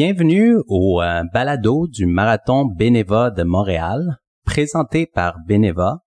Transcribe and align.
Bienvenue 0.00 0.56
au 0.68 1.00
euh, 1.00 1.22
balado 1.32 1.86
du 1.86 2.04
Marathon 2.04 2.66
Beneva 2.66 3.30
de 3.30 3.44
Montréal, 3.44 4.18
présenté 4.44 5.06
par 5.06 5.38
Beneva. 5.48 6.00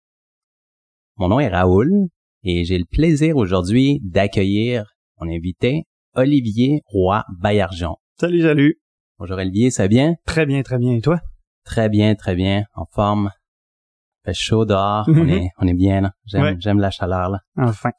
Mon 1.18 1.30
nom 1.30 1.40
est 1.40 1.48
Raoul 1.48 1.90
et 2.44 2.66
j'ai 2.66 2.78
le 2.78 2.86
plaisir 2.86 3.36
aujourd'hui 3.38 4.00
d'accueillir 4.04 4.94
mon 5.20 5.28
invité, 5.28 5.86
Olivier 6.14 6.84
Roy 6.86 7.24
Baillargeon. 7.42 7.96
Salut, 8.20 8.44
salut. 8.44 8.80
Bonjour 9.18 9.38
Olivier, 9.40 9.72
ça 9.72 9.86
va 9.86 9.88
bien? 9.88 10.14
Très 10.24 10.46
bien, 10.46 10.62
très 10.62 10.78
bien. 10.78 10.92
Et 10.92 11.02
toi? 11.02 11.20
Très 11.66 11.90
bien, 11.90 12.14
très 12.14 12.36
bien. 12.36 12.66
En 12.76 12.86
forme. 12.86 13.32
Fait 14.24 14.36
chaud 14.36 14.66
dehors. 14.66 15.06
on 15.08 15.14
Mhm. 15.14 15.30
est, 15.30 15.50
on 15.58 15.66
est 15.68 15.74
bien, 15.74 16.02
là. 16.02 16.12
J'aime, 16.28 16.42
Ouais. 16.44 16.56
j'aime 16.60 16.78
la 16.78 16.92
chaleur, 16.92 17.32
là. 17.32 17.40
Enfin. 17.58 17.90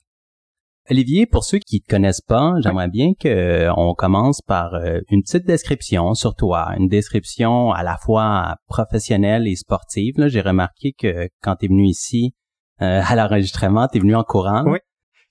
Olivier, 0.90 1.26
pour 1.26 1.44
ceux 1.44 1.58
qui 1.58 1.80
te 1.80 1.88
connaissent 1.88 2.20
pas, 2.20 2.54
j'aimerais 2.62 2.88
bien 2.88 3.12
que 3.18 3.28
euh, 3.28 3.72
on 3.76 3.94
commence 3.94 4.40
par 4.42 4.74
euh, 4.74 5.00
une 5.10 5.22
petite 5.22 5.46
description 5.46 6.14
sur 6.14 6.34
toi, 6.34 6.74
une 6.78 6.88
description 6.88 7.70
à 7.70 7.82
la 7.82 7.96
fois 7.96 8.56
professionnelle 8.66 9.46
et 9.46 9.54
sportive. 9.54 10.14
J'ai 10.26 10.40
remarqué 10.40 10.92
que 10.98 11.28
quand 11.42 11.56
tu 11.56 11.66
es 11.66 11.68
venu 11.68 11.86
ici 11.86 12.34
euh, 12.82 13.02
à 13.06 13.14
l'enregistrement, 13.14 13.88
tu 13.88 13.98
es 13.98 14.00
venu 14.00 14.14
en 14.14 14.24
courant. 14.24 14.64
Oui. 14.66 14.78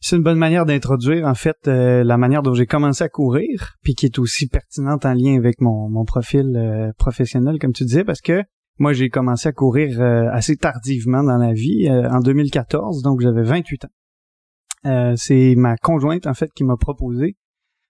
C'est 0.01 0.15
une 0.15 0.23
bonne 0.23 0.37
manière 0.37 0.65
d'introduire, 0.65 1.25
en 1.25 1.33
fait, 1.33 1.57
euh, 1.67 2.03
la 2.03 2.17
manière 2.17 2.41
dont 2.41 2.53
j'ai 2.53 2.67
commencé 2.67 3.03
à 3.03 3.09
courir, 3.09 3.73
puis 3.83 3.95
qui 3.95 4.05
est 4.05 4.19
aussi 4.19 4.47
pertinente 4.47 5.05
en 5.05 5.13
lien 5.13 5.35
avec 5.35 5.59
mon, 5.59 5.89
mon 5.89 6.05
profil 6.05 6.55
euh, 6.55 6.91
professionnel, 6.97 7.57
comme 7.59 7.73
tu 7.73 7.83
disais, 7.83 8.05
parce 8.05 8.21
que 8.21 8.43
moi, 8.77 8.93
j'ai 8.93 9.09
commencé 9.09 9.49
à 9.49 9.51
courir 9.51 10.01
assez 10.31 10.55
tardivement 10.55 11.21
dans 11.21 11.35
la 11.35 11.51
vie, 11.51 11.89
en 11.89 12.21
2014, 12.21 13.01
donc 13.01 13.19
j'avais 13.19 13.43
28 13.43 13.83
ans. 13.83 13.89
Euh, 14.85 15.13
c'est 15.15 15.55
ma 15.57 15.75
conjointe, 15.77 16.27
en 16.27 16.33
fait, 16.33 16.51
qui 16.53 16.63
m'a 16.63 16.77
proposé, 16.77 17.35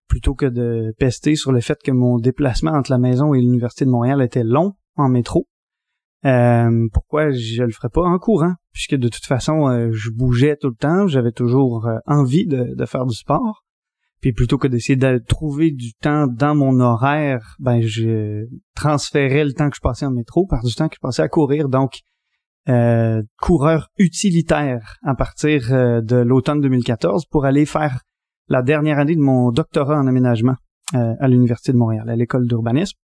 plutôt 0.07 0.33
que 0.33 0.45
de 0.45 0.93
pester 0.97 1.35
sur 1.35 1.51
le 1.51 1.61
fait 1.61 1.77
que 1.83 1.91
mon 1.91 2.17
déplacement 2.17 2.71
entre 2.71 2.91
la 2.91 2.97
maison 2.97 3.33
et 3.33 3.39
l'Université 3.39 3.85
de 3.85 3.91
Montréal 3.91 4.21
était 4.21 4.43
long 4.43 4.73
en 4.95 5.09
métro, 5.09 5.47
euh, 6.25 6.87
pourquoi 6.91 7.31
je 7.31 7.63
le 7.63 7.71
ferais 7.71 7.89
pas 7.89 8.01
en 8.01 8.17
courant? 8.17 8.53
Puisque 8.73 8.95
de 8.95 9.07
toute 9.07 9.25
façon 9.25 9.69
euh, 9.69 9.89
je 9.93 10.09
bougeais 10.11 10.57
tout 10.57 10.67
le 10.67 10.75
temps 10.75 11.07
j'avais 11.07 11.31
toujours 11.31 11.87
envie 12.05 12.45
de, 12.45 12.75
de 12.75 12.85
faire 12.85 13.05
du 13.05 13.15
sport. 13.15 13.63
Puis 14.19 14.33
plutôt 14.33 14.57
que 14.57 14.67
d'essayer 14.67 14.97
de 14.97 15.17
trouver 15.25 15.71
du 15.71 15.93
temps 15.93 16.27
dans 16.27 16.55
mon 16.55 16.81
horaire 16.81 17.55
ben 17.59 17.81
je 17.81 18.45
transférais 18.75 19.45
le 19.45 19.53
temps 19.53 19.69
que 19.69 19.77
je 19.77 19.81
passais 19.81 20.05
en 20.05 20.11
métro 20.11 20.45
par 20.45 20.61
du 20.61 20.75
temps 20.75 20.89
que 20.89 20.95
je 20.95 20.99
passais 20.99 21.21
à 21.21 21.29
courir. 21.29 21.69
Donc 21.69 22.01
euh, 22.69 23.23
coureur 23.41 23.89
utilitaire 23.97 24.97
à 25.03 25.15
partir 25.15 25.73
euh, 25.73 26.01
de 26.01 26.17
l'automne 26.17 26.61
2014 26.61 27.25
pour 27.25 27.45
aller 27.45 27.65
faire 27.65 28.01
la 28.47 28.61
dernière 28.61 28.99
année 28.99 29.15
de 29.15 29.21
mon 29.21 29.51
doctorat 29.51 29.97
en 29.97 30.07
aménagement 30.07 30.55
euh, 30.95 31.13
à 31.19 31.27
l'université 31.27 31.71
de 31.71 31.77
Montréal 31.77 32.09
à 32.09 32.15
l'école 32.15 32.47
d'urbanisme 32.47 32.97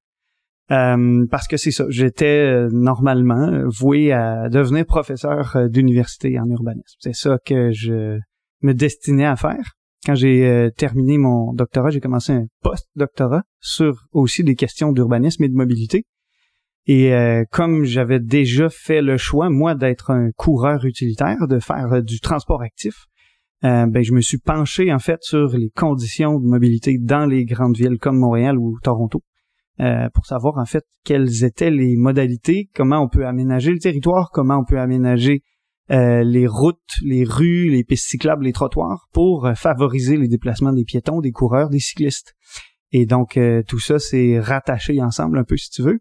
euh, 0.71 1.25
parce 1.29 1.47
que 1.47 1.57
c'est 1.57 1.71
ça, 1.71 1.85
j'étais 1.89 2.25
euh, 2.25 2.69
normalement 2.71 3.51
voué 3.67 4.11
à 4.11 4.49
devenir 4.49 4.85
professeur 4.85 5.55
d'université 5.69 6.39
en 6.39 6.49
urbanisme. 6.49 6.97
C'est 6.99 7.13
ça 7.13 7.37
que 7.45 7.71
je 7.71 8.19
me 8.61 8.73
destinais 8.73 9.25
à 9.25 9.35
faire. 9.35 9.73
Quand 10.05 10.15
j'ai 10.15 10.69
terminé 10.77 11.17
mon 11.17 11.53
doctorat, 11.53 11.89
j'ai 11.89 11.99
commencé 11.99 12.31
un 12.31 12.45
post-doctorat 12.61 13.43
sur 13.59 14.05
aussi 14.11 14.43
des 14.43 14.55
questions 14.55 14.91
d'urbanisme 14.91 15.43
et 15.43 15.49
de 15.49 15.55
mobilité. 15.55 16.05
Et 16.87 17.13
euh, 17.13 17.43
comme 17.51 17.83
j'avais 17.83 18.19
déjà 18.19 18.69
fait 18.69 19.01
le 19.01 19.17
choix, 19.17 19.49
moi, 19.49 19.73
d'être 19.73 20.11
un 20.11 20.29
coureur 20.35 20.85
utilitaire, 20.85 21.47
de 21.47 21.59
faire 21.59 21.93
euh, 21.93 22.01
du 22.01 22.19
transport 22.19 22.61
actif, 22.61 23.05
euh, 23.63 23.87
ben, 23.87 24.03
je 24.03 24.13
me 24.13 24.21
suis 24.21 24.37
penché 24.37 24.93
en 24.93 24.99
fait 24.99 25.23
sur 25.23 25.47
les 25.57 25.71
conditions 25.71 26.39
de 26.39 26.45
mobilité 26.45 26.97
dans 26.99 27.25
les 27.25 27.45
grandes 27.45 27.75
villes 27.75 27.97
comme 27.97 28.19
Montréal 28.19 28.59
ou 28.59 28.77
Toronto. 28.83 29.21
Euh, 29.81 30.09
pour 30.13 30.25
savoir 30.25 30.57
en 30.57 30.65
fait 30.65 30.85
quelles 31.03 31.43
étaient 31.43 31.71
les 31.71 31.95
modalités, 31.97 32.69
comment 32.75 33.01
on 33.01 33.09
peut 33.09 33.25
aménager 33.25 33.71
le 33.71 33.79
territoire, 33.79 34.29
comment 34.31 34.59
on 34.59 34.63
peut 34.63 34.79
aménager 34.79 35.41
les 35.87 36.47
routes, 36.47 36.79
les 37.03 37.23
rues, 37.23 37.69
les 37.69 37.83
pistes 37.83 38.07
cyclables, 38.07 38.45
les 38.45 38.53
trottoirs 38.53 39.07
pour 39.13 39.47
favoriser 39.55 40.17
les 40.17 40.27
déplacements 40.27 40.73
des 40.73 40.83
piétons, 40.83 41.21
des 41.21 41.31
coureurs, 41.31 41.69
des 41.69 41.77
cyclistes. 41.77 42.33
Et 42.91 43.05
donc 43.05 43.39
tout 43.67 43.79
ça 43.79 43.99
c'est 43.99 44.39
rattaché 44.39 44.99
ensemble 44.99 45.37
un 45.37 45.43
peu 45.43 45.57
si 45.57 45.69
tu 45.69 45.83
veux. 45.83 45.99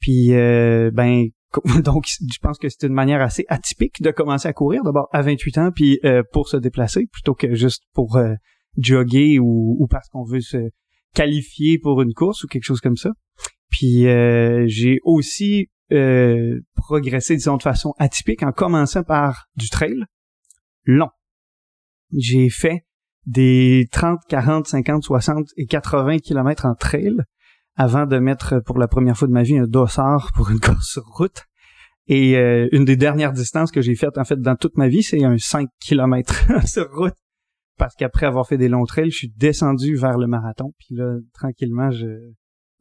Puis 0.00 0.34
euh, 0.34 0.90
ben 0.92 1.26
donc 1.84 2.06
je 2.06 2.38
pense 2.40 2.58
que 2.58 2.68
c'est 2.68 2.86
une 2.86 2.92
manière 2.92 3.20
assez 3.20 3.44
atypique 3.48 4.02
de 4.02 4.10
commencer 4.10 4.48
à 4.48 4.52
courir 4.52 4.82
d'abord 4.84 5.08
à 5.12 5.22
28 5.22 5.58
ans 5.58 5.70
puis 5.74 5.98
euh, 6.04 6.22
pour 6.32 6.48
se 6.48 6.56
déplacer 6.56 7.06
plutôt 7.10 7.34
que 7.34 7.54
juste 7.54 7.82
pour 7.92 8.16
euh, 8.16 8.34
jogger 8.78 9.40
ou, 9.40 9.76
ou 9.78 9.86
parce 9.88 10.08
qu'on 10.08 10.24
veut 10.24 10.40
se 10.40 10.70
qualifié 11.14 11.78
pour 11.78 12.02
une 12.02 12.14
course 12.14 12.44
ou 12.44 12.46
quelque 12.46 12.64
chose 12.64 12.80
comme 12.80 12.96
ça. 12.96 13.10
Puis 13.70 14.06
euh, 14.06 14.64
j'ai 14.66 14.98
aussi 15.04 15.68
euh, 15.92 16.60
progressé, 16.74 17.36
disons, 17.36 17.56
de 17.56 17.62
façon 17.62 17.94
atypique 17.98 18.42
en 18.42 18.52
commençant 18.52 19.02
par 19.02 19.46
du 19.56 19.68
trail 19.68 20.04
long. 20.84 21.10
J'ai 22.16 22.48
fait 22.48 22.84
des 23.26 23.86
30, 23.92 24.20
40, 24.28 24.66
50, 24.66 25.02
60 25.02 25.46
et 25.56 25.66
80 25.66 26.18
kilomètres 26.18 26.66
en 26.66 26.74
trail 26.74 27.16
avant 27.80 28.04
de 28.04 28.18
mettre 28.18 28.60
pour 28.60 28.78
la 28.78 28.88
première 28.88 29.16
fois 29.16 29.26
de 29.26 29.32
ma 29.32 29.42
vie 29.42 29.56
un 29.56 29.66
dossard 29.66 30.32
pour 30.34 30.50
une 30.50 30.60
course 30.66 30.92
sur 30.92 31.04
route. 31.16 31.46
Et 32.08 32.36
euh, 32.36 32.68
une 32.72 32.84
des 32.84 32.96
dernières 32.96 33.32
distances 33.32 33.70
que 33.70 33.80
j'ai 33.80 33.94
faites 33.94 34.18
en 34.18 34.24
fait 34.24 34.38
dans 34.38 34.54
toute 34.54 34.76
ma 34.76 34.88
vie, 34.88 35.02
c'est 35.02 35.24
un 35.24 35.38
5 35.38 35.66
kilomètres 35.80 36.46
sur 36.66 36.92
route 36.92 37.14
parce 37.78 37.94
qu'après 37.94 38.26
avoir 38.26 38.46
fait 38.46 38.58
des 38.58 38.68
longs 38.68 38.84
trails, 38.84 39.10
je 39.10 39.16
suis 39.16 39.32
descendu 39.34 39.96
vers 39.96 40.18
le 40.18 40.26
marathon. 40.26 40.74
Puis 40.78 40.94
là, 40.94 41.16
tranquillement, 41.32 41.90
je... 41.90 42.06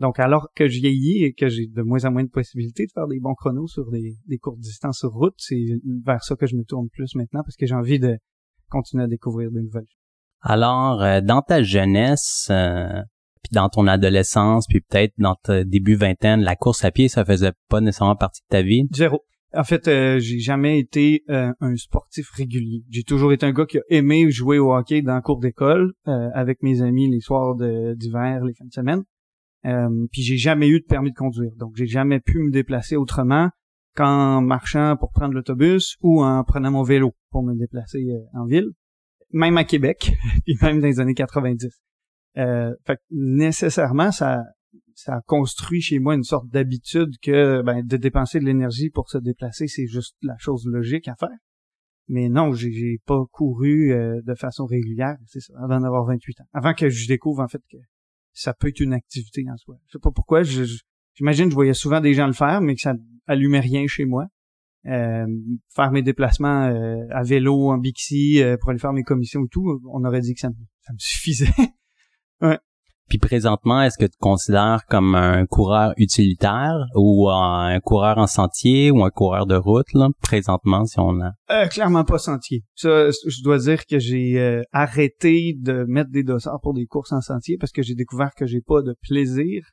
Donc, 0.02 0.20
alors 0.20 0.50
que 0.54 0.68
je 0.68 0.82
vieillis 0.82 1.24
et 1.24 1.32
que 1.32 1.48
j'ai 1.48 1.68
de 1.68 1.82
moins 1.82 2.04
en 2.04 2.12
moins 2.12 2.24
de 2.26 2.30
possibilités 2.30 2.86
de 2.86 2.92
faire 2.94 3.08
des 3.08 3.22
bons 3.22 3.36
chronos 3.36 3.68
sur 3.68 3.90
des, 3.92 4.18
des 4.28 4.38
courtes 4.38 4.60
distances 4.60 5.00
sur 5.00 5.12
route, 5.12 5.36
c'est 5.38 5.64
vers 6.06 6.22
ça 6.24 6.36
que 6.36 6.46
je 6.46 6.58
me 6.58 6.64
tourne 6.64 6.90
plus 6.92 7.16
maintenant 7.16 7.42
parce 7.44 7.56
que 7.56 7.66
j'ai 7.66 7.76
envie 7.76 8.00
de 8.00 8.18
continuer 8.70 9.06
à 9.06 9.08
découvrir 9.08 9.50
de 9.52 9.62
nouvelles 9.62 9.88
choses. 9.88 10.42
Alors, 10.42 11.02
euh, 11.02 11.22
dans 11.22 11.42
ta 11.42 11.64
jeunesse, 11.64 12.48
euh, 12.52 13.02
puis 13.44 13.52
dans 13.54 13.70
ton 13.70 13.88
adolescence, 13.88 14.68
puis 14.68 14.82
peut-être 14.82 15.14
dans 15.18 15.36
ta 15.36 15.64
début 15.64 15.96
vingtaine, 15.96 16.42
la 16.42 16.56
course 16.56 16.84
à 16.84 16.92
pied, 16.92 17.08
ça 17.08 17.26
faisait 17.26 17.54
pas 17.70 17.82
nécessairement 17.82 18.16
partie 18.16 18.42
de 18.42 18.48
ta 18.50 18.62
vie? 18.62 18.88
Zéro. 18.94 19.24
En 19.56 19.64
fait, 19.64 19.88
euh, 19.88 20.20
j'ai 20.20 20.40
jamais 20.40 20.78
été 20.78 21.24
euh, 21.30 21.52
un 21.60 21.76
sportif 21.76 22.30
régulier. 22.32 22.84
J'ai 22.90 23.02
toujours 23.02 23.34
été 23.34 23.48
un 23.48 23.52
gars 23.52 23.66
qui 23.66 23.80
a 23.80 23.82
aimé 23.90 24.30
jouer 24.30 24.60
au 24.60 24.72
hockey 24.74 25.02
dans 25.02 25.16
le 25.16 25.22
cours 25.22 25.40
d'école 25.40 25.94
euh, 26.08 26.30
avec 26.36 26.62
mes 26.62 26.84
amis 26.84 27.10
les 27.10 27.20
soirs 27.20 27.56
d'hiver, 27.56 28.44
les 28.46 28.54
fins 28.54 28.66
de 28.66 28.74
semaine. 28.74 29.04
Euh, 29.66 30.08
puis 30.12 30.22
j'ai 30.22 30.38
jamais 30.38 30.70
eu 30.70 30.80
de 30.80 30.86
permis 30.86 31.12
de 31.12 31.16
conduire. 31.16 31.52
Donc 31.58 31.74
j'ai 31.76 31.88
jamais 31.88 32.20
pu 32.20 32.40
me 32.40 32.52
déplacer 32.52 32.96
autrement 32.96 33.50
qu'en 33.96 34.42
marchant 34.42 34.96
pour 34.98 35.12
prendre 35.12 35.34
l'autobus 35.34 35.98
ou 36.02 36.24
en 36.24 36.44
prenant 36.44 36.72
mon 36.72 36.84
vélo 36.84 37.14
pour 37.32 37.44
me 37.44 37.56
déplacer 37.56 38.06
euh, 38.10 38.40
en 38.40 38.46
ville. 38.46 38.70
Même 39.32 39.58
à 39.58 39.64
Québec, 39.64 40.14
puis 40.46 40.56
même 40.62 40.80
dans 40.80 40.88
les 40.88 41.00
années 41.00 41.14
90. 41.14 41.68
Euh, 42.38 42.74
fait 42.86 42.96
que 42.98 43.02
nécessairement, 43.12 44.12
ça, 44.12 44.44
ça 44.96 45.16
a 45.16 45.22
construit 45.22 45.82
chez 45.82 46.00
moi 46.00 46.16
une 46.16 46.24
sorte 46.24 46.48
d'habitude 46.50 47.16
que 47.22 47.62
ben, 47.62 47.86
de 47.86 47.98
dépenser 47.98 48.40
de 48.40 48.46
l'énergie 48.46 48.90
pour 48.90 49.10
se 49.10 49.18
déplacer, 49.18 49.68
c'est 49.68 49.88
juste 49.88 50.16
la 50.22 50.38
chose 50.38 50.66
logique 50.66 51.08
à 51.08 51.16
faire. 51.16 51.30
Mais 52.08 52.28
non, 52.28 52.54
j'ai, 52.54 53.00
pas 53.06 53.22
couru 53.32 53.92
euh, 53.92 54.20
de 54.26 54.34
façon 54.34 54.66
régulière, 54.66 55.16
c'est 55.28 55.42
ça, 55.42 55.54
avant 55.62 55.80
d'avoir 55.80 56.06
28 56.06 56.42
ans. 56.42 56.48
Avant 56.54 56.74
que 56.74 56.90
je 56.90 57.08
découvre 57.08 57.42
en 57.42 57.48
fait 57.48 57.62
que 57.72 57.78
ça 58.34 58.54
peut 58.54 58.70
être 58.70 58.80
une 58.80 58.94
activité 58.94 59.44
en 59.52 59.58
soi. 59.58 59.76
Je 59.88 59.94
sais 59.94 60.00
pas 60.00 60.12
pourquoi, 60.12 60.42
j'imagine 60.44 61.46
que 61.46 61.52
je 61.52 61.56
voyais 61.56 61.74
souvent 61.74 62.02
des 62.02 62.14
gens 62.14 62.28
le 62.28 62.34
faire, 62.34 62.62
mais 62.62 62.76
que 62.76 62.82
ça 62.82 62.94
allumait 63.28 63.60
rien 63.60 63.86
chez 63.88 64.06
moi. 64.06 64.26
Euh, 64.86 65.28
faire 65.76 65.92
mes 65.92 66.02
déplacements 66.02 66.72
à 67.12 67.24
vélo, 67.24 67.70
en 67.70 67.78
Bixi, 67.78 68.42
pour 68.62 68.72
aller 68.72 68.80
faire 68.80 68.94
mes 68.94 69.04
commissions 69.04 69.44
et 69.44 69.50
tout, 69.50 69.80
on 69.92 70.04
aurait 70.04 70.22
dit 70.22 70.34
que 70.34 70.40
ça 70.40 70.50
ça 70.90 70.94
me 70.94 71.00
suffisait. 71.00 71.54
Puis 73.10 73.18
présentement, 73.18 73.82
est-ce 73.82 73.98
que 73.98 74.06
tu 74.06 74.12
te 74.12 74.20
considères 74.20 74.86
comme 74.88 75.16
un 75.16 75.48
coureur 75.48 75.94
utilitaire 75.98 76.86
ou 76.94 77.28
un 77.28 77.80
coureur 77.80 78.20
en 78.20 78.28
sentier 78.28 78.92
ou 78.92 79.04
un 79.04 79.10
coureur 79.10 79.48
de 79.48 79.56
route, 79.56 79.92
là, 79.96 80.10
présentement, 80.22 80.86
si 80.86 81.00
on 81.00 81.20
a... 81.20 81.32
Euh, 81.50 81.66
clairement 81.66 82.04
pas 82.04 82.20
sentier. 82.20 82.64
Ça, 82.76 83.10
je 83.10 83.44
dois 83.44 83.58
dire 83.58 83.88
que 83.88 83.98
j'ai 83.98 84.40
euh, 84.40 84.62
arrêté 84.72 85.56
de 85.60 85.86
mettre 85.88 86.12
des 86.12 86.22
dossards 86.22 86.60
pour 86.62 86.76
des 86.76 86.86
courses 86.86 87.12
en 87.12 87.22
sentier 87.22 87.58
parce 87.58 87.72
que 87.72 87.82
j'ai 87.82 87.96
découvert 87.96 88.30
que 88.38 88.46
j'ai 88.46 88.62
pas 88.62 88.84
de 88.84 88.96
plaisir 89.02 89.64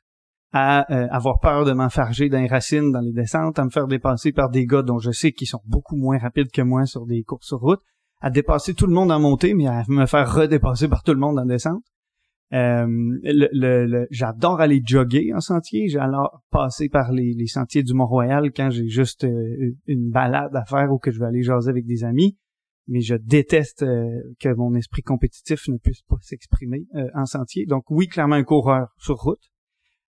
à 0.51 0.91
euh, 0.91 1.07
avoir 1.11 1.39
peur 1.39 1.63
de 1.63 1.73
m'enfarger 1.73 2.29
dans 2.29 2.39
les 2.39 2.47
racines, 2.47 2.91
dans 2.91 3.01
les 3.01 3.13
descentes, 3.13 3.59
à 3.59 3.65
me 3.65 3.69
faire 3.69 3.85
dépasser 3.85 4.31
par 4.31 4.49
des 4.49 4.65
gars 4.65 4.81
dont 4.81 4.97
je 4.97 5.11
sais 5.11 5.31
qu'ils 5.31 5.47
sont 5.47 5.61
beaucoup 5.65 5.95
moins 5.95 6.17
rapides 6.17 6.49
que 6.51 6.63
moi 6.63 6.87
sur 6.87 7.05
des 7.05 7.21
courses 7.21 7.47
sur 7.47 7.59
route, 7.59 7.81
à 8.19 8.31
dépasser 8.31 8.73
tout 8.73 8.87
le 8.87 8.93
monde 8.93 9.11
en 9.11 9.19
montée, 9.19 9.53
mais 9.53 9.67
à 9.67 9.83
me 9.89 10.07
faire 10.07 10.33
redépasser 10.33 10.87
par 10.87 11.03
tout 11.03 11.13
le 11.13 11.19
monde 11.19 11.37
en 11.37 11.45
descente. 11.45 11.83
Euh, 12.53 12.85
le, 12.87 13.49
le- 13.51 13.85
le- 13.85 14.07
j'adore 14.09 14.61
aller 14.61 14.81
jogger 14.85 15.33
en 15.33 15.41
sentier. 15.41 15.89
J'adore 15.89 16.41
passer 16.49 16.87
par 16.87 17.11
les, 17.11 17.35
sentiers 17.47 17.83
du 17.83 17.93
Mont-Royal 17.93 18.51
quand 18.55 18.69
j'ai 18.69 18.87
juste 18.87 19.25
euh, 19.25 19.75
une 19.85 20.09
balade 20.09 20.55
à 20.55 20.63
faire 20.65 20.91
ou 20.91 20.97
que 20.97 21.11
je 21.11 21.19
vais 21.19 21.25
aller 21.25 21.43
jaser 21.43 21.69
avec 21.69 21.85
des 21.85 22.03
amis. 22.03 22.37
Mais 22.87 23.01
je 23.01 23.15
déteste 23.15 23.83
euh, 23.83 24.07
que 24.39 24.47
mon 24.55 24.73
esprit 24.75 25.01
compétitif 25.01 25.67
ne 25.67 25.77
puisse 25.77 26.03
pas 26.03 26.15
s'exprimer 26.21 26.85
en 27.13 27.25
sentier. 27.25 27.65
Donc 27.65 27.83
oui, 27.89 28.07
clairement 28.07 28.35
un 28.35 28.43
coureur 28.43 28.93
sur 28.97 29.15
route. 29.17 29.43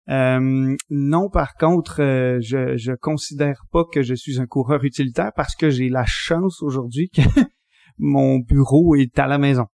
Non, 0.09 1.29
par 1.29 1.55
contre, 1.55 1.97
je 2.41 2.77
je 2.77 2.93
considère 2.93 3.65
pas 3.73 3.85
que 3.93 4.03
je 4.03 4.15
suis 4.15 4.41
un 4.41 4.47
coureur 4.47 4.85
utilitaire 4.85 5.33
parce 5.37 5.55
que 5.55 5.71
j'ai 5.71 5.89
la 5.91 6.05
chance 6.07 6.63
aujourd'hui 6.63 7.11
que 7.11 7.21
mon 7.99 8.39
bureau 8.39 8.95
est 8.95 9.19
à 9.19 9.27
la 9.27 9.39
maison. 9.39 9.67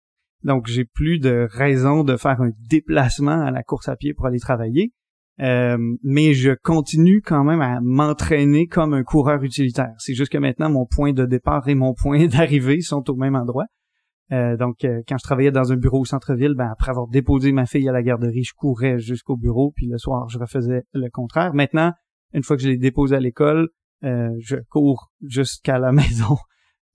Donc, 0.44 0.68
j'ai 0.68 0.86
plus 0.86 1.19
de 1.19 1.48
raison 1.51 2.04
de 2.04 2.18
faire 2.18 2.42
un 2.42 2.51
déplacement 2.69 3.42
à 3.42 3.51
la 3.51 3.63
course 3.63 3.88
à 3.88 3.95
pied 3.95 4.13
pour 4.13 4.25
aller 4.25 4.40
travailler. 4.40 4.92
Euh, 5.40 5.78
mais 6.04 6.34
je 6.34 6.51
continue 6.51 7.22
quand 7.22 7.44
même 7.44 7.62
à 7.62 7.80
m'entraîner 7.81 8.68
comme 8.68 8.94
un 8.94 9.04
coureur 9.04 9.44
utilitaire. 9.44 9.94
C'est 9.98 10.13
juste 10.13 10.31
que 10.31 10.38
maintenant, 10.38 10.69
mon 10.69 10.86
point 10.86 11.13
de 11.13 11.25
départ 11.25 11.68
et 11.68 11.75
mon 11.75 11.94
point 11.94 12.28
d'arrivée 12.28 12.81
sont 12.81 13.10
au 13.10 13.16
même 13.16 13.36
endroit. 13.36 13.66
Euh, 14.31 14.57
donc, 14.57 14.84
euh, 14.84 15.01
quand 15.07 15.18
je 15.18 15.24
travaillais 15.24 15.51
dans 15.51 15.72
un 15.72 15.75
bureau 15.75 16.01
au 16.01 16.06
centre-ville, 16.06 16.54
ben, 16.56 16.69
après 16.72 16.92
avoir 16.92 17.07
déposé 17.07 17.51
ma 17.51 17.66
fille 17.66 17.88
à 17.90 17.92
la 17.92 18.04
garderie, 18.04 18.44
je 18.44 18.54
courais 18.54 19.00
jusqu'au 19.00 19.36
bureau, 19.36 19.72
puis 19.75 19.88
le 19.88 19.98
soir, 19.98 20.30
je 20.30 20.38
refaisais 20.38 20.84
le 20.94 21.10
contraire. 21.10 21.54
Maintenant, 21.54 21.94
une 22.34 22.44
fois 22.44 22.56
que 22.56 22.63
je 22.63 22.69
l'ai 22.69 22.78
déposé 22.78 23.16
à 23.16 23.19
l'école, 23.19 23.69
je 24.01 24.57
cours 24.69 25.12
jusqu'à 25.22 25.80
la 25.80 25.92
maison 25.94 26.38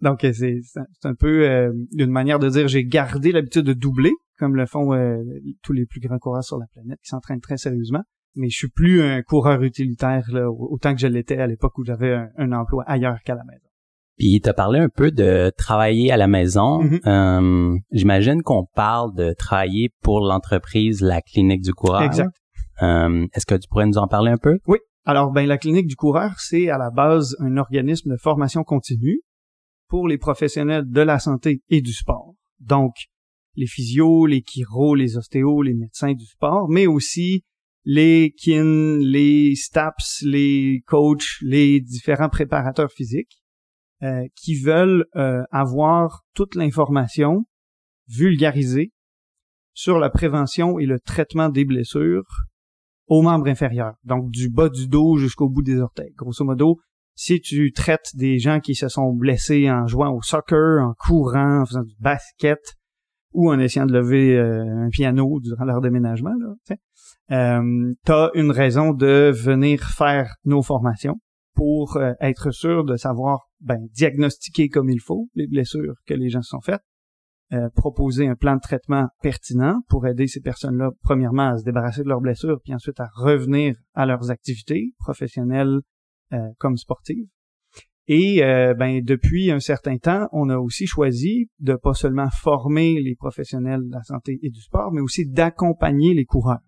donc 0.01 0.25
euh, 0.25 0.33
c'est 0.33 0.61
un 1.05 1.15
peu 1.15 1.49
euh, 1.49 1.73
une 1.97 2.11
manière 2.11 2.39
de 2.39 2.49
dire 2.49 2.69
j'ai 2.69 2.85
gardé 2.85 3.33
l'habitude 3.33 3.65
de 3.65 3.73
doubler, 3.73 4.13
comme 4.39 4.55
le 4.55 4.67
font 4.67 4.95
euh, 4.95 5.23
tous 5.63 5.73
les 5.73 5.87
plus 5.87 6.01
grands 6.01 6.19
coureurs 6.19 6.45
sur 6.45 6.59
la 6.59 6.67
planète 6.73 6.99
qui 7.03 7.09
s'entraînent 7.09 7.41
très 7.41 7.57
sérieusement. 7.57 8.03
Mais 8.37 8.49
je 8.49 8.57
suis 8.57 8.69
plus 8.69 9.03
un 9.03 9.23
coureur 9.23 9.63
utilitaire 9.63 10.25
là, 10.33 10.49
autant 10.51 10.95
que 10.95 11.01
je 11.01 11.09
l'étais 11.09 11.39
à 11.39 11.47
l'époque 11.47 11.77
où 11.79 11.85
j'avais 11.85 12.15
un, 12.37 12.53
emploi 12.53 12.85
ailleurs 12.87 13.19
qu'à 13.25 13.35
la 13.35 13.43
maison. 13.45 13.65
Puis 14.17 14.41
tu 14.41 14.49
as 14.49 14.55
parlé 14.55 14.79
un 14.79 14.89
peu 14.89 15.11
de 15.11 15.51
travailler 15.57 16.13
à 16.13 16.17
la 16.17 16.29
maison. 16.29 16.83
Mm-hmm. 16.83 17.79
J'imagine 17.93 18.43
qu'on 18.43 18.67
parle 18.75 19.15
de 19.15 19.33
travailler 19.33 19.91
pour 20.03 20.21
l'entreprise 20.21 21.01
La 21.01 21.21
Clinique 21.23 21.63
du 21.63 21.73
Coureur. 21.73 22.03
Exact. 22.03 22.31
Est-ce 22.81 23.47
que 23.47 23.55
tu 23.55 23.69
pourrais 23.69 23.87
nous 23.87 23.99
en 23.99 24.07
parler 24.07 24.31
un 24.31 24.37
peu? 24.37 24.59
Oui. 24.67 24.79
Alors, 25.05 25.33
ben, 25.33 25.47
la 25.47 25.57
Clinique 25.57 25.87
du 25.87 25.97
Coureur, 25.97 26.35
c'est 26.39 26.69
à 26.69 26.77
la 26.77 26.91
base 26.91 27.35
un 27.41 27.57
organisme 27.57 28.11
de 28.11 28.17
formation 28.19 28.63
continue 28.63 29.23
pour 29.89 30.09
les 30.09 30.19
professionnels 30.19 30.85
de 30.87 31.01
la 31.01 31.19
santé 31.19 31.63
et 31.69 31.81
du 31.81 31.93
sport. 31.93 32.35
Donc, 32.61 32.95
les 33.55 33.67
physios, 33.67 34.27
les 34.27 34.43
chiros, 34.43 34.95
les 34.95 35.17
ostéos, 35.17 35.63
les 35.63 35.75
médecins 35.75 36.13
du 36.13 36.27
sport, 36.27 36.69
mais 36.69 36.87
aussi 36.87 37.45
les 37.85 38.35
kin, 38.37 38.99
les 39.01 39.55
staps, 39.57 40.23
les 40.23 40.83
coachs, 40.87 41.39
les 41.41 41.81
différents 41.81 42.29
préparateurs 42.29 42.93
physiques 42.93 43.43
euh, 44.03 44.27
qui 44.37 44.61
veulent 44.61 45.07
euh, 45.17 45.43
avoir 45.51 46.23
toute 46.35 46.55
l'information 46.55 47.47
vulgarisée 48.09 48.93
sur 49.73 49.99
la 49.99 50.11
prévention 50.11 50.79
et 50.79 50.87
le 50.87 51.01
traitement 51.01 51.49
des 51.49 51.65
blessures 51.65 52.27
aux 53.07 53.23
membres 53.23 53.49
inférieurs, 53.49 53.95
donc 54.05 54.31
du 54.31 54.51
bas 54.51 54.69
du 54.69 54.87
dos 54.87 55.17
jusqu'au 55.17 55.49
bout 55.49 55.63
des 55.63 55.81
orteils. 55.81 56.13
Grosso 56.15 56.45
modo, 56.45 56.79
si 57.21 57.41
tu 57.41 57.73
traites 57.73 58.15
des 58.15 58.39
gens 58.39 58.61
qui 58.61 58.77
se 58.77 58.89
sont 58.89 59.13
blessés 59.13 59.69
en 59.69 59.89
jouant 59.89 60.15
au 60.15 60.23
soccer, 60.23 60.81
en 60.81 60.95
courant, 60.95 61.63
en 61.63 61.67
faisant 61.67 61.83
du 61.83 61.97
basket 61.99 62.61
ou 63.33 63.51
en 63.51 63.59
essayant 63.59 63.87
de 63.87 63.93
lever 63.93 64.37
euh, 64.37 64.87
un 64.87 64.89
piano 64.89 65.41
durant 65.41 65.65
leur 65.65 65.81
déménagement, 65.81 66.33
là, 66.39 66.77
euh, 67.33 67.93
as 68.07 68.31
une 68.35 68.53
raison 68.53 68.93
de 68.93 69.33
venir 69.35 69.83
faire 69.83 70.37
nos 70.45 70.63
formations 70.63 71.17
pour 71.55 71.97
euh, 71.97 72.13
être 72.21 72.53
sûr 72.53 72.85
de 72.85 72.95
savoir 72.95 73.49
ben, 73.61 73.81
diagnostiquer 73.95 74.69
comme 74.69 74.89
il 74.89 75.01
faut 75.01 75.29
les 75.35 75.49
blessures 75.49 75.97
que 76.07 76.15
les 76.15 76.29
gens 76.29 76.43
se 76.43 76.51
sont 76.51 76.61
faites, 76.61 76.83
euh, 77.53 77.69
proposer 77.75 78.29
un 78.29 78.37
plan 78.37 78.55
de 78.55 78.61
traitement 78.61 79.09
pertinent 79.23 79.81
pour 79.89 80.07
aider 80.07 80.29
ces 80.29 80.41
personnes-là, 80.41 80.91
premièrement, 81.03 81.49
à 81.49 81.59
se 81.59 81.65
débarrasser 81.65 82.05
de 82.05 82.09
leurs 82.09 82.21
blessures, 82.21 82.61
puis 82.63 82.75
ensuite 82.75 83.01
à 83.01 83.09
revenir 83.17 83.75
à 83.95 84.07
leurs 84.07 84.31
activités 84.31 84.93
professionnelles, 85.01 85.81
euh, 86.33 86.51
comme 86.59 86.77
sportive. 86.77 87.27
Et 88.07 88.43
euh, 88.43 88.73
ben 88.73 89.03
depuis 89.05 89.51
un 89.51 89.61
certain 89.61 89.99
temps, 89.99 90.29
on 90.33 90.49
a 90.49 90.57
aussi 90.57 90.87
choisi 90.87 91.51
de 91.59 91.75
pas 91.75 91.93
seulement 91.93 92.29
former 92.31 93.01
les 93.03 93.15
professionnels 93.15 93.87
de 93.87 93.93
la 93.93 94.03
santé 94.03 94.39
et 94.43 94.49
du 94.49 94.61
sport, 94.63 94.93
mais 94.93 95.03
aussi 95.03 95.29
d'accompagner 95.29 96.15
les 96.15 96.25
coureurs. 96.25 96.63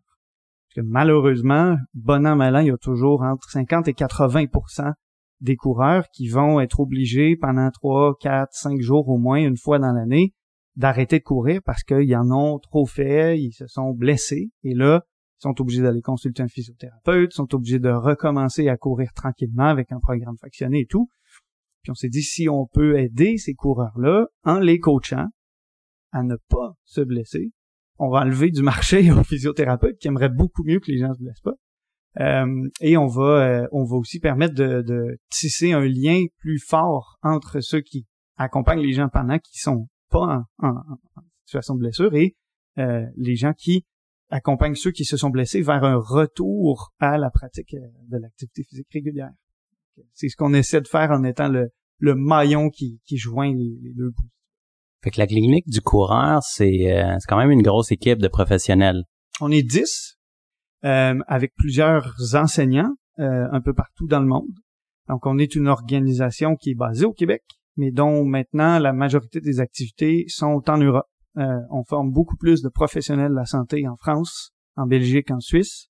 Parce 0.68 0.86
que 0.86 0.90
malheureusement, 0.90 1.76
bon 1.94 2.26
an 2.26 2.36
mal 2.36 2.56
an, 2.56 2.60
il 2.60 2.66
y 2.66 2.70
a 2.70 2.76
toujours 2.76 3.22
entre 3.22 3.48
50 3.48 3.88
et 3.88 3.92
80% 3.92 4.92
des 5.40 5.56
coureurs 5.56 6.04
qui 6.12 6.28
vont 6.28 6.60
être 6.60 6.80
obligés 6.80 7.36
pendant 7.36 7.70
3, 7.70 8.16
4, 8.20 8.48
5 8.52 8.80
jours 8.80 9.08
au 9.08 9.16
moins 9.16 9.38
une 9.38 9.56
fois 9.56 9.78
dans 9.78 9.92
l'année 9.92 10.34
d'arrêter 10.76 11.18
de 11.18 11.24
courir 11.24 11.60
parce 11.64 11.82
qu'ils 11.82 12.14
en 12.16 12.30
ont 12.30 12.58
trop 12.58 12.86
fait, 12.86 13.40
ils 13.40 13.52
se 13.52 13.66
sont 13.66 13.92
blessés. 13.92 14.50
Et 14.62 14.74
là, 14.74 15.02
sont 15.40 15.60
obligés 15.60 15.82
d'aller 15.82 16.02
consulter 16.02 16.42
un 16.42 16.48
physiothérapeute, 16.48 17.32
sont 17.32 17.54
obligés 17.54 17.78
de 17.78 17.88
recommencer 17.88 18.68
à 18.68 18.76
courir 18.76 19.12
tranquillement 19.14 19.66
avec 19.66 19.90
un 19.90 19.98
programme 19.98 20.36
fractionné 20.36 20.80
et 20.80 20.86
tout. 20.86 21.08
Puis 21.82 21.90
on 21.90 21.94
s'est 21.94 22.10
dit, 22.10 22.22
si 22.22 22.48
on 22.48 22.66
peut 22.66 22.98
aider 22.98 23.38
ces 23.38 23.54
coureurs-là 23.54 24.26
en 24.44 24.58
les 24.58 24.78
coachant 24.78 25.28
à 26.12 26.22
ne 26.22 26.36
pas 26.48 26.74
se 26.84 27.00
blesser, 27.00 27.52
on 27.98 28.10
va 28.10 28.20
enlever 28.20 28.50
du 28.50 28.62
marché 28.62 29.10
aux 29.12 29.24
physiothérapeutes 29.24 29.98
qui 29.98 30.08
aimeraient 30.08 30.28
beaucoup 30.28 30.62
mieux 30.64 30.80
que 30.80 30.90
les 30.90 30.98
gens 30.98 31.12
se 31.14 31.18
blessent 31.18 31.40
pas. 31.40 31.54
Euh, 32.18 32.68
et 32.80 32.96
on 32.96 33.06
va, 33.06 33.22
euh, 33.62 33.68
on 33.72 33.84
va 33.84 33.96
aussi 33.96 34.18
permettre 34.18 34.54
de, 34.54 35.18
tisser 35.30 35.72
un 35.72 35.86
lien 35.86 36.24
plus 36.38 36.58
fort 36.58 37.18
entre 37.22 37.60
ceux 37.60 37.80
qui 37.80 38.06
accompagnent 38.36 38.80
les 38.80 38.92
gens 38.92 39.08
pendant 39.08 39.38
qui 39.38 39.58
sont 39.58 39.88
pas 40.10 40.42
en, 40.58 40.74
situation 41.44 41.74
de 41.74 41.80
blessure 41.80 42.14
et 42.14 42.36
euh, 42.78 43.06
les 43.16 43.36
gens 43.36 43.52
qui 43.52 43.84
accompagne 44.30 44.74
ceux 44.74 44.92
qui 44.92 45.04
se 45.04 45.16
sont 45.16 45.30
blessés 45.30 45.62
vers 45.62 45.84
un 45.84 45.96
retour 45.96 46.92
à 46.98 47.18
la 47.18 47.30
pratique 47.30 47.74
euh, 47.74 47.86
de 48.08 48.18
l'activité 48.18 48.62
physique 48.64 48.88
régulière. 48.92 49.32
C'est 50.14 50.28
ce 50.28 50.36
qu'on 50.36 50.54
essaie 50.54 50.80
de 50.80 50.88
faire 50.88 51.10
en 51.10 51.24
étant 51.24 51.48
le, 51.48 51.68
le 51.98 52.14
maillon 52.14 52.70
qui, 52.70 53.00
qui 53.04 53.16
joint 53.16 53.52
les, 53.52 53.92
deux 53.94 54.10
bouts. 54.10 54.28
Fait 55.02 55.10
que 55.10 55.18
la 55.18 55.26
clinique 55.26 55.68
du 55.68 55.80
coureur, 55.80 56.42
c'est 56.42 56.92
euh, 56.92 57.16
quand 57.28 57.38
même 57.38 57.50
une 57.50 57.62
grosse 57.62 57.92
équipe 57.92 58.18
de 58.18 58.28
professionnels. 58.28 59.04
On 59.40 59.50
est 59.50 59.62
dix, 59.62 60.18
euh, 60.84 61.18
avec 61.26 61.54
plusieurs 61.56 62.14
enseignants 62.34 62.94
euh, 63.18 63.46
un 63.52 63.60
peu 63.60 63.74
partout 63.74 64.06
dans 64.06 64.20
le 64.20 64.26
monde. 64.26 64.48
Donc, 65.08 65.26
on 65.26 65.38
est 65.38 65.54
une 65.54 65.68
organisation 65.68 66.56
qui 66.56 66.70
est 66.70 66.74
basée 66.74 67.04
au 67.04 67.12
Québec, 67.12 67.42
mais 67.76 67.90
dont 67.90 68.24
maintenant 68.24 68.78
la 68.78 68.92
majorité 68.92 69.40
des 69.40 69.60
activités 69.60 70.24
sont 70.28 70.62
en 70.68 70.78
Europe. 70.78 71.08
Euh, 71.38 71.60
on 71.70 71.84
forme 71.84 72.10
beaucoup 72.10 72.36
plus 72.36 72.62
de 72.62 72.68
professionnels 72.68 73.30
de 73.30 73.36
la 73.36 73.44
santé 73.44 73.86
en 73.86 73.96
France, 73.96 74.52
en 74.76 74.86
Belgique, 74.86 75.30
en 75.30 75.40
Suisse, 75.40 75.88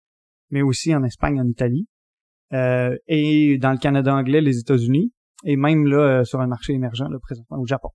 mais 0.51 0.63
aussi 0.63 0.95
en 0.95 1.03
Espagne, 1.03 1.41
en 1.41 1.47
Italie, 1.47 1.87
euh, 2.53 2.97
et 3.07 3.59
dans 3.59 3.73
le 3.73 3.79
Canada 3.79 4.15
anglais, 4.15 4.41
les 4.41 4.59
États-Unis, 4.59 5.13
et 5.45 5.57
même 5.57 5.87
là 5.87 5.99
euh, 5.99 6.25
sur 6.25 6.41
un 6.41 6.47
marché 6.47 6.75
émergent, 6.75 7.09
là, 7.09 7.19
présentement 7.21 7.59
au 7.59 7.67
Japon. 7.67 7.91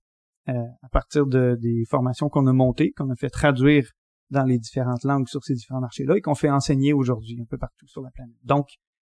à 0.46 0.88
partir 0.90 1.26
de, 1.26 1.56
des 1.60 1.84
formations 1.88 2.28
qu'on 2.28 2.46
a 2.46 2.52
montées, 2.52 2.92
qu'on 2.92 3.10
a 3.10 3.16
fait 3.16 3.30
traduire 3.30 3.90
dans 4.30 4.44
les 4.44 4.58
différentes 4.58 5.04
langues 5.04 5.28
sur 5.28 5.44
ces 5.44 5.54
différents 5.54 5.80
marchés-là 5.80 6.16
et 6.16 6.20
qu'on 6.20 6.34
fait 6.34 6.50
enseigner 6.50 6.92
aujourd'hui 6.92 7.38
un 7.40 7.46
peu 7.48 7.58
partout 7.58 7.86
sur 7.86 8.02
la 8.02 8.10
planète. 8.10 8.36
Donc, 8.42 8.66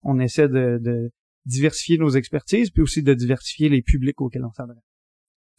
on 0.04 0.20
essaie 0.20 0.48
de, 0.48 0.80
de 0.82 1.10
diversifier 1.46 1.98
nos 1.98 2.10
expertises, 2.10 2.70
puis 2.70 2.84
aussi 2.84 3.02
de 3.02 3.14
diversifier 3.14 3.70
les 3.70 3.82
publics 3.82 4.22
auxquels 4.22 4.46
on 4.46 4.52
s'adresse. 4.52 4.89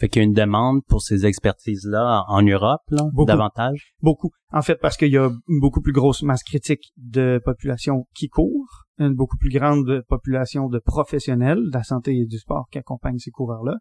Fait 0.01 0.09
qu'il 0.09 0.23
y 0.23 0.25
a 0.25 0.27
une 0.27 0.33
demande 0.33 0.81
pour 0.89 1.03
ces 1.03 1.27
expertises-là 1.27 2.25
en 2.27 2.41
Europe, 2.41 2.81
là, 2.91 3.05
davantage? 3.27 3.93
Beaucoup. 4.01 4.31
En 4.51 4.63
fait, 4.63 4.77
parce 4.77 4.97
qu'il 4.97 5.13
y 5.13 5.19
a 5.19 5.27
une 5.27 5.61
beaucoup 5.61 5.83
plus 5.83 5.93
grosse 5.93 6.23
masse 6.23 6.43
critique 6.43 6.95
de 6.97 7.39
population 7.45 8.07
qui 8.15 8.29
court, 8.29 8.87
une 8.99 9.15
beaucoup 9.15 9.37
plus 9.37 9.51
grande 9.51 10.03
population 10.09 10.69
de 10.71 10.79
professionnels 10.79 11.59
de 11.59 11.75
la 11.75 11.83
santé 11.83 12.17
et 12.17 12.25
du 12.25 12.39
sport 12.39 12.67
qui 12.73 12.79
accompagnent 12.79 13.19
ces 13.19 13.31
coureurs-là, 13.31 13.77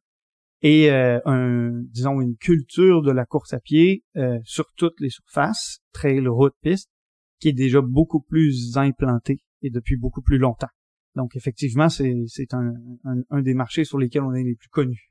et 0.62 0.92
euh, 0.92 1.22
un, 1.24 1.72
disons, 1.86 2.20
une 2.20 2.36
culture 2.36 3.02
de 3.02 3.12
la 3.12 3.26
course 3.26 3.54
à 3.54 3.62
pied 3.62 4.04
euh, 4.18 4.40
sur 4.44 4.66
toutes 4.76 5.00
les 5.00 5.10
surfaces, 5.10 5.80
trail, 5.94 6.28
route, 6.28 6.54
piste, 6.62 6.90
qui 7.40 7.48
est 7.48 7.54
déjà 7.54 7.80
beaucoup 7.82 8.20
plus 8.20 8.76
implantée 8.76 9.40
et 9.62 9.70
depuis 9.70 9.96
beaucoup 9.96 10.22
plus 10.22 10.38
longtemps. 10.38 10.68
Donc, 11.16 11.38
effectivement, 11.38 11.88
c'est 11.88 12.54
un, 12.54 12.74
un, 13.06 13.22
un 13.30 13.42
des 13.42 13.54
marchés 13.54 13.86
sur 13.86 13.98
lesquels 13.98 14.24
on 14.24 14.34
est 14.34 14.44
les 14.44 14.56
plus 14.56 14.68
connus. 14.68 15.10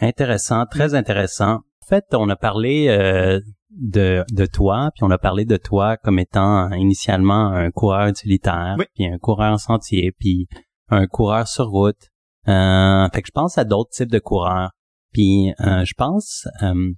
Intéressant, 0.00 0.64
très 0.66 0.94
intéressant. 0.94 1.56
En 1.56 1.86
fait, 1.88 2.04
on 2.12 2.28
a 2.28 2.36
parlé 2.36 2.88
euh, 2.88 3.40
de, 3.70 4.24
de 4.30 4.46
toi, 4.46 4.90
puis 4.94 5.04
on 5.04 5.10
a 5.10 5.18
parlé 5.18 5.44
de 5.44 5.56
toi 5.56 5.96
comme 5.96 6.18
étant 6.18 6.70
initialement 6.72 7.48
un 7.52 7.70
coureur 7.70 8.06
utilitaire, 8.06 8.76
puis 8.94 9.06
un 9.06 9.18
coureur 9.18 9.52
en 9.52 9.58
sentier, 9.58 10.12
puis 10.18 10.46
un 10.88 11.06
coureur 11.06 11.48
sur 11.48 11.66
route. 11.66 12.10
Euh, 12.48 13.08
fait 13.12 13.22
que 13.22 13.26
je 13.28 13.32
pense 13.32 13.58
à 13.58 13.64
d'autres 13.64 13.90
types 13.90 14.10
de 14.10 14.18
coureurs. 14.18 14.70
Puis 15.12 15.52
euh, 15.60 15.84
je 15.84 15.94
pense 15.96 16.46
euh, 16.62 16.92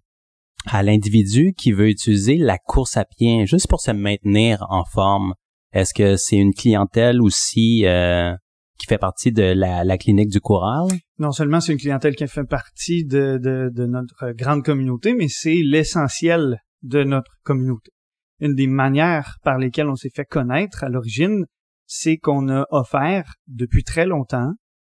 à 0.66 0.83
l'individu 0.83 1.54
qui 1.57 1.73
veut 1.73 1.88
utiliser 1.88 2.37
la 2.37 2.59
course 2.59 2.97
à 2.97 3.04
pied 3.04 3.47
juste 3.47 3.69
pour 3.69 3.80
se 3.80 3.90
maintenir 3.90 4.64
en 4.69 4.85
forme. 4.85 5.35
Est-ce 5.73 5.95
que 5.95 6.16
c'est 6.16 6.37
une 6.37 6.52
clientèle 6.52 7.21
aussi 7.23 7.87
euh, 7.87 8.35
qui 8.78 8.87
fait 8.87 8.99
partie 8.99 9.33
de 9.33 9.42
la, 9.42 9.85
la 9.85 9.99
clinique 9.99 10.30
du 10.30 10.40
coureur? 10.40 10.88
Non 11.20 11.32
seulement 11.32 11.60
c'est 11.60 11.72
une 11.72 11.78
clientèle 11.78 12.16
qui 12.16 12.26
fait 12.26 12.44
partie 12.44 13.04
de, 13.04 13.38
notre 13.86 14.32
grande 14.32 14.64
communauté, 14.64 15.12
mais 15.12 15.28
c'est 15.28 15.60
l'essentiel 15.62 16.62
de 16.82 17.04
notre 17.04 17.32
communauté. 17.42 17.90
Une 18.40 18.54
des 18.54 18.66
manières 18.66 19.36
par 19.44 19.58
lesquelles 19.58 19.90
on 19.90 19.96
s'est 19.96 20.08
fait 20.08 20.24
connaître 20.24 20.82
à 20.82 20.88
l'origine, 20.88 21.44
c'est 21.84 22.16
qu'on 22.16 22.48
a 22.48 22.64
offert 22.70 23.34
depuis 23.48 23.84
très 23.84 24.06
longtemps, 24.06 24.54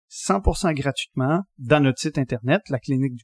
100% 0.09 0.73
gratuitement, 0.73 1.43
dans 1.59 1.79
notre 1.79 1.99
site 1.99 2.17
internet, 2.17 2.61
la 2.71 2.79
clinique 2.79 3.13
du 3.13 3.23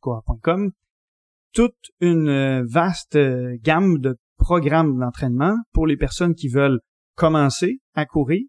toute 1.54 1.74
une 2.02 2.30
euh, 2.30 2.64
vaste 2.70 3.16
euh, 3.16 3.58
gamme 3.64 3.98
de 3.98 4.16
programmes 4.38 5.00
d'entraînement 5.00 5.58
pour 5.74 5.88
les 5.88 5.98
personnes 5.98 6.36
qui 6.36 6.50
veulent 6.50 6.80
commencer 7.16 7.80
à 7.96 8.06
courir, 8.06 8.46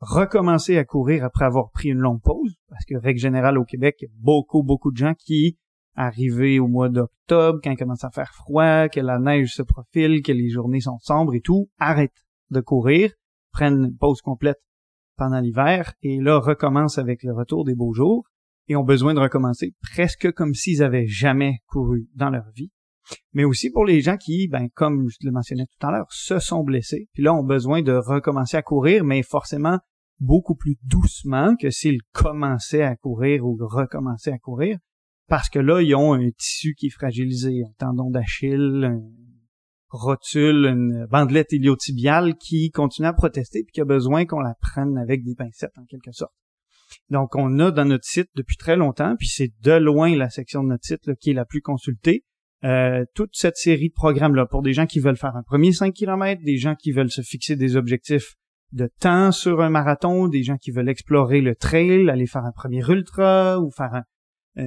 recommencer 0.00 0.78
à 0.78 0.84
courir 0.84 1.24
après 1.24 1.44
avoir 1.44 1.70
pris 1.70 1.88
une 1.88 1.98
longue 1.98 2.22
pause, 2.22 2.54
parce 2.68 2.84
que 2.84 2.96
règle 2.96 3.20
générale 3.20 3.58
au 3.58 3.64
Québec, 3.64 3.96
il 4.00 4.04
y 4.04 4.08
a 4.08 4.14
beaucoup, 4.14 4.62
beaucoup 4.62 4.90
de 4.90 4.96
gens 4.96 5.14
qui, 5.14 5.58
arrivés 5.94 6.60
au 6.60 6.68
mois 6.68 6.88
d'octobre, 6.88 7.58
quand 7.62 7.70
il 7.70 7.76
commence 7.76 8.04
à 8.04 8.10
faire 8.10 8.32
froid, 8.34 8.88
que 8.88 9.00
la 9.00 9.18
neige 9.18 9.54
se 9.54 9.62
profile, 9.62 10.22
que 10.22 10.32
les 10.32 10.48
journées 10.48 10.80
sont 10.80 10.98
sombres 11.00 11.34
et 11.34 11.40
tout, 11.40 11.68
arrêtent 11.78 12.24
de 12.50 12.60
courir, 12.60 13.12
prennent 13.52 13.84
une 13.84 13.96
pause 13.96 14.20
complète 14.20 14.58
pendant 15.16 15.40
l'hiver, 15.40 15.94
et 16.02 16.20
là 16.20 16.38
recommencent 16.38 16.98
avec 16.98 17.24
le 17.24 17.34
retour 17.34 17.64
des 17.64 17.74
beaux 17.74 17.92
jours, 17.92 18.24
et 18.68 18.76
ont 18.76 18.84
besoin 18.84 19.14
de 19.14 19.20
recommencer 19.20 19.74
presque 19.80 20.30
comme 20.32 20.54
s'ils 20.54 20.82
avaient 20.82 21.06
jamais 21.06 21.58
couru 21.66 22.08
dans 22.14 22.30
leur 22.30 22.48
vie. 22.54 22.70
Mais 23.32 23.44
aussi 23.44 23.70
pour 23.70 23.84
les 23.84 24.00
gens 24.00 24.16
qui, 24.16 24.48
ben, 24.48 24.68
comme 24.74 25.08
je 25.08 25.16
le 25.22 25.32
mentionnais 25.32 25.66
tout 25.66 25.86
à 25.86 25.90
l'heure, 25.90 26.06
se 26.10 26.38
sont 26.38 26.62
blessés, 26.62 27.08
puis 27.12 27.22
là 27.22 27.34
ont 27.34 27.44
besoin 27.44 27.82
de 27.82 27.92
recommencer 27.92 28.56
à 28.56 28.62
courir, 28.62 29.04
mais 29.04 29.22
forcément 29.22 29.78
beaucoup 30.20 30.54
plus 30.54 30.76
doucement 30.82 31.54
que 31.56 31.70
s'ils 31.70 32.00
commençaient 32.12 32.82
à 32.82 32.96
courir 32.96 33.44
ou 33.44 33.56
recommençaient 33.60 34.32
à 34.32 34.38
courir, 34.38 34.78
parce 35.28 35.50
que 35.50 35.58
là, 35.58 35.82
ils 35.82 35.94
ont 35.94 36.14
un 36.14 36.30
tissu 36.30 36.74
qui 36.74 36.86
est 36.86 36.90
fragilisé, 36.90 37.62
un 37.62 37.72
tendon 37.78 38.10
d'Achille, 38.10 38.84
un 38.84 39.00
rotule, 39.90 40.66
une 40.66 41.06
bandelette 41.10 41.52
iliotibiale 41.52 42.34
qui 42.36 42.70
continue 42.70 43.08
à 43.08 43.12
protester 43.12 43.62
puis 43.62 43.72
qui 43.72 43.80
a 43.80 43.84
besoin 43.84 44.26
qu'on 44.26 44.40
la 44.40 44.54
prenne 44.60 44.98
avec 44.98 45.22
des 45.24 45.34
pincettes 45.34 45.76
en 45.78 45.84
quelque 45.84 46.12
sorte. 46.12 46.32
Donc, 47.10 47.36
on 47.36 47.58
a 47.58 47.70
dans 47.70 47.84
notre 47.84 48.06
site 48.06 48.30
depuis 48.34 48.56
très 48.56 48.76
longtemps, 48.76 49.14
puis 49.18 49.28
c'est 49.28 49.52
de 49.60 49.72
loin 49.72 50.16
la 50.16 50.30
section 50.30 50.62
de 50.62 50.68
notre 50.68 50.84
site 50.84 51.14
qui 51.20 51.30
est 51.30 51.34
la 51.34 51.44
plus 51.44 51.60
consultée, 51.60 52.24
euh, 52.64 53.04
toute 53.14 53.30
cette 53.34 53.56
série 53.56 53.88
de 53.88 53.94
programmes-là 53.94 54.46
pour 54.46 54.62
des 54.62 54.72
gens 54.72 54.86
qui 54.86 55.00
veulent 55.00 55.16
faire 55.16 55.36
un 55.36 55.42
premier 55.42 55.72
5 55.72 55.92
km, 55.92 56.42
des 56.44 56.56
gens 56.56 56.74
qui 56.74 56.92
veulent 56.92 57.10
se 57.10 57.22
fixer 57.22 57.56
des 57.56 57.76
objectifs 57.76 58.34
de 58.72 58.88
temps 59.00 59.32
sur 59.32 59.60
un 59.60 59.70
marathon, 59.70 60.28
des 60.28 60.42
gens 60.42 60.56
qui 60.56 60.70
veulent 60.70 60.88
explorer 60.88 61.40
le 61.40 61.54
trail, 61.54 62.10
aller 62.10 62.26
faire 62.26 62.44
un 62.44 62.52
premier 62.52 62.82
ultra 62.88 63.60
ou 63.60 63.70
faire 63.70 64.02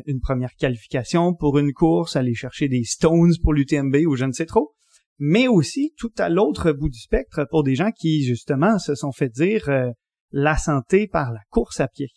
une 0.05 0.21
première 0.21 0.55
qualification 0.55 1.33
pour 1.33 1.57
une 1.59 1.73
course, 1.73 2.15
aller 2.15 2.33
chercher 2.33 2.69
des 2.69 2.83
stones 2.83 3.33
pour 3.43 3.53
l'UTMB 3.53 3.97
ou 4.07 4.15
je 4.15 4.25
ne 4.25 4.31
sais 4.31 4.45
trop, 4.45 4.73
mais 5.19 5.47
aussi 5.47 5.93
tout 5.97 6.11
à 6.17 6.29
l'autre 6.29 6.71
bout 6.71 6.89
du 6.89 6.99
spectre 6.99 7.45
pour 7.49 7.63
des 7.63 7.75
gens 7.75 7.91
qui 7.91 8.23
justement 8.23 8.79
se 8.79 8.95
sont 8.95 9.11
fait 9.11 9.29
dire 9.29 9.69
euh, 9.69 9.91
la 10.31 10.57
santé 10.57 11.07
par 11.07 11.31
la 11.31 11.41
course 11.49 11.79
à 11.79 11.87
pied. 11.87 12.07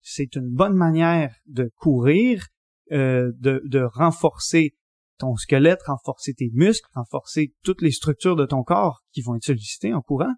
C'est 0.00 0.36
une 0.36 0.48
bonne 0.48 0.74
manière 0.74 1.34
de 1.46 1.70
courir, 1.76 2.46
euh, 2.92 3.30
de, 3.40 3.60
de 3.66 3.80
renforcer 3.80 4.74
ton 5.18 5.36
squelette, 5.36 5.82
renforcer 5.84 6.34
tes 6.34 6.50
muscles, 6.52 6.88
renforcer 6.94 7.54
toutes 7.62 7.82
les 7.82 7.90
structures 7.90 8.36
de 8.36 8.46
ton 8.46 8.62
corps 8.62 9.02
qui 9.12 9.22
vont 9.22 9.36
être 9.36 9.44
sollicitées 9.44 9.94
en 9.94 10.02
courant 10.02 10.34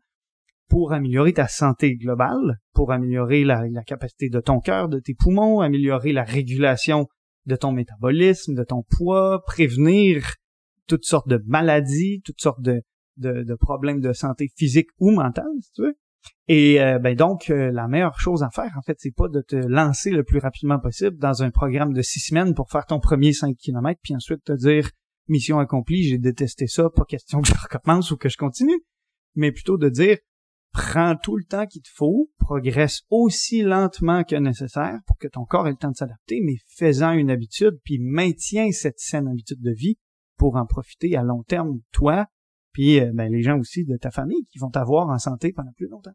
pour 0.68 0.92
améliorer 0.92 1.32
ta 1.32 1.48
santé 1.48 1.96
globale, 1.96 2.58
pour 2.74 2.92
améliorer 2.92 3.44
la, 3.44 3.66
capacité 3.86 4.28
de 4.28 4.40
ton 4.40 4.60
cœur, 4.60 4.88
de 4.88 5.00
tes 5.00 5.14
poumons, 5.14 5.60
améliorer 5.60 6.12
la 6.12 6.24
régulation 6.24 7.08
de 7.46 7.56
ton 7.56 7.72
métabolisme, 7.72 8.54
de 8.54 8.64
ton 8.64 8.82
poids, 8.82 9.42
prévenir 9.46 10.34
toutes 10.86 11.04
sortes 11.04 11.28
de 11.28 11.42
maladies, 11.46 12.20
toutes 12.24 12.40
sortes 12.40 12.60
de, 12.60 12.82
de, 13.16 13.42
de 13.42 13.54
problèmes 13.54 14.00
de 14.00 14.12
santé 14.12 14.48
physique 14.56 14.88
ou 14.98 15.10
mentale, 15.10 15.46
si 15.62 15.72
tu 15.72 15.82
veux. 15.82 15.96
Et 16.48 16.80
euh, 16.80 16.98
ben 16.98 17.14
donc, 17.14 17.50
euh, 17.50 17.70
la 17.72 17.88
meilleure 17.88 18.18
chose 18.18 18.42
à 18.42 18.50
faire, 18.50 18.72
en 18.76 18.82
fait, 18.82 18.96
c'est 18.98 19.14
pas 19.14 19.28
de 19.28 19.42
te 19.42 19.56
lancer 19.56 20.10
le 20.10 20.24
plus 20.24 20.38
rapidement 20.38 20.78
possible 20.78 21.16
dans 21.18 21.42
un 21.42 21.50
programme 21.50 21.92
de 21.92 22.02
six 22.02 22.20
semaines 22.20 22.54
pour 22.54 22.70
faire 22.70 22.86
ton 22.86 23.00
premier 23.00 23.32
5 23.32 23.56
km, 23.56 24.00
puis 24.02 24.14
ensuite 24.14 24.44
te 24.44 24.52
dire 24.52 24.90
mission 25.28 25.58
accomplie, 25.58 26.04
j'ai 26.04 26.18
détesté 26.18 26.66
ça, 26.66 26.88
pas 26.88 27.04
question 27.04 27.42
que 27.42 27.48
je 27.48 27.54
recommence 27.62 28.10
ou 28.10 28.16
que 28.16 28.28
je 28.28 28.36
continue, 28.36 28.80
mais 29.34 29.52
plutôt 29.52 29.76
de 29.76 29.88
dire 29.88 30.16
prends 30.72 31.16
tout 31.16 31.36
le 31.36 31.44
temps 31.44 31.66
qu'il 31.66 31.82
te 31.82 31.88
faut, 31.94 32.30
progresse 32.38 33.02
aussi 33.10 33.62
lentement 33.62 34.24
que 34.24 34.36
nécessaire 34.36 34.98
pour 35.06 35.16
que 35.18 35.28
ton 35.28 35.44
corps 35.44 35.66
ait 35.66 35.72
le 35.72 35.76
temps 35.76 35.90
de 35.90 35.96
s'adapter, 35.96 36.40
mais 36.42 36.56
fais-en 36.66 37.12
une 37.12 37.30
habitude, 37.30 37.78
puis 37.84 37.98
maintiens 37.98 38.70
cette 38.72 39.00
saine 39.00 39.28
habitude 39.28 39.60
de 39.60 39.72
vie 39.72 39.98
pour 40.36 40.56
en 40.56 40.66
profiter 40.66 41.16
à 41.16 41.22
long 41.22 41.42
terme, 41.42 41.80
toi, 41.92 42.26
puis 42.78 43.00
euh, 43.00 43.10
ben, 43.12 43.32
les 43.32 43.42
gens 43.42 43.58
aussi 43.58 43.84
de 43.84 43.96
ta 43.96 44.12
famille 44.12 44.46
qui 44.52 44.58
vont 44.60 44.70
t'avoir 44.70 45.08
en 45.08 45.18
santé 45.18 45.52
pendant 45.52 45.72
plus 45.76 45.88
longtemps. 45.88 46.12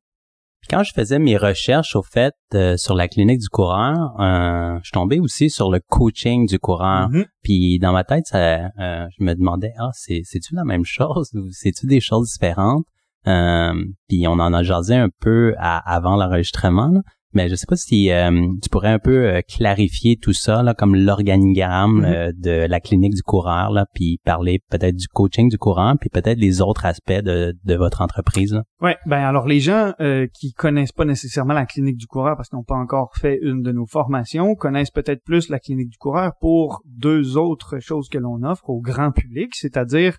Quand 0.70 0.82
je 0.82 0.94
faisais 0.94 1.20
mes 1.20 1.36
recherches 1.36 1.94
au 1.98 2.04
fait 2.04 2.34
euh, 2.54 2.78
sur 2.78 2.96
la 2.96 3.10
clinique 3.10 3.40
du 3.40 3.50
coureur, 3.50 4.18
euh, 4.22 4.80
je 4.82 4.92
tombais 4.92 5.20
aussi 5.20 5.50
sur 5.50 5.70
le 5.70 5.82
coaching 5.86 6.48
du 6.48 6.60
coureur. 6.60 7.10
Mm-hmm. 7.10 7.26
Puis 7.44 7.80
dans 7.80 7.92
ma 7.92 8.06
tête, 8.06 8.28
ça, 8.28 8.70
je 8.78 9.24
me 9.26 9.34
demandais 9.34 9.74
ah 9.78 9.90
c'est 9.92 10.22
c'est-tu 10.24 10.56
la 10.56 10.64
même 10.64 10.86
chose 10.86 11.32
ou 11.34 11.50
c'est-tu 11.52 11.86
des 11.86 12.00
choses 12.00 12.32
différentes? 12.32 12.86
Puis 13.26 14.26
on 14.30 14.40
en 14.40 14.54
a 14.54 14.64
jasé 14.64 14.96
un 14.96 15.10
peu 15.20 15.54
avant 15.58 16.16
l'enregistrement. 16.16 16.94
Mais 17.34 17.50
je 17.50 17.56
sais 17.56 17.66
pas 17.68 17.76
si 17.76 18.12
euh, 18.12 18.48
tu 18.62 18.70
pourrais 18.70 18.90
un 18.90 19.00
peu 19.00 19.28
euh, 19.28 19.42
clarifier 19.42 20.18
tout 20.18 20.34
ça, 20.34 20.62
là, 20.62 20.74
comme 20.74 20.96
l'organigramme 20.96 22.02
mm-hmm. 22.02 22.14
euh, 22.14 22.32
de 22.36 22.68
la 22.68 22.80
clinique 22.80 23.16
du 23.16 23.24
coureur, 23.24 23.72
là, 23.72 23.86
puis 23.94 24.20
parler 24.24 24.60
peut-être 24.70 24.96
du 24.96 25.08
coaching 25.08 25.50
du 25.50 25.58
coureur, 25.58 25.96
puis 26.00 26.10
peut-être 26.10 26.38
les 26.38 26.62
autres 26.62 26.86
aspects 26.86 27.12
de, 27.12 27.56
de 27.64 27.76
votre 27.76 28.02
entreprise. 28.02 28.60
Oui, 28.82 28.92
ben 29.06 29.20
alors 29.20 29.48
les 29.48 29.60
gens 29.60 29.94
qui 30.34 30.54
connaissent 30.54 30.92
pas 30.92 31.06
nécessairement 31.06 31.54
la 31.54 31.66
clinique 31.66 31.98
du 31.98 32.08
coureur 32.08 32.36
parce 32.36 32.50
qu'ils 32.50 32.58
n'ont 32.58 32.64
pas 32.64 32.76
encore 32.76 33.12
fait 33.16 33.40
une 33.42 33.62
de 33.62 33.72
nos 33.72 33.86
formations, 33.86 34.56
connaissent 34.56 34.92
peut-être 34.92 35.24
plus 35.24 35.50
la 35.50 35.60
clinique 35.60 35.90
du 35.90 35.98
coureur 35.98 36.34
pour 36.40 36.82
deux 36.86 37.38
autres 37.38 37.80
choses 37.80 38.10
que 38.10 38.18
l'on 38.18 38.44
offre 38.44 38.70
au 38.70 38.82
grand 38.82 39.12
public, 39.12 39.56
c'est-à-dire 39.56 40.18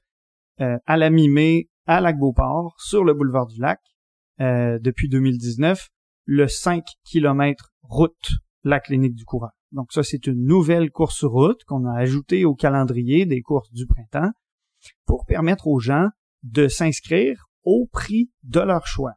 à 0.59 0.97
la 0.97 1.11
mi-mai 1.11 1.69
à 1.87 2.01
Lac-Beauport, 2.01 2.75
sur 2.79 3.05
le 3.05 3.15
boulevard 3.15 3.47
du 3.47 3.61
Lac, 3.61 3.81
depuis 4.39 5.09
2019 5.09 5.89
le 6.25 6.49
5 6.49 6.85
km 7.05 7.73
route 7.83 8.31
la 8.63 8.81
clinique 8.81 9.15
du 9.15 9.25
coureur. 9.25 9.53
Donc 9.73 9.93
ça, 9.93 10.03
c'est 10.03 10.27
une 10.27 10.45
nouvelle 10.45 10.91
course 10.91 11.25
route 11.25 11.63
qu'on 11.65 11.85
a 11.87 11.99
ajoutée 11.99 12.45
au 12.45 12.55
calendrier 12.55 13.27
des 13.27 13.43
courses 13.43 13.73
du 13.73 13.87
printemps 13.87 14.31
pour 15.07 15.27
permettre 15.27 15.67
aux 15.67 15.81
gens 15.81 16.09
de 16.43 16.69
s'inscrire 16.69 17.47
au 17.65 17.89
prix 17.91 18.31
de 18.43 18.61
leur 18.61 18.87
choix 18.87 19.15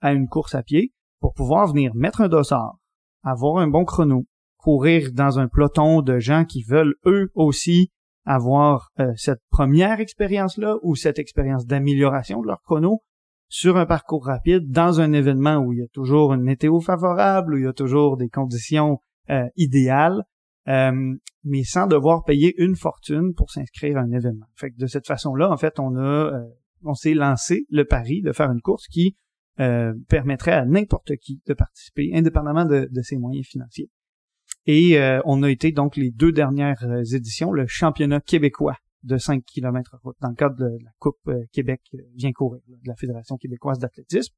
à 0.00 0.12
une 0.12 0.28
course 0.28 0.54
à 0.54 0.62
pied 0.62 0.92
pour 1.20 1.34
pouvoir 1.34 1.68
venir 1.68 1.94
mettre 1.94 2.20
un 2.20 2.28
dossard, 2.28 2.76
avoir 3.22 3.58
un 3.58 3.68
bon 3.68 3.84
chrono, 3.84 4.26
courir 4.56 5.12
dans 5.12 5.38
un 5.38 5.48
peloton 5.48 6.02
de 6.02 6.18
gens 6.18 6.44
qui 6.44 6.62
veulent 6.62 6.94
eux 7.06 7.30
aussi 7.34 7.90
avoir 8.24 8.90
euh, 9.00 9.12
cette 9.16 9.40
première 9.50 10.00
expérience-là 10.00 10.76
ou 10.82 10.94
cette 10.94 11.18
expérience 11.18 11.66
d'amélioration 11.66 12.42
de 12.42 12.46
leur 12.46 12.62
chrono 12.62 13.02
sur 13.50 13.76
un 13.76 13.84
parcours 13.84 14.24
rapide 14.24 14.70
dans 14.70 15.00
un 15.00 15.12
événement 15.12 15.56
où 15.56 15.72
il 15.72 15.80
y 15.80 15.82
a 15.82 15.88
toujours 15.88 16.32
une 16.32 16.42
météo 16.42 16.80
favorable, 16.80 17.54
où 17.54 17.56
il 17.58 17.64
y 17.64 17.66
a 17.68 17.72
toujours 17.72 18.16
des 18.16 18.28
conditions 18.28 19.00
euh, 19.28 19.48
idéales, 19.56 20.22
euh, 20.68 21.14
mais 21.42 21.64
sans 21.64 21.88
devoir 21.88 22.22
payer 22.22 22.54
une 22.62 22.76
fortune 22.76 23.34
pour 23.34 23.50
s'inscrire 23.50 23.98
à 23.98 24.02
un 24.02 24.12
événement. 24.12 24.46
Fait 24.54 24.70
de 24.74 24.86
cette 24.86 25.08
façon-là, 25.08 25.50
en 25.50 25.56
fait, 25.56 25.80
euh, 25.80 26.44
on 26.84 26.94
s'est 26.94 27.14
lancé 27.14 27.66
le 27.70 27.84
pari 27.84 28.22
de 28.22 28.32
faire 28.32 28.50
une 28.50 28.62
course 28.62 28.86
qui 28.86 29.16
permettrait 30.08 30.52
à 30.52 30.64
n'importe 30.64 31.16
qui 31.16 31.42
de 31.46 31.52
participer, 31.52 32.12
indépendamment 32.14 32.64
de, 32.64 32.88
de 32.90 33.02
ses 33.02 33.18
moyens 33.18 33.46
financiers. 33.46 33.90
Et 34.64 34.98
on 35.26 35.42
a 35.42 35.50
été 35.50 35.70
donc 35.70 35.96
les 35.96 36.10
deux 36.10 36.32
dernières 36.32 36.82
éditions 37.12 37.52
le 37.52 37.66
championnat 37.66 38.20
québécois 38.20 38.76
de 39.02 39.16
5 39.16 39.42
km 39.44 39.96
dans 40.20 40.28
le 40.28 40.34
cadre 40.34 40.56
de 40.56 40.84
la 40.84 40.90
Coupe 40.98 41.18
euh, 41.28 41.44
Québec 41.52 41.80
euh, 41.94 41.98
vient 42.14 42.32
courir, 42.32 42.60
de 42.68 42.88
la 42.88 42.96
Fédération 42.96 43.36
québécoise 43.36 43.78
d'athlétisme. 43.78 44.34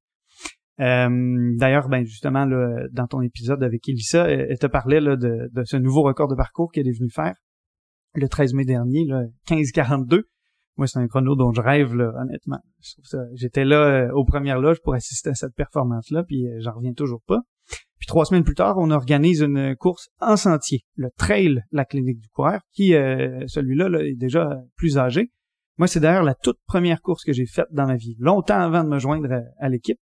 Euh, 0.80 1.52
D'ailleurs, 1.58 1.88
ben 1.88 2.04
justement, 2.04 2.44
là, 2.44 2.86
dans 2.92 3.06
ton 3.06 3.20
épisode 3.20 3.62
avec 3.62 3.88
Elissa, 3.88 4.28
elle, 4.28 4.58
te 4.58 4.66
parlait 4.66 5.00
là, 5.00 5.16
de, 5.16 5.48
ce 5.64 5.76
nouveau 5.76 6.02
record 6.02 6.28
de 6.28 6.34
parcours 6.34 6.70
qu'elle 6.72 6.88
est 6.88 6.98
venue 6.98 7.10
faire 7.10 7.34
le 8.14 8.28
13 8.28 8.54
mai 8.54 8.64
dernier, 8.64 9.06
15-42. 9.46 10.22
Moi, 10.76 10.86
c'est 10.86 10.98
un 10.98 11.06
chrono 11.06 11.34
dont 11.34 11.52
je 11.52 11.60
rêve, 11.60 11.92
honnêtement. 11.92 12.60
J'étais 13.34 13.64
là 13.64 14.10
aux 14.14 14.24
premières 14.24 14.58
loges 14.58 14.80
pour 14.82 14.94
assister 14.94 15.30
à 15.30 15.34
cette 15.34 15.54
performance-là, 15.54 16.24
puis 16.24 16.46
j'en 16.58 16.72
reviens 16.72 16.94
toujours 16.94 17.22
pas. 17.26 17.40
Puis 18.02 18.08
trois 18.08 18.24
semaines 18.24 18.42
plus 18.42 18.56
tard, 18.56 18.78
on 18.78 18.90
organise 18.90 19.42
une 19.42 19.76
course 19.76 20.08
en 20.18 20.36
sentier, 20.36 20.80
le 20.96 21.10
Trail 21.16 21.62
La 21.70 21.84
Clinique 21.84 22.18
du 22.18 22.26
Coureur, 22.30 22.60
qui, 22.72 22.96
euh, 22.96 23.46
celui-là, 23.46 23.88
est 24.00 24.16
déjà 24.16 24.60
plus 24.74 24.98
âgé. 24.98 25.30
Moi, 25.78 25.86
c'est 25.86 26.00
d'ailleurs 26.00 26.24
la 26.24 26.34
toute 26.34 26.58
première 26.66 27.00
course 27.00 27.22
que 27.22 27.32
j'ai 27.32 27.46
faite 27.46 27.68
dans 27.70 27.86
ma 27.86 27.94
vie, 27.94 28.16
longtemps 28.18 28.58
avant 28.58 28.82
de 28.82 28.88
me 28.88 28.98
joindre 28.98 29.28
à, 29.56 29.68
l'équipe. 29.68 30.00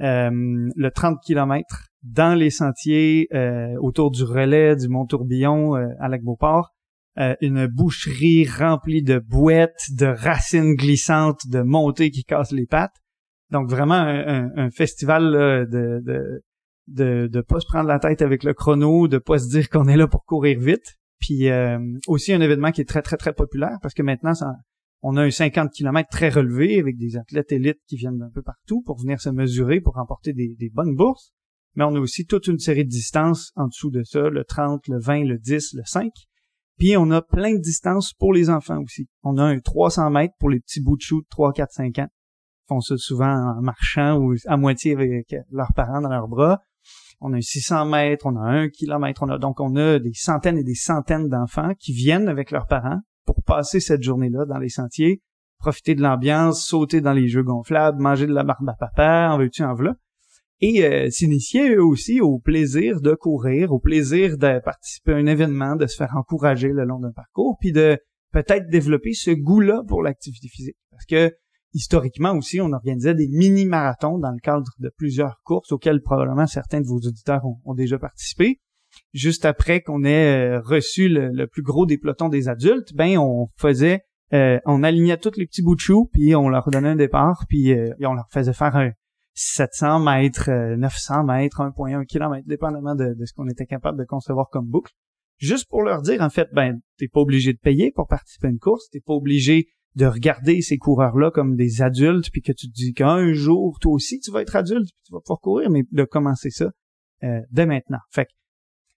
Euh, 0.00 0.30
le 0.32 0.90
30 0.90 1.18
km 1.22 1.90
dans 2.02 2.34
les 2.34 2.48
sentiers 2.48 3.28
euh, 3.34 3.76
autour 3.78 4.10
du 4.10 4.24
relais 4.24 4.74
du 4.74 4.88
Mont-Tourbillon 4.88 5.74
à 5.74 6.08
Lac-Beauport. 6.08 6.70
une 7.42 7.66
boucherie 7.66 8.48
remplie 8.48 9.02
de 9.02 9.18
bouettes, 9.18 9.90
de 9.94 10.06
racines 10.06 10.76
glissantes, 10.76 11.46
de 11.46 11.60
montées 11.60 12.10
qui 12.10 12.24
cassent 12.24 12.52
les 12.52 12.66
pattes. 12.66 12.96
Donc 13.50 13.68
vraiment 13.68 14.00
un, 14.00 14.70
festival 14.70 15.68
de, 15.70 16.00
de 16.02 16.42
de 16.86 17.28
de 17.30 17.40
pas 17.40 17.60
se 17.60 17.66
prendre 17.66 17.88
la 17.88 17.98
tête 17.98 18.22
avec 18.22 18.44
le 18.44 18.54
chrono, 18.54 19.08
de 19.08 19.18
pas 19.18 19.38
se 19.38 19.48
dire 19.48 19.68
qu'on 19.68 19.86
est 19.88 19.96
là 19.96 20.06
pour 20.06 20.24
courir 20.24 20.58
vite. 20.60 20.96
Puis 21.20 21.48
euh, 21.48 21.78
aussi 22.06 22.32
un 22.32 22.40
événement 22.40 22.70
qui 22.70 22.80
est 22.80 22.88
très 22.88 23.02
très 23.02 23.16
très 23.16 23.32
populaire 23.32 23.78
parce 23.80 23.94
que 23.94 24.02
maintenant 24.02 24.32
on 25.02 25.16
a 25.16 25.22
un 25.22 25.30
50 25.30 25.70
km 25.70 26.08
très 26.10 26.28
relevé 26.28 26.78
avec 26.78 26.96
des 26.96 27.16
athlètes 27.16 27.52
élites 27.52 27.80
qui 27.86 27.96
viennent 27.96 28.18
d'un 28.18 28.30
peu 28.30 28.42
partout 28.42 28.82
pour 28.82 28.98
venir 28.98 29.20
se 29.20 29.30
mesurer 29.30 29.80
pour 29.80 29.94
remporter 29.94 30.32
des, 30.32 30.54
des 30.58 30.70
bonnes 30.70 30.94
bourses. 30.94 31.32
Mais 31.76 31.84
on 31.84 31.94
a 31.94 31.98
aussi 31.98 32.24
toute 32.24 32.46
une 32.46 32.58
série 32.58 32.84
de 32.84 32.90
distances 32.90 33.52
en 33.56 33.66
dessous 33.66 33.90
de 33.90 34.02
ça, 34.04 34.28
le 34.28 34.44
30, 34.44 34.86
le 34.88 35.00
20, 35.00 35.24
le 35.24 35.38
10, 35.38 35.74
le 35.74 35.82
5. 35.84 36.10
Puis 36.78 36.96
on 36.96 37.10
a 37.10 37.22
plein 37.22 37.54
de 37.54 37.60
distances 37.60 38.12
pour 38.12 38.32
les 38.32 38.50
enfants 38.50 38.80
aussi. 38.82 39.08
On 39.22 39.38
a 39.38 39.44
un 39.44 39.58
300 39.58 40.10
mètres 40.10 40.34
pour 40.38 40.50
les 40.50 40.60
petits 40.60 40.82
bouts 40.82 40.96
de 40.96 41.02
chou 41.02 41.22
de 41.22 41.26
3, 41.30 41.52
4, 41.52 41.72
5 41.72 41.98
ans. 42.00 42.08
Ils 42.08 42.68
font 42.68 42.80
ça 42.80 42.96
souvent 42.96 43.56
en 43.58 43.62
marchant 43.62 44.18
ou 44.18 44.34
à 44.46 44.56
moitié 44.56 44.92
avec 44.92 45.34
leurs 45.50 45.72
parents 45.74 46.00
dans 46.00 46.08
leurs 46.08 46.28
bras. 46.28 46.60
On 47.26 47.32
a 47.32 47.38
un 47.38 47.40
600 47.40 47.86
mètres, 47.86 48.26
on 48.26 48.36
a 48.36 48.42
un 48.42 48.68
kilomètre, 48.68 49.22
on 49.22 49.30
a 49.30 49.38
donc 49.38 49.60
on 49.60 49.76
a 49.76 49.98
des 49.98 50.12
centaines 50.12 50.58
et 50.58 50.62
des 50.62 50.74
centaines 50.74 51.28
d'enfants 51.28 51.72
qui 51.78 51.94
viennent 51.94 52.28
avec 52.28 52.50
leurs 52.50 52.66
parents 52.66 53.00
pour 53.24 53.42
passer 53.42 53.80
cette 53.80 54.02
journée-là 54.02 54.44
dans 54.44 54.58
les 54.58 54.68
sentiers, 54.68 55.22
profiter 55.58 55.94
de 55.94 56.02
l'ambiance, 56.02 56.64
sauter 56.64 57.00
dans 57.00 57.14
les 57.14 57.28
jeux 57.28 57.42
gonflables, 57.42 57.98
manger 57.98 58.26
de 58.26 58.34
la 58.34 58.44
barbe 58.44 58.68
à 58.68 58.74
papa, 58.74 59.30
en 59.32 59.38
veux-tu, 59.38 59.64
en 59.64 59.74
voilà 59.74 59.94
et 60.60 60.84
euh, 60.84 61.10
s'initier 61.10 61.74
eux 61.74 61.84
aussi 61.84 62.20
au 62.20 62.38
plaisir 62.38 63.00
de 63.00 63.14
courir, 63.14 63.72
au 63.72 63.78
plaisir 63.78 64.38
de 64.38 64.60
participer 64.60 65.12
à 65.12 65.16
un 65.16 65.26
événement, 65.26 65.76
de 65.76 65.86
se 65.86 65.96
faire 65.96 66.14
encourager 66.16 66.68
le 66.68 66.84
long 66.84 67.00
d'un 67.00 67.12
parcours, 67.12 67.56
puis 67.60 67.72
de 67.72 67.98
peut-être 68.32 68.68
développer 68.68 69.12
ce 69.12 69.30
goût-là 69.30 69.82
pour 69.86 70.02
l'activité 70.02 70.48
physique. 70.48 70.76
Parce 70.90 71.06
que 71.06 71.34
historiquement 71.74 72.32
aussi, 72.32 72.60
on 72.60 72.72
organisait 72.72 73.14
des 73.14 73.28
mini-marathons 73.28 74.18
dans 74.18 74.30
le 74.30 74.40
cadre 74.40 74.70
de 74.78 74.90
plusieurs 74.96 75.40
courses 75.44 75.72
auxquelles 75.72 76.00
probablement 76.00 76.46
certains 76.46 76.80
de 76.80 76.86
vos 76.86 76.98
auditeurs 76.98 77.42
ont, 77.64 77.74
déjà 77.74 77.98
participé. 77.98 78.60
Juste 79.12 79.44
après 79.44 79.80
qu'on 79.80 80.04
ait 80.04 80.56
euh, 80.56 80.60
reçu 80.60 81.08
le, 81.08 81.46
plus 81.46 81.62
gros 81.62 81.84
des 81.84 81.98
pelotons 81.98 82.28
des 82.28 82.48
adultes, 82.48 82.94
ben 82.94 83.18
on 83.18 83.48
faisait, 83.56 84.02
euh, 84.32 84.58
on 84.64 84.82
alignait 84.82 85.16
tous 85.16 85.36
les 85.36 85.46
petits 85.46 85.62
bouts 85.62 85.74
de 85.74 85.80
chou, 85.80 86.08
puis 86.12 86.34
on 86.36 86.48
leur 86.48 86.70
donnait 86.70 86.90
un 86.90 86.96
départ, 86.96 87.44
puis 87.48 87.70
et 87.70 88.06
on 88.06 88.14
leur 88.14 88.28
faisait 88.30 88.52
faire 88.52 88.76
un, 88.76 88.92
700 89.34 90.00
mètres, 90.00 90.50
900 90.50 91.20
euh, 91.20 91.22
mètres, 91.24 91.60
1.1 91.60 92.06
km, 92.06 92.46
dépendamment 92.46 92.94
de, 92.94 93.14
ce 93.24 93.32
qu'on 93.34 93.48
était 93.48 93.66
capable 93.66 93.98
de 93.98 94.04
concevoir 94.04 94.48
comme 94.50 94.66
boucle. 94.66 94.92
Juste 95.38 95.68
pour 95.68 95.82
leur 95.82 96.02
dire, 96.02 96.22
en 96.22 96.30
fait, 96.30 96.48
ben, 96.52 96.80
t'es 96.96 97.08
pas 97.08 97.20
obligé 97.20 97.52
de 97.52 97.58
payer 97.58 97.90
pour 97.92 98.06
participer 98.06 98.46
à 98.46 98.50
une 98.50 98.60
course, 98.60 98.88
t'es 98.90 99.00
pas 99.00 99.14
obligé 99.14 99.66
de 99.94 100.06
regarder 100.06 100.60
ces 100.60 100.76
coureurs-là 100.76 101.30
comme 101.30 101.56
des 101.56 101.82
adultes, 101.82 102.30
puis 102.30 102.42
que 102.42 102.52
tu 102.52 102.68
te 102.68 102.72
dis 102.72 102.92
qu'un 102.94 103.32
jour, 103.32 103.78
toi 103.80 103.92
aussi, 103.92 104.18
tu 104.20 104.30
vas 104.30 104.42
être 104.42 104.56
adulte, 104.56 104.88
puis 104.88 105.02
tu 105.06 105.12
vas 105.12 105.20
pouvoir 105.20 105.40
courir, 105.40 105.70
mais 105.70 105.84
de 105.90 106.04
commencer 106.04 106.50
ça 106.50 106.70
euh, 107.22 107.40
dès 107.50 107.66
maintenant. 107.66 108.00
Fait 108.10 108.24
que 108.24 108.30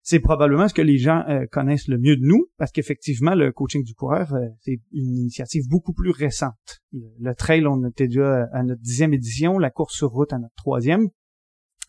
c'est 0.01 0.19
probablement 0.19 0.67
ce 0.67 0.73
que 0.73 0.81
les 0.81 0.97
gens 0.97 1.23
euh, 1.27 1.45
connaissent 1.51 1.87
le 1.87 1.99
mieux 1.99 2.15
de 2.15 2.25
nous, 2.25 2.47
parce 2.57 2.71
qu'effectivement, 2.71 3.35
le 3.35 3.51
coaching 3.51 3.83
du 3.83 3.93
coureur, 3.93 4.33
euh, 4.33 4.47
c'est 4.61 4.79
une 4.91 5.17
initiative 5.17 5.63
beaucoup 5.69 5.93
plus 5.93 6.11
récente. 6.11 6.81
Le, 6.91 7.33
trail, 7.35 7.67
on 7.67 7.85
était 7.87 8.07
déjà 8.07 8.47
à 8.51 8.63
notre 8.63 8.81
dixième 8.81 9.13
édition, 9.13 9.59
la 9.59 9.69
course 9.69 9.95
sur 9.95 10.09
route 10.09 10.33
à 10.33 10.39
notre 10.39 10.55
troisième. 10.55 11.07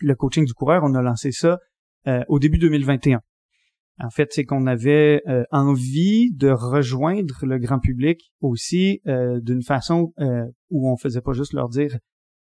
Le 0.01 0.15
coaching 0.15 0.45
du 0.45 0.53
coureur, 0.53 0.83
on 0.85 0.95
a 0.95 1.03
lancé 1.03 1.33
ça 1.33 1.59
au 2.29 2.39
début 2.39 2.57
2021. 2.57 3.21
En 4.01 4.11
fait, 4.11 4.29
c'est 4.33 4.45
qu'on 4.45 4.67
avait 4.67 5.23
envie 5.51 6.33
de 6.33 6.49
rejoindre 6.49 7.35
le 7.43 7.59
grand 7.59 7.81
public 7.81 8.33
aussi 8.41 9.01
d'une 9.07 9.63
façon 9.63 10.13
où 10.71 10.91
on 10.91 10.97
faisait 10.97 11.21
pas 11.21 11.33
juste 11.33 11.53
leur 11.53 11.69
dire 11.69 11.99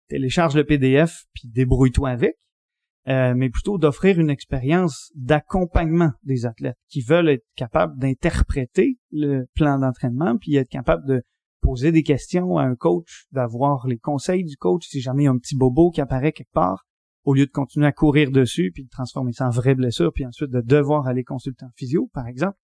télécharge 0.09 0.57
le 0.57 0.65
PDF 0.65 1.25
puis 1.35 1.49
débrouille-toi 1.49 2.11
avec, 2.11 2.37
euh, 3.09 3.35
mais 3.37 3.51
plutôt 3.51 3.79
d'offrir 3.79 4.19
une 4.19 4.31
expérience 4.31 5.13
d'accompagnement 5.15 6.11
des 6.25 6.47
athlètes 6.47 6.79
qui 6.89 7.03
veulent 7.03 7.29
être 7.29 7.47
capables 7.55 7.97
d'interpréter 7.99 8.99
le 9.13 9.47
plan 9.55 9.79
d'entraînement, 9.79 10.37
puis 10.39 10.57
être 10.57 10.69
capables 10.69 11.07
de 11.07 11.23
poser 11.61 11.93
des 11.93 12.03
questions 12.03 12.59
à 12.59 12.65
un 12.65 12.75
coach, 12.75 13.27
d'avoir 13.33 13.87
les 13.87 13.99
conseils 13.99 14.45
du 14.45 14.57
coach 14.57 14.87
si 14.89 15.01
jamais 15.01 15.23
il 15.23 15.27
y 15.27 15.29
a 15.29 15.33
un 15.33 15.39
petit 15.39 15.57
bobo 15.57 15.91
qui 15.91 16.01
apparaît 16.01 16.33
quelque 16.33 16.53
part, 16.53 16.85
au 17.27 17.35
lieu 17.35 17.45
de 17.45 17.51
continuer 17.51 17.87
à 17.87 17.93
courir 17.93 18.31
dessus, 18.31 18.71
puis 18.73 18.85
de 18.85 18.89
transformer 18.89 19.33
ça 19.33 19.49
en 19.49 19.51
vraie 19.51 19.75
blessure, 19.75 20.13
puis 20.13 20.25
ensuite 20.25 20.51
de 20.51 20.61
devoir 20.61 21.09
aller 21.09 21.25
consulter 21.25 21.65
un 21.65 21.73
physio, 21.77 22.09
par 22.15 22.29
exemple. 22.29 22.57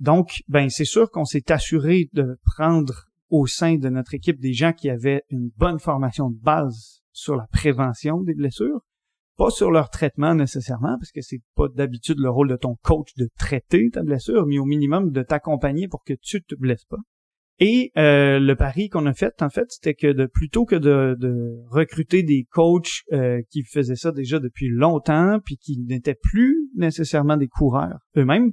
Donc, 0.00 0.42
ben 0.48 0.70
c'est 0.70 0.86
sûr 0.86 1.10
qu'on 1.10 1.26
s'est 1.26 1.52
assuré 1.52 2.08
de 2.14 2.38
prendre 2.56 3.04
au 3.28 3.46
sein 3.46 3.76
de 3.76 3.88
notre 3.90 4.14
équipe 4.14 4.40
des 4.40 4.54
gens 4.54 4.72
qui 4.72 4.88
avaient 4.88 5.22
une 5.28 5.50
bonne 5.56 5.78
formation 5.78 6.30
de 6.30 6.38
base 6.40 7.02
sur 7.12 7.36
la 7.36 7.46
prévention 7.48 8.22
des 8.22 8.34
blessures, 8.34 8.80
pas 9.36 9.50
sur 9.50 9.70
leur 9.70 9.90
traitement 9.90 10.34
nécessairement, 10.34 10.96
parce 10.98 11.12
que 11.12 11.20
c'est 11.20 11.42
pas 11.54 11.68
d'habitude 11.68 12.18
le 12.18 12.30
rôle 12.30 12.48
de 12.48 12.56
ton 12.56 12.76
coach 12.82 13.14
de 13.18 13.28
traiter 13.38 13.90
ta 13.90 14.02
blessure, 14.02 14.46
mais 14.46 14.58
au 14.58 14.64
minimum 14.64 15.10
de 15.10 15.22
t'accompagner 15.22 15.88
pour 15.88 16.04
que 16.04 16.14
tu 16.14 16.42
te 16.42 16.54
blesses 16.54 16.86
pas. 16.86 17.00
Et 17.60 17.92
euh, 17.96 18.40
le 18.40 18.56
pari 18.56 18.88
qu'on 18.88 19.06
a 19.06 19.14
fait, 19.14 19.40
en 19.40 19.48
fait, 19.48 19.66
c'était 19.70 19.94
que 19.94 20.12
de 20.12 20.26
plutôt 20.26 20.64
que 20.64 20.74
de, 20.74 21.16
recruter 21.70 22.22
des 22.22 22.46
coachs 22.50 23.02
euh, 23.12 23.40
qui 23.50 23.62
faisaient 23.62 23.96
ça 23.96 24.10
déjà 24.10 24.40
depuis 24.40 24.68
longtemps, 24.68 25.38
puis 25.44 25.56
qui 25.56 25.78
n'étaient 25.78 26.18
plus 26.20 26.68
nécessairement 26.74 27.36
des 27.36 27.48
coureurs 27.48 27.98
eux-mêmes, 28.16 28.52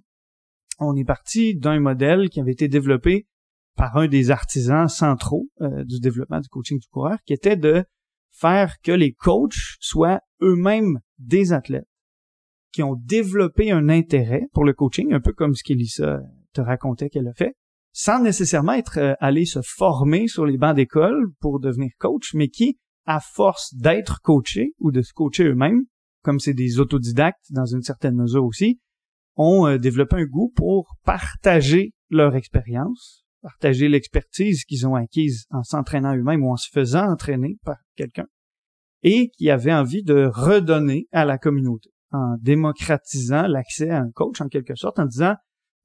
on 0.79 0.95
est 0.95 1.03
parti 1.03 1.55
d'un 1.55 1.79
modèle 1.79 2.29
qui 2.29 2.39
avait 2.39 2.51
été 2.51 2.67
développé 2.67 3.27
par 3.75 3.97
un 3.97 4.07
des 4.07 4.29
artisans 4.29 4.87
centraux 4.87 5.49
euh, 5.61 5.83
du 5.83 5.99
développement 5.99 6.39
du 6.39 6.49
coaching 6.49 6.79
du 6.79 6.87
coureur, 6.87 7.17
qui 7.25 7.33
était 7.33 7.57
de 7.57 7.83
faire 8.31 8.79
que 8.83 8.91
les 8.91 9.13
coachs 9.13 9.77
soient 9.79 10.21
eux-mêmes 10.41 10.99
des 11.17 11.53
athlètes 11.53 11.87
qui 12.71 12.83
ont 12.83 12.95
développé 12.95 13.71
un 13.71 13.89
intérêt 13.89 14.47
pour 14.53 14.63
le 14.63 14.73
coaching, 14.73 15.13
un 15.13 15.19
peu 15.19 15.33
comme 15.33 15.55
ce 15.55 15.63
qu'Elissa 15.63 16.21
te 16.53 16.61
racontait 16.61 17.09
qu'elle 17.09 17.27
a 17.27 17.33
fait, 17.33 17.55
sans 17.93 18.21
nécessairement 18.21 18.73
être 18.73 18.97
euh, 18.99 19.45
se 19.45 19.62
former 19.62 20.27
sur 20.27 20.45
les 20.45 20.58
bancs 20.58 20.75
d'école 20.75 21.32
pour 21.39 21.60
devenir 21.60 21.91
coach, 21.99 22.34
mais 22.34 22.47
qui, 22.47 22.80
à 23.06 23.19
force 23.19 23.73
d'être 23.75 24.21
coachés 24.21 24.73
ou 24.80 24.91
de 24.91 25.01
se 25.01 25.13
coacher 25.13 25.45
eux-mêmes, 25.45 25.84
comme 26.23 26.39
c'est 26.39 26.54
des 26.54 26.80
autodidactes 26.80 27.45
dans 27.49 27.65
une 27.65 27.82
certaine 27.82 28.15
mesure 28.15 28.45
aussi, 28.45 28.80
ont 29.36 29.67
euh, 29.67 29.77
développé 29.77 30.17
un 30.17 30.25
goût 30.25 30.51
pour 30.56 30.95
partager 31.04 31.93
leur 32.10 32.36
expérience, 32.36 33.25
partager 33.41 33.88
l'expertise 33.88 34.63
qu'ils 34.65 34.88
ont 34.88 34.95
acquise 34.95 35.45
en 35.49 35.63
s'entraînant 35.63 36.15
eux-mêmes 36.15 36.43
ou 36.43 36.51
en 36.51 36.58
se 36.58 36.69
faisant 36.71 37.10
entraîner 37.10 37.58
par 37.63 37.77
quelqu'un, 37.95 38.27
et 39.04 39.30
qui 39.38 39.49
avaient 39.49 39.73
envie 39.73 40.04
de 40.04 40.30
redonner 40.32 41.08
à 41.12 41.25
la 41.25 41.38
communauté 41.38 41.89
en 42.12 42.36
démocratisant 42.41 43.47
l'accès 43.47 43.89
à 43.89 43.99
un 43.99 44.12
coach 44.12 44.41
en 44.41 44.47
quelque 44.47 44.75
sorte, 44.75 44.99
en 44.99 45.06
disant 45.06 45.36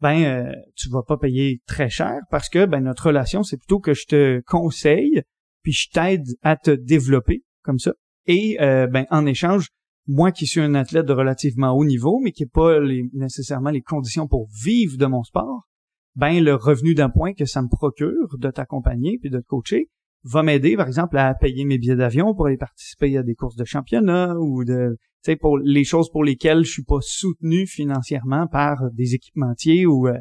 ben 0.01 0.25
euh, 0.25 0.53
tu 0.75 0.89
vas 0.91 1.03
pas 1.03 1.17
payer 1.17 1.61
très 1.67 1.89
cher 1.89 2.19
parce 2.31 2.49
que 2.49 2.67
ben 2.67 2.81
notre 2.81 3.07
relation 3.07 3.43
c'est 3.43 3.57
plutôt 3.57 3.81
que 3.81 3.95
je 3.95 4.07
te 4.07 4.41
conseille 4.47 5.23
puis 5.63 5.73
je 5.73 5.89
t'aide 5.91 6.27
à 6.43 6.57
te 6.57 6.71
développer 6.71 7.43
comme 7.63 7.79
ça. 7.79 7.93
Et 8.27 8.59
euh, 8.61 8.87
ben 8.87 9.07
en 9.11 9.27
échange 9.27 9.69
moi 10.07 10.33
qui 10.33 10.47
suis 10.47 10.61
un 10.61 10.75
athlète 10.75 11.07
de 11.07 11.13
relativement 11.13 11.73
haut 11.73 11.85
niveau 11.85 12.21
mais 12.23 12.33
qui 12.33 12.45
n'ai 12.45 12.49
pas 12.49 12.79
nécessairement 13.13 13.71
les 13.71 13.83
conditions 13.83 14.29
pour 14.29 14.49
vivre 14.63 14.97
de 14.99 15.07
mon 15.07 15.23
sport 15.23 15.67
ben 16.15 16.43
le 16.43 16.55
revenu 16.55 16.95
d'un 16.95 17.11
point 17.11 17.35
que 17.35 17.45
ça 17.45 17.63
me 17.63 17.69
procure 17.69 18.39
de 18.39 18.51
t'accompagner 18.51 19.19
puis 19.21 19.31
de 19.31 19.39
te 19.39 19.47
coacher 19.47 19.89
va 20.27 20.43
m'aider, 20.43 20.77
par 20.77 20.87
exemple, 20.87 21.17
à 21.19 21.35
payer 21.35 21.65
mes 21.65 21.79
billets 21.79 21.97
d'avion 21.97 22.35
pour 22.35 22.47
aller 22.47 22.57
participer 22.57 23.17
à 23.17 23.23
des 23.23 23.35
courses 23.35 23.57
de 23.57 23.65
championnat 23.65 24.35
ou 24.39 24.65
de, 24.65 24.97
tu 25.25 25.33
sais, 25.33 25.37
pour 25.37 25.59
les 25.59 25.85
choses 25.85 26.11
pour 26.11 26.25
lesquelles 26.25 26.65
je 26.65 26.71
suis 26.71 26.85
pas 26.85 27.01
soutenu 27.01 27.67
financièrement 27.67 28.47
par 28.47 28.91
des 28.93 29.15
équipementiers 29.15 29.87
ou, 29.87 30.09
euh, 30.09 30.19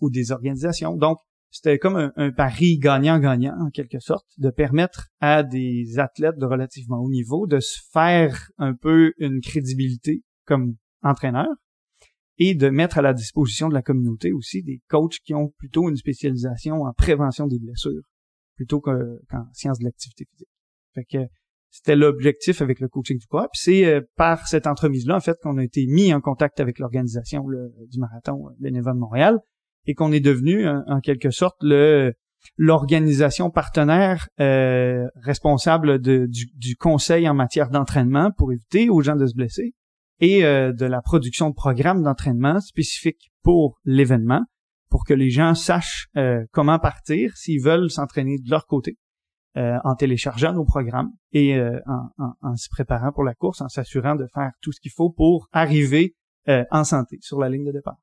ou 0.00 0.10
des 0.10 0.30
organisations. 0.30 0.96
Donc, 0.96 1.18
c'était 1.50 1.78
comme 1.78 1.96
un, 1.96 2.12
un 2.16 2.32
pari 2.32 2.78
gagnant-gagnant, 2.78 3.54
en 3.58 3.70
quelque 3.70 3.98
sorte, 3.98 4.26
de 4.36 4.50
permettre 4.50 5.08
à 5.20 5.42
des 5.42 5.98
athlètes 5.98 6.38
de 6.38 6.44
relativement 6.44 6.98
haut 6.98 7.10
niveau 7.10 7.46
de 7.46 7.60
se 7.60 7.78
faire 7.92 8.50
un 8.58 8.74
peu 8.74 9.14
une 9.18 9.40
crédibilité 9.40 10.22
comme 10.44 10.74
entraîneur 11.02 11.48
et 12.38 12.54
de 12.54 12.68
mettre 12.68 12.98
à 12.98 13.02
la 13.02 13.14
disposition 13.14 13.70
de 13.70 13.74
la 13.74 13.80
communauté 13.80 14.32
aussi 14.32 14.62
des 14.62 14.82
coachs 14.88 15.18
qui 15.24 15.32
ont 15.32 15.54
plutôt 15.56 15.88
une 15.88 15.96
spécialisation 15.96 16.82
en 16.82 16.92
prévention 16.92 17.46
des 17.46 17.58
blessures 17.58 18.02
plutôt 18.56 18.80
qu'en 18.80 19.46
sciences 19.52 19.78
de 19.78 19.84
l'activité 19.84 20.26
physique. 20.30 20.48
Fait 20.94 21.04
que 21.04 21.18
c'était 21.76 21.96
l'objectif 21.96 22.62
avec 22.62 22.80
le 22.80 22.88
coaching 22.88 23.18
du 23.18 23.26
corps. 23.26 23.48
Puis 23.52 23.60
c'est 23.62 23.84
euh, 23.84 24.00
par 24.16 24.48
cette 24.48 24.66
entremise-là, 24.66 25.16
en 25.16 25.20
fait, 25.20 25.36
qu'on 25.42 25.58
a 25.58 25.64
été 25.64 25.86
mis 25.86 26.12
en 26.14 26.20
contact 26.20 26.58
avec 26.60 26.78
l'organisation 26.78 27.44
du 27.44 27.98
marathon 27.98 28.48
euh, 28.48 28.52
bénévole 28.58 28.94
de 28.94 29.00
Montréal 29.00 29.38
et 29.86 29.94
qu'on 29.94 30.10
est 30.10 30.20
devenu, 30.20 30.66
en, 30.68 31.00
quelque 31.00 31.30
sorte, 31.30 31.56
le 31.60 32.12
l'organisation 32.56 33.50
partenaire 33.50 34.28
euh, 34.40 35.04
responsable 35.16 35.98
du, 35.98 36.28
du, 36.28 36.76
conseil 36.76 37.28
en 37.28 37.34
matière 37.34 37.70
d'entraînement 37.70 38.30
pour 38.36 38.52
éviter 38.52 38.88
aux 38.88 39.00
gens 39.00 39.16
de 39.16 39.26
se 39.26 39.34
blesser 39.34 39.74
et 40.20 40.42
de 40.42 40.84
la 40.84 41.02
production 41.02 41.50
de 41.50 41.54
programmes 41.54 42.02
d'entraînement 42.04 42.60
spécifiques 42.60 43.32
pour 43.42 43.78
l'événement 43.84 44.42
pour 44.90 45.04
que 45.04 45.14
les 45.14 45.30
gens 45.30 45.54
sachent 45.54 46.08
euh, 46.16 46.44
comment 46.52 46.78
partir 46.78 47.36
s'ils 47.36 47.62
veulent 47.62 47.90
s'entraîner 47.90 48.38
de 48.38 48.50
leur 48.50 48.66
côté. 48.66 48.96
euh, 49.56 49.78
en 49.84 49.94
téléchargeant 49.94 50.52
nos 50.52 50.64
programmes 50.66 51.10
et 51.32 51.54
euh, 51.54 51.78
en, 51.86 52.08
en, 52.22 52.32
en, 52.42 52.56
se 52.56 52.68
préparant 52.68 53.10
pour 53.10 53.24
la 53.24 53.32
course, 53.34 53.62
en 53.62 53.68
s'assurant 53.68 54.14
de 54.14 54.26
faire 54.34 54.50
tout 54.60 54.70
ce 54.70 54.80
qu'il 54.80 54.92
faut 54.94 55.10
pour 55.10 55.48
arriver 55.52 56.14
euh, 56.48 56.64
en 56.70 56.84
santé 56.84 57.16
sur 57.22 57.40
la 57.40 57.48
ligne 57.48 57.64
de 57.64 57.72
départ. 57.72 57.96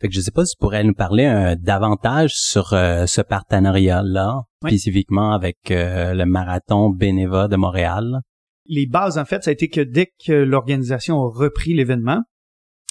Fait 0.00 0.06
que 0.08 0.14
je 0.14 0.20
sais 0.20 0.30
pas 0.30 0.44
si 0.44 0.54
tu 0.54 0.60
pourrais 0.60 0.84
nous 0.84 0.94
parler 0.94 1.54
davantage 1.58 2.34
sur 2.34 2.68
ce 2.68 3.22
partenariat-là, 3.22 4.42
spécifiquement 4.62 5.32
avec 5.32 5.56
le 5.70 6.24
marathon 6.24 6.90
Bénéva 6.90 7.48
de 7.48 7.56
Montréal. 7.56 8.20
Les 8.66 8.86
bases, 8.86 9.16
en 9.16 9.24
fait, 9.24 9.42
ça 9.42 9.48
a 9.50 9.52
été 9.54 9.68
que 9.70 9.80
dès 9.80 10.12
que 10.26 10.34
l'organisation 10.34 11.16
a 11.16 11.30
repris 11.30 11.72
l'événement, 11.72 12.20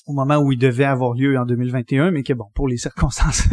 au 0.05 0.13
moment 0.13 0.37
où 0.37 0.51
il 0.51 0.59
devait 0.59 0.85
avoir 0.85 1.13
lieu 1.13 1.37
en 1.37 1.45
2021, 1.45 2.11
mais 2.11 2.23
que 2.23 2.33
bon, 2.33 2.45
pour 2.53 2.67
les 2.67 2.77
circonstances 2.77 3.47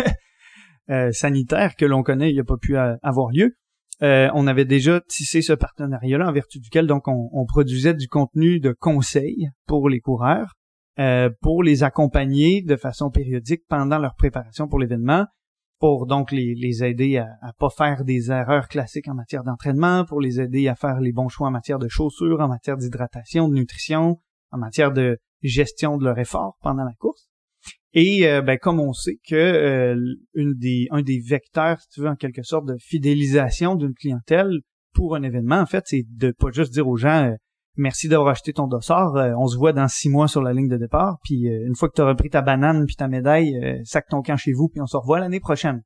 sanitaires 1.13 1.77
que 1.77 1.87
l'on 1.87 2.03
connaît, 2.03 2.31
il 2.31 2.37
n'a 2.37 2.45
pas 2.45 2.59
pu 2.59 2.77
avoir 2.77 3.31
lieu. 3.31 3.57
Euh, 4.03 4.29
on 4.35 4.49
avait 4.49 4.65
déjà 4.65 5.01
tissé 5.01 5.43
ce 5.43 5.53
partenariat-là 5.53 6.29
en 6.29 6.33
vertu 6.33 6.59
duquel 6.59 6.89
donc 6.89 7.07
on, 7.07 7.47
produisait 7.47 7.95
du 7.95 8.09
contenu 8.09 8.59
de 8.59 8.73
conseil 8.73 9.49
pour 9.67 9.89
les 9.89 10.01
coureurs, 10.01 10.55
euh, 10.99 11.31
pour 11.41 11.63
les 11.63 11.85
accompagner 11.85 12.63
de 12.63 12.75
façon 12.75 13.11
périodique 13.11 13.63
pendant 13.69 13.99
leur 13.99 14.17
préparation 14.17 14.67
pour 14.67 14.81
l'événement, 14.81 15.27
pour 15.79 16.07
donc 16.07 16.33
les, 16.33 16.83
aider 16.83 17.19
à, 17.19 17.29
à 17.43 17.53
pas 17.53 17.71
faire 17.71 18.05
des 18.05 18.33
erreurs 18.33 18.67
classiques 18.67 19.07
en 19.07 19.15
matière 19.15 19.45
d'entraînement, 19.45 20.05
pour 20.05 20.21
les 20.21 20.41
aider 20.41 20.67
à 20.67 20.75
faire 20.75 20.99
les 21.01 21.13
bons 21.13 21.29
choix 21.29 21.47
en 21.47 21.53
matière 21.53 21.79
de 21.79 21.89
chaussures, 21.89 22.41
en 22.41 22.49
matière 22.49 22.77
d'hydratation, 22.77 23.49
de 23.49 23.55
nutrition, 23.55 24.19
en 24.51 24.59
matière 24.59 24.91
de 24.91 25.19
gestion 25.43 25.97
de 25.97 26.05
leur 26.05 26.19
effort 26.19 26.57
pendant 26.63 26.85
la 26.85 26.95
course. 26.99 27.29
Et 27.95 28.27
euh, 28.27 28.41
ben, 28.41 28.59
comme 28.59 28.81
on 28.81 28.93
sait 28.93 29.19
que 29.29 29.35
euh, 29.35 30.15
une 30.35 30.55
des, 30.55 30.89
un 30.91 31.03
des 31.03 31.21
vecteurs, 31.21 31.81
si 31.81 31.89
tu 31.91 32.01
veux, 32.01 32.09
en 32.09 32.17
quelque 32.17 32.43
sorte, 32.43 32.67
de 32.67 32.77
fidélisation 32.79 33.75
d'une 33.75 33.95
clientèle 33.95 34.61
pour 34.95 35.15
un 35.15 35.23
événement, 35.23 35.61
en 35.61 35.67
fait, 35.67 35.85
c'est 35.87 36.05
de 36.09 36.33
pas 36.33 36.51
juste 36.51 36.73
dire 36.73 36.89
aux 36.89 36.97
gens 36.97 37.27
euh, 37.27 37.35
merci 37.77 38.09
d'avoir 38.09 38.31
acheté 38.31 38.53
ton 38.53 38.67
dossard, 38.67 39.15
on 39.39 39.47
se 39.47 39.57
voit 39.57 39.73
dans 39.73 39.89
six 39.89 40.09
mois 40.09 40.29
sur 40.29 40.43
la 40.43 40.53
ligne 40.53 40.69
de 40.69 40.77
départ, 40.77 41.17
puis 41.25 41.45
une 41.47 41.75
fois 41.75 41.89
que 41.89 41.95
tu 41.95 42.03
auras 42.03 42.15
pris 42.15 42.29
ta 42.29 42.43
banane 42.43 42.85
puis 42.85 42.97
ta 42.97 43.09
médaille, 43.09 43.81
sac 43.85 44.09
ton 44.11 44.21
camp 44.21 44.37
chez 44.37 44.53
vous, 44.53 44.69
puis 44.69 44.83
on 44.83 44.87
se 44.87 44.99
revoit 44.99 45.21
l'année 45.21 45.41
prochaine. 45.41 45.81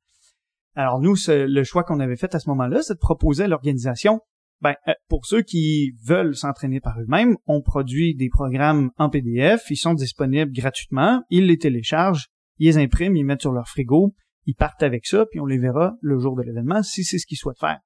Alors 0.75 0.99
nous, 0.99 1.15
le 1.29 1.63
choix 1.63 1.85
qu'on 1.85 2.01
avait 2.01 2.17
fait 2.17 2.35
à 2.35 2.39
ce 2.39 2.49
moment-là, 2.49 2.81
c'est 2.81 2.95
de 2.95 2.99
proposer 2.99 3.45
à 3.45 3.47
l'organisation 3.47 4.19
ben, 4.61 4.75
euh, 4.87 4.93
pour 5.07 5.25
ceux 5.25 5.43
qui 5.43 5.93
veulent 6.03 6.35
s'entraîner 6.35 6.79
par 6.79 6.99
eux-mêmes, 6.99 7.37
on 7.45 7.61
produit 7.61 8.15
des 8.15 8.29
programmes 8.29 8.91
en 8.97 9.09
PDF, 9.09 9.69
ils 9.69 9.77
sont 9.77 9.93
disponibles 9.93 10.51
gratuitement, 10.51 11.23
ils 11.29 11.45
les 11.45 11.57
téléchargent, 11.57 12.27
ils 12.57 12.67
les 12.67 12.77
impriment, 12.77 13.15
ils 13.15 13.23
mettent 13.23 13.41
sur 13.41 13.51
leur 13.51 13.67
frigo, 13.67 14.15
ils 14.45 14.55
partent 14.55 14.83
avec 14.83 15.05
ça, 15.05 15.25
puis 15.29 15.39
on 15.39 15.45
les 15.45 15.59
verra 15.59 15.95
le 16.01 16.19
jour 16.19 16.35
de 16.35 16.41
l'événement 16.41 16.81
si 16.81 17.03
c'est 17.03 17.19
ce 17.19 17.27
qu'ils 17.27 17.37
souhaitent 17.37 17.59
faire. 17.59 17.79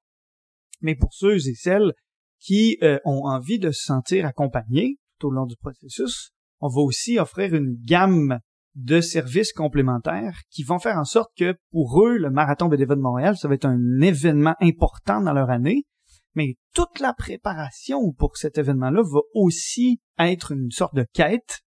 Mais 0.80 0.94
pour 0.94 1.12
ceux 1.12 1.36
et 1.36 1.54
celles 1.54 1.92
qui 2.38 2.78
euh, 2.82 2.98
ont 3.04 3.26
envie 3.26 3.58
de 3.58 3.70
se 3.70 3.84
sentir 3.84 4.24
accompagnés 4.26 4.98
tout 5.18 5.28
au 5.28 5.30
long 5.30 5.46
du 5.46 5.56
processus, 5.56 6.30
on 6.60 6.68
va 6.68 6.80
aussi 6.80 7.18
offrir 7.18 7.54
une 7.54 7.76
gamme 7.84 8.38
de 8.74 9.00
services 9.00 9.52
complémentaires 9.52 10.40
qui 10.50 10.62
vont 10.62 10.78
faire 10.78 10.96
en 10.96 11.04
sorte 11.04 11.30
que 11.36 11.54
pour 11.70 12.02
eux, 12.02 12.16
le 12.16 12.30
Marathon 12.30 12.68
Bénévole 12.68 12.96
de 12.96 13.02
Montréal, 13.02 13.36
ça 13.36 13.46
va 13.46 13.54
être 13.54 13.66
un 13.66 14.00
événement 14.00 14.54
important 14.60 15.20
dans 15.20 15.34
leur 15.34 15.50
année 15.50 15.84
mais 16.34 16.56
toute 16.74 17.00
la 17.00 17.12
préparation 17.12 18.12
pour 18.12 18.36
cet 18.36 18.58
événement-là 18.58 19.02
va 19.02 19.20
aussi 19.34 20.00
être 20.18 20.52
une 20.52 20.70
sorte 20.70 20.94
de 20.94 21.06
quête 21.12 21.60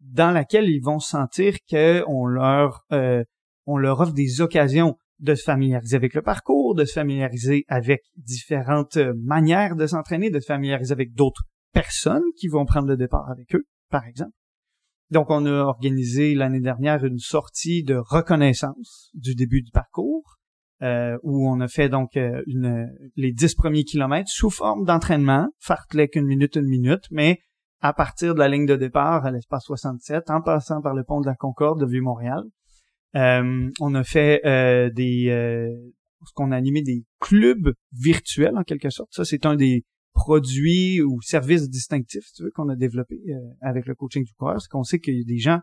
dans 0.00 0.30
laquelle 0.30 0.68
ils 0.68 0.82
vont 0.82 1.00
sentir 1.00 1.56
qu'on 1.68 2.26
leur 2.26 2.84
euh, 2.92 3.24
on 3.66 3.78
leur 3.78 4.00
offre 4.00 4.12
des 4.12 4.40
occasions 4.40 4.96
de 5.20 5.34
se 5.34 5.44
familiariser 5.44 5.96
avec 5.96 6.14
le 6.14 6.22
parcours, 6.22 6.74
de 6.74 6.84
se 6.84 6.92
familiariser 6.92 7.64
avec 7.68 8.02
différentes 8.16 8.98
manières 9.16 9.76
de 9.76 9.86
s'entraîner, 9.86 10.30
de 10.30 10.40
se 10.40 10.46
familiariser 10.46 10.92
avec 10.92 11.14
d'autres 11.14 11.44
personnes 11.72 12.24
qui 12.36 12.48
vont 12.48 12.66
prendre 12.66 12.88
le 12.88 12.96
départ 12.96 13.30
avec 13.30 13.54
eux, 13.54 13.64
par 13.90 14.04
exemple. 14.06 14.34
Donc, 15.10 15.30
on 15.30 15.46
a 15.46 15.64
organisé 15.64 16.34
l'année 16.34 16.60
dernière 16.60 17.04
une 17.04 17.18
sortie 17.18 17.84
de 17.84 17.94
reconnaissance 17.94 19.10
du 19.14 19.34
début 19.34 19.62
du 19.62 19.70
parcours 19.70 20.33
euh, 20.82 21.16
où 21.22 21.48
on 21.48 21.60
a 21.60 21.68
fait 21.68 21.88
donc 21.88 22.16
euh, 22.16 22.42
une, 22.48 22.92
les 23.14 23.30
dix 23.32 23.54
premiers 23.54 23.84
kilomètres 23.84 24.28
sous 24.28 24.50
forme 24.50 24.84
d'entraînement, 24.84 25.48
fartlek 25.60 26.16
une 26.16 26.26
minute, 26.26 26.56
une 26.56 26.66
minute, 26.66 27.04
mais 27.12 27.38
à 27.80 27.92
partir 27.92 28.34
de 28.34 28.40
la 28.40 28.48
ligne 28.48 28.66
de 28.66 28.74
départ 28.74 29.24
à 29.24 29.30
l'espace 29.30 29.64
67, 29.66 30.30
en 30.30 30.42
passant 30.42 30.82
par 30.82 30.94
le 30.94 31.04
pont 31.04 31.20
de 31.20 31.26
la 31.26 31.36
Concorde 31.36 31.80
de 31.80 31.86
Vieux-Montréal. 31.86 32.42
Euh, 33.14 33.70
on 33.80 33.94
a 33.94 34.02
fait 34.02 34.40
des 34.94 35.26
ce 36.26 36.32
qu'on 36.34 36.50
a 36.50 36.56
animé 36.56 36.82
des 36.82 37.04
clubs 37.20 37.74
virtuels 37.92 38.56
en 38.56 38.64
quelque 38.64 38.90
sorte. 38.90 39.10
Ça, 39.12 39.24
c'est 39.24 39.46
un 39.46 39.56
des 39.56 39.84
produits 40.14 41.02
ou 41.02 41.20
services 41.20 41.68
distinctifs, 41.68 42.32
tu 42.34 42.44
veux, 42.44 42.50
qu'on 42.50 42.68
a 42.70 42.76
développé 42.76 43.20
avec 43.60 43.86
le 43.86 43.94
coaching 43.94 44.24
du 44.24 44.32
coureur. 44.32 44.60
C'est 44.60 44.70
qu'on 44.70 44.84
sait 44.84 44.98
qu'il 44.98 45.18
y 45.18 45.20
a 45.20 45.24
des 45.24 45.38
gens 45.38 45.60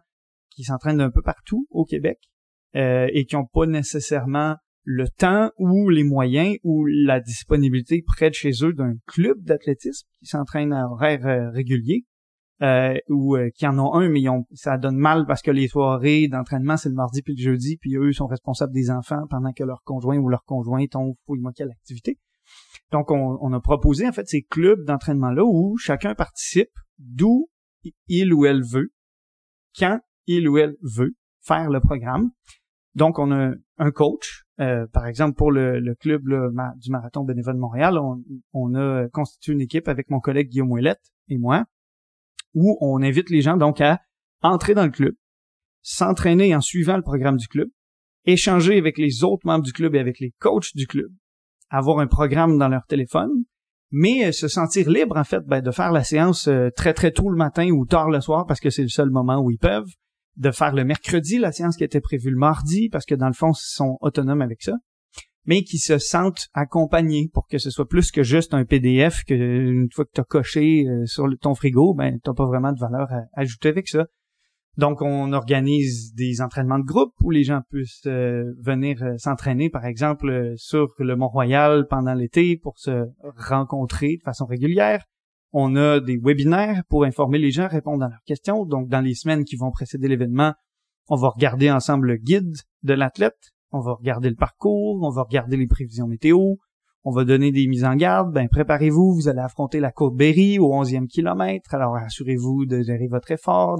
qui 0.51 0.63
s'entraînent 0.63 0.99
d'un 0.99 1.09
peu 1.09 1.23
partout 1.23 1.67
au 1.71 1.83
Québec 1.83 2.19
et 2.75 3.25
qui 3.27 3.35
n'ont 3.35 3.47
pas 3.47 3.65
nécessairement 3.65 4.55
le 4.83 5.07
temps 5.09 5.51
ou 5.57 5.89
les 5.89 6.03
moyens 6.03 6.57
ou 6.63 6.85
la 6.85 7.19
disponibilité 7.19 8.03
près 8.05 8.29
de 8.29 8.35
chez 8.35 8.51
eux 8.63 8.73
d'un 8.73 8.93
club 9.05 9.41
d'athlétisme 9.43 10.07
qui 10.19 10.25
s'entraîne 10.25 10.73
à 10.73 10.87
horaire 10.87 11.25
euh, 11.25 11.49
régulier 11.51 12.05
euh, 12.61 12.95
ou 13.09 13.35
euh, 13.35 13.49
qui 13.55 13.67
en 13.67 13.77
ont 13.77 13.93
un 13.93 14.09
mais 14.09 14.23
ça 14.53 14.77
donne 14.77 14.97
mal 14.97 15.25
parce 15.27 15.41
que 15.41 15.51
les 15.51 15.67
soirées 15.67 16.27
d'entraînement 16.27 16.77
c'est 16.77 16.89
le 16.89 16.95
mardi 16.95 17.21
puis 17.21 17.35
le 17.35 17.43
jeudi 17.43 17.77
puis 17.77 17.95
eux 17.95 18.11
sont 18.11 18.27
responsables 18.27 18.73
des 18.73 18.89
enfants 18.89 19.21
pendant 19.29 19.53
que 19.53 19.63
leur 19.63 19.81
conjoint 19.83 20.17
ou 20.17 20.29
leur 20.29 20.43
conjointe 20.45 20.95
ont 20.95 21.15
fouille-moi 21.25 21.51
quelle 21.55 21.71
activité. 21.71 22.17
Donc 22.91 23.11
on, 23.11 23.37
on, 23.39 23.53
a 23.53 23.61
proposé 23.61 24.07
en 24.07 24.11
fait 24.11 24.27
ces 24.27 24.41
clubs 24.41 24.83
d'entraînement 24.83 25.31
là 25.31 25.43
où 25.45 25.77
chacun 25.77 26.15
participe 26.15 26.71
d'où 26.97 27.49
il 28.07 28.33
ou 28.33 28.45
elle 28.45 28.63
veut 28.63 28.91
quand 29.77 29.99
il 30.25 30.49
ou 30.49 30.57
elle 30.57 30.75
veut 30.81 31.13
faire 31.41 31.69
le 31.69 31.79
programme. 31.79 32.31
Donc 32.95 33.19
on 33.19 33.31
a 33.31 33.51
un 33.77 33.91
coach 33.91 34.43
euh, 34.61 34.85
par 34.93 35.07
exemple, 35.07 35.35
pour 35.35 35.51
le, 35.51 35.95
club 35.95 36.23
du 36.77 36.91
marathon 36.91 37.23
bénévole 37.23 37.57
Montréal, 37.57 37.99
on, 38.53 38.75
a 38.75 39.07
constitué 39.09 39.53
une 39.53 39.61
équipe 39.61 39.87
avec 39.87 40.09
mon 40.09 40.19
collègue 40.19 40.49
Guillaume 40.49 40.71
Ouellette 40.71 41.11
et 41.29 41.37
moi, 41.37 41.65
où 42.53 42.77
on 42.81 43.01
invite 43.01 43.29
les 43.29 43.41
gens 43.41 43.57
donc 43.57 43.81
à 43.81 44.01
entrer 44.41 44.73
dans 44.73 44.85
le 44.85 44.91
club, 44.91 45.15
s'entraîner 45.81 46.55
en 46.55 46.61
suivant 46.61 46.95
le 46.95 47.01
programme 47.01 47.37
du 47.37 47.47
club, 47.47 47.69
échanger 48.25 48.77
avec 48.77 48.97
les 48.97 49.23
autres 49.23 49.45
membres 49.45 49.63
du 49.63 49.73
club 49.73 49.95
et 49.95 49.99
avec 49.99 50.19
les 50.19 50.31
coachs 50.39 50.75
du 50.75 50.85
club, 50.85 51.11
avoir 51.69 51.99
un 51.99 52.07
programme 52.07 52.57
dans 52.57 52.67
leur 52.67 52.85
téléphone, 52.85 53.31
mais 53.91 54.27
euh, 54.27 54.31
se 54.31 54.47
sentir 54.47 54.89
libre 54.89 55.17
en 55.17 55.23
fait 55.23 55.41
ben, 55.45 55.61
de 55.61 55.71
faire 55.71 55.91
la 55.91 56.03
séance 56.03 56.47
euh, 56.47 56.69
très 56.75 56.93
très 56.93 57.11
tôt 57.11 57.29
le 57.29 57.35
matin 57.35 57.69
ou 57.71 57.85
tard 57.85 58.09
le 58.09 58.21
soir 58.21 58.45
parce 58.45 58.59
que 58.59 58.69
c'est 58.69 58.83
le 58.83 58.89
seul 58.89 59.09
moment 59.09 59.41
où 59.41 59.51
ils 59.51 59.57
peuvent, 59.57 59.89
de 60.37 60.51
faire 60.51 60.73
le 60.73 60.83
mercredi 60.83 61.37
la 61.37 61.51
séance 61.51 61.77
qui 61.77 61.83
était 61.83 62.01
prévue 62.01 62.31
le 62.31 62.37
mardi, 62.37 62.89
parce 62.89 63.05
que 63.05 63.15
dans 63.15 63.27
le 63.27 63.33
fond, 63.33 63.51
ils 63.51 63.75
sont 63.75 63.97
autonomes 64.01 64.41
avec 64.41 64.61
ça, 64.61 64.73
mais 65.45 65.63
qui 65.63 65.77
se 65.77 65.97
sentent 65.97 66.47
accompagnés 66.53 67.29
pour 67.33 67.47
que 67.47 67.57
ce 67.57 67.69
soit 67.69 67.87
plus 67.87 68.11
que 68.11 68.23
juste 68.23 68.53
un 68.53 68.65
PDF 68.65 69.23
que 69.25 69.33
une 69.33 69.89
fois 69.91 70.05
que 70.05 70.11
tu 70.13 70.21
as 70.21 70.25
coché 70.25 70.85
euh, 70.87 71.05
sur 71.05 71.25
ton 71.41 71.55
frigo, 71.55 71.93
ben 71.93 72.19
t'as 72.23 72.33
pas 72.33 72.45
vraiment 72.45 72.71
de 72.71 72.79
valeur 72.79 73.11
à, 73.11 73.23
ajouter 73.33 73.69
avec 73.69 73.87
ça. 73.87 74.05
Donc, 74.77 75.01
on 75.01 75.33
organise 75.33 76.13
des 76.13 76.39
entraînements 76.39 76.79
de 76.79 76.85
groupe 76.85 77.13
où 77.21 77.29
les 77.29 77.43
gens 77.43 77.59
puissent 77.69 78.05
euh, 78.07 78.53
venir 78.63 79.03
euh, 79.03 79.17
s'entraîner, 79.17 79.69
par 79.69 79.85
exemple, 79.85 80.53
sur 80.55 80.87
le 80.97 81.17
Mont-Royal 81.17 81.87
pendant 81.89 82.13
l'été 82.13 82.55
pour 82.55 82.79
se 82.79 83.05
rencontrer 83.35 84.15
de 84.17 84.23
façon 84.23 84.45
régulière. 84.45 85.03
On 85.53 85.75
a 85.75 85.99
des 85.99 86.17
webinaires 86.17 86.83
pour 86.87 87.03
informer 87.03 87.37
les 87.37 87.51
gens, 87.51 87.67
répondre 87.67 88.05
à 88.05 88.09
leurs 88.09 88.23
questions. 88.25 88.65
Donc, 88.65 88.87
dans 88.87 89.01
les 89.01 89.15
semaines 89.15 89.43
qui 89.43 89.57
vont 89.57 89.71
précéder 89.71 90.07
l'événement, 90.07 90.53
on 91.09 91.15
va 91.15 91.29
regarder 91.29 91.69
ensemble 91.69 92.07
le 92.07 92.17
guide 92.17 92.55
de 92.83 92.93
l'athlète, 92.93 93.51
on 93.71 93.81
va 93.81 93.93
regarder 93.93 94.29
le 94.29 94.35
parcours, 94.35 94.99
on 95.03 95.09
va 95.09 95.23
regarder 95.23 95.57
les 95.57 95.67
prévisions 95.67 96.07
météo, 96.07 96.55
on 97.03 97.11
va 97.11 97.25
donner 97.25 97.51
des 97.51 97.67
mises 97.67 97.83
en 97.83 97.95
garde. 97.95 98.33
Ben, 98.33 98.47
préparez-vous, 98.47 99.13
vous 99.13 99.27
allez 99.27 99.39
affronter 99.39 99.81
la 99.81 99.91
côte 99.91 100.15
Berry 100.15 100.57
au 100.57 100.71
11e 100.71 101.07
kilomètre, 101.07 101.73
alors 101.73 101.95
assurez-vous 101.97 102.65
de 102.65 102.81
gérer 102.81 103.07
votre 103.09 103.31
effort. 103.31 103.77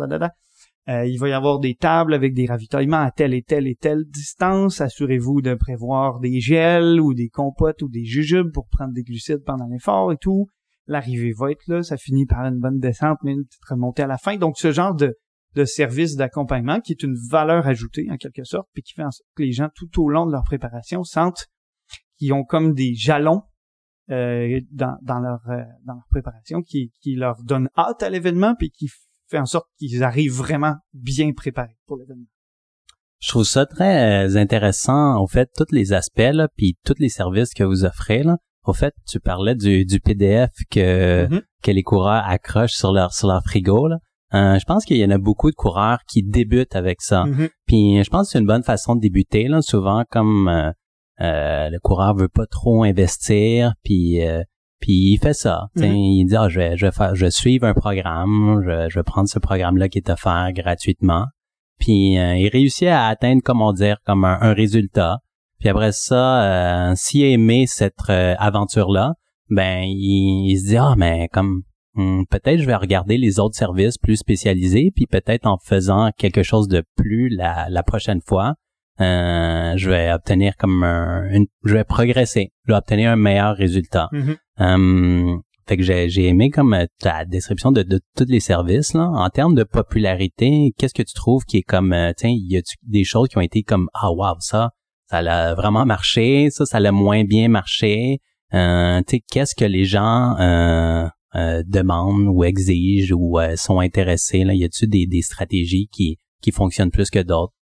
Euh, 0.89 1.05
il 1.05 1.19
va 1.19 1.29
y 1.29 1.34
avoir 1.34 1.60
des 1.60 1.75
tables 1.75 2.13
avec 2.13 2.34
des 2.34 2.47
ravitaillements 2.47 3.01
à 3.01 3.12
telle 3.12 3.34
et 3.34 3.43
telle 3.43 3.67
et 3.67 3.75
telle 3.75 4.03
distance. 4.05 4.81
Assurez-vous 4.81 5.41
de 5.41 5.53
prévoir 5.53 6.19
des 6.19 6.41
gels 6.41 6.99
ou 6.99 7.13
des 7.13 7.29
compotes 7.29 7.81
ou 7.81 7.88
des 7.88 8.03
jujubes 8.03 8.51
pour 8.51 8.67
prendre 8.67 8.91
des 8.91 9.03
glucides 9.03 9.43
pendant 9.45 9.67
l'effort 9.67 10.12
et 10.12 10.17
tout 10.17 10.47
l'arrivée 10.91 11.34
va 11.36 11.51
être 11.51 11.65
là, 11.67 11.82
ça 11.82 11.97
finit 11.97 12.25
par 12.25 12.45
une 12.45 12.60
bonne 12.60 12.80
descente, 12.80 13.17
mais 13.23 13.32
une 13.32 13.45
petite 13.45 13.65
remontée 13.67 14.04
à 14.04 14.08
la 14.08 14.17
fin. 14.17 14.38
Donc, 14.38 14.58
ce 14.58 14.71
genre 14.71 14.93
de, 14.93 15.15
de 15.56 15.65
service 15.65 16.15
d'accompagnement 16.15 16.80
qui 16.82 16.91
est 16.91 17.04
une 17.04 17.15
valeur 17.30 17.65
ajoutée, 17.65 18.08
en 18.12 18.17
quelque 18.17 18.43
sorte, 18.43 18.67
puis 18.73 18.84
qui 18.84 18.93
fait 18.93 19.04
en 19.04 19.12
sorte 19.12 19.27
que 19.36 19.43
les 19.43 19.54
gens, 19.54 19.69
tout 19.73 20.04
au 20.04 20.10
long 20.10 20.25
de 20.25 20.32
leur 20.32 20.43
préparation, 20.43 21.04
sentent 21.04 21.47
qu'ils 22.17 22.34
ont 22.34 22.43
comme 22.43 22.73
des 22.73 22.93
jalons 22.93 23.41
euh, 24.12 24.60
dans, 24.71 24.97
dans, 25.01 25.19
leur, 25.19 25.41
euh, 25.49 25.63
dans 25.86 25.93
leur 25.93 26.08
préparation 26.10 26.62
qui, 26.62 26.91
qui 27.01 27.15
leur 27.15 27.41
donnent 27.43 27.69
hâte 27.77 28.04
à 28.04 28.10
l'événement, 28.10 28.56
puis 28.56 28.69
qui 28.69 28.89
fait 29.30 29.39
en 29.39 29.45
sorte 29.45 29.67
qu'ils 29.77 30.04
arrivent 30.04 30.34
vraiment 30.34 30.75
bien 30.93 31.32
préparés 31.32 31.77
pour 31.86 31.97
l'événement. 31.97 32.27
Je 33.19 33.30
trouve 33.30 33.43
ça 33.43 33.65
très 33.65 34.25
euh, 34.25 34.36
intéressant, 34.36 35.15
en 35.15 35.27
fait, 35.27 35.49
tous 35.56 35.71
les 35.71 35.93
aspects, 35.93 36.19
là, 36.34 36.49
puis 36.58 36.77
tous 36.84 36.95
les 36.97 37.10
services 37.10 37.54
que 37.54 37.63
vous 37.63 37.86
offrez. 37.86 38.23
Là 38.23 38.38
Au 38.65 38.74
fait, 38.74 38.93
tu 39.08 39.19
parlais 39.19 39.56
du, 39.56 39.86
du 39.86 40.00
PDF 40.00 40.52
que, 40.69 41.28
Mhm. 41.30 41.41
que 41.63 41.71
les 41.71 41.84
coureurs 41.84 42.24
accrochent 42.28 42.74
sur 42.74 42.91
leur 42.93 43.13
sur 43.13 43.28
leur 43.28 43.41
frigo. 43.43 43.88
Là. 43.88 43.97
Euh, 44.34 44.60
je 44.60 44.65
pense 44.65 44.86
qu'il 44.86 44.97
y 44.97 45.06
en 45.06 45.10
a 45.12 45.17
beaucoup 45.17 45.50
de 45.52 45.56
coureurs 45.56 46.00
qui 46.08 46.24
débutent 46.24 46.76
avec 46.76 47.02
ça. 47.02 47.26
Mhm. 47.26 47.50
Puis 47.67 48.04
je 48.04 48.10
pense 48.10 48.28
que 48.28 48.32
c'est 48.34 48.39
une 48.39 48.45
bonne 48.47 48.63
façon 48.63 48.95
de 48.95 49.02
débuter. 49.02 49.47
Là. 49.47 49.62
Souvent, 49.62 50.04
comme 50.10 50.47
euh, 50.47 50.71
euh, 51.21 51.69
le 51.69 51.80
coureur 51.80 52.15
veut 52.15 52.30
pas 52.30 52.45
trop 52.45 52.84
investir, 52.84 53.74
puis 53.84 54.24
euh, 54.26 54.41
puis 54.80 55.13
il 55.13 55.17
fait 55.17 55.34
ça. 55.34 55.67
Mhm. 55.76 55.84
Il 55.95 56.26
dit 56.28 56.36
ah, 56.36 56.47
je 56.50 56.60
vais 56.60 56.78
je 56.78 56.86
vais 56.86 56.91
faire 56.91 57.15
je 57.15 57.26
vais 57.26 57.32
suivre 57.32 57.65
un 57.67 57.74
programme, 57.74 58.62
je, 58.65 58.89
je 58.89 59.00
vais 59.00 59.04
prendre 59.04 59.28
ce 59.28 59.39
programme-là 59.39 59.89
qui 59.89 59.97
est 59.97 60.10
offert 60.10 60.50
gratuitement. 60.54 61.26
Puis 61.80 62.17
euh, 62.19 62.36
il 62.38 62.47
réussit 62.50 62.88
à 62.88 63.08
atteindre, 63.08 63.41
comment 63.43 63.74
dire, 63.74 63.97
comme 64.06 64.24
un, 64.24 64.38
un 64.39 64.54
résultat. 64.54 65.17
Puis 65.62 65.69
après 65.69 65.91
ça, 65.91 66.89
euh, 66.89 66.93
s'il 66.95 67.24
a 67.24 67.28
aimé 67.28 67.65
cette 67.67 67.93
euh, 68.10 68.34
aventure-là, 68.39 69.13
ben 69.50 69.84
il, 69.84 70.50
il 70.50 70.60
se 70.60 70.67
dit 70.69 70.78
ah 70.78 70.95
mais 70.97 71.30
comme 71.32 71.62
hmm, 71.93 72.24
peut-être 72.30 72.60
je 72.60 72.65
vais 72.65 72.76
regarder 72.76 73.17
les 73.17 73.39
autres 73.39 73.56
services 73.56 74.00
plus 74.00 74.17
spécialisés, 74.17 74.91
puis 74.95 75.06
peut-être 75.06 75.45
en 75.45 75.58
faisant 75.63 76.10
quelque 76.17 76.41
chose 76.41 76.67
de 76.67 76.84
plus 76.97 77.30
la, 77.30 77.67
la 77.69 77.84
prochaine 77.84 78.21
fois, 78.26 78.56
euh, 79.02 79.74
je 79.78 79.89
vais 79.89 80.12
obtenir 80.12 80.58
comme 80.58 80.84
un, 80.84 81.30
une, 81.32 81.45
je 81.63 81.76
vais 81.76 81.84
progresser, 81.84 82.52
je 82.65 82.74
vais 82.74 82.78
obtenir 82.78 83.12
un 83.12 83.15
meilleur 83.15 83.56
résultat. 83.56 84.10
Mhm. 84.12 84.38
Hum, 84.58 85.41
fait 85.67 85.78
que 85.78 85.84
j'ai, 85.84 86.10
j'ai 86.10 86.28
aimé 86.28 86.50
comme 86.50 86.74
euh, 86.74 86.86
ta 87.00 87.24
description 87.24 87.71
de, 87.71 87.84
de 87.84 88.00
tous 88.17 88.26
les 88.28 88.39
services 88.39 88.93
là. 88.93 89.08
En 89.13 89.30
termes 89.30 89.54
de 89.54 89.63
popularité, 89.63 90.74
qu'est-ce 90.76 90.95
que 90.95 91.04
tu 91.04 91.13
trouves 91.13 91.45
qui 91.45 91.58
est 91.58 91.62
comme, 91.63 91.93
euh, 91.93 92.13
tiens, 92.17 92.32
y 92.34 92.58
a 92.58 92.62
des 92.82 93.04
choses 93.04 93.28
qui 93.30 93.38
ont 93.38 93.41
été 93.41 93.62
comme 93.62 93.89
ah 93.93 94.12
wow 94.12 94.36
ça, 94.39 94.71
ça 95.12 95.17
a 95.17 95.56
vraiment 95.56 95.86
marché, 95.86 96.50
ça 96.52 96.65
ça 96.65 96.80
l'a 96.80 96.93
moins 96.93 97.26
bien 97.26 97.50
marché. 97.50 98.19
Euh, 98.54 99.02
qu'est-ce 99.30 99.56
que 99.56 99.65
les 99.65 99.84
gens 99.84 100.38
euh, 100.39 101.06
euh, 101.36 101.63
demandent 101.67 102.28
ou 102.28 102.43
exigent 102.43 103.13
ou 103.17 103.39
euh, 103.39 103.56
sont 103.58 103.80
intéressés 103.80 104.43
là? 104.43 104.54
Y 104.54 104.63
a-tu 104.63 104.88
des, 104.88 105.08
des 105.08 105.21
stratégies 105.21 105.89
qui 105.91 106.17
qui 106.41 106.52
fonctionnent 106.52 106.91
plus 106.91 107.10
que 107.10 107.19
d'autres? 107.19 107.54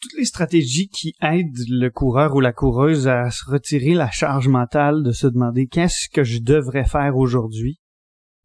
Toutes 0.00 0.18
les 0.18 0.24
stratégies 0.24 0.88
qui 0.88 1.14
aident 1.20 1.68
le 1.68 1.90
coureur 1.90 2.34
ou 2.34 2.40
la 2.40 2.52
coureuse 2.52 3.08
à 3.08 3.30
se 3.30 3.50
retirer 3.50 3.94
la 3.94 4.10
charge 4.10 4.48
mentale 4.48 5.02
de 5.02 5.12
se 5.12 5.26
demander 5.26 5.66
qu'est-ce 5.66 6.08
que 6.08 6.24
je 6.24 6.38
devrais 6.38 6.84
faire 6.84 7.16
aujourd'hui 7.16 7.78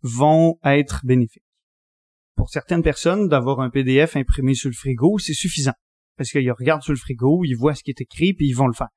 vont 0.01 0.57
être 0.63 1.01
bénéfiques. 1.03 1.43
Pour 2.35 2.49
certaines 2.49 2.83
personnes, 2.83 3.27
d'avoir 3.27 3.59
un 3.59 3.71
PDF 3.71 4.15
imprimé 4.15 4.53
sur 4.53 4.69
le 4.69 4.75
frigo, 4.75 5.17
c'est 5.17 5.33
suffisant. 5.33 5.73
Parce 6.17 6.31
qu'ils 6.31 6.51
regardent 6.51 6.81
sur 6.81 6.93
le 6.93 6.97
frigo, 6.97 7.43
ils 7.45 7.55
voient 7.55 7.75
ce 7.75 7.83
qui 7.83 7.91
est 7.91 8.01
écrit, 8.01 8.33
puis 8.33 8.47
ils 8.47 8.55
vont 8.55 8.67
le 8.67 8.73
faire. 8.73 8.89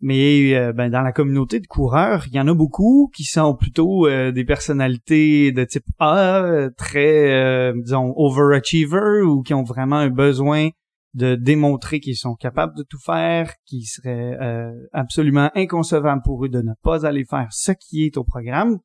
Mais 0.00 0.54
euh, 0.54 0.72
ben, 0.72 0.90
dans 0.90 1.02
la 1.02 1.12
communauté 1.12 1.60
de 1.60 1.66
coureurs, 1.66 2.24
il 2.26 2.34
y 2.34 2.40
en 2.40 2.48
a 2.48 2.54
beaucoup 2.54 3.10
qui 3.14 3.24
sont 3.24 3.54
plutôt 3.54 4.06
euh, 4.06 4.32
des 4.32 4.44
personnalités 4.44 5.52
de 5.52 5.62
type 5.64 5.84
A, 5.98 6.42
euh, 6.42 6.70
très, 6.74 7.32
euh, 7.34 7.74
disons, 7.76 8.14
overachiever, 8.16 9.20
ou 9.22 9.42
qui 9.42 9.52
ont 9.52 9.62
vraiment 9.62 9.96
un 9.96 10.08
besoin 10.08 10.70
de 11.12 11.34
démontrer 11.34 12.00
qu'ils 12.00 12.16
sont 12.16 12.34
capables 12.34 12.74
de 12.76 12.82
tout 12.82 13.00
faire, 13.04 13.52
qu'il 13.66 13.84
serait 13.84 14.38
absolument 14.92 15.50
inconcevable 15.56 16.22
pour 16.24 16.44
eux 16.44 16.48
de 16.48 16.62
ne 16.62 16.72
pas 16.84 17.04
aller 17.04 17.24
faire 17.24 17.48
ce 17.50 17.72
qui 17.72 18.04
est 18.04 18.16
au 18.16 18.22
programme. 18.22 18.78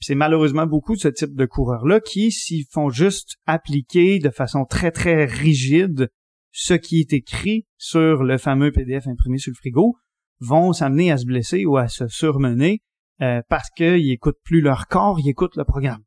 C'est 0.00 0.16
malheureusement 0.16 0.66
beaucoup 0.66 0.96
de 0.96 1.00
ce 1.00 1.08
type 1.08 1.36
de 1.36 1.46
coureurs-là 1.46 2.00
qui, 2.00 2.32
s'ils 2.32 2.66
font 2.72 2.90
juste 2.90 3.36
appliquer 3.46 4.18
de 4.18 4.30
façon 4.30 4.64
très 4.64 4.90
très 4.90 5.26
rigide 5.26 6.10
ce 6.56 6.74
qui 6.74 7.00
est 7.00 7.12
écrit 7.12 7.66
sur 7.76 8.22
le 8.22 8.38
fameux 8.38 8.70
PDF 8.70 9.08
imprimé 9.08 9.38
sur 9.38 9.50
le 9.50 9.56
frigo, 9.56 9.96
vont 10.38 10.72
s'amener 10.72 11.10
à 11.10 11.18
se 11.18 11.26
blesser 11.26 11.66
ou 11.66 11.76
à 11.76 11.88
se 11.88 12.06
surmener 12.06 12.80
euh, 13.22 13.42
parce 13.48 13.70
qu'ils 13.70 14.12
écoutent 14.12 14.38
plus 14.44 14.60
leur 14.60 14.86
corps, 14.86 15.18
ils 15.18 15.28
écoutent 15.28 15.56
le 15.56 15.64
programme. 15.64 16.04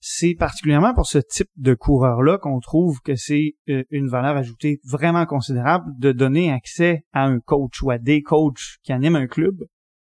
C'est 0.00 0.34
particulièrement 0.34 0.92
pour 0.92 1.06
ce 1.06 1.18
type 1.18 1.50
de 1.56 1.74
coureur-là 1.74 2.38
qu'on 2.38 2.58
trouve 2.58 3.00
que 3.04 3.14
c'est 3.14 3.54
euh, 3.68 3.84
une 3.90 4.08
valeur 4.08 4.36
ajoutée 4.36 4.80
vraiment 4.82 5.24
considérable 5.24 5.92
de 5.98 6.10
donner 6.10 6.50
accès 6.50 7.04
à 7.12 7.24
un 7.24 7.38
coach 7.38 7.80
ou 7.82 7.92
à 7.92 7.98
des 7.98 8.22
coachs 8.22 8.78
qui 8.82 8.92
animent 8.92 9.16
un 9.16 9.28
club 9.28 9.54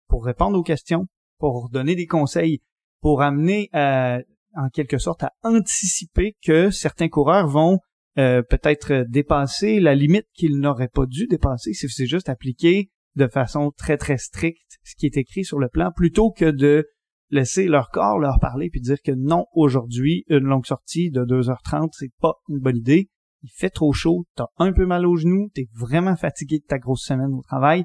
pour 0.09 0.25
répondre 0.25 0.59
aux 0.59 0.62
questions, 0.62 1.07
pour 1.38 1.68
donner 1.68 1.96
des 1.96 2.07
conseils, 2.07 2.62
pour 3.03 3.20
amener 3.20 3.68
euh, 3.75 4.23
en 4.57 4.70
quelque 4.70 4.96
sorte 4.96 5.23
à 5.23 5.33
anticiper 5.42 6.35
que 6.42 6.70
certains 6.70 7.11
coureurs 7.11 7.46
vont 7.46 7.79
euh, 8.21 8.43
peut-être 8.43 9.05
dépasser 9.09 9.81
la 9.81 9.95
limite 9.95 10.27
qu'ils 10.35 10.59
n'auraient 10.59 10.91
pas 10.93 11.07
dû 11.07 11.27
dépasser 11.27 11.73
si 11.73 11.89
c'est 11.89 12.07
juste 12.07 12.29
appliquer 12.29 12.91
de 13.17 13.27
façon 13.27 13.73
très 13.77 13.97
très 13.97 14.19
stricte 14.19 14.79
ce 14.85 14.95
qui 14.95 15.07
est 15.07 15.17
écrit 15.17 15.45
sur 15.45 15.59
le 15.59 15.69
plan 15.69 15.91
plutôt 15.95 16.31
que 16.31 16.51
de 16.51 16.87
laisser 17.31 17.67
leur 17.67 17.91
corps 17.91 18.19
leur 18.19 18.39
parler 18.41 18.69
puis 18.71 18.81
dire 18.81 18.99
que 19.05 19.13
non, 19.13 19.47
aujourd'hui, 19.55 20.25
une 20.29 20.45
longue 20.45 20.67
sortie 20.67 21.11
de 21.11 21.25
2h30, 21.25 21.91
c'est 21.93 22.13
pas 22.21 22.35
une 22.49 22.59
bonne 22.59 22.77
idée. 22.77 23.09
Il 23.43 23.51
fait 23.51 23.71
trop 23.71 23.93
chaud, 23.93 24.27
t'as 24.37 24.47
un 24.59 24.73
peu 24.73 24.85
mal 24.85 25.07
aux 25.07 25.17
genoux, 25.17 25.49
t'es 25.55 25.69
vraiment 25.75 26.17
fatigué 26.17 26.59
de 26.59 26.65
ta 26.65 26.79
grosse 26.79 27.05
semaine 27.05 27.33
au 27.33 27.43
travail. 27.43 27.85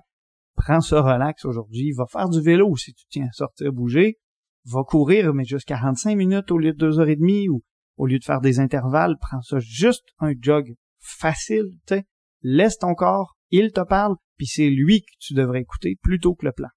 Prends 0.56 0.82
ça 0.82 1.02
relax 1.02 1.46
aujourd'hui. 1.46 1.94
Va 1.94 2.06
faire 2.08 2.30
du 2.30 2.42
vélo 2.42 2.76
si 2.76 2.94
tu 2.94 3.06
tiens 3.10 3.28
à 3.28 3.32
sortir, 3.32 3.72
bouger. 3.72 4.18
Va 4.66 4.84
courir, 4.84 5.34
mais 5.34 5.46
juste 5.46 5.68
45 5.68 6.16
minutes 6.16 6.52
au 6.52 6.58
lieu 6.58 6.74
de 6.74 6.92
2h30 6.92 7.50
ou 7.50 7.62
au 7.98 8.06
lieu 8.06 8.20
de 8.20 8.24
faire 8.24 8.42
des 8.42 8.60
intervalles, 8.60 9.16
prends 9.20 9.42
ça 9.42 9.60
juste 9.60 10.06
un 10.20 10.34
jog 10.40 10.74
facile, 11.00 11.72
tu. 11.88 12.02
Laisse 12.42 12.78
ton 12.78 12.94
corps, 12.94 13.38
il 13.50 13.72
te 13.72 13.82
parle, 13.82 14.16
puis 14.38 14.46
c'est 14.46 14.70
lui 14.70 15.02
que 15.02 15.12
tu 15.20 15.34
devrais 15.34 15.62
écouter 15.62 15.98
plutôt 16.02 16.36
que 16.36 16.46
le 16.46 16.52
plan. 16.52 16.68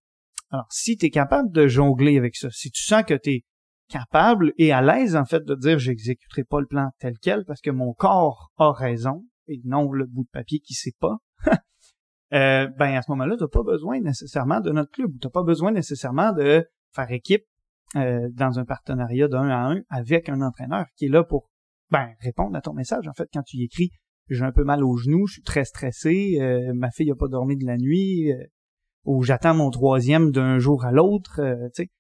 Alors, 0.51 0.67
si 0.71 0.97
tu 0.97 1.07
es 1.07 1.11
capable 1.11 1.51
de 1.51 1.67
jongler 1.67 2.17
avec 2.17 2.37
ça, 2.37 2.51
si 2.51 2.71
tu 2.71 2.83
sens 2.83 3.03
que 3.05 3.15
tu 3.15 3.31
es 3.31 3.45
capable 3.89 4.53
et 4.57 4.73
à 4.73 4.81
l'aise, 4.81 5.17
en 5.17 5.25
fait, 5.25 5.45
de 5.45 5.55
dire 5.55 5.79
j'exécuterai 5.79 6.45
pas 6.45 6.61
le 6.61 6.67
plan 6.67 6.91
tel 6.99 7.15
quel 7.21 7.45
parce 7.45 7.61
que 7.61 7.71
mon 7.71 7.93
corps 7.93 8.51
a 8.57 8.73
raison 8.73 9.25
et 9.47 9.61
non 9.65 9.91
le 9.93 10.07
bout 10.07 10.25
de 10.25 10.31
papier 10.31 10.61
qui 10.61 10.75
sait 10.75 10.95
pas, 10.99 11.17
euh, 12.33 12.69
ben 12.79 12.95
à 12.95 13.03
ce 13.03 13.11
moment-là, 13.11 13.37
tu 13.39 13.45
pas 13.51 13.63
besoin 13.63 14.01
nécessairement 14.01 14.61
de 14.61 14.71
notre 14.71 14.91
club. 14.91 15.13
Tu 15.21 15.29
pas 15.29 15.43
besoin 15.43 15.73
nécessairement 15.73 16.33
de 16.33 16.67
faire 16.95 17.11
équipe 17.11 17.45
euh, 17.97 18.29
dans 18.33 18.59
un 18.59 18.65
partenariat 18.65 19.29
d'un 19.29 19.49
à 19.49 19.73
un 19.73 19.83
avec 19.89 20.29
un 20.29 20.43
entraîneur 20.43 20.87
qui 20.97 21.07
est 21.07 21.11
là 21.11 21.25
pour 21.25 21.51
ben, 21.91 22.11
répondre 22.21 22.57
à 22.57 22.61
ton 22.61 22.75
message. 22.75 23.09
En 23.09 23.15
fait, 23.15 23.29
quand 23.33 23.43
tu 23.43 23.57
y 23.57 23.65
écris 23.65 23.91
j'ai 24.29 24.45
un 24.45 24.53
peu 24.53 24.65
mal 24.65 24.85
aux 24.85 24.97
genoux, 24.97 25.27
je 25.27 25.35
suis 25.35 25.43
très 25.43 25.65
stressé, 25.65 26.39
euh, 26.41 26.73
ma 26.75 26.91
fille 26.91 27.11
a 27.11 27.15
pas 27.15 27.29
dormi 27.29 27.57
de 27.57 27.67
la 27.67 27.77
nuit, 27.77 28.33
euh, 28.33 28.45
ou 29.05 29.23
j'attends 29.23 29.55
mon 29.55 29.71
troisième 29.71 30.31
d'un 30.31 30.59
jour 30.59 30.85
à 30.85 30.93
l'autre, 30.93 31.41
euh, 31.41 31.69
tu 31.75 31.85
sais, 31.85 31.91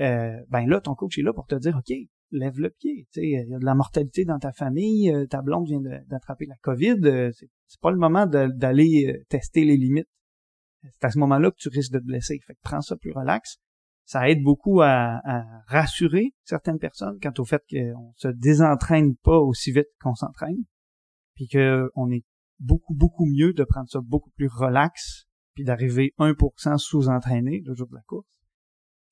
euh, 0.00 0.40
ben 0.48 0.66
là, 0.66 0.80
ton 0.80 0.94
coach 0.94 1.18
est 1.18 1.22
là 1.22 1.32
pour 1.32 1.46
te 1.46 1.54
dire, 1.56 1.76
OK, 1.76 1.94
lève 2.30 2.58
le 2.58 2.70
pied, 2.70 3.06
tu 3.12 3.20
sais, 3.20 3.26
il 3.26 3.50
y 3.50 3.54
a 3.54 3.58
de 3.58 3.64
la 3.64 3.74
mortalité 3.74 4.24
dans 4.24 4.38
ta 4.38 4.52
famille, 4.52 5.12
ta 5.28 5.42
blonde 5.42 5.66
vient 5.66 5.80
d'attraper 6.06 6.46
la 6.46 6.56
COVID, 6.62 7.30
c'est 7.32 7.80
pas 7.80 7.90
le 7.90 7.98
moment 7.98 8.26
d'aller 8.26 9.22
tester 9.28 9.64
les 9.64 9.76
limites. 9.76 10.08
C'est 10.82 11.04
à 11.04 11.10
ce 11.10 11.18
moment-là 11.18 11.50
que 11.50 11.56
tu 11.58 11.68
risques 11.68 11.92
de 11.92 11.98
te 11.98 12.04
blesser. 12.04 12.40
Fait 12.44 12.54
que 12.54 12.58
prends 12.62 12.80
ça 12.80 12.96
plus 12.96 13.12
relax. 13.12 13.58
Ça 14.04 14.28
aide 14.28 14.42
beaucoup 14.42 14.80
à, 14.80 15.20
à 15.24 15.44
rassurer 15.66 16.34
certaines 16.44 16.78
personnes 16.78 17.18
quant 17.20 17.32
au 17.38 17.44
fait 17.44 17.62
qu'on 17.70 18.12
se 18.16 18.28
désentraîne 18.28 19.16
pas 19.16 19.38
aussi 19.38 19.72
vite 19.72 19.86
qu'on 20.00 20.14
s'entraîne, 20.14 20.64
puis 21.34 21.48
qu'on 21.48 22.10
est 22.10 22.24
beaucoup, 22.58 22.94
beaucoup 22.94 23.26
mieux 23.26 23.52
de 23.52 23.64
prendre 23.64 23.88
ça 23.88 24.00
beaucoup 24.02 24.30
plus 24.30 24.48
relax, 24.48 25.26
puis 25.54 25.64
d'arriver 25.64 26.12
1% 26.18 26.78
sous-entraîné 26.78 27.62
le 27.64 27.74
jour 27.74 27.88
de 27.88 27.94
la 27.94 28.02
course, 28.02 28.26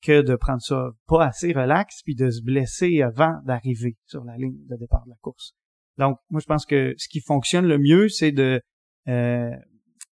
que 0.01 0.21
de 0.21 0.35
prendre 0.35 0.61
ça 0.61 0.91
pas 1.07 1.25
assez 1.25 1.53
relax, 1.53 2.01
puis 2.03 2.15
de 2.15 2.29
se 2.29 2.41
blesser 2.41 3.01
avant 3.01 3.39
d'arriver 3.45 3.97
sur 4.05 4.23
la 4.23 4.35
ligne 4.37 4.65
de 4.67 4.75
départ 4.75 5.05
de 5.05 5.11
la 5.11 5.17
course. 5.21 5.53
Donc, 5.97 6.17
moi, 6.29 6.41
je 6.41 6.47
pense 6.47 6.65
que 6.65 6.93
ce 6.97 7.07
qui 7.07 7.21
fonctionne 7.21 7.65
le 7.65 7.77
mieux, 7.77 8.09
c'est 8.09 8.31
de 8.31 8.61
euh, 9.07 9.51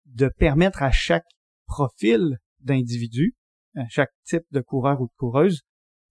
de 0.05 0.29
permettre 0.29 0.81
à 0.81 0.91
chaque 0.91 1.27
profil 1.67 2.37
d'individu, 2.59 3.35
chaque 3.89 4.11
type 4.25 4.45
de 4.51 4.61
coureur 4.61 5.01
ou 5.01 5.05
de 5.07 5.13
coureuse, 5.17 5.61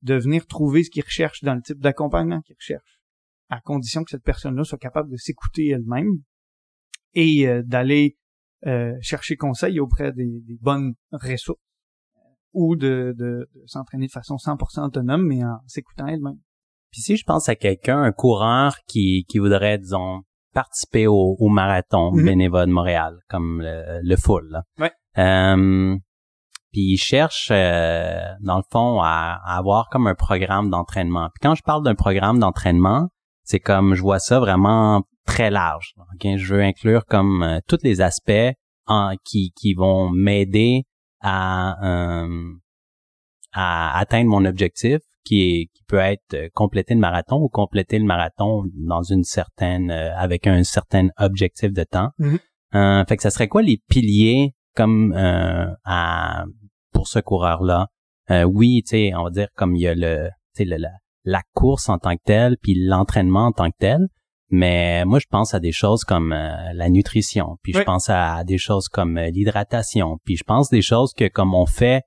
de 0.03 0.15
venir 0.15 0.47
trouver 0.47 0.85
ce 0.85 0.91
qu'il 0.91 1.03
recherche 1.05 1.43
dans 1.43 1.55
le 1.55 1.63
type 1.63 1.79
d'accompagnement 1.81 2.41
qu'il 2.43 2.57
recherche, 2.57 3.01
à 3.49 3.61
condition 3.61 4.05
que 4.05 4.11
cette 4.11 4.23
personne-là 4.25 4.65
soit 4.65 4.79
capable 4.79 5.11
de 5.11 5.17
s'écouter 5.17 5.69
elle-même 5.69 6.11
et 7.15 7.49
euh, 7.49 7.63
d'aller 7.65 8.17
euh, 8.67 8.95
chercher 9.01 9.37
conseil 9.37 9.81
auprès 9.81 10.13
des, 10.13 10.41
des 10.47 10.59
bonnes 10.61 10.95
ressources 11.13 11.59
euh, 12.17 12.21
ou 12.53 12.77
de, 12.77 13.15
de, 13.17 13.49
de 13.55 13.63
s'entraîner 13.67 14.07
de 14.07 14.13
façon 14.13 14.37
100% 14.37 14.87
autonome, 14.87 15.27
mais 15.27 15.43
en 15.45 15.59
s'écoutant 15.67 16.07
elle-même. 16.07 16.39
Puis 16.91 17.01
si 17.03 17.17
je 17.17 17.25
pense 17.25 17.49
à 17.49 17.57
quelqu'un, 17.57 18.01
un 18.01 18.13
coureur 18.13 18.77
qui, 18.87 19.25
qui 19.29 19.39
voudrait, 19.39 19.79
disons, 19.79 20.23
participer 20.53 21.07
au, 21.07 21.37
au 21.39 21.49
marathon 21.49 22.13
Mhm. 22.13 22.25
bénévole 22.25 22.67
de 22.67 22.73
Montréal, 22.73 23.19
comme 23.29 23.61
le, 23.61 24.01
le 24.03 24.17
full, 24.17 24.49
là. 24.51 24.63
Ouais. 24.79 24.93
Euh, 25.19 25.97
puis 26.73 26.83
il 26.83 26.99
cherche, 26.99 27.49
euh, 27.51 28.21
dans 28.41 28.59
le 28.59 28.65
fond, 28.71 29.01
à, 29.01 29.41
à 29.45 29.57
avoir 29.59 29.89
comme 29.89 30.07
un 30.07 30.15
programme 30.15 30.71
d'entraînement. 30.71 31.29
Puis 31.35 31.41
quand 31.43 31.55
je 31.55 31.63
parle 31.63 31.83
d'un 31.85 31.95
programme 31.95 32.39
d'entraînement, 32.39 33.09
c'est 33.45 33.61
comme, 33.61 33.95
je 33.95 34.03
vois 34.03 34.19
ça 34.19 34.41
vraiment 34.41 35.03
très 35.27 35.51
large. 35.51 35.95
ok? 36.15 36.37
Je 36.37 36.55
veux 36.55 36.63
inclure 36.63 37.05
comme 37.07 37.43
euh, 37.43 37.59
tous 37.69 37.79
les 37.83 38.01
aspects 38.01 38.53
en, 38.87 39.15
qui, 39.25 39.53
qui 39.57 39.75
vont 39.75 40.11
m'aider 40.11 40.85
à, 41.21 41.77
euh, 41.85 42.53
à 43.53 43.99
atteindre 43.99 44.31
mon 44.31 44.45
objectif 44.45 45.01
qui 45.25 45.41
est 45.43 45.67
qui 45.75 45.83
peut 45.89 45.99
être 45.99 46.35
euh, 46.35 46.49
compléter 46.55 46.95
le 46.95 47.01
marathon 47.01 47.37
ou 47.37 47.49
compléter 47.49 47.99
le 47.99 48.05
marathon 48.05 48.65
dans 48.75 49.03
une 49.03 49.25
certaine 49.25 49.91
euh, 49.91 50.17
avec 50.17 50.47
un 50.47 50.63
certain 50.63 51.09
objectif 51.19 51.73
de 51.73 51.85
temps. 51.85 52.11
Mhm. 52.19 52.39
Euh, 52.75 53.05
fait 53.07 53.17
que 53.17 53.23
ça 53.23 53.31
serait 53.31 53.49
quoi 53.49 53.63
les 53.63 53.81
piliers 53.89 54.55
comme 54.77 55.13
à 55.85 56.45
pour 56.93 57.09
ce 57.09 57.19
coureur 57.19 57.63
là 57.63 57.89
Oui, 58.47 58.83
tu 58.85 58.91
sais, 58.91 59.15
on 59.15 59.25
va 59.25 59.31
dire 59.31 59.49
comme 59.57 59.75
il 59.75 59.83
y 59.83 59.89
a 59.89 59.95
le 59.95 60.29
tu 60.55 60.65
sais 60.65 60.65
la, 60.65 60.91
la 61.25 61.43
course 61.55 61.89
en 61.89 61.99
tant 61.99 62.15
que 62.15 62.23
telle 62.25 62.57
puis 62.63 62.75
l'entraînement 62.75 63.47
en 63.47 63.53
tant 63.53 63.71
que 63.71 63.77
tel. 63.79 64.07
Mais 64.49 65.05
moi, 65.05 65.19
je 65.19 65.27
pense 65.29 65.55
à 65.55 65.59
des 65.59 65.73
choses 65.73 66.05
comme 66.05 66.31
la 66.31 66.89
nutrition, 66.89 67.57
puis 67.63 67.73
je 67.73 67.83
pense 67.83 68.09
à, 68.09 68.45
des 68.45 68.59
choses 68.59 68.89
comme 68.89 69.19
l'hydratation, 69.19 70.19
puis 70.25 70.37
je 70.37 70.45
pense 70.45 70.71
des 70.71 70.83
choses 70.83 71.13
que 71.15 71.27
comme 71.27 71.53
on 71.53 71.67
fait 71.67 72.03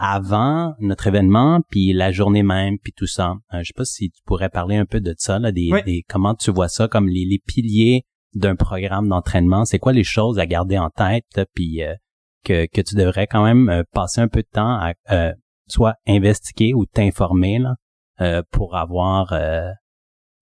avant 0.00 0.72
notre 0.80 1.08
événement, 1.08 1.60
puis 1.68 1.92
la 1.92 2.10
journée 2.10 2.42
même, 2.42 2.78
puis 2.82 2.92
tout 2.96 3.06
ça. 3.06 3.34
Euh, 3.52 3.58
je 3.58 3.64
sais 3.64 3.74
pas 3.76 3.84
si 3.84 4.10
tu 4.10 4.22
pourrais 4.24 4.48
parler 4.48 4.76
un 4.76 4.86
peu 4.86 5.00
de 5.00 5.14
ça, 5.18 5.38
là, 5.38 5.52
des, 5.52 5.70
des 5.84 6.04
comment 6.08 6.34
tu 6.34 6.50
vois 6.50 6.68
ça 6.68 6.88
comme 6.88 7.06
les, 7.06 7.26
les 7.26 7.38
piliers 7.38 8.04
d'un 8.34 8.56
programme 8.56 9.08
d'entraînement. 9.08 9.66
C'est 9.66 9.78
quoi 9.78 9.92
les 9.92 10.04
choses 10.04 10.38
à 10.38 10.46
garder 10.46 10.78
en 10.78 10.88
tête, 10.88 11.42
puis 11.54 11.82
euh, 11.82 11.94
que, 12.44 12.66
que 12.66 12.80
tu 12.80 12.94
devrais 12.94 13.26
quand 13.26 13.44
même 13.44 13.68
euh, 13.68 13.82
passer 13.92 14.20
un 14.20 14.28
peu 14.28 14.42
de 14.42 14.48
temps 14.50 14.78
à 15.06 15.34
soit 15.68 15.94
investiguer 16.06 16.74
ou 16.74 16.84
t'informer 16.86 17.58
là, 17.58 18.42
pour 18.50 18.76
avoir 18.76 19.32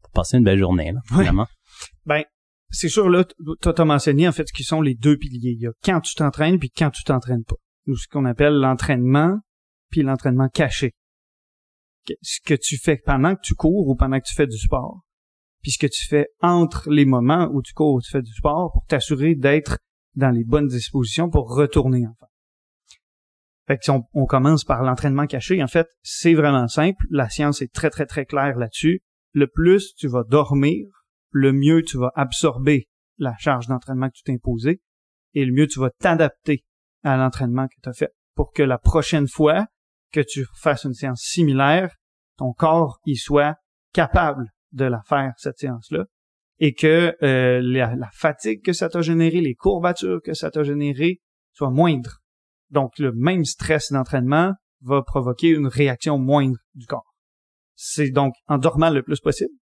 pour 0.02 0.11
passer 0.12 0.38
une 0.38 0.44
belle 0.44 0.58
journée, 0.58 0.92
là, 0.92 1.00
finalement. 1.06 1.46
Ben, 2.06 2.24
c'est 2.70 2.88
sûr, 2.88 3.08
là, 3.08 3.24
tu 3.24 3.68
as 3.68 3.84
mentionné 3.84 4.28
en 4.28 4.32
fait 4.32 4.46
ce 4.48 4.52
qui 4.52 4.64
sont 4.64 4.80
les 4.80 4.94
deux 4.94 5.16
piliers. 5.16 5.52
Il 5.52 5.61
y 5.61 5.66
a 5.66 5.72
quand 5.84 6.00
tu 6.00 6.14
t'entraînes 6.14 6.58
puis 6.58 6.70
quand 6.70 6.90
tu 6.90 7.02
t'entraînes 7.02 7.44
pas. 7.44 7.56
Ou 7.87 7.96
ce 7.96 8.06
qu'on 8.08 8.24
appelle 8.24 8.54
l'entraînement 8.54 9.38
puis 9.90 10.02
l'entraînement 10.02 10.48
caché. 10.48 10.92
Ce 12.22 12.40
que 12.44 12.54
tu 12.54 12.78
fais 12.78 12.98
pendant 13.04 13.34
que 13.34 13.40
tu 13.42 13.54
cours 13.54 13.88
ou 13.88 13.94
pendant 13.94 14.18
que 14.18 14.26
tu 14.26 14.34
fais 14.34 14.46
du 14.46 14.58
sport, 14.58 15.00
puis 15.62 15.72
ce 15.72 15.78
que 15.78 15.87
tu 15.87 16.06
fais 16.06 16.28
entre 16.40 16.90
les 16.90 17.04
moments 17.04 17.48
où 17.52 17.62
tu 17.62 17.72
cours 17.72 17.94
ou 17.94 18.00
tu 18.00 18.11
fais 18.11 18.22
du 18.22 18.32
sport 18.32 18.72
pour 18.72 18.84
t'assurer 18.87 19.34
d'être 19.34 19.78
dans 20.14 20.31
les 20.31 20.44
bonnes 20.44 20.68
dispositions 20.68 21.31
pour 21.31 21.55
retourner 21.55 22.07
en 22.07 22.14
fait. 22.14 22.27
Fait 23.66 23.79
si 23.83 23.90
on, 23.90 24.27
commence 24.27 24.64
par 24.64 24.83
l'entraînement 24.83 25.27
caché, 25.27 25.62
en 25.62 25.66
fait, 25.66 25.87
c'est 26.03 26.33
vraiment 26.33 26.68
simple. 26.68 27.05
La 27.11 27.29
science 27.29 27.61
est 27.61 27.71
très, 27.71 27.90
très, 27.90 28.07
très 28.07 28.25
claire 28.25 28.57
là-dessus. 28.57 29.03
Le 29.35 29.47
plus 29.47 29.94
tu 29.94 30.09
vas 30.09 30.25
dormir, 30.25 30.87
le 31.31 31.53
mieux 31.53 31.83
tu 31.83 31.99
vas 31.99 32.11
absorber 32.14 32.88
la 33.18 33.35
charge 33.38 33.66
d'entraînement 33.66 34.09
que 34.09 34.14
tu 34.14 34.23
t'es 34.23 34.33
imposée 34.33 34.81
et 35.35 35.44
le 35.44 35.53
mieux 35.53 35.66
tu 35.66 35.81
vas 35.81 35.90
t'adapter 35.90 36.64
à 37.05 37.18
l'entraînement 37.18 37.68
que 37.68 37.75
tu 37.83 37.88
as 37.88 37.92
fait 37.92 38.12
pour 38.35 38.53
que 38.53 38.62
la 38.62 38.79
prochaine 38.79 39.29
fois 39.29 39.66
que 40.12 40.21
tu 40.21 40.47
fasses 40.55 40.85
une 40.85 40.94
séance 40.94 41.21
similaire, 41.21 41.94
ton 42.38 42.53
corps 42.53 43.01
y 43.05 43.16
soit 43.16 43.57
capable 43.92 44.47
de 44.73 44.85
la 44.85 45.03
faire, 45.03 45.35
cette 45.37 45.59
séance-là, 45.59 46.05
et 46.59 46.75
que 46.75 47.14
euh, 47.23 47.61
la, 47.62 48.11
fatigue 48.12 48.62
que 48.64 48.73
ça 48.73 48.88
t'a 48.88 49.01
généré, 49.01 49.40
les 49.40 49.55
courbatures 49.55 50.21
que 50.25 50.35
ça 50.35 50.51
t'a 50.51 50.62
généré 50.62 51.21
soient 51.53 51.71
moindres. 51.71 52.18
Donc, 52.71 52.99
le 52.99 53.12
même 53.12 53.44
stress 53.44 53.92
d'entraînement 53.92 54.53
va 54.83 55.03
provoquer 55.03 55.49
une 55.49 55.66
réaction 55.66 56.18
moindre 56.18 56.59
du 56.75 56.87
corps. 56.87 57.14
C'est 57.75 58.11
donc 58.11 58.35
en 58.47 58.59
dormant 58.59 58.90
le 58.90 59.03
plus 59.03 59.21
possible 59.21 59.55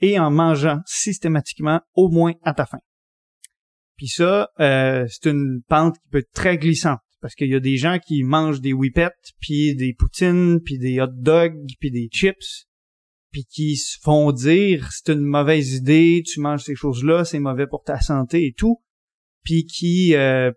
et 0.00 0.18
en 0.18 0.30
mangeant 0.30 0.80
systématiquement 0.86 1.80
au 1.94 2.08
moins 2.08 2.32
à 2.42 2.54
ta 2.54 2.66
faim. 2.66 2.80
Puis 3.96 4.08
ça, 4.08 4.48
euh, 4.60 5.06
c'est 5.08 5.28
une 5.28 5.60
pente 5.68 5.96
qui 5.96 6.08
peut 6.10 6.18
être 6.18 6.32
très 6.32 6.56
glissante 6.56 7.00
parce 7.20 7.34
qu'il 7.34 7.50
y 7.50 7.54
a 7.54 7.60
des 7.60 7.76
gens 7.76 7.98
qui 7.98 8.22
mangent 8.22 8.62
des 8.62 8.72
whippets, 8.72 9.10
puis 9.40 9.76
des 9.76 9.92
poutines, 9.92 10.60
puis 10.64 10.78
des 10.78 11.00
hot 11.00 11.08
dogs, 11.12 11.54
puis 11.78 11.90
des 11.90 12.08
chips, 12.10 12.66
puis 13.30 13.44
qui 13.44 13.76
se 13.76 13.98
font 14.00 14.32
dire 14.32 14.88
c'est 14.92 15.12
une 15.12 15.20
mauvaise 15.20 15.74
idée, 15.74 16.22
tu 16.26 16.40
manges 16.40 16.64
ces 16.64 16.74
choses-là, 16.74 17.24
c'est 17.24 17.38
mauvais 17.38 17.66
pour 17.66 17.82
ta 17.82 18.00
santé 18.00 18.46
et 18.46 18.52
tout, 18.52 18.82
puis 19.42 19.66
qui 19.66 20.14
euh, 20.14 20.50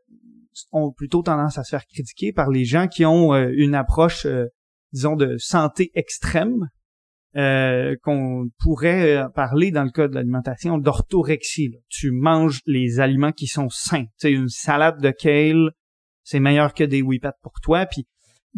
ont 0.71 0.91
plutôt 0.91 1.21
tendance 1.21 1.57
à 1.57 1.63
se 1.63 1.69
faire 1.69 1.85
critiquer 1.85 2.33
par 2.33 2.49
les 2.49 2.65
gens 2.65 2.87
qui 2.87 3.05
ont 3.05 3.33
euh, 3.33 3.49
une 3.53 3.75
approche, 3.75 4.25
euh, 4.25 4.47
disons, 4.91 5.15
de 5.15 5.37
santé 5.37 5.91
extrême, 5.95 6.67
qu'on 8.03 8.47
pourrait 8.59 9.25
parler 9.33 9.71
dans 9.71 9.83
le 9.83 9.89
cas 9.89 10.07
de 10.07 10.13
l'alimentation 10.13 10.77
d'orthorexie. 10.77 11.73
Tu 11.89 12.11
manges 12.11 12.61
les 12.67 12.99
aliments 12.99 13.31
qui 13.31 13.47
sont 13.47 13.69
sains. 13.69 14.03
Tu 14.03 14.11
sais, 14.17 14.31
une 14.31 14.49
salade 14.49 15.01
de 15.01 15.09
kale, 15.09 15.71
c'est 16.21 16.39
meilleur 16.39 16.75
que 16.75 16.83
des 16.83 17.01
whippets 17.01 17.33
pour 17.41 17.53
toi. 17.59 17.87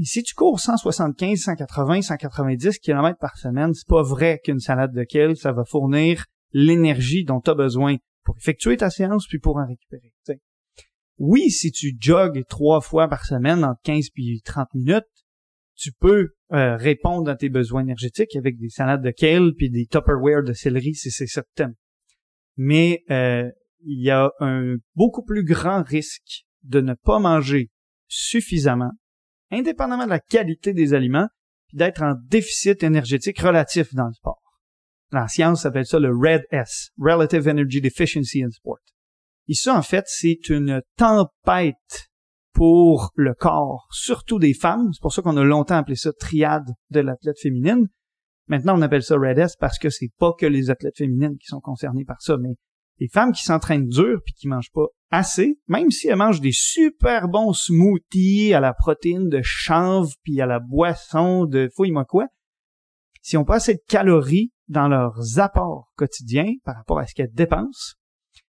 Si 0.03 0.23
tu 0.23 0.33
cours 0.33 0.59
175, 0.59 1.39
180, 1.39 2.01
190 2.01 2.79
km 2.79 3.17
par 3.17 3.37
semaine, 3.37 3.73
c'est 3.73 3.87
pas 3.87 4.03
vrai 4.03 4.41
qu'une 4.43 4.59
salade 4.59 4.93
de 4.93 5.03
kale, 5.03 5.37
ça 5.37 5.53
va 5.53 5.63
fournir 5.63 6.25
l'énergie 6.51 7.23
dont 7.23 7.39
tu 7.39 7.51
as 7.51 7.55
besoin 7.55 7.95
pour 8.23 8.35
effectuer 8.37 8.75
ta 8.77 8.89
séance 8.89 9.27
puis 9.27 9.39
pour 9.39 9.57
en 9.57 9.65
récupérer. 9.65 10.13
Oui, 11.17 11.49
si 11.49 11.71
tu 11.71 11.95
jogues 11.99 12.43
trois 12.49 12.81
fois 12.81 13.07
par 13.07 13.25
semaine 13.25 13.63
entre 13.63 13.79
15 13.83 14.09
puis 14.13 14.41
30 14.43 14.73
minutes, 14.73 15.05
tu 15.75 15.91
peux 15.93 16.29
euh, 16.51 16.75
répondre 16.75 17.29
à 17.29 17.35
tes 17.35 17.49
besoins 17.49 17.81
énergétiques 17.81 18.35
avec 18.35 18.57
des 18.57 18.69
salades 18.69 19.03
de 19.03 19.11
kale 19.11 19.53
puis 19.57 19.69
des 19.69 19.85
Tupperware 19.85 20.43
de 20.43 20.53
céleri 20.53 20.93
si 20.93 21.11
c'est 21.11 21.27
ça 21.27 21.41
que 21.41 21.63
Mais 22.57 23.03
euh, 23.09 23.49
il 23.81 24.01
y 24.01 24.09
a 24.09 24.31
un 24.39 24.75
beaucoup 24.95 25.23
plus 25.23 25.43
grand 25.43 25.83
risque 25.83 26.45
de 26.63 26.81
ne 26.81 26.93
pas 26.93 27.19
manger 27.19 27.69
suffisamment, 28.07 28.91
indépendamment 29.51 30.05
de 30.05 30.09
la 30.09 30.19
qualité 30.19 30.73
des 30.73 30.93
aliments, 30.93 31.27
puis 31.67 31.77
d'être 31.77 32.01
en 32.01 32.15
déficit 32.27 32.83
énergétique 32.83 33.39
relatif 33.39 33.93
dans 33.93 34.07
le 34.07 34.13
sport. 34.13 34.41
La 35.11 35.27
science 35.27 35.61
s'appelle 35.61 35.85
ça 35.85 35.99
le 35.99 36.15
RED 36.15 36.43
S, 36.51 36.89
Relative 36.97 37.47
Energy 37.47 37.81
Deficiency 37.81 38.43
in 38.43 38.49
Sport. 38.49 38.79
Et 39.47 39.53
ça, 39.53 39.77
en 39.77 39.81
fait, 39.81 40.05
c'est 40.07 40.49
une 40.49 40.81
tempête 40.97 42.09
pour 42.53 43.11
le 43.15 43.33
corps, 43.33 43.87
surtout 43.91 44.39
des 44.39 44.53
femmes. 44.53 44.89
C'est 44.93 45.01
pour 45.01 45.13
ça 45.13 45.21
qu'on 45.21 45.37
a 45.37 45.43
longtemps 45.43 45.75
appelé 45.75 45.95
ça 45.95 46.11
triade 46.13 46.69
de 46.89 47.01
l'athlète 47.01 47.39
féminine. 47.39 47.87
Maintenant, 48.47 48.77
on 48.77 48.81
appelle 48.81 49.03
ça 49.03 49.15
Red 49.15 49.37
S 49.37 49.55
parce 49.57 49.77
que 49.77 49.89
c'est 49.89 50.11
pas 50.17 50.33
que 50.39 50.45
les 50.45 50.69
athlètes 50.69 50.97
féminines 50.97 51.37
qui 51.37 51.47
sont 51.47 51.59
concernées 51.59 52.05
par 52.05 52.21
ça, 52.21 52.37
mais 52.37 52.55
les 52.99 53.07
femmes 53.07 53.31
qui 53.31 53.43
s'entraînent 53.43 53.87
dur 53.87 54.19
puis 54.23 54.33
qui 54.33 54.47
mangent 54.47 54.71
pas 54.71 54.87
assez, 55.11 55.59
même 55.67 55.91
si 55.91 56.07
elles 56.07 56.15
mangent 56.15 56.41
des 56.41 56.51
super 56.53 57.27
bons 57.27 57.53
smoothies 57.53 58.53
à 58.53 58.59
la 58.59 58.73
protéine 58.73 59.29
de 59.29 59.41
chanvre 59.43 60.11
puis 60.23 60.41
à 60.41 60.45
la 60.45 60.59
boisson 60.59 61.45
de 61.45 61.69
fouille-moi 61.75 62.05
quoi, 62.05 62.27
si 63.21 63.37
on 63.37 63.43
pas 63.43 63.55
assez 63.55 63.73
de 63.73 63.81
calories 63.87 64.51
dans 64.67 64.87
leurs 64.87 65.39
apports 65.39 65.91
quotidiens 65.95 66.53
par 66.63 66.75
rapport 66.75 66.99
à 66.99 67.07
ce 67.07 67.13
qu'elles 67.13 67.33
dépensent, 67.33 67.95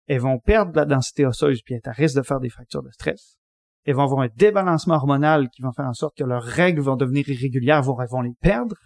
elles 0.07 0.21
vont 0.21 0.39
perdre 0.39 0.73
la 0.75 0.85
densité 0.85 1.27
osseuse 1.27 1.63
puis 1.63 1.75
être 1.75 1.89
à 1.89 1.93
risque 1.93 2.17
de 2.17 2.23
faire 2.23 2.41
des 2.41 2.49
fractures 2.49 2.83
de 2.83 2.91
stress. 2.91 3.37
Elles 3.85 3.97
vont 3.97 4.05
avoir 4.05 4.21
un 4.21 4.29
débalancement 4.35 4.95
hormonal 4.95 5.49
qui 5.51 5.63
va 5.63 5.73
faire 5.77 5.87
en 5.87 5.93
sorte 5.93 6.17
que 6.17 6.25
leurs 6.25 6.43
règles 6.43 6.81
vont 6.81 6.97
devenir 6.97 7.29
irrégulières, 7.29 7.83
elles 8.01 8.09
vont 8.09 8.23
les 8.23 8.35
perdre, 8.41 8.77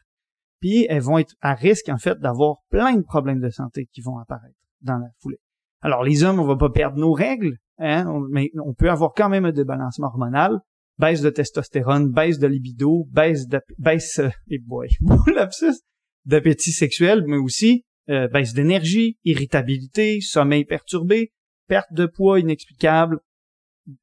puis 0.61 0.87
elles 0.89 1.03
vont 1.03 1.19
être 1.19 1.35
à 1.41 1.55
risque 1.55 1.89
en 1.89 1.99
fait 1.99 2.19
d'avoir 2.19 2.57
plein 2.71 2.95
de 2.95 3.03
problèmes 3.03 3.41
de 3.41 3.51
santé 3.51 3.87
qui 3.93 4.01
vont 4.01 4.19
apparaître 4.19 4.59
dans 4.81 4.99
la 4.99 5.09
foulée. 5.21 5.41
Alors 5.87 6.03
les 6.03 6.25
hommes, 6.25 6.41
on 6.41 6.45
va 6.45 6.57
pas 6.57 6.71
perdre 6.71 6.99
nos 6.99 7.13
règles, 7.13 7.59
hein, 7.79 8.13
mais 8.29 8.51
on 8.61 8.75
peut 8.75 8.91
avoir 8.91 9.13
quand 9.15 9.29
même 9.29 9.45
un 9.45 9.53
débalancement 9.53 10.09
hormonal, 10.09 10.59
baisse 10.99 11.21
de 11.21 11.31
testostérone, 11.31 12.11
baisse 12.11 12.41
de 12.41 12.49
libido, 12.49 13.07
baisse 13.13 13.47
de 13.47 13.61
euh, 13.87 14.29
d'appétit 16.25 16.73
sexuel, 16.73 17.23
mais 17.29 17.37
aussi 17.37 17.85
euh, 18.11 18.27
baisse 18.27 18.53
d'énergie, 18.53 19.17
irritabilité, 19.23 20.21
sommeil 20.21 20.65
perturbé, 20.65 21.31
perte 21.69 21.93
de 21.93 22.07
poids 22.07 22.41
inexplicable, 22.41 23.21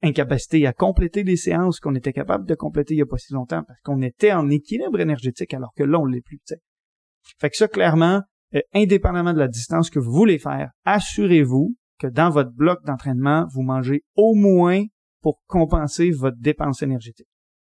incapacité 0.02 0.66
à 0.66 0.72
compléter 0.72 1.24
les 1.24 1.36
séances 1.36 1.82
qu'on 1.82 1.96
était 1.96 2.14
capable 2.14 2.46
de 2.48 2.56
compléter 2.56 2.94
il 2.94 3.00
y 3.00 3.02
a 3.02 3.06
pas 3.06 3.18
si 3.18 3.34
longtemps 3.34 3.64
parce 3.68 3.82
qu'on 3.82 4.02
était 4.02 4.32
en 4.32 4.50
équilibre 4.50 5.02
énergétique 5.02 5.54
alors 5.54 5.74
que 5.76 5.84
là 5.84 6.00
on 6.00 6.06
l'est 6.06 6.22
plus. 6.22 6.40
Fait 7.42 7.50
que 7.50 7.58
ça 7.58 7.68
clairement, 7.68 8.22
euh, 8.56 8.62
indépendamment 8.74 9.34
de 9.34 9.40
la 9.40 9.48
distance 9.48 9.90
que 9.90 10.00
vous 10.00 10.12
voulez 10.12 10.40
faire, 10.40 10.72
assurez-vous 10.86 11.76
que 12.00 12.08
dans 12.08 12.30
votre 12.30 12.52
bloc 12.52 12.84
d'entraînement, 12.86 13.48
vous 13.54 13.62
mangez 13.62 14.04
au 14.16 14.36
moins 14.36 14.84
pour 15.22 15.42
compenser 15.48 16.12
votre 16.12 16.38
dépense 16.40 16.82
énergétique. 16.82 17.28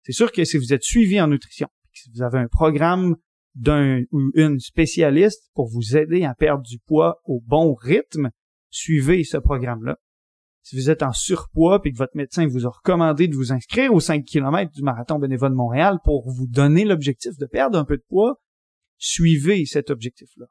C'est 0.03 0.13
sûr 0.13 0.33
que 0.33 0.45
si 0.45 0.57
vous 0.57 0.73
êtes 0.73 0.83
suivi 0.83 1.21
en 1.21 1.29
nutrition, 1.29 1.69
si 1.93 2.11
vous 2.15 2.23
avez 2.23 2.39
un 2.39 2.49
programme 2.49 3.17
d'un 3.55 4.03
ou 4.13 4.31
une 4.35 4.59
spécialiste 4.59 5.51
pour 5.55 5.69
vous 5.69 5.97
aider 5.97 6.25
à 6.25 6.35
perdre 6.35 6.63
du 6.63 6.79
poids 6.79 7.21
au 7.25 7.41
bon 7.41 7.75
rythme, 7.75 8.31
suivez 8.71 9.25
ce 9.25 9.39
programme-là. 9.39 9.97
Si 10.63 10.77
vous 10.77 10.91
êtes 10.91 11.03
en 11.03 11.13
surpoids 11.13 11.81
et 11.85 11.93
que 11.93 11.97
votre 11.97 12.17
médecin 12.17 12.47
vous 12.47 12.67
a 12.67 12.71
recommandé 12.71 13.29
de 13.29 13.37
vous 13.37 13.53
inscrire 13.53 13.95
aux 13.95 14.01
5 14.01 14.25
km 14.25 14.73
du 14.73 14.83
marathon 14.83 15.19
bénévole 15.19 15.51
de 15.51 15.57
Montréal 15.57 15.99
pour 16.05 16.29
vous 16.29 16.47
donner 16.49 16.85
l'objectif 16.85 17.39
de 17.39 17.47
perdre 17.47 17.79
un 17.79 17.85
peu 17.85 17.97
de 17.97 18.05
poids, 18.09 18.41
suivez 18.99 19.65
cet 19.65 19.91
objectif-là. 19.91 20.47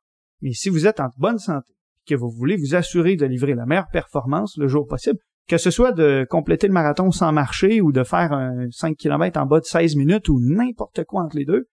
Mais 0.46 0.54
si 0.54 0.70
vous 0.70 0.86
êtes 0.86 1.00
en 1.00 1.10
bonne 1.18 1.40
santé, 1.40 1.74
que 2.06 2.14
vous 2.14 2.30
voulez 2.30 2.56
vous 2.56 2.76
assurer 2.76 3.16
de 3.16 3.26
livrer 3.26 3.56
la 3.56 3.66
meilleure 3.66 3.90
performance 3.92 4.58
le 4.58 4.68
jour 4.68 4.86
possible, 4.86 5.18
que 5.48 5.58
ce 5.58 5.72
soit 5.72 5.92
de 5.92 6.24
compléter 6.30 6.68
le 6.68 6.74
marathon 6.74 7.10
sans 7.10 7.32
marcher 7.32 7.82
ou 7.82 7.92
de 7.92 8.04
faire 8.04 8.32
un 8.32 8.70
5 8.70 8.96
km 8.96 9.40
en 9.40 9.48
bas 9.48 9.60
de 9.60 9.66
16 9.66 9.96
minutes 9.96 10.30
ou 10.30 10.40
n'importe 10.40 11.04
quoi 11.06 11.24
entre 11.24 11.36
les 11.38 11.46
deux, 11.46 11.66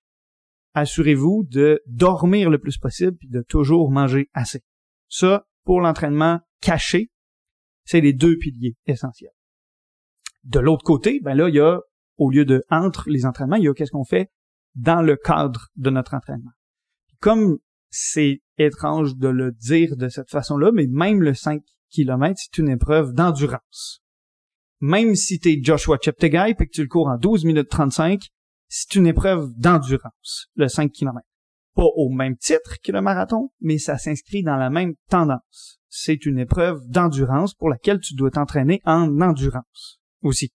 assurez-vous 0.73 1.45
de 1.51 1.83
dormir 1.87 2.49
le 2.49 2.59
plus 2.59 2.79
possible 2.79 3.19
et 3.21 3.29
de 3.29 3.43
toujours 3.43 3.91
manger 3.91 4.31
assez. 4.33 4.63
Ça, 5.07 5.45
pour 5.65 5.83
l'entraînement 5.83 6.41
caché, 6.63 7.11
c'est 7.85 8.01
les 8.01 8.15
deux 8.15 8.39
piliers 8.39 8.75
essentiels. 8.87 9.35
De 10.45 10.61
l'autre 10.61 10.85
côté, 10.85 11.21
ben 11.23 11.35
là, 11.35 11.51
il 11.51 11.57
y 11.57 11.61
a, 11.61 11.79
au 12.17 12.31
lieu 12.31 12.47
de 12.47 12.65
entre 12.71 13.11
les 13.11 13.27
entraînements, 13.27 13.57
il 13.57 13.65
y 13.65 13.69
a 13.69 13.75
qu'est-ce 13.75 13.93
qu'on 13.93 14.07
fait 14.07 14.31
dans 14.77 15.03
le 15.03 15.17
cadre 15.17 15.69
de 15.77 15.91
notre 15.91 16.15
entraînement. 16.15 16.53
Comme 17.21 17.59
c'est 17.91 18.41
étrange 18.59 19.17
de 19.17 19.29
le 19.29 19.53
dire 19.53 19.97
de 19.97 20.09
cette 20.09 20.31
façon-là, 20.31 20.71
mais 20.73 20.87
même 20.89 21.23
le 21.23 21.35
5 21.35 21.63
km, 21.91 22.35
c'est 22.37 22.59
une 22.59 22.69
épreuve 22.69 23.13
d'endurance. 23.13 24.03
Même 24.81 25.15
si 25.15 25.39
tu 25.39 25.51
es 25.51 25.63
Joshua 25.63 25.99
Cheptegei 26.03 26.51
et 26.51 26.55
que 26.55 26.73
tu 26.73 26.83
le 26.83 26.89
cours 26.89 27.09
en 27.09 27.17
12 27.17 27.45
minutes 27.45 27.69
35, 27.69 28.21
c'est 28.69 28.95
une 28.95 29.07
épreuve 29.07 29.53
d'endurance, 29.57 30.49
le 30.55 30.69
5 30.69 30.91
km. 30.91 31.21
Pas 31.75 31.85
au 31.95 32.09
même 32.09 32.37
titre 32.37 32.77
que 32.83 32.93
le 32.93 33.01
marathon, 33.01 33.51
mais 33.61 33.79
ça 33.79 33.99
s'inscrit 33.99 34.43
dans 34.43 34.57
la 34.57 34.71
même 34.71 34.95
tendance. 35.09 35.79
C'est 35.89 36.27
une 36.27 36.39
épreuve 36.39 36.81
d'endurance 36.89 37.55
pour 37.55 37.69
laquelle 37.69 38.01
tu 38.01 38.15
dois 38.15 38.31
t'entraîner 38.31 38.81
en 38.85 39.21
endurance 39.21 40.01
aussi. 40.23 40.53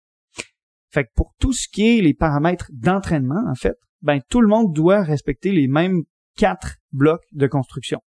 Fait 0.90 1.04
que 1.04 1.10
pour 1.16 1.34
tout 1.40 1.54
ce 1.54 1.68
qui 1.68 1.98
est 1.98 2.02
les 2.02 2.14
paramètres 2.14 2.72
d'entraînement, 2.74 3.44
en 3.48 3.56
fait, 3.56 3.78
ben 4.02 4.20
tout 4.30 4.42
le 4.42 4.48
monde 4.48 4.74
doit 4.74 5.04
respecter 5.04 5.52
les 5.52 5.68
mêmes 5.68 6.04
quatre 6.36 6.77
blocs 6.92 7.26
de 7.32 7.48
construction. 7.48 8.02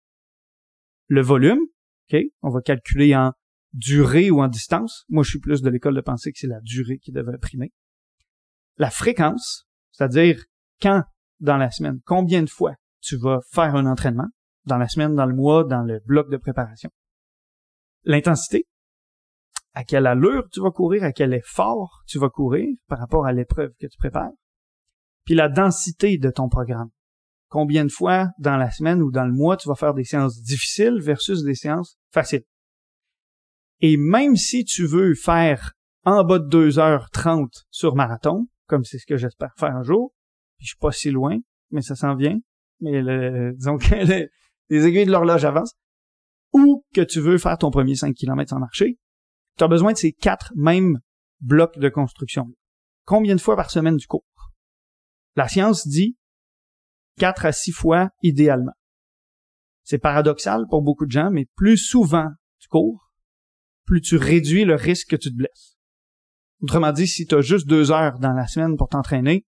Le 1.07 1.21
volume, 1.21 1.59
OK, 2.11 2.19
on 2.41 2.49
va 2.49 2.61
calculer 2.61 3.15
en 3.15 3.33
durée 3.73 4.31
ou 4.31 4.41
en 4.41 4.47
distance. 4.47 5.05
Moi, 5.09 5.23
je 5.23 5.31
suis 5.31 5.39
plus 5.39 5.61
de 5.61 5.69
l'école 5.69 5.95
de 5.95 6.01
pensée 6.01 6.31
que 6.31 6.39
c'est 6.39 6.47
la 6.47 6.61
durée 6.61 6.97
qui 6.97 7.11
devrait 7.11 7.37
primer. 7.37 7.73
La 8.77 8.89
fréquence, 8.89 9.67
c'est-à-dire 9.91 10.43
quand 10.81 11.03
dans 11.39 11.57
la 11.57 11.71
semaine, 11.71 11.99
combien 12.05 12.43
de 12.43 12.49
fois 12.49 12.75
tu 13.01 13.17
vas 13.17 13.39
faire 13.51 13.75
un 13.75 13.85
entraînement, 13.85 14.27
dans 14.65 14.77
la 14.77 14.87
semaine, 14.87 15.15
dans 15.15 15.25
le 15.25 15.35
mois, 15.35 15.63
dans 15.63 15.83
le 15.83 15.99
bloc 16.05 16.29
de 16.29 16.37
préparation. 16.37 16.89
L'intensité, 18.03 18.65
à 19.73 19.83
quelle 19.83 20.07
allure 20.07 20.47
tu 20.51 20.61
vas 20.61 20.71
courir, 20.71 21.03
à 21.03 21.11
quel 21.11 21.33
effort 21.33 22.03
tu 22.07 22.19
vas 22.19 22.29
courir 22.29 22.67
par 22.87 22.99
rapport 22.99 23.25
à 23.25 23.31
l'épreuve 23.31 23.71
que 23.79 23.87
tu 23.87 23.97
prépares. 23.97 24.31
Puis 25.25 25.35
la 25.35 25.49
densité 25.49 26.17
de 26.17 26.29
ton 26.29 26.49
programme. 26.49 26.89
Combien 27.49 27.85
de 27.85 27.91
fois 27.91 28.29
dans 28.39 28.57
la 28.57 28.71
semaine 28.71 29.01
ou 29.01 29.11
dans 29.11 29.25
le 29.25 29.33
mois 29.33 29.55
tu 29.57 29.69
vas 29.69 29.75
faire 29.75 29.93
des 29.93 30.03
séances 30.03 30.41
difficiles 30.41 30.99
versus 30.99 31.43
des 31.43 31.55
séances 31.55 31.97
faciles. 32.11 32.43
Et 33.79 33.95
même 33.95 34.35
si 34.35 34.65
tu 34.65 34.85
veux 34.85 35.13
faire 35.13 35.73
en 36.03 36.23
bas 36.23 36.39
de 36.39 36.69
2h30 36.69 37.65
sur 37.69 37.95
marathon, 37.95 38.47
comme 38.65 38.83
c'est 38.83 38.97
ce 38.97 39.05
que 39.05 39.17
j'espère 39.17 39.53
faire 39.57 39.75
un 39.75 39.83
jour, 39.83 40.13
puis 40.57 40.65
je 40.65 40.69
suis 40.71 40.79
pas 40.79 40.91
si 40.91 41.11
loin, 41.11 41.37
mais 41.71 41.81
ça 41.81 41.95
s'en 41.95 42.15
vient, 42.15 42.37
mais 42.81 43.01
le, 43.01 43.53
disons 43.53 43.77
que 43.77 43.95
les 44.69 44.85
aiguilles 44.85 45.05
de 45.05 45.11
l'horloge 45.11 45.45
avancent, 45.45 45.75
ou 46.53 46.83
que 46.93 47.01
tu 47.01 47.19
veux 47.19 47.37
faire 47.37 47.57
ton 47.57 47.71
premier 47.71 47.95
5 47.95 48.13
km 48.15 48.49
sans 48.49 48.59
marcher, 48.59 48.97
tu 49.57 49.63
as 49.63 49.67
besoin 49.67 49.93
de 49.93 49.97
ces 49.97 50.11
quatre 50.11 50.51
mêmes 50.55 50.99
blocs 51.39 51.77
de 51.77 51.89
construction. 51.89 52.47
Combien 53.05 53.35
de 53.35 53.41
fois 53.41 53.55
par 53.55 53.69
semaine 53.69 53.97
tu 53.97 54.07
cours? 54.07 54.25
La 55.35 55.47
science 55.47 55.87
dit 55.87 56.17
4 57.17 57.45
à 57.45 57.51
6 57.51 57.71
fois 57.71 58.09
idéalement. 58.21 58.73
C'est 59.83 59.99
paradoxal 59.99 60.65
pour 60.69 60.81
beaucoup 60.81 61.05
de 61.05 61.11
gens, 61.11 61.29
mais 61.31 61.45
plus 61.55 61.77
souvent 61.77 62.29
tu 62.59 62.67
cours, 62.67 63.11
plus 63.85 64.01
tu 64.01 64.17
réduis 64.17 64.65
le 64.65 64.75
risque 64.75 65.09
que 65.09 65.15
tu 65.15 65.29
te 65.29 65.35
blesses. 65.35 65.77
Autrement 66.61 66.91
dit, 66.91 67.07
si 67.07 67.25
tu 67.25 67.35
as 67.35 67.41
juste 67.41 67.67
deux 67.67 67.91
heures 67.91 68.19
dans 68.19 68.33
la 68.33 68.47
semaine 68.47 68.77
pour 68.77 68.89
t'entraîner, 68.89 69.45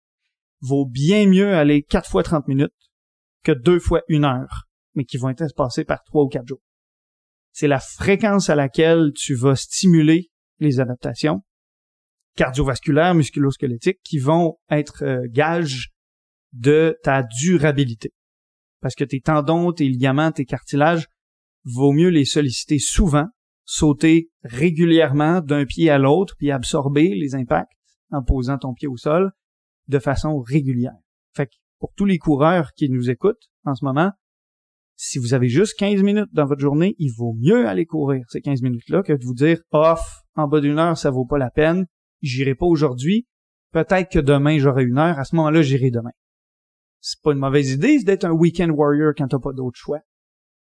vaut 0.61 0.85
bien 0.85 1.27
mieux 1.27 1.55
aller 1.55 1.83
quatre 1.83 2.09
fois 2.09 2.23
30 2.23 2.47
minutes 2.47 2.71
que 3.43 3.51
deux 3.51 3.79
fois 3.79 4.01
une 4.07 4.25
heure, 4.25 4.67
mais 4.95 5.05
qui 5.05 5.17
vont 5.17 5.29
être 5.29 5.41
espacés 5.41 5.85
par 5.85 6.03
trois 6.03 6.23
ou 6.23 6.27
quatre 6.27 6.47
jours. 6.47 6.61
C'est 7.51 7.67
la 7.67 7.79
fréquence 7.79 8.49
à 8.49 8.55
laquelle 8.55 9.11
tu 9.15 9.35
vas 9.35 9.55
stimuler 9.55 10.29
les 10.59 10.79
adaptations 10.79 11.41
cardiovasculaires, 12.35 13.15
musculosquelettiques, 13.15 13.99
qui 14.03 14.17
vont 14.19 14.57
être 14.69 15.03
euh, 15.03 15.27
gages 15.29 15.89
de 16.53 16.97
ta 17.03 17.23
durabilité. 17.23 18.11
Parce 18.81 18.95
que 18.95 19.03
tes 19.03 19.21
tendons, 19.21 19.71
tes 19.71 19.87
ligaments, 19.87 20.31
tes 20.31 20.45
cartilages, 20.45 21.07
vaut 21.63 21.91
mieux 21.91 22.09
les 22.09 22.25
solliciter 22.25 22.79
souvent, 22.79 23.27
sauter 23.65 24.29
régulièrement 24.43 25.41
d'un 25.41 25.65
pied 25.65 25.89
à 25.89 25.97
l'autre, 25.97 26.35
puis 26.37 26.51
absorber 26.51 27.13
les 27.15 27.35
impacts 27.35 27.71
en 28.11 28.23
posant 28.23 28.57
ton 28.57 28.73
pied 28.73 28.87
au 28.87 28.97
sol 28.97 29.31
de 29.87 29.99
façon 29.99 30.39
régulière. 30.39 30.97
Fait 31.35 31.47
que 31.47 31.55
pour 31.79 31.93
tous 31.95 32.05
les 32.05 32.17
coureurs 32.17 32.71
qui 32.75 32.89
nous 32.89 33.09
écoutent 33.09 33.49
en 33.65 33.75
ce 33.75 33.85
moment, 33.85 34.11
si 34.95 35.17
vous 35.17 35.33
avez 35.33 35.47
juste 35.47 35.77
15 35.77 36.03
minutes 36.03 36.29
dans 36.33 36.45
votre 36.45 36.59
journée, 36.59 36.95
il 36.99 37.11
vaut 37.15 37.33
mieux 37.39 37.67
aller 37.67 37.85
courir 37.85 38.25
ces 38.27 38.41
15 38.41 38.61
minutes-là 38.61 39.01
que 39.01 39.13
de 39.13 39.23
vous 39.23 39.33
dire 39.33 39.61
off, 39.71 40.23
en 40.35 40.47
bas 40.47 40.59
d'une 40.59 40.77
heure, 40.77 40.97
ça 40.97 41.09
vaut 41.09 41.25
pas 41.25 41.37
la 41.37 41.49
peine, 41.49 41.85
j'irai 42.21 42.53
pas 42.53 42.65
aujourd'hui, 42.65 43.25
peut-être 43.71 44.11
que 44.11 44.19
demain 44.19 44.57
j'aurai 44.57 44.83
une 44.83 44.97
heure, 44.97 45.17
à 45.17 45.23
ce 45.23 45.35
moment-là, 45.37 45.61
j'irai 45.61 45.89
demain. 45.89 46.11
C'est 47.01 47.21
pas 47.21 47.31
une 47.31 47.39
mauvaise 47.39 47.71
idée 47.71 48.03
d'être 48.03 48.25
un 48.25 48.31
weekend 48.31 48.71
warrior 48.71 49.13
quand 49.17 49.27
t'as 49.27 49.39
pas 49.39 49.53
d'autre 49.53 49.77
choix. 49.77 49.99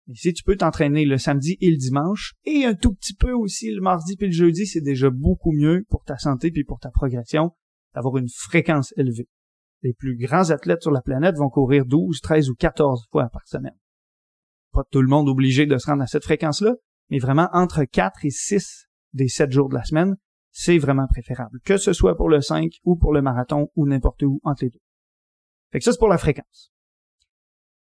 Mais 0.07 0.15
si 0.15 0.33
tu 0.33 0.43
peux 0.43 0.55
t'entraîner 0.55 1.05
le 1.05 1.17
samedi 1.17 1.57
et 1.59 1.69
le 1.69 1.77
dimanche, 1.77 2.33
et 2.45 2.65
un 2.65 2.75
tout 2.75 2.93
petit 2.93 3.13
peu 3.13 3.31
aussi 3.31 3.71
le 3.71 3.81
mardi 3.81 4.15
puis 4.15 4.27
le 4.27 4.33
jeudi, 4.33 4.65
c'est 4.65 4.81
déjà 4.81 5.09
beaucoup 5.09 5.51
mieux 5.51 5.85
pour 5.89 6.03
ta 6.03 6.17
santé 6.17 6.51
puis 6.51 6.63
pour 6.63 6.79
ta 6.79 6.91
progression 6.91 7.51
d'avoir 7.93 8.17
une 8.17 8.29
fréquence 8.29 8.93
élevée 8.97 9.27
les 9.83 9.93
plus 9.93 10.17
grands 10.17 10.49
athlètes 10.49 10.81
sur 10.81 10.91
la 10.91 11.01
planète 11.01 11.37
vont 11.37 11.49
courir 11.49 11.85
12, 11.85 12.19
13 12.21 12.49
ou 12.49 12.55
14 12.55 13.07
fois 13.11 13.29
par 13.29 13.47
semaine. 13.47 13.77
Pas 14.73 14.83
tout 14.91 15.01
le 15.01 15.07
monde 15.07 15.29
obligé 15.29 15.65
de 15.65 15.77
se 15.77 15.87
rendre 15.87 16.03
à 16.03 16.07
cette 16.07 16.23
fréquence-là, 16.23 16.75
mais 17.09 17.19
vraiment 17.19 17.49
entre 17.53 17.83
4 17.83 18.25
et 18.25 18.29
6 18.29 18.87
des 19.13 19.27
7 19.27 19.51
jours 19.51 19.69
de 19.69 19.75
la 19.75 19.83
semaine, 19.83 20.15
c'est 20.51 20.77
vraiment 20.77 21.07
préférable, 21.07 21.59
que 21.63 21.77
ce 21.77 21.93
soit 21.93 22.15
pour 22.15 22.29
le 22.29 22.41
5 22.41 22.71
ou 22.83 22.97
pour 22.97 23.13
le 23.13 23.21
marathon 23.21 23.69
ou 23.75 23.87
n'importe 23.87 24.23
où 24.23 24.39
entre 24.43 24.65
les 24.65 24.71
deux. 24.71 24.79
Fait 25.71 25.79
que 25.79 25.85
ça, 25.85 25.91
c'est 25.91 25.99
pour 25.99 26.07
la 26.07 26.17
fréquence. 26.17 26.71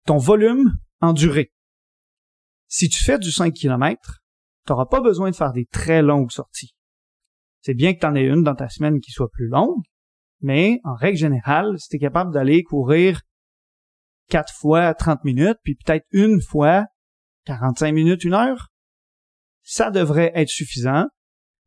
Ton 0.06 0.18
volume 0.18 0.72
en 1.00 1.12
durée. 1.12 1.52
Si 2.68 2.88
tu 2.88 3.02
fais 3.02 3.18
du 3.18 3.30
5 3.30 3.52
km, 3.52 4.22
tu 4.66 4.72
n'auras 4.72 4.86
pas 4.86 5.00
besoin 5.00 5.30
de 5.30 5.36
faire 5.36 5.52
des 5.52 5.66
très 5.66 6.02
longues 6.02 6.30
sorties. 6.30 6.74
C'est 7.60 7.74
bien 7.74 7.94
que 7.94 8.00
tu 8.00 8.06
en 8.06 8.14
aies 8.14 8.26
une 8.26 8.42
dans 8.42 8.54
ta 8.54 8.68
semaine 8.68 9.00
qui 9.00 9.12
soit 9.12 9.30
plus 9.30 9.48
longue, 9.48 9.82
mais 10.40 10.80
en 10.84 10.94
règle 10.94 11.18
générale, 11.18 11.78
si 11.78 11.88
tu 11.88 11.96
es 11.96 11.98
capable 11.98 12.32
d'aller 12.32 12.62
courir 12.62 13.20
quatre 14.28 14.52
fois 14.52 14.94
30 14.94 15.24
minutes, 15.24 15.58
puis 15.62 15.76
peut-être 15.76 16.06
une 16.10 16.40
fois 16.40 16.86
45 17.44 17.92
minutes, 17.92 18.24
une 18.24 18.34
heure, 18.34 18.68
ça 19.62 19.90
devrait 19.90 20.32
être 20.34 20.48
suffisant 20.48 21.06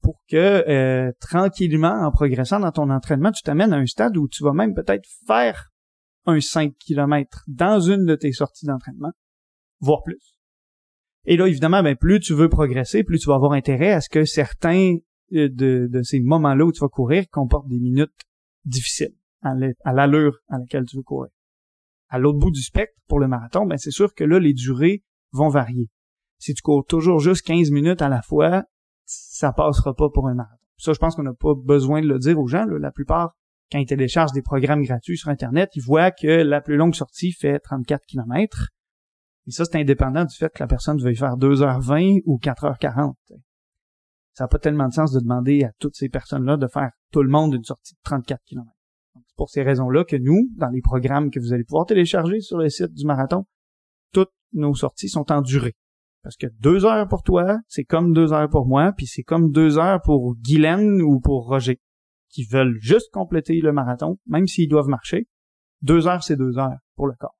pour 0.01 0.21
que 0.29 0.63
euh, 0.67 1.11
tranquillement, 1.19 2.05
en 2.05 2.11
progressant 2.11 2.59
dans 2.59 2.71
ton 2.71 2.89
entraînement, 2.89 3.31
tu 3.31 3.41
t'amènes 3.43 3.73
à 3.73 3.77
un 3.77 3.85
stade 3.85 4.17
où 4.17 4.27
tu 4.27 4.43
vas 4.43 4.53
même 4.53 4.73
peut-être 4.73 5.07
faire 5.27 5.71
un 6.25 6.39
5 6.39 6.73
km 6.77 7.43
dans 7.47 7.79
une 7.79 8.05
de 8.05 8.15
tes 8.15 8.31
sorties 8.31 8.65
d'entraînement, 8.65 9.11
voire 9.79 10.03
plus. 10.03 10.35
Et 11.25 11.37
là, 11.37 11.47
évidemment, 11.47 11.81
ben, 11.81 11.95
plus 11.95 12.19
tu 12.19 12.33
veux 12.33 12.49
progresser, 12.49 13.03
plus 13.03 13.19
tu 13.19 13.27
vas 13.27 13.35
avoir 13.35 13.53
intérêt 13.53 13.91
à 13.91 14.01
ce 14.01 14.09
que 14.09 14.25
certains 14.25 14.97
euh, 15.33 15.49
de, 15.49 16.01
ces 16.03 16.19
moments-là 16.19 16.65
où 16.65 16.71
tu 16.71 16.81
vas 16.81 16.87
courir 16.87 17.25
comportent 17.31 17.67
des 17.67 17.79
minutes 17.79 18.13
difficile 18.63 19.15
à 19.41 19.93
l'allure 19.93 20.39
à 20.49 20.57
laquelle 20.57 20.85
tu 20.85 20.97
veux 20.97 21.03
courir. 21.03 21.31
À 22.09 22.17
l'autre 22.17 22.39
bout 22.39 22.51
du 22.51 22.61
spectre, 22.61 22.95
pour 23.07 23.19
le 23.19 23.27
marathon, 23.27 23.65
ben 23.65 23.77
c'est 23.77 23.91
sûr 23.91 24.13
que 24.15 24.23
là, 24.23 24.39
les 24.39 24.53
durées 24.53 25.03
vont 25.31 25.49
varier. 25.49 25.89
Si 26.39 26.53
tu 26.53 26.61
cours 26.61 26.85
toujours 26.85 27.19
juste 27.19 27.45
15 27.45 27.69
minutes 27.71 28.01
à 28.01 28.09
la 28.09 28.21
fois, 28.21 28.63
ça 29.05 29.53
passera 29.53 29.93
pas 29.93 30.09
pour 30.09 30.27
un 30.27 30.33
marathon. 30.33 30.65
Ça, 30.77 30.93
je 30.93 30.99
pense 30.99 31.15
qu'on 31.15 31.23
n'a 31.23 31.33
pas 31.33 31.53
besoin 31.55 32.01
de 32.01 32.07
le 32.07 32.19
dire 32.19 32.39
aux 32.39 32.47
gens. 32.47 32.65
La 32.65 32.91
plupart, 32.91 33.35
quand 33.71 33.79
ils 33.79 33.85
téléchargent 33.85 34.33
des 34.33 34.41
programmes 34.41 34.83
gratuits 34.83 35.17
sur 35.17 35.29
Internet, 35.29 35.69
ils 35.75 35.83
voient 35.83 36.11
que 36.11 36.27
la 36.27 36.61
plus 36.61 36.75
longue 36.75 36.95
sortie 36.95 37.31
fait 37.31 37.59
34 37.59 38.05
km. 38.05 38.69
Et 39.47 39.51
ça, 39.51 39.65
c'est 39.65 39.79
indépendant 39.79 40.25
du 40.25 40.35
fait 40.35 40.51
que 40.53 40.61
la 40.63 40.67
personne 40.67 41.01
veuille 41.01 41.15
faire 41.15 41.37
2h20 41.37 42.21
ou 42.25 42.39
4h40 42.39 43.13
ça 44.35 44.43
n'a 44.43 44.47
pas 44.49 44.59
tellement 44.59 44.89
de 44.89 44.93
sens 44.93 45.13
de 45.13 45.21
demander 45.21 45.63
à 45.63 45.71
toutes 45.79 45.95
ces 45.95 46.09
personnes-là 46.09 46.57
de 46.57 46.67
faire 46.67 46.91
tout 47.11 47.23
le 47.23 47.29
monde 47.29 47.53
une 47.53 47.63
sortie 47.63 47.93
de 47.93 47.99
34 48.03 48.41
km. 48.45 48.69
C'est 49.15 49.35
pour 49.37 49.49
ces 49.49 49.63
raisons-là 49.63 50.03
que 50.03 50.17
nous, 50.17 50.49
dans 50.57 50.69
les 50.69 50.81
programmes 50.81 51.31
que 51.31 51.39
vous 51.39 51.53
allez 51.53 51.63
pouvoir 51.63 51.85
télécharger 51.85 52.41
sur 52.41 52.57
le 52.57 52.69
site 52.69 52.93
du 52.93 53.05
marathon, 53.05 53.45
toutes 54.11 54.33
nos 54.51 54.75
sorties 54.75 55.07
sont 55.07 55.31
en 55.31 55.41
durée. 55.41 55.75
Parce 56.21 56.35
que 56.35 56.47
deux 56.59 56.85
heures 56.85 57.07
pour 57.07 57.23
toi, 57.23 57.59
c'est 57.69 57.85
comme 57.85 58.11
deux 58.11 58.33
heures 58.33 58.49
pour 58.49 58.67
moi, 58.67 58.91
puis 58.91 59.07
c'est 59.07 59.23
comme 59.23 59.51
deux 59.51 59.77
heures 59.77 60.01
pour 60.01 60.35
Guylaine 60.35 61.01
ou 61.01 61.21
pour 61.21 61.45
Roger, 61.45 61.79
qui 62.35 62.43
veulent 62.43 62.77
juste 62.81 63.11
compléter 63.13 63.61
le 63.61 63.71
marathon, 63.71 64.17
même 64.27 64.45
s'ils 64.45 64.67
doivent 64.67 64.89
marcher. 64.89 65.27
Deux 65.81 66.05
heures, 66.05 66.21
c'est 66.21 66.35
deux 66.35 66.57
heures 66.57 66.79
pour 66.95 67.07
le 67.07 67.13
corps. 67.17 67.37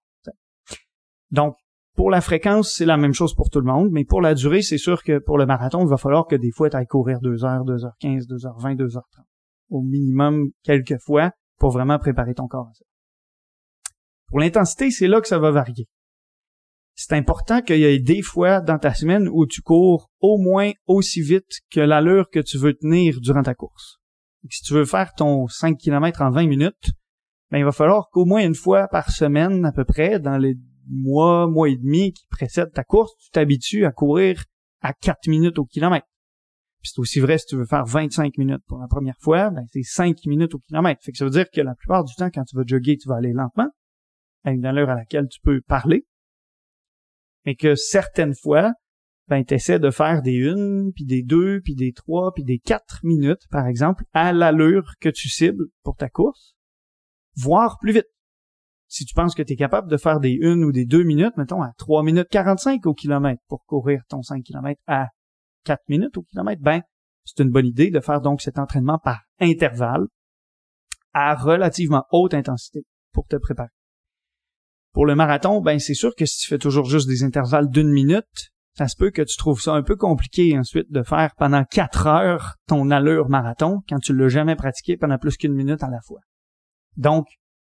Donc, 1.32 1.56
Pour 1.96 2.12
la 2.12 2.20
fréquence, 2.20 2.74
c'est 2.74 2.86
la 2.86 2.98
même 2.98 3.14
chose 3.14 3.34
pour 3.34 3.50
tout 3.50 3.62
le 3.62 3.72
monde, 3.72 3.88
mais 3.90 4.04
pour 4.04 4.22
la 4.22 4.34
durée, 4.34 4.62
c'est 4.62 4.78
sûr 4.78 5.02
que 5.02 5.18
pour 5.18 5.38
le 5.38 5.46
marathon, 5.46 5.82
il 5.86 5.88
va 5.88 5.96
falloir 5.96 6.28
que 6.28 6.36
des 6.36 6.52
fois 6.52 6.70
tu 6.70 6.76
ailles 6.76 6.88
courir 6.88 7.22
2 7.22 7.46
heures, 7.46 7.64
2 7.64 7.86
heures 7.86 7.96
15, 8.02 8.28
2 8.28 8.46
heures 8.46 8.60
20, 8.60 8.76
2 8.76 8.98
heures 8.98 9.08
30. 9.14 9.26
Au 9.70 9.82
minimum 9.82 10.50
quelques 10.62 11.00
fois 11.00 11.32
pour 11.58 11.72
vraiment 11.72 11.98
préparer 11.98 12.34
ton 12.34 12.48
corps 12.48 12.68
à 12.68 12.74
ça. 12.74 12.84
Pour 14.28 14.42
l'intensité, 14.42 14.92
c'est 14.92 15.08
là 15.08 15.22
que 15.22 15.28
ça 15.30 15.40
va 15.40 15.52
varier. 15.52 15.88
C'est 16.96 17.14
important 17.14 17.62
qu'il 17.62 17.80
y 17.80 17.86
ait 17.86 18.00
des 18.00 18.22
fois 18.22 18.60
dans 18.60 18.78
ta 18.78 18.94
semaine 18.94 19.30
où 19.32 19.46
tu 19.46 19.62
cours 19.62 20.10
au 20.20 20.38
moins 20.38 20.72
aussi 20.88 21.22
vite 21.22 21.62
que 21.72 21.80
l'allure 21.80 22.30
que 22.30 22.42
tu 22.42 22.58
veux 22.58 22.74
tenir 22.74 23.22
durant 23.22 23.44
ta 23.44 23.54
course. 23.54 24.00
Si 24.50 24.62
tu 24.64 24.74
veux 24.74 24.86
faire 24.86 25.14
ton 25.14 25.48
5 25.48 25.78
km 25.78 26.22
en 26.22 26.32
20 26.32 26.48
minutes, 26.48 26.92
ben, 27.52 27.60
il 27.60 27.66
va 27.66 27.72
falloir 27.72 28.10
qu'au 28.10 28.26
moins 28.26 28.44
une 28.44 28.56
fois 28.56 28.88
par 28.88 29.12
semaine 29.12 29.66
à 29.66 29.72
peu 29.72 29.86
près, 29.86 30.20
dans 30.20 30.38
les 30.38 30.56
mois, 30.88 31.48
mois 31.48 31.70
et 31.70 31.78
demi 31.78 32.14
qui 32.14 32.26
précèdent 32.28 32.74
ta 32.74 32.84
course, 32.84 33.14
tu 33.18 33.30
t'habitues 33.32 33.86
à 33.86 33.92
courir 33.92 34.44
à 34.82 34.94
4 34.94 35.28
minutes 35.28 35.60
au 35.60 35.66
kilomètre. 35.66 36.08
Puis 36.82 36.92
c'est 36.94 37.00
aussi 37.00 37.20
vrai 37.20 37.38
si 37.38 37.48
tu 37.48 37.56
veux 37.56 37.66
faire 37.66 37.86
25 37.86 38.38
minutes 38.38 38.62
pour 38.68 38.78
la 38.78 38.88
première 38.88 39.18
fois, 39.20 39.50
ben 39.50 39.66
c'est 39.72 39.84
5 39.84 40.18
minutes 40.28 40.54
au 40.54 40.60
kilomètre. 40.60 41.02
Fait 41.04 41.12
que 41.12 41.18
ça 41.18 41.26
veut 41.26 41.32
dire 41.32 41.50
que 41.52 41.62
la 41.62 41.74
plupart 41.76 42.04
du 42.04 42.14
temps, 42.16 42.30
quand 42.32 42.44
tu 42.44 42.56
vas 42.56 42.64
jogger, 42.66 42.98
tu 42.98 43.10
vas 43.10 43.16
aller 43.16 43.34
lentement, 43.34 43.70
à 44.44 44.52
une 44.52 44.66
allure 44.66 44.90
à 44.90 44.96
laquelle 44.96 45.28
tu 45.28 45.40
peux 45.42 45.62
parler. 45.62 46.06
Mais 47.46 47.56
que 47.56 47.76
certaines 47.76 48.36
fois, 48.36 48.74
ben 49.28 49.44
essaies 49.50 49.80
de 49.80 49.90
faire 49.90 50.22
des 50.22 50.34
une, 50.34 50.92
puis 50.94 51.06
des 51.06 51.24
deux, 51.24 51.62
puis 51.62 51.76
des 51.76 51.94
trois, 51.94 52.32
puis 52.34 52.44
des 52.44 52.60
quatre 52.60 53.00
minutes, 53.04 53.48
par 53.50 53.68
exemple, 53.68 54.04
à 54.14 54.34
l'allure 54.34 54.94
que 55.00 55.10
tu 55.10 55.30
cibles 55.30 55.66
pour 55.84 55.96
ta 55.96 56.10
course, 56.10 56.56
voire 57.36 57.78
plus 57.80 57.94
vite. 57.94 58.08
Si 58.88 59.04
tu 59.04 59.16
penses 59.16 59.34
que 59.34 59.42
tu 59.42 59.54
es 59.54 59.56
capable 59.56 59.90
de 59.90 59.98
faire 59.98 60.20
des 60.20 60.38
une 60.40 60.64
ou 60.64 60.72
des 60.72 60.86
deux 60.86 61.04
minutes, 61.04 61.36
mettons 61.38 61.62
à 61.62 61.72
3 61.78 62.04
minutes 62.04 62.28
45 62.30 62.86
au 62.86 62.94
kilomètre 62.94 63.42
pour 63.48 63.66
courir 63.66 64.02
ton 64.08 64.22
5 64.22 64.44
km 64.44 64.80
à 64.86 65.08
4 65.64 65.82
minutes 65.90 66.18
au 66.18 66.24
kilomètre, 66.24 66.62
ben, 66.62 66.82
c'est 67.24 67.42
une 67.42 67.50
bonne 67.50 67.66
idée 67.66 67.90
de 67.90 68.00
faire 68.00 68.22
donc 68.22 68.42
cet 68.42 68.60
entraînement 68.60 69.00
par 69.00 69.24
intervalle 69.40 70.06
à 71.14 71.34
relativement 71.34 72.06
haute 72.12 72.36
intensité 72.36 72.86
pour 73.12 73.26
te 73.26 73.38
préparer. 73.38 73.70
Pour 74.94 75.06
le 75.06 75.16
marathon, 75.16 75.62
ben, 75.62 75.80
c'est 75.80 75.96
sûr 75.96 76.16
que 76.16 76.26
si 76.26 76.38
tu 76.38 76.48
fais 76.48 76.60
toujours 76.60 76.86
juste 76.86 77.08
des 77.08 77.24
intervalles 77.24 77.70
d'une 77.70 77.90
minute, 77.90 78.54
ça 78.78 78.88
se 78.88 78.96
peut 78.98 79.12
que 79.12 79.22
tu 79.22 79.38
trouves 79.38 79.62
ça 79.62 79.74
un 79.74 79.84
peu 79.84 79.96
compliqué 79.96 80.58
ensuite 80.58 80.92
de 80.92 81.02
faire 81.02 81.34
pendant 81.38 81.64
quatre 81.64 82.08
heures 82.08 82.56
ton 82.68 82.92
allure 82.92 83.30
marathon 83.30 83.82
quand 83.88 84.00
tu 84.00 84.14
l'as 84.14 84.28
jamais 84.28 84.56
pratiqué 84.56 84.98
pendant 84.98 85.18
plus 85.18 85.38
qu'une 85.38 85.54
minute 85.54 85.82
à 85.82 85.90
la 85.90 86.02
fois. 86.02 86.20
Donc, 86.98 87.28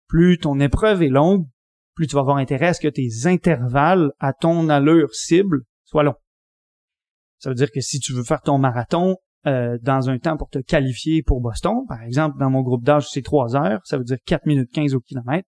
plus 0.09 0.39
ton 0.39 0.59
épreuve 0.61 1.03
est 1.03 1.09
longue, 1.09 1.47
plus 1.95 2.07
tu 2.07 2.15
vas 2.15 2.21
avoir 2.21 2.39
intérêt 2.39 2.69
à 2.69 2.75
ce 2.75 2.81
que 2.81 2.89
tes 2.89 3.09
intervalles 3.27 4.13
à 4.19 4.33
ton 4.33 4.69
allure 4.69 5.15
cible 5.15 5.63
soient 5.85 6.03
longs. 6.03 6.17
Ça 7.39 7.51
veut 7.51 7.55
dire 7.55 7.71
que 7.71 7.81
si 7.81 8.01
tu 8.01 8.15
veux 8.15 8.25
faire 8.25 8.41
ton 8.41 8.59
marathon 8.59 9.17
euh, 9.47 9.77
dans 9.83 10.09
un 10.09 10.19
temps 10.19 10.39
pour 10.39 10.49
te 10.49 10.59
qualifier 10.59 11.23
pour 11.23 11.43
Boston, 11.43 11.85
par 11.87 12.03
exemple, 12.03 12.39
dans 12.39 12.49
mon 12.49 12.63
groupe 12.63 12.83
d'âge, 12.83 13.09
c'est 13.11 13.23
3 13.23 13.57
heures, 13.57 13.81
ça 13.85 13.99
veut 13.99 14.05
dire 14.05 14.17
4 14.25 14.47
minutes 14.47 14.71
15 14.73 14.95
au 14.95 15.01
kilomètre, 15.01 15.47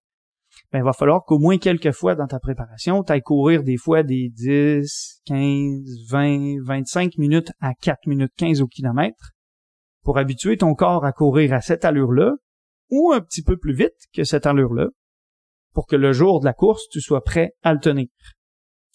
ben, 0.71 0.79
il 0.79 0.83
va 0.83 0.93
falloir 0.93 1.23
qu'au 1.23 1.39
moins 1.39 1.57
quelques 1.57 1.91
fois 1.91 2.15
dans 2.15 2.27
ta 2.27 2.39
préparation, 2.39 3.03
tu 3.03 3.13
ailles 3.13 3.21
courir 3.21 3.63
des 3.63 3.77
fois 3.77 4.03
des 4.03 4.29
10, 4.29 5.21
15, 5.25 6.09
20, 6.09 6.63
25 6.65 7.17
minutes 7.17 7.51
à 7.61 7.73
4 7.73 8.07
minutes 8.07 8.33
15 8.37 8.61
au 8.61 8.67
kilomètre 8.67 9.31
pour 10.03 10.17
habituer 10.17 10.57
ton 10.57 10.73
corps 10.73 11.05
à 11.05 11.13
courir 11.13 11.53
à 11.53 11.61
cette 11.61 11.85
allure-là 11.85 12.33
ou 12.89 13.11
un 13.13 13.21
petit 13.21 13.43
peu 13.43 13.57
plus 13.57 13.73
vite 13.73 13.95
que 14.13 14.23
cette 14.23 14.45
allure-là 14.45 14.87
pour 15.73 15.85
que 15.85 15.95
le 15.95 16.11
jour 16.11 16.39
de 16.39 16.45
la 16.45 16.53
course, 16.53 16.89
tu 16.89 17.01
sois 17.01 17.23
prêt 17.23 17.51
à 17.61 17.73
le 17.73 17.79
tenir. 17.79 18.07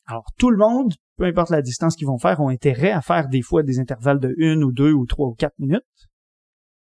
Alors, 0.06 0.24
tout 0.36 0.50
le 0.50 0.56
monde, 0.56 0.92
peu 1.16 1.24
importe 1.24 1.50
la 1.50 1.62
distance 1.62 1.94
qu'ils 1.96 2.08
vont 2.08 2.18
faire, 2.18 2.40
ont 2.40 2.48
intérêt 2.48 2.90
à 2.90 3.00
faire 3.00 3.28
des 3.28 3.40
fois 3.40 3.62
des 3.62 3.78
intervalles 3.78 4.18
de 4.18 4.34
1 4.40 4.60
ou 4.62 4.72
2 4.72 4.92
ou 4.92 5.06
3 5.06 5.28
ou 5.28 5.34
4 5.34 5.52
minutes. 5.58 5.82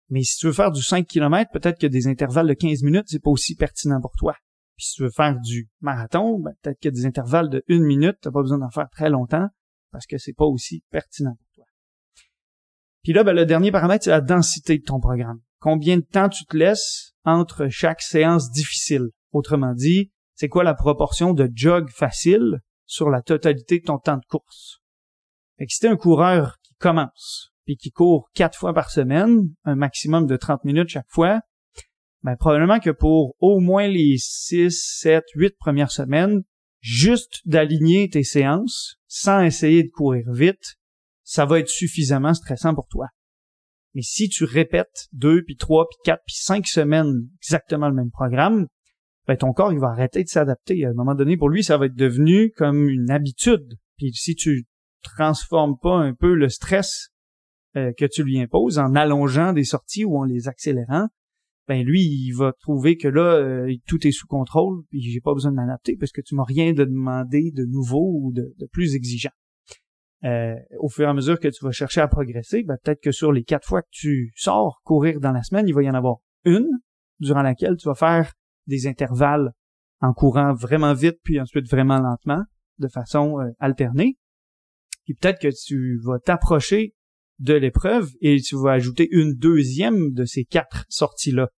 Mais 0.08 0.22
si 0.22 0.38
tu 0.38 0.46
veux 0.46 0.52
faire 0.52 0.72
du 0.72 0.82
5 0.82 1.06
km, 1.06 1.50
peut-être 1.52 1.78
que 1.78 1.86
des 1.86 2.06
intervalles 2.06 2.48
de 2.48 2.54
15 2.54 2.82
minutes, 2.82 3.04
c'est 3.06 3.22
pas 3.22 3.30
aussi 3.30 3.54
pertinent 3.54 4.00
pour 4.00 4.12
toi. 4.16 4.34
Puis 4.76 4.86
si 4.86 4.94
tu 4.94 5.02
veux 5.02 5.10
faire 5.10 5.38
du 5.40 5.68
marathon, 5.80 6.38
ben, 6.38 6.52
peut-être 6.62 6.80
que 6.80 6.88
des 6.88 7.06
intervalles 7.06 7.50
de 7.50 7.64
1 7.68 7.80
minute, 7.80 8.16
t'as 8.20 8.30
pas 8.30 8.42
besoin 8.42 8.58
d'en 8.58 8.70
faire 8.70 8.88
très 8.90 9.10
longtemps 9.10 9.48
parce 9.90 10.06
que 10.06 10.18
c'est 10.18 10.32
pas 10.32 10.46
aussi 10.46 10.82
pertinent 10.90 11.34
pour 11.36 11.46
toi. 11.54 11.64
Puis 13.02 13.12
là, 13.12 13.24
ben, 13.24 13.34
le 13.34 13.46
dernier 13.46 13.70
paramètre, 13.70 14.04
c'est 14.04 14.10
la 14.10 14.20
densité 14.20 14.78
de 14.78 14.84
ton 14.84 15.00
programme. 15.00 15.40
Combien 15.58 15.98
de 15.98 16.02
temps 16.02 16.28
tu 16.28 16.44
te 16.44 16.56
laisses 16.56 17.12
entre 17.24 17.68
chaque 17.68 18.02
séance 18.02 18.50
difficile? 18.50 19.10
Autrement 19.32 19.74
dit, 19.74 20.10
c'est 20.34 20.48
quoi 20.48 20.64
la 20.64 20.74
proportion 20.74 21.34
de 21.34 21.48
jog 21.54 21.88
facile 21.90 22.60
sur 22.86 23.10
la 23.10 23.22
totalité 23.22 23.78
de 23.78 23.84
ton 23.84 23.98
temps 23.98 24.16
de 24.16 24.26
course? 24.28 24.80
Fait 25.58 25.66
que 25.66 25.72
si 25.72 25.86
un 25.86 25.96
coureur 25.96 26.56
qui 26.62 26.74
commence, 26.76 27.52
puis 27.64 27.76
qui 27.76 27.90
court 27.90 28.28
quatre 28.34 28.58
fois 28.58 28.74
par 28.74 28.90
semaine, 28.90 29.54
un 29.64 29.76
maximum 29.76 30.26
de 30.26 30.36
30 30.36 30.64
minutes 30.64 30.88
chaque 30.88 31.10
fois, 31.10 31.40
ben 32.22 32.36
probablement 32.36 32.78
que 32.78 32.90
pour 32.90 33.34
au 33.40 33.60
moins 33.60 33.88
les 33.88 34.16
6, 34.18 34.98
7, 35.00 35.24
8 35.34 35.56
premières 35.58 35.90
semaines, 35.90 36.42
juste 36.80 37.40
d'aligner 37.44 38.08
tes 38.08 38.24
séances 38.24 38.96
sans 39.06 39.42
essayer 39.42 39.82
de 39.82 39.90
courir 39.90 40.30
vite, 40.32 40.76
ça 41.24 41.46
va 41.46 41.60
être 41.60 41.68
suffisamment 41.68 42.34
stressant 42.34 42.74
pour 42.74 42.88
toi. 42.88 43.08
Mais 43.94 44.02
si 44.02 44.28
tu 44.28 44.44
répètes 44.44 45.08
deux, 45.12 45.42
puis 45.44 45.56
trois, 45.56 45.86
puis 45.88 45.98
quatre, 46.04 46.22
puis 46.26 46.36
cinq 46.36 46.66
semaines 46.66 47.28
exactement 47.42 47.88
le 47.88 47.94
même 47.94 48.10
programme, 48.10 48.66
ben 49.26 49.36
ton 49.36 49.52
corps 49.52 49.72
il 49.72 49.78
va 49.78 49.88
arrêter 49.88 50.24
de 50.24 50.28
s'adapter. 50.28 50.84
À 50.84 50.90
un 50.90 50.94
moment 50.94 51.14
donné, 51.14 51.36
pour 51.36 51.48
lui, 51.48 51.62
ça 51.62 51.76
va 51.76 51.86
être 51.86 51.94
devenu 51.94 52.52
comme 52.56 52.88
une 52.88 53.10
habitude. 53.10 53.78
Puis 53.98 54.12
si 54.14 54.34
tu 54.34 54.64
transformes 55.02 55.76
pas 55.80 55.96
un 55.96 56.14
peu 56.14 56.34
le 56.34 56.48
stress 56.48 57.10
euh, 57.76 57.92
que 57.96 58.04
tu 58.04 58.22
lui 58.22 58.40
imposes 58.40 58.78
en 58.78 58.94
allongeant 58.94 59.52
des 59.52 59.64
sorties 59.64 60.04
ou 60.04 60.16
en 60.18 60.24
les 60.24 60.48
accélérant, 60.48 61.08
ben 61.68 61.84
lui, 61.84 62.02
il 62.02 62.32
va 62.32 62.52
trouver 62.60 62.96
que 62.96 63.08
là, 63.08 63.36
euh, 63.36 63.72
tout 63.86 64.06
est 64.06 64.10
sous 64.10 64.26
contrôle, 64.26 64.82
puis 64.90 65.00
j'ai 65.00 65.20
pas 65.20 65.32
besoin 65.32 65.52
de 65.52 65.56
m'adapter 65.56 65.96
parce 65.96 66.12
que 66.12 66.20
tu 66.20 66.34
m'as 66.34 66.44
rien 66.44 66.72
de 66.72 66.84
demander 66.84 67.52
de 67.52 67.64
nouveau 67.64 68.18
ou 68.20 68.32
de, 68.32 68.54
plus 68.72 68.94
exigeant. 68.94 69.30
Euh, 70.24 70.54
au 70.78 70.88
fur 70.88 71.06
et 71.06 71.10
à 71.10 71.14
mesure 71.14 71.38
que 71.38 71.48
tu 71.48 71.64
vas 71.64 71.72
chercher 71.72 72.00
à 72.00 72.08
progresser, 72.08 72.62
ben 72.62 72.76
peut-être 72.82 73.00
que 73.02 73.10
sur 73.10 73.32
les 73.32 73.42
quatre 73.42 73.66
fois 73.66 73.82
que 73.82 73.88
tu 73.90 74.32
sors 74.36 74.80
courir 74.84 75.20
dans 75.20 75.32
la 75.32 75.42
semaine, 75.42 75.66
il 75.66 75.74
va 75.74 75.82
y 75.82 75.90
en 75.90 75.94
avoir 75.94 76.16
une 76.44 76.68
durant 77.18 77.42
laquelle 77.42 77.76
tu 77.76 77.88
vas 77.88 77.94
faire 77.94 78.32
des 78.66 78.86
intervalles 78.86 79.50
en 80.00 80.12
courant 80.12 80.52
vraiment 80.52 80.94
vite 80.94 81.18
puis 81.22 81.40
ensuite 81.40 81.68
vraiment 81.68 81.98
lentement 81.98 82.42
de 82.78 82.88
façon 82.88 83.40
euh, 83.40 83.50
alternée. 83.58 84.16
Puis 85.04 85.14
peut-être 85.14 85.40
que 85.40 85.48
tu 85.66 85.98
vas 86.04 86.18
t'approcher 86.18 86.94
de 87.42 87.54
l'épreuve 87.54 88.10
et 88.20 88.40
tu 88.40 88.56
vas 88.56 88.72
ajouter 88.72 89.08
une 89.10 89.34
deuxième 89.34 90.12
de 90.12 90.24
ces 90.24 90.44
quatre 90.44 90.86
sorties-là 90.88 91.48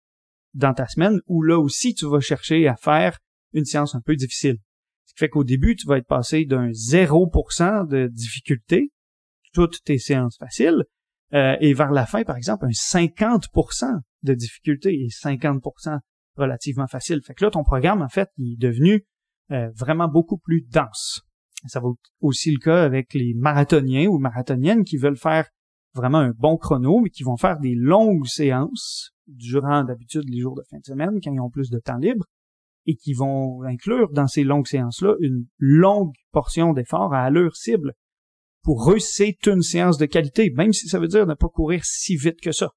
dans 0.55 0.73
ta 0.73 0.89
semaine 0.89 1.21
où 1.27 1.43
là 1.43 1.59
aussi 1.59 1.95
tu 1.95 2.07
vas 2.07 2.21
chercher 2.21 2.67
à 2.67 2.77
faire 2.77 3.19
une 3.53 3.67
séance 3.67 3.95
un 3.95 4.01
peu 4.01 4.17
difficile. 4.17 4.57
Ce 5.05 5.13
qui 5.13 5.19
fait 5.19 5.29
qu'au 5.29 5.45
début, 5.45 5.77
tu 5.77 5.87
vas 5.87 5.99
être 5.99 6.07
passé 6.07 6.47
d'un 6.47 6.71
0% 6.71 7.87
de 7.87 8.09
difficulté, 8.09 8.91
toutes 9.53 9.85
tes 9.85 9.99
séances 9.99 10.39
faciles, 10.39 10.85
euh, 11.35 11.57
et 11.61 11.75
vers 11.75 11.93
la 11.93 12.07
fin, 12.07 12.25
par 12.25 12.37
exemple, 12.37 12.65
un 12.65 12.71
50% 12.71 13.87
de 14.23 14.35
difficulté 14.35 14.95
et 14.95 15.09
50% 15.09 15.99
relativement 16.37 16.87
facile. 16.87 17.21
Fait 17.23 17.35
que 17.35 17.45
là, 17.45 17.51
ton 17.51 17.63
programme, 17.63 18.03
en 18.03 18.09
fait, 18.09 18.31
il 18.39 18.55
est 18.55 18.57
devenu 18.57 19.07
euh, 19.51 19.71
vraiment 19.77 20.09
beaucoup 20.09 20.39
plus 20.39 20.63
dense. 20.63 21.23
Ça 21.67 21.81
va 21.81 21.89
aussi 22.21 22.51
le 22.51 22.59
cas 22.59 22.83
avec 22.83 23.13
les 23.15 23.35
marathoniens 23.35 24.07
ou 24.07 24.19
marathoniennes 24.19 24.85
qui 24.85 24.97
veulent 24.97 25.17
faire 25.17 25.49
vraiment 25.95 26.19
un 26.19 26.33
bon 26.37 26.57
chrono, 26.57 27.01
mais 27.01 27.11
qui 27.11 27.23
vont 27.23 27.37
faire 27.37 27.59
des 27.59 27.75
longues 27.75 28.27
séances 28.27 29.13
durant 29.27 29.85
d'habitude 29.85 30.29
les 30.29 30.41
jours 30.41 30.55
de 30.55 30.63
fin 30.71 30.79
de 30.79 30.85
semaine, 30.85 31.21
quand 31.23 31.33
ils 31.33 31.41
ont 31.41 31.51
plus 31.51 31.71
de 31.71 31.79
temps 31.79 31.97
libre, 31.97 32.25
et 32.87 32.97
qui 32.97 33.15
vont 33.15 33.63
inclure 33.63 34.11
dans 34.13 34.27
ces 34.27 34.45
longues 34.45 34.67
séances-là 34.67 35.15
une 35.21 35.47
longue 35.59 36.13
portion 36.33 36.73
d'effort 36.73 37.15
à 37.15 37.23
allure 37.23 37.57
cible. 37.57 37.93
Pour 38.63 38.91
eux, 38.93 38.99
c'est 38.99 39.47
une 39.47 39.63
séance 39.63 39.99
de 39.99 40.07
qualité, 40.07 40.53
même 40.55 40.73
si 40.73 40.89
ça 40.89 40.99
veut 40.99 41.09
dire 41.09 41.27
ne 41.27 41.35
pas 41.35 41.49
courir 41.49 41.85
si 41.85 42.17
vite 42.17 42.41
que 42.41 42.53
ça. 42.53 42.71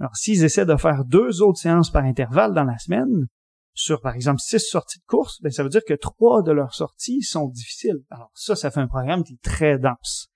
Alors, 0.00 0.16
s'ils 0.16 0.44
essaient 0.44 0.66
de 0.66 0.76
faire 0.76 1.04
deux 1.04 1.42
autres 1.42 1.58
séances 1.58 1.90
par 1.90 2.04
intervalle 2.04 2.54
dans 2.54 2.64
la 2.64 2.78
semaine, 2.78 3.26
sur 3.74 4.00
par 4.00 4.14
exemple 4.14 4.40
six 4.40 4.58
sorties 4.58 4.98
de 4.98 5.04
course, 5.06 5.40
ben 5.40 5.52
ça 5.52 5.62
veut 5.62 5.68
dire 5.68 5.84
que 5.86 5.94
trois 5.94 6.42
de 6.42 6.50
leurs 6.50 6.74
sorties 6.74 7.22
sont 7.22 7.48
difficiles. 7.48 8.00
Alors 8.10 8.30
ça, 8.34 8.56
ça 8.56 8.72
fait 8.72 8.80
un 8.80 8.88
programme 8.88 9.22
qui 9.22 9.34
est 9.34 9.42
très 9.42 9.78
dense. 9.78 10.28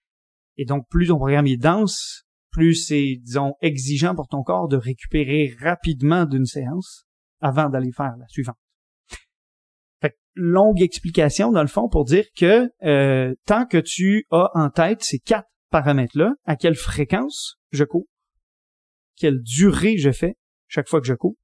Et 0.56 0.64
donc, 0.64 0.86
plus 0.88 1.08
ton 1.08 1.16
programme 1.16 1.46
est 1.46 1.56
dense, 1.56 2.24
plus 2.50 2.74
c'est, 2.74 3.16
disons, 3.20 3.54
exigeant 3.60 4.14
pour 4.14 4.28
ton 4.28 4.42
corps 4.42 4.68
de 4.68 4.76
récupérer 4.76 5.54
rapidement 5.60 6.26
d'une 6.26 6.44
séance 6.44 7.06
avant 7.40 7.68
d'aller 7.68 7.92
faire 7.92 8.14
la 8.18 8.28
suivante. 8.28 8.58
Fait 10.00 10.16
longue 10.34 10.82
explication, 10.82 11.50
dans 11.50 11.62
le 11.62 11.68
fond, 11.68 11.88
pour 11.88 12.04
dire 12.04 12.26
que 12.36 12.70
euh, 12.84 13.34
tant 13.46 13.66
que 13.66 13.78
tu 13.78 14.26
as 14.30 14.50
en 14.54 14.70
tête 14.70 15.02
ces 15.02 15.18
quatre 15.18 15.48
paramètres-là, 15.70 16.34
à 16.44 16.56
quelle 16.56 16.76
fréquence 16.76 17.56
je 17.70 17.84
cours, 17.84 18.06
quelle 19.16 19.40
durée 19.40 19.96
je 19.96 20.10
fais 20.10 20.36
chaque 20.68 20.88
fois 20.88 21.00
que 21.00 21.06
je 21.06 21.14
cours, 21.14 21.36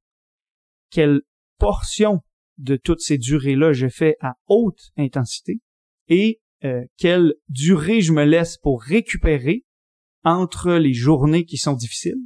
quelle 0.91 1.23
portion 1.59 2.21
de 2.59 2.77
toutes 2.77 3.01
ces 3.01 3.19
durées-là 3.19 3.73
je 3.73 3.89
fais 3.89 4.17
à 4.21 4.35
haute 4.47 4.91
intensité, 4.97 5.61
et 6.09 6.41
euh, 6.65 6.85
quelle 6.97 7.35
durée 7.49 8.01
je 8.01 8.13
me 8.13 8.25
laisse 8.25 8.57
pour 8.59 8.83
récupérer 8.83 9.65
entre 10.25 10.73
les 10.73 10.93
journées 10.93 11.45
qui 11.45 11.57
sont 11.57 11.75
difficiles. 11.75 12.19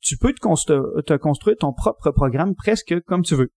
Tu 0.00 0.16
peux 0.16 0.32
te, 0.32 1.16
construire 1.16 1.56
ton 1.58 1.72
propre 1.72 2.10
programme 2.10 2.54
presque 2.54 3.00
comme 3.06 3.22
tu 3.22 3.34
veux. 3.34 3.52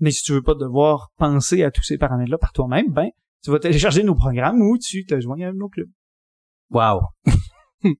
Mais 0.00 0.10
si 0.10 0.22
tu 0.22 0.32
veux 0.32 0.42
pas 0.42 0.54
devoir 0.54 1.10
penser 1.16 1.64
à 1.64 1.70
tous 1.70 1.82
ces 1.82 1.98
paramètres-là 1.98 2.38
par 2.38 2.52
toi-même, 2.52 2.92
ben, 2.92 3.08
tu 3.42 3.50
vas 3.50 3.58
télécharger 3.58 4.04
nos 4.04 4.14
programmes 4.14 4.60
ou 4.62 4.78
tu 4.78 5.04
te 5.04 5.20
joins 5.20 5.40
à 5.40 5.52
nos 5.52 5.68
clubs. 5.68 5.90
Wow! 6.70 7.00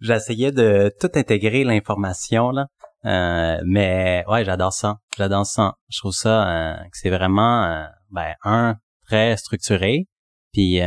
J'essayais 0.00 0.52
de 0.52 0.92
tout 1.00 1.10
intégrer 1.14 1.64
l'information, 1.64 2.50
là. 2.50 2.66
Euh, 3.04 3.60
mais 3.64 4.24
ouais, 4.28 4.44
j'adore 4.44 4.72
ça. 4.72 4.98
J'adore 5.16 5.46
ça. 5.46 5.74
Je 5.88 5.98
trouve 5.98 6.12
ça 6.12 6.48
euh, 6.48 6.76
que 6.76 6.96
c'est 6.96 7.10
vraiment 7.10 7.64
euh, 7.64 7.86
ben 8.10 8.34
un 8.42 8.76
très 9.06 9.36
structuré. 9.36 10.06
Puis 10.52 10.80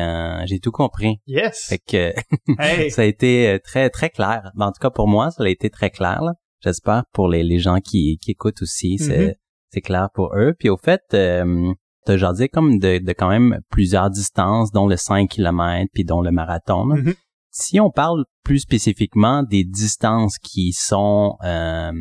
j'ai 0.45 0.59
tout 0.59 0.71
compris. 0.71 1.21
Yes. 1.27 1.67
Fait 1.67 1.79
que 1.79 2.13
ça 2.89 3.01
a 3.01 3.05
été 3.05 3.59
très 3.63 3.89
très 3.89 4.09
clair. 4.09 4.51
Ben, 4.55 4.67
en 4.67 4.71
tout 4.71 4.81
cas 4.81 4.89
pour 4.89 5.07
moi, 5.07 5.31
ça 5.31 5.43
a 5.43 5.49
été 5.49 5.69
très 5.69 5.89
clair. 5.89 6.21
J'espère 6.63 7.03
pour 7.11 7.27
les, 7.27 7.43
les 7.43 7.59
gens 7.59 7.79
qui, 7.79 8.19
qui 8.21 8.31
écoutent 8.31 8.61
aussi, 8.61 8.97
c'est 8.99 9.29
mm-hmm. 9.29 9.35
c'est 9.69 9.81
clair 9.81 10.09
pour 10.13 10.35
eux. 10.35 10.53
Puis 10.57 10.69
au 10.69 10.77
fait, 10.77 11.01
euh, 11.13 11.73
t'as 12.05 12.17
jasé 12.17 12.49
comme 12.49 12.77
de, 12.77 12.99
de 12.99 13.13
quand 13.13 13.29
même 13.29 13.59
plusieurs 13.69 14.11
distances, 14.11 14.71
dont 14.71 14.87
le 14.87 14.95
5 14.95 15.27
km 15.29 15.89
puis 15.93 16.03
dont 16.03 16.21
le 16.21 16.31
marathon. 16.31 16.87
Mm-hmm. 16.87 17.15
Si 17.49 17.79
on 17.79 17.89
parle 17.89 18.25
plus 18.43 18.59
spécifiquement 18.59 19.43
des 19.43 19.63
distances 19.63 20.37
qui 20.37 20.71
sont 20.71 21.37
euh, 21.43 21.91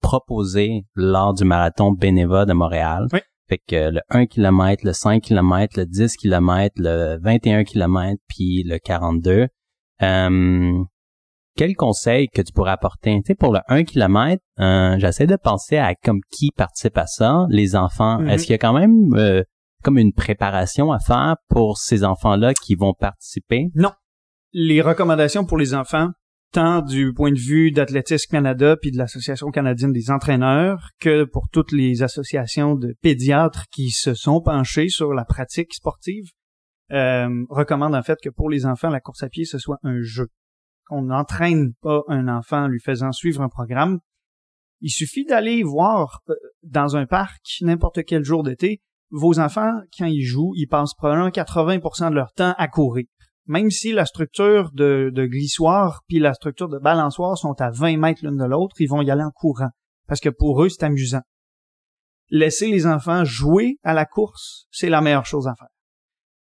proposées 0.00 0.86
lors 0.94 1.34
du 1.34 1.44
marathon 1.44 1.92
Beneva 1.92 2.46
de 2.46 2.52
Montréal, 2.52 3.06
fait 3.48 3.58
que 3.58 3.90
le 3.90 4.00
1 4.10 4.26
km, 4.26 4.84
le 4.84 4.92
5 4.92 5.22
km, 5.22 5.78
le 5.78 5.86
10 5.86 6.16
km, 6.16 6.74
le 6.78 7.18
21 7.22 7.64
km, 7.64 8.20
puis 8.28 8.62
le 8.64 8.78
42, 8.78 9.48
euh, 10.02 10.82
quel 11.56 11.74
conseil 11.74 12.28
que 12.28 12.42
tu 12.42 12.52
pourrais 12.52 12.72
apporter? 12.72 13.14
Tu 13.24 13.28
sais, 13.28 13.34
pour 13.34 13.52
le 13.52 13.60
1 13.68 13.84
km, 13.84 14.42
euh, 14.60 14.96
j'essaie 14.98 15.26
de 15.26 15.36
penser 15.36 15.78
à 15.78 15.94
comme 15.94 16.20
qui 16.30 16.50
participe 16.50 16.98
à 16.98 17.06
ça, 17.06 17.46
les 17.48 17.76
enfants. 17.76 18.20
Mm-hmm. 18.20 18.30
Est-ce 18.30 18.42
qu'il 18.44 18.52
y 18.52 18.56
a 18.56 18.58
quand 18.58 18.78
même 18.78 19.14
euh, 19.14 19.42
comme 19.82 19.98
une 19.98 20.12
préparation 20.12 20.92
à 20.92 20.98
faire 20.98 21.36
pour 21.48 21.78
ces 21.78 22.04
enfants-là 22.04 22.52
qui 22.54 22.74
vont 22.74 22.94
participer? 22.94 23.70
Non 23.74 23.92
les 24.58 24.80
recommandations 24.80 25.44
pour 25.44 25.58
les 25.58 25.74
enfants, 25.74 26.08
tant 26.52 26.80
du 26.80 27.12
point 27.12 27.32
de 27.32 27.38
vue 27.38 27.70
d'Athlétisme 27.70 28.30
Canada 28.30 28.76
puis 28.76 28.90
de 28.90 28.98
l'Association 28.98 29.50
canadienne 29.50 29.92
des 29.92 30.10
entraîneurs 30.10 30.90
que 31.00 31.24
pour 31.24 31.48
toutes 31.52 31.72
les 31.72 32.02
associations 32.02 32.74
de 32.74 32.94
pédiatres 33.02 33.66
qui 33.70 33.90
se 33.90 34.14
sont 34.14 34.40
penchés 34.40 34.88
sur 34.88 35.12
la 35.12 35.24
pratique 35.24 35.74
sportive, 35.74 36.30
euh, 36.92 37.44
recommandent 37.50 37.94
en 37.94 38.02
fait 38.02 38.18
que 38.22 38.30
pour 38.30 38.48
les 38.48 38.64
enfants, 38.64 38.90
la 38.90 39.00
course 39.00 39.22
à 39.22 39.28
pied, 39.28 39.44
ce 39.44 39.58
soit 39.58 39.78
un 39.82 40.00
jeu. 40.00 40.28
Qu'on 40.84 41.02
n'entraîne 41.02 41.74
pas 41.82 42.02
un 42.08 42.28
enfant 42.28 42.64
en 42.64 42.68
lui 42.68 42.80
faisant 42.80 43.10
suivre 43.10 43.42
un 43.42 43.48
programme. 43.48 43.98
Il 44.80 44.90
suffit 44.90 45.24
d'aller 45.24 45.62
voir 45.62 46.20
euh, 46.28 46.34
dans 46.62 46.96
un 46.96 47.06
parc 47.06 47.42
n'importe 47.62 48.04
quel 48.04 48.22
jour 48.24 48.42
d'été, 48.42 48.80
vos 49.10 49.38
enfants, 49.38 49.80
quand 49.96 50.06
ils 50.06 50.24
jouent, 50.24 50.52
ils 50.56 50.66
passent 50.66 50.94
probablement 50.94 51.28
80% 51.28 52.10
de 52.10 52.14
leur 52.14 52.32
temps 52.32 52.54
à 52.56 52.68
courir 52.68 53.06
même 53.46 53.70
si 53.70 53.92
la 53.92 54.06
structure 54.06 54.70
de, 54.72 55.10
de 55.12 55.26
glissoire 55.26 56.02
puis 56.08 56.18
la 56.18 56.34
structure 56.34 56.68
de 56.68 56.78
balançoire 56.78 57.38
sont 57.38 57.60
à 57.60 57.70
20 57.70 57.96
mètres 57.96 58.20
l'une 58.24 58.36
de 58.36 58.44
l'autre, 58.44 58.76
ils 58.78 58.88
vont 58.88 59.02
y 59.02 59.10
aller 59.10 59.22
en 59.22 59.30
courant. 59.30 59.70
Parce 60.06 60.20
que 60.20 60.28
pour 60.28 60.62
eux, 60.62 60.68
c'est 60.68 60.84
amusant. 60.84 61.22
Laisser 62.30 62.70
les 62.70 62.86
enfants 62.86 63.24
jouer 63.24 63.78
à 63.82 63.94
la 63.94 64.04
course, 64.04 64.66
c'est 64.70 64.88
la 64.88 65.00
meilleure 65.00 65.26
chose 65.26 65.46
à 65.46 65.54
faire. 65.54 65.68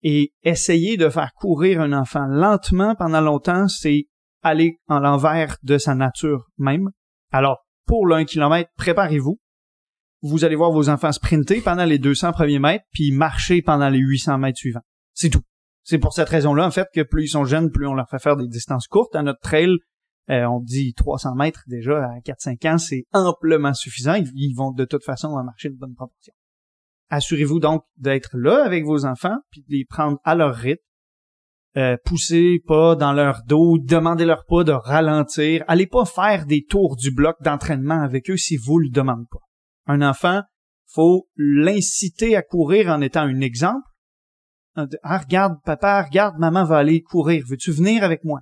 Et 0.03 0.33
essayer 0.43 0.97
de 0.97 1.09
faire 1.09 1.33
courir 1.35 1.81
un 1.81 1.93
enfant 1.93 2.27
lentement 2.27 2.95
pendant 2.95 3.21
longtemps, 3.21 3.69
c'est 3.69 4.07
aller 4.43 4.79
en 4.89 4.99
l'envers 4.99 5.57
de 5.63 5.79
sa 5.79 5.95
nature 5.95 6.49
même. 6.59 6.91
Alors, 7.31 7.59
pour 7.87 8.07
le 8.07 8.17
1 8.17 8.25
km, 8.25 8.69
préparez-vous. 8.77 9.39
Vous 10.23 10.45
allez 10.45 10.57
voir 10.57 10.71
vos 10.71 10.89
enfants 10.89 11.13
sprinter 11.13 11.61
pendant 11.61 11.85
les 11.85 11.99
200 11.99 12.33
premiers 12.33 12.61
mètres, 12.61 12.85
puis 12.93 13.11
marcher 13.13 13.63
pendant 13.63 13.89
les 13.89 13.99
800 13.99 14.39
mètres 14.39 14.59
suivants. 14.59 14.83
C'est 15.15 15.31
tout. 15.31 15.43
C'est 15.83 15.99
pour 15.99 16.13
cette 16.13 16.29
raison-là, 16.29 16.67
en 16.67 16.71
fait, 16.71 16.89
que 16.95 17.03
plus 17.03 17.25
ils 17.25 17.29
sont 17.29 17.45
jeunes, 17.45 17.71
plus 17.71 17.87
on 17.87 17.95
leur 17.95 18.09
fait 18.09 18.21
faire 18.21 18.37
des 18.37 18.47
distances 18.47 18.87
courtes. 18.87 19.17
À 19.17 19.23
notre 19.23 19.41
trail, 19.41 19.79
euh, 20.31 20.45
on 20.47 20.61
dit 20.61 20.95
300 20.95 21.35
mètres 21.35 21.65
déjà 21.67 22.05
à 22.05 22.21
4-5 22.21 22.75
ans, 22.75 22.79
c'est 22.79 23.05
amplement 23.13 23.75
suffisant. 23.75 24.15
Ils, 24.15 24.55
vont 24.55 24.71
de 24.71 24.85
toute 24.85 25.05
façon 25.05 25.31
marcher 25.43 25.71
de 25.71 25.77
bonne 25.77 25.95
proportion. 25.95 26.33
Assurez-vous 27.11 27.59
donc 27.59 27.83
d'être 27.97 28.31
là 28.35 28.65
avec 28.65 28.85
vos 28.85 29.05
enfants, 29.05 29.37
puis 29.51 29.63
de 29.63 29.77
les 29.77 29.85
prendre 29.85 30.19
à 30.25 30.35
leur 30.35 30.55
rythme. 30.55 30.83
Euh, 31.77 31.97
poussez 32.05 32.61
pas 32.67 32.95
dans 32.95 33.13
leur 33.13 33.43
dos, 33.47 33.79
demandez-leur 33.79 34.45
pas 34.47 34.63
de 34.63 34.73
ralentir. 34.73 35.65
Allez 35.69 35.87
pas 35.87 36.05
faire 36.05 36.47
des 36.47 36.65
tours 36.65 36.97
du 36.97 37.11
bloc 37.11 37.37
d'entraînement 37.43 38.03
avec 38.03 38.31
eux 38.31 38.37
si 38.37 38.57
vous 38.57 38.79
le 38.79 38.91
demandez 38.91 39.27
pas. 39.31 39.39
Un 39.87 40.03
enfant, 40.03 40.43
faut 40.87 41.29
l'inciter 41.37 42.37
à 42.37 42.43
courir 42.43 42.89
en 42.89 43.01
étant 43.01 43.23
un 43.23 43.41
exemple 43.41 43.87
ah, 44.77 45.19
regarde, 45.19 45.57
papa, 45.65 46.03
regarde, 46.03 46.39
maman 46.39 46.65
va 46.65 46.79
aller 46.79 47.03
courir. 47.03 47.45
Veux-tu 47.49 47.73
venir 47.73 48.05
avec 48.05 48.25
moi? 48.25 48.41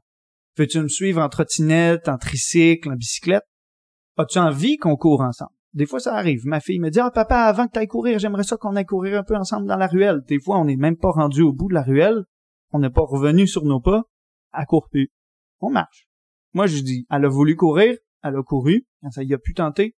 Veux-tu 0.57 0.81
me 0.81 0.89
suivre 0.89 1.21
en 1.21 1.29
trottinette, 1.29 2.09
en 2.09 2.19
tricycle, 2.19 2.91
en 2.91 2.97
bicyclette? 2.97 3.45
As-tu 4.17 4.39
envie 4.39 4.77
qu'on 4.77 4.97
court 4.97 5.23
ensemble? 5.23 5.53
Des 5.73 5.87
fois, 5.87 6.01
ça 6.01 6.15
arrive. 6.15 6.45
Ma 6.45 6.61
fille 6.61 6.81
me 6.81 6.91
dit, 6.91 7.01
ah, 7.01 7.11
papa, 7.11 7.43
avant 7.43 7.67
que 7.67 7.73
tu 7.73 7.79
ailles 7.79 7.87
courir, 7.87 8.19
j'aimerais 8.19 8.43
ça 8.43 8.57
qu'on 8.57 8.77
aille 8.77 8.85
courir 8.85 9.19
un 9.19 9.23
peu 9.23 9.37
ensemble 9.37 9.67
dans 9.67 9.77
la 9.77 9.87
ruelle. 9.87 10.21
Des 10.27 10.41
fois, 10.41 10.59
on 10.59 10.65
n'est 10.65 10.77
même 10.77 10.97
pas 10.97 11.11
rendu 11.11 11.43
au 11.43 11.53
bout 11.53 11.69
de 11.69 11.75
la 11.75 11.83
ruelle. 11.83 12.25
On 12.73 12.81
n'est 12.81 12.91
pas 12.91 13.03
revenu 13.03 13.47
sur 13.47 13.65
nos 13.65 13.81
pas. 13.81 14.03
À 14.53 14.67
court 14.67 14.89
plus. 14.91 15.11
On 15.61 15.71
marche. 15.71 16.07
Moi, 16.53 16.67
je 16.67 16.81
dis, 16.81 17.07
elle 17.11 17.25
a 17.25 17.29
voulu 17.29 17.55
courir, 17.55 17.97
elle 18.23 18.37
a 18.37 18.43
couru. 18.43 18.87
Quand 19.03 19.11
ça 19.11 19.23
y 19.23 19.33
a 19.33 19.39
pu 19.39 19.55
tenter, 19.55 19.95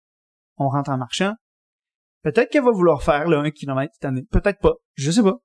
on 0.57 0.67
rentre 0.67 0.91
en 0.91 0.97
marchant. 0.97 1.33
Peut-être 2.23 2.51
qu'elle 2.51 2.63
va 2.63 2.71
vouloir 2.71 3.01
faire 3.01 3.27
le 3.27 3.37
1 3.37 3.51
km 3.51 3.91
cette 3.93 4.05
année. 4.05 4.23
Peut-être 4.29 4.59
pas. 4.59 4.73
Je 4.95 5.09
sais 5.09 5.23
pas. 5.23 5.37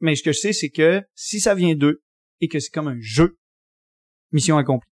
Mais 0.00 0.14
ce 0.16 0.22
que 0.22 0.32
je 0.32 0.38
sais, 0.38 0.52
c'est 0.52 0.70
que 0.70 1.02
si 1.14 1.40
ça 1.40 1.54
vient 1.54 1.74
d'eux 1.74 2.02
et 2.40 2.48
que 2.48 2.58
c'est 2.58 2.70
comme 2.70 2.88
un 2.88 2.98
jeu, 3.00 3.36
mission 4.32 4.56
accomplie. 4.56 4.90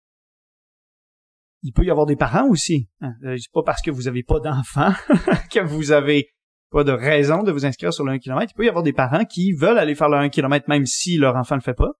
Il 1.62 1.72
peut 1.72 1.84
y 1.84 1.90
avoir 1.90 2.06
des 2.06 2.16
parents 2.16 2.48
aussi. 2.48 2.88
Hein. 3.00 3.12
Euh, 3.24 3.36
c'est 3.36 3.52
pas 3.52 3.62
parce 3.64 3.82
que 3.82 3.90
vous 3.90 4.08
avez 4.08 4.22
pas 4.22 4.40
d'enfants 4.40 4.92
que 5.50 5.60
vous 5.60 5.92
avez 5.92 6.28
pas 6.70 6.84
de 6.84 6.92
raison 6.92 7.42
de 7.42 7.52
vous 7.52 7.66
inscrire 7.66 7.92
sur 7.92 8.04
le 8.04 8.12
1 8.12 8.18
km. 8.18 8.50
Il 8.50 8.56
peut 8.56 8.64
y 8.64 8.68
avoir 8.68 8.82
des 8.82 8.92
parents 8.92 9.24
qui 9.24 9.52
veulent 9.52 9.78
aller 9.78 9.94
faire 9.94 10.08
le 10.08 10.16
1 10.16 10.30
km 10.30 10.64
même 10.68 10.86
si 10.86 11.18
leur 11.18 11.36
enfant 11.36 11.54
le 11.54 11.60
fait 11.60 11.74
pas. 11.74 11.92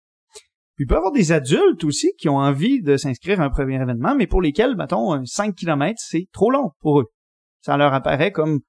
Puis 0.74 0.84
il 0.84 0.86
peut 0.86 0.94
y 0.94 0.96
avoir 0.96 1.12
des 1.12 1.30
adultes 1.30 1.84
aussi 1.84 2.12
qui 2.18 2.28
ont 2.28 2.38
envie 2.38 2.80
de 2.80 2.96
s'inscrire 2.96 3.40
à 3.40 3.44
un 3.44 3.50
premier 3.50 3.76
événement, 3.76 4.16
mais 4.16 4.26
pour 4.26 4.40
lesquels, 4.40 4.74
mettons, 4.74 5.12
un 5.12 5.26
5 5.26 5.54
km, 5.54 6.00
c'est 6.02 6.26
trop 6.32 6.50
long 6.50 6.70
pour 6.80 7.00
eux. 7.00 7.12
Ça 7.60 7.76
leur 7.76 7.92
apparaît 7.92 8.32
comme 8.32 8.60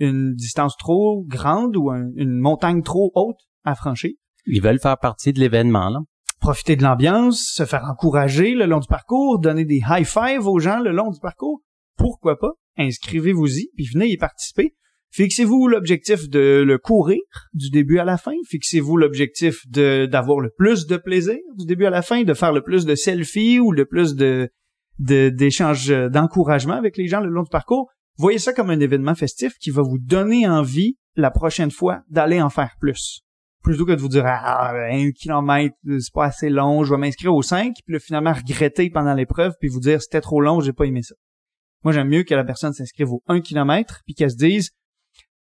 une 0.00 0.34
distance 0.34 0.76
trop 0.76 1.24
grande 1.28 1.76
ou 1.76 1.90
une 1.90 2.38
montagne 2.38 2.82
trop 2.82 3.12
haute 3.14 3.38
à 3.64 3.74
franchir. 3.74 4.12
Ils 4.46 4.62
veulent 4.62 4.80
faire 4.80 4.98
partie 4.98 5.32
de 5.32 5.40
l'événement, 5.40 5.88
là. 5.88 6.00
Profiter 6.40 6.74
de 6.74 6.82
l'ambiance, 6.82 7.52
se 7.54 7.64
faire 7.64 7.84
encourager 7.84 8.54
le 8.54 8.66
long 8.66 8.80
du 8.80 8.88
parcours, 8.88 9.38
donner 9.38 9.64
des 9.64 9.80
high 9.88 10.04
five 10.04 10.44
aux 10.48 10.58
gens 10.58 10.80
le 10.80 10.90
long 10.90 11.10
du 11.10 11.20
parcours. 11.20 11.62
Pourquoi 11.96 12.36
pas? 12.36 12.50
Inscrivez-vous-y, 12.76 13.68
puis 13.76 13.86
venez 13.92 14.08
y 14.08 14.16
participer. 14.16 14.74
Fixez-vous 15.12 15.68
l'objectif 15.68 16.28
de 16.28 16.64
le 16.66 16.78
courir 16.78 17.20
du 17.52 17.70
début 17.70 17.98
à 17.98 18.04
la 18.04 18.16
fin. 18.16 18.32
Fixez-vous 18.48 18.96
l'objectif 18.96 19.68
de 19.68 20.06
d'avoir 20.06 20.40
le 20.40 20.50
plus 20.50 20.86
de 20.86 20.96
plaisir 20.96 21.38
du 21.58 21.66
début 21.66 21.84
à 21.84 21.90
la 21.90 22.02
fin, 22.02 22.24
de 22.24 22.34
faire 22.34 22.52
le 22.52 22.62
plus 22.62 22.86
de 22.86 22.94
selfies 22.94 23.60
ou 23.60 23.70
le 23.70 23.84
plus 23.84 24.16
de 24.16 24.50
d'échanges 24.98 25.88
d'encouragement 26.10 26.74
avec 26.74 26.96
les 26.96 27.08
gens 27.08 27.20
le 27.20 27.28
long 27.28 27.42
du 27.42 27.50
parcours. 27.50 27.88
Voyez 28.16 28.38
ça 28.38 28.52
comme 28.52 28.70
un 28.70 28.80
événement 28.80 29.14
festif 29.14 29.52
qui 29.60 29.70
va 29.70 29.82
vous 29.82 29.98
donner 29.98 30.48
envie 30.48 30.96
la 31.14 31.30
prochaine 31.30 31.70
fois 31.70 32.02
d'aller 32.08 32.40
en 32.40 32.50
faire 32.50 32.74
plus 32.80 33.22
plutôt 33.62 33.86
que 33.86 33.92
de 33.92 34.00
vous 34.00 34.08
dire 34.08 34.24
ah 34.26 34.72
un 34.74 35.10
kilomètre 35.12 35.76
c'est 35.84 36.12
pas 36.12 36.26
assez 36.26 36.50
long 36.50 36.84
je 36.84 36.92
vais 36.92 37.00
m'inscrire 37.00 37.34
au 37.34 37.42
5 37.42 37.74
puis 37.84 37.92
le 37.92 37.98
finalement 37.98 38.32
regretter 38.32 38.90
pendant 38.90 39.14
l'épreuve 39.14 39.54
puis 39.60 39.68
vous 39.68 39.80
dire 39.80 40.02
c'était 40.02 40.20
trop 40.20 40.40
long 40.40 40.60
j'ai 40.60 40.72
pas 40.72 40.84
aimé 40.84 41.02
ça. 41.02 41.14
Moi 41.84 41.92
j'aime 41.92 42.08
mieux 42.08 42.24
que 42.24 42.34
la 42.34 42.44
personne 42.44 42.72
s'inscrive 42.72 43.12
au 43.12 43.22
1 43.26 43.40
km 43.40 44.00
puis 44.04 44.14
qu'elle 44.14 44.30
se 44.30 44.36
dise 44.36 44.70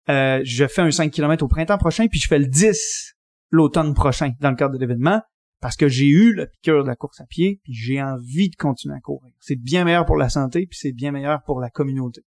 euh, 0.10 0.42
je 0.44 0.68
fais 0.68 0.82
un 0.82 0.92
5 0.92 1.12
km 1.12 1.44
au 1.44 1.48
printemps 1.48 1.78
prochain 1.78 2.08
puis 2.08 2.20
je 2.20 2.28
fais 2.28 2.40
le 2.40 2.48
10 2.48 3.16
l'automne 3.52 3.94
prochain 3.94 4.32
dans 4.40 4.50
le 4.50 4.56
cadre 4.56 4.74
de 4.74 4.80
l'événement 4.80 5.22
parce 5.62 5.76
que 5.76 5.88
j'ai 5.88 6.08
eu 6.08 6.34
la 6.34 6.46
piqûre 6.48 6.84
de 6.84 6.88
la 6.88 6.96
course 6.96 7.22
à 7.22 7.26
pied 7.26 7.60
puis 7.64 7.74
j'ai 7.74 8.02
envie 8.02 8.50
de 8.50 8.56
continuer 8.56 8.96
à 8.96 9.00
courir. 9.00 9.34
C'est 9.40 9.56
bien 9.56 9.84
meilleur 9.84 10.06
pour 10.06 10.18
la 10.18 10.30
santé 10.30 10.68
puis 10.68 10.78
c'est 10.80 10.92
bien 10.92 11.12
meilleur 11.12 11.42
pour 11.44 11.60
la 11.60 11.70
communauté 11.70 12.22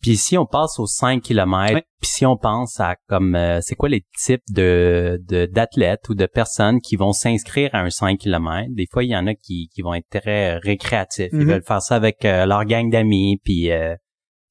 puis 0.00 0.16
si 0.16 0.36
on 0.38 0.46
passe 0.46 0.78
aux 0.78 0.86
5 0.86 1.22
km, 1.22 1.80
puis 2.00 2.10
si 2.10 2.26
on 2.26 2.36
pense 2.36 2.78
à 2.80 2.96
comme 3.08 3.34
euh, 3.34 3.60
c'est 3.60 3.74
quoi 3.74 3.88
les 3.88 4.04
types 4.18 4.42
de 4.50 5.20
d'athlètes 5.52 6.08
ou 6.08 6.14
de 6.14 6.26
personnes 6.26 6.80
qui 6.80 6.96
vont 6.96 7.12
s'inscrire 7.12 7.70
à 7.74 7.80
un 7.80 7.90
5 7.90 8.18
km, 8.18 8.68
des 8.74 8.86
fois 8.90 9.04
il 9.04 9.10
y 9.10 9.16
en 9.16 9.26
a 9.26 9.34
qui, 9.34 9.68
qui 9.74 9.82
vont 9.82 9.94
être 9.94 10.08
très 10.10 10.58
récréatifs, 10.58 11.30
ils 11.32 11.38
mhm. 11.38 11.50
veulent 11.50 11.64
faire 11.66 11.82
ça 11.82 11.96
avec 11.96 12.24
euh, 12.24 12.46
leur 12.46 12.64
gang 12.64 12.90
d'amis 12.90 13.40
puis 13.42 13.70
euh, 13.70 13.94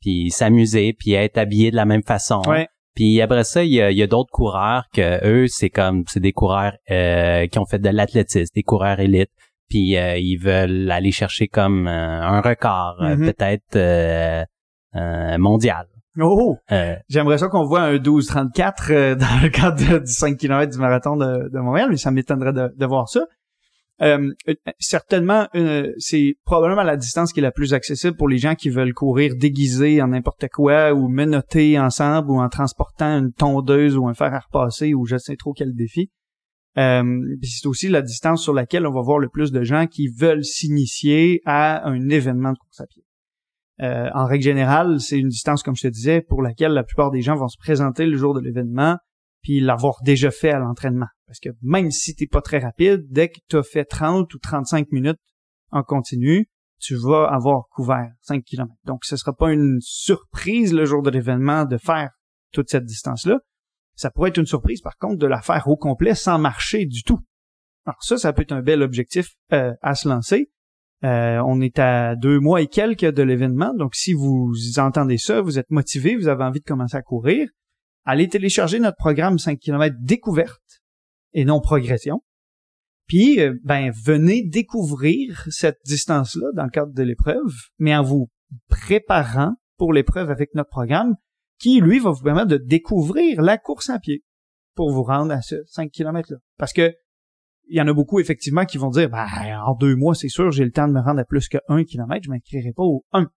puis 0.01 0.29
s'amuser 0.31 0.93
puis 0.93 1.13
être 1.13 1.37
habillés 1.37 1.71
de 1.71 1.75
la 1.75 1.85
même 1.85 2.03
façon. 2.03 2.41
Puis 2.95 3.19
après 3.21 3.43
ça, 3.43 3.63
il 3.63 3.73
y 3.73 3.81
a, 3.81 4.07
d'autres 4.07 4.31
coureurs 4.31 4.85
que 4.93 5.27
eux, 5.27 5.47
c'est 5.47 5.69
comme 5.69 6.05
c'est 6.07 6.21
des 6.21 6.31
coureurs 6.31 6.77
euh, 6.89 7.45
qui 7.47 7.59
ont 7.59 7.65
fait 7.65 7.79
de 7.79 7.89
l'athlétisme, 7.89 8.53
des 8.55 8.63
coureurs 8.63 8.99
élites. 9.01 9.31
Puis 9.69 9.97
euh, 9.97 10.17
ils 10.17 10.37
veulent 10.37 10.89
aller 10.89 11.11
chercher 11.11 11.47
comme 11.47 11.87
euh, 11.87 12.21
un 12.21 12.39
record, 12.39 12.95
Mhm. 13.01 13.33
peut-être 13.33 14.47
mondial. 15.37 15.87
Oh! 16.19 16.57
J'aimerais 17.09 17.37
ça 17.37 17.49
qu'on 17.49 17.65
voit 17.65 17.81
un 17.81 17.97
12-34 17.97 18.91
euh, 18.91 19.15
dans 19.15 19.41
le 19.43 19.49
cadre 19.49 19.77
de- 19.77 19.99
du 19.99 20.11
5 20.11 20.37
km 20.37 20.71
du 20.71 20.77
marathon 20.79 21.17
de, 21.17 21.49
de 21.49 21.59
Montréal, 21.59 21.87
mais 21.89 21.97
ça 21.97 22.11
m'étonnerait 22.11 22.53
de, 22.53 22.73
de 22.75 22.85
voir 22.85 23.09
ça. 23.09 23.25
Euh, 24.01 24.31
euh, 24.49 24.53
certainement, 24.79 25.47
euh, 25.55 25.91
c'est 25.97 26.35
probablement 26.45 26.83
la 26.83 26.97
distance 26.97 27.31
qui 27.31 27.39
est 27.39 27.43
la 27.43 27.51
plus 27.51 27.73
accessible 27.73 28.17
pour 28.17 28.27
les 28.27 28.37
gens 28.37 28.55
qui 28.55 28.69
veulent 28.69 28.93
courir 28.93 29.33
déguisés 29.37 30.01
en 30.01 30.09
n'importe 30.09 30.47
quoi 30.53 30.93
ou 30.93 31.07
menottés 31.07 31.79
ensemble 31.79 32.31
ou 32.31 32.39
en 32.39 32.49
transportant 32.49 33.17
une 33.19 33.31
tondeuse 33.31 33.97
ou 33.97 34.07
un 34.07 34.13
fer 34.13 34.33
à 34.33 34.39
repasser 34.39 34.93
ou 34.93 35.05
je 35.05 35.17
sais 35.17 35.37
trop 35.37 35.53
quel 35.53 35.73
défi. 35.73 36.11
Euh, 36.77 37.21
c'est 37.41 37.67
aussi 37.67 37.87
la 37.87 38.01
distance 38.01 38.43
sur 38.43 38.53
laquelle 38.53 38.85
on 38.85 38.91
va 38.91 39.01
voir 39.01 39.19
le 39.19 39.29
plus 39.29 39.53
de 39.53 39.63
gens 39.63 39.87
qui 39.87 40.09
veulent 40.09 40.43
s'initier 40.43 41.41
à 41.45 41.87
un 41.87 42.09
événement 42.09 42.51
de 42.51 42.57
course 42.57 42.81
à 42.81 42.87
pied. 42.87 43.04
Euh, 43.81 44.09
en 44.13 44.25
règle 44.25 44.43
générale, 44.43 44.99
c'est 44.99 45.19
une 45.19 45.27
distance, 45.27 45.63
comme 45.63 45.75
je 45.75 45.83
te 45.83 45.91
disais, 45.91 46.21
pour 46.21 46.41
laquelle 46.41 46.71
la 46.71 46.83
plupart 46.83 47.11
des 47.11 47.21
gens 47.21 47.35
vont 47.35 47.47
se 47.47 47.57
présenter 47.57 48.05
le 48.05 48.17
jour 48.17 48.33
de 48.33 48.39
l'événement, 48.39 48.97
puis 49.41 49.59
l'avoir 49.59 49.95
déjà 50.03 50.31
fait 50.31 50.51
à 50.51 50.59
l'entraînement. 50.59 51.07
Parce 51.27 51.39
que 51.39 51.49
même 51.61 51.91
si 51.91 52.15
t'es 52.15 52.27
pas 52.27 52.41
très 52.41 52.59
rapide, 52.59 53.05
dès 53.09 53.29
que 53.29 53.39
tu 53.49 53.57
as 53.57 53.63
fait 53.63 53.85
30 53.85 54.33
ou 54.33 54.39
35 54.39 54.91
minutes 54.91 55.19
en 55.71 55.83
continu, 55.83 56.47
tu 56.79 56.95
vas 56.95 57.25
avoir 57.25 57.67
couvert 57.69 58.11
5 58.21 58.43
km. 58.43 58.71
Donc, 58.85 59.05
ce 59.05 59.17
sera 59.17 59.33
pas 59.33 59.51
une 59.51 59.77
surprise 59.81 60.73
le 60.73 60.85
jour 60.85 61.01
de 61.01 61.09
l'événement 61.09 61.65
de 61.65 61.77
faire 61.77 62.11
toute 62.51 62.69
cette 62.69 62.85
distance-là. 62.85 63.39
Ça 63.95 64.11
pourrait 64.11 64.29
être 64.29 64.37
une 64.37 64.45
surprise, 64.45 64.81
par 64.81 64.97
contre, 64.97 65.17
de 65.17 65.27
la 65.27 65.41
faire 65.41 65.67
au 65.67 65.77
complet 65.77 66.15
sans 66.15 66.37
marcher 66.37 66.85
du 66.85 67.03
tout. 67.03 67.19
Alors 67.85 68.01
ça, 68.01 68.17
ça 68.17 68.33
peut 68.33 68.41
être 68.41 68.51
un 68.51 68.61
bel 68.61 68.81
objectif 68.81 69.35
euh, 69.53 69.73
à 69.81 69.95
se 69.95 70.09
lancer. 70.09 70.51
Euh, 71.05 71.39
on 71.45 71.61
est 71.61 71.77
à 71.77 72.15
deux 72.15 72.39
mois 72.39 72.61
et 72.61 72.67
quelques 72.67 73.05
de 73.05 73.21
l'événement, 73.21 73.73
donc 73.75 73.93
si 73.93 74.13
vous 74.13 74.51
entendez 74.77 75.19
ça, 75.19 75.41
vous 75.41 75.59
êtes 75.59 75.69
motivé, 75.69 76.15
vous 76.15 76.27
avez 76.27 76.43
envie 76.43 76.61
de 76.61 76.65
commencer 76.65 76.97
à 76.97 77.03
courir, 77.03 77.47
allez 78.05 78.27
télécharger 78.27 78.79
notre 78.79 78.97
programme 78.97 79.37
5 79.37 79.59
km 79.59 79.95
découverte 80.01 80.81
et 81.33 81.45
non 81.45 81.61
progression. 81.61 82.23
Puis, 83.07 83.39
euh, 83.39 83.53
ben, 83.63 83.91
venez 84.03 84.43
découvrir 84.43 85.45
cette 85.51 85.77
distance-là 85.85 86.47
dans 86.55 86.63
le 86.63 86.71
cadre 86.71 86.93
de 86.93 87.03
l'épreuve, 87.03 87.53
mais 87.77 87.95
en 87.95 88.01
vous 88.01 88.31
préparant 88.67 89.53
pour 89.77 89.93
l'épreuve 89.93 90.31
avec 90.31 90.55
notre 90.55 90.69
programme, 90.69 91.13
qui, 91.59 91.81
lui, 91.81 91.99
va 91.99 92.09
vous 92.09 92.23
permettre 92.23 92.47
de 92.47 92.57
découvrir 92.57 93.43
la 93.43 93.59
course 93.59 93.91
à 93.91 93.99
pied 93.99 94.23
pour 94.73 94.91
vous 94.91 95.03
rendre 95.03 95.31
à 95.31 95.41
ce 95.41 95.63
5 95.67 95.91
km-là. 95.91 96.37
Parce 96.57 96.73
que 96.73 96.93
il 97.67 97.77
y 97.77 97.81
en 97.81 97.87
a 97.87 97.93
beaucoup, 97.93 98.19
effectivement, 98.19 98.65
qui 98.65 98.77
vont 98.77 98.89
dire, 98.89 99.09
ben, 99.09 99.25
en 99.65 99.75
deux 99.75 99.95
mois, 99.95 100.15
c'est 100.15 100.29
sûr, 100.29 100.51
j'ai 100.51 100.65
le 100.65 100.71
temps 100.71 100.87
de 100.87 100.93
me 100.93 101.01
rendre 101.01 101.19
à 101.19 101.25
plus 101.25 101.47
que 101.47 101.57
1 101.67 101.83
km, 101.83 102.21
je 102.23 102.29
m'inscrirai 102.29 102.71
pas 102.73 102.83
au 102.83 103.05
1. 103.11 103.27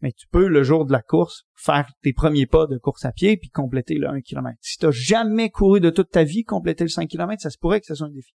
Mais 0.00 0.10
tu 0.10 0.26
peux, 0.32 0.48
le 0.48 0.64
jour 0.64 0.84
de 0.84 0.90
la 0.90 1.00
course, 1.00 1.44
faire 1.54 1.88
tes 2.02 2.12
premiers 2.12 2.46
pas 2.46 2.66
de 2.66 2.76
course 2.76 3.04
à 3.04 3.12
pied 3.12 3.36
puis 3.36 3.50
compléter 3.50 3.94
le 3.94 4.08
1 4.08 4.20
km. 4.22 4.56
Si 4.60 4.76
t'as 4.76 4.90
jamais 4.90 5.48
couru 5.48 5.78
de 5.78 5.90
toute 5.90 6.10
ta 6.10 6.24
vie, 6.24 6.42
compléter 6.42 6.82
le 6.82 6.88
5 6.90 7.08
km, 7.08 7.40
ça 7.40 7.50
se 7.50 7.58
pourrait 7.58 7.78
que 7.78 7.86
ce 7.86 7.94
soit 7.94 8.08
un 8.08 8.10
défi. 8.10 8.32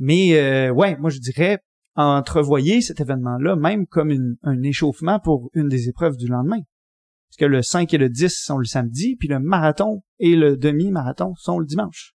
Mais 0.00 0.34
euh, 0.34 0.72
ouais, 0.72 0.96
moi 0.96 1.10
je 1.10 1.20
dirais, 1.20 1.60
entrevoyez 1.94 2.80
cet 2.80 3.00
événement-là 3.00 3.54
même 3.54 3.86
comme 3.86 4.10
une- 4.10 4.36
un 4.42 4.60
échauffement 4.62 5.20
pour 5.20 5.50
une 5.54 5.68
des 5.68 5.88
épreuves 5.88 6.16
du 6.16 6.26
lendemain. 6.26 6.58
Parce 7.28 7.36
que 7.38 7.44
le 7.44 7.62
5 7.62 7.94
et 7.94 7.98
le 7.98 8.08
10 8.08 8.34
sont 8.42 8.58
le 8.58 8.64
samedi, 8.64 9.14
puis 9.14 9.28
le 9.28 9.38
marathon 9.38 10.02
et 10.18 10.34
le 10.34 10.56
demi-marathon 10.56 11.34
sont 11.36 11.60
le 11.60 11.64
dimanche. 11.66 12.12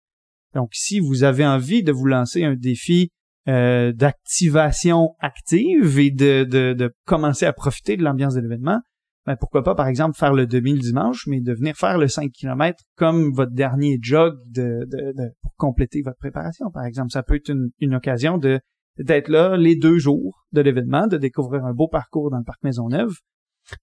Donc, 0.54 0.70
si 0.72 1.00
vous 1.00 1.24
avez 1.24 1.46
envie 1.46 1.82
de 1.82 1.92
vous 1.92 2.06
lancer 2.06 2.44
un 2.44 2.54
défi 2.54 3.10
euh, 3.48 3.92
d'activation 3.92 5.14
active 5.18 5.98
et 5.98 6.10
de, 6.10 6.44
de, 6.44 6.94
commencer 7.06 7.46
à 7.46 7.52
profiter 7.52 7.96
de 7.96 8.04
l'ambiance 8.04 8.34
de 8.34 8.40
l'événement, 8.40 8.80
ben 9.26 9.36
pourquoi 9.36 9.62
pas, 9.62 9.74
par 9.74 9.86
exemple, 9.86 10.16
faire 10.16 10.32
le 10.32 10.46
demi 10.46 10.72
le 10.72 10.80
dimanche, 10.80 11.26
mais 11.26 11.40
de 11.40 11.52
venir 11.52 11.76
faire 11.76 11.96
le 11.96 12.08
5 12.08 12.30
km 12.32 12.82
comme 12.96 13.32
votre 13.32 13.52
dernier 13.52 13.98
jog 14.00 14.34
de, 14.46 14.86
de- 14.86 15.30
pour 15.42 15.54
compléter 15.56 16.02
votre 16.04 16.18
préparation, 16.18 16.70
par 16.70 16.84
exemple. 16.84 17.10
Ça 17.10 17.22
peut 17.22 17.36
être 17.36 17.48
une, 17.48 17.70
une 17.80 17.94
occasion 17.94 18.38
de 18.38 18.60
d'être 18.98 19.28
là 19.28 19.56
les 19.56 19.74
deux 19.74 19.98
jours 19.98 20.44
de 20.52 20.60
l'événement, 20.60 21.06
de 21.06 21.16
découvrir 21.16 21.64
un 21.64 21.72
beau 21.72 21.88
parcours 21.88 22.30
dans 22.30 22.38
le 22.38 22.44
parc 22.44 22.62
Maisonneuve, 22.62 23.14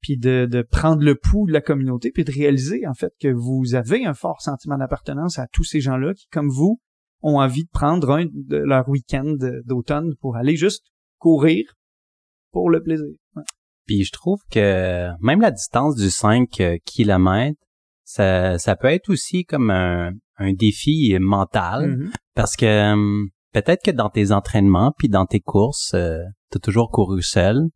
puis 0.02 0.18
de, 0.18 0.48
de 0.50 0.62
prendre 0.62 1.04
le 1.04 1.16
pouls 1.16 1.48
de 1.48 1.54
la 1.54 1.62
communauté, 1.62 2.12
puis 2.12 2.24
de 2.24 2.32
réaliser 2.32 2.88
en 2.88 2.94
fait 2.94 3.14
que 3.20 3.28
vous 3.28 3.76
avez 3.76 4.06
un 4.06 4.14
fort 4.14 4.42
sentiment 4.42 4.78
d'appartenance 4.78 5.40
à 5.40 5.48
tous 5.52 5.64
ces 5.64 5.82
gens-là 5.82 6.14
qui, 6.14 6.28
comme 6.32 6.50
vous, 6.50 6.80
ont 7.22 7.40
envie 7.40 7.66
de 7.66 7.70
prendre 7.70 8.12
un 8.12 8.26
de 8.26 8.58
leur 8.58 8.88
week-end 8.88 9.36
d'automne 9.66 10.16
pour 10.22 10.38
aller 10.38 10.56
juste 10.56 10.86
courir 11.18 11.66
pour 12.52 12.70
le 12.70 12.82
plaisir. 12.82 13.16
Ouais. 13.36 13.44
Puis 13.86 14.04
je 14.04 14.12
trouve 14.12 14.40
que 14.52 15.10
même 15.22 15.42
la 15.42 15.52
distance 15.52 15.96
du 15.96 16.10
5 16.10 16.50
km, 16.86 17.56
ça, 18.04 18.58
ça 18.58 18.76
peut 18.76 18.88
être 18.88 19.10
aussi 19.10 19.46
comme 19.46 19.70
un, 19.70 20.12
un 20.38 20.54
défi 20.54 21.16
mental. 21.20 21.88
Mhm. 21.88 22.12
Parce 22.34 22.56
que 22.56 22.94
hum, 22.94 23.30
peut-être 23.54 23.84
que 23.84 23.92
dans 23.92 24.10
tes 24.10 24.32
entraînements 24.32 24.94
puis 24.98 25.10
dans 25.10 25.26
tes 25.26 25.40
courses, 25.40 25.94
euh, 25.94 26.20
tu 26.52 26.58
as 26.58 26.60
toujours 26.60 26.90
couru 26.90 27.22
seul. 27.22 27.68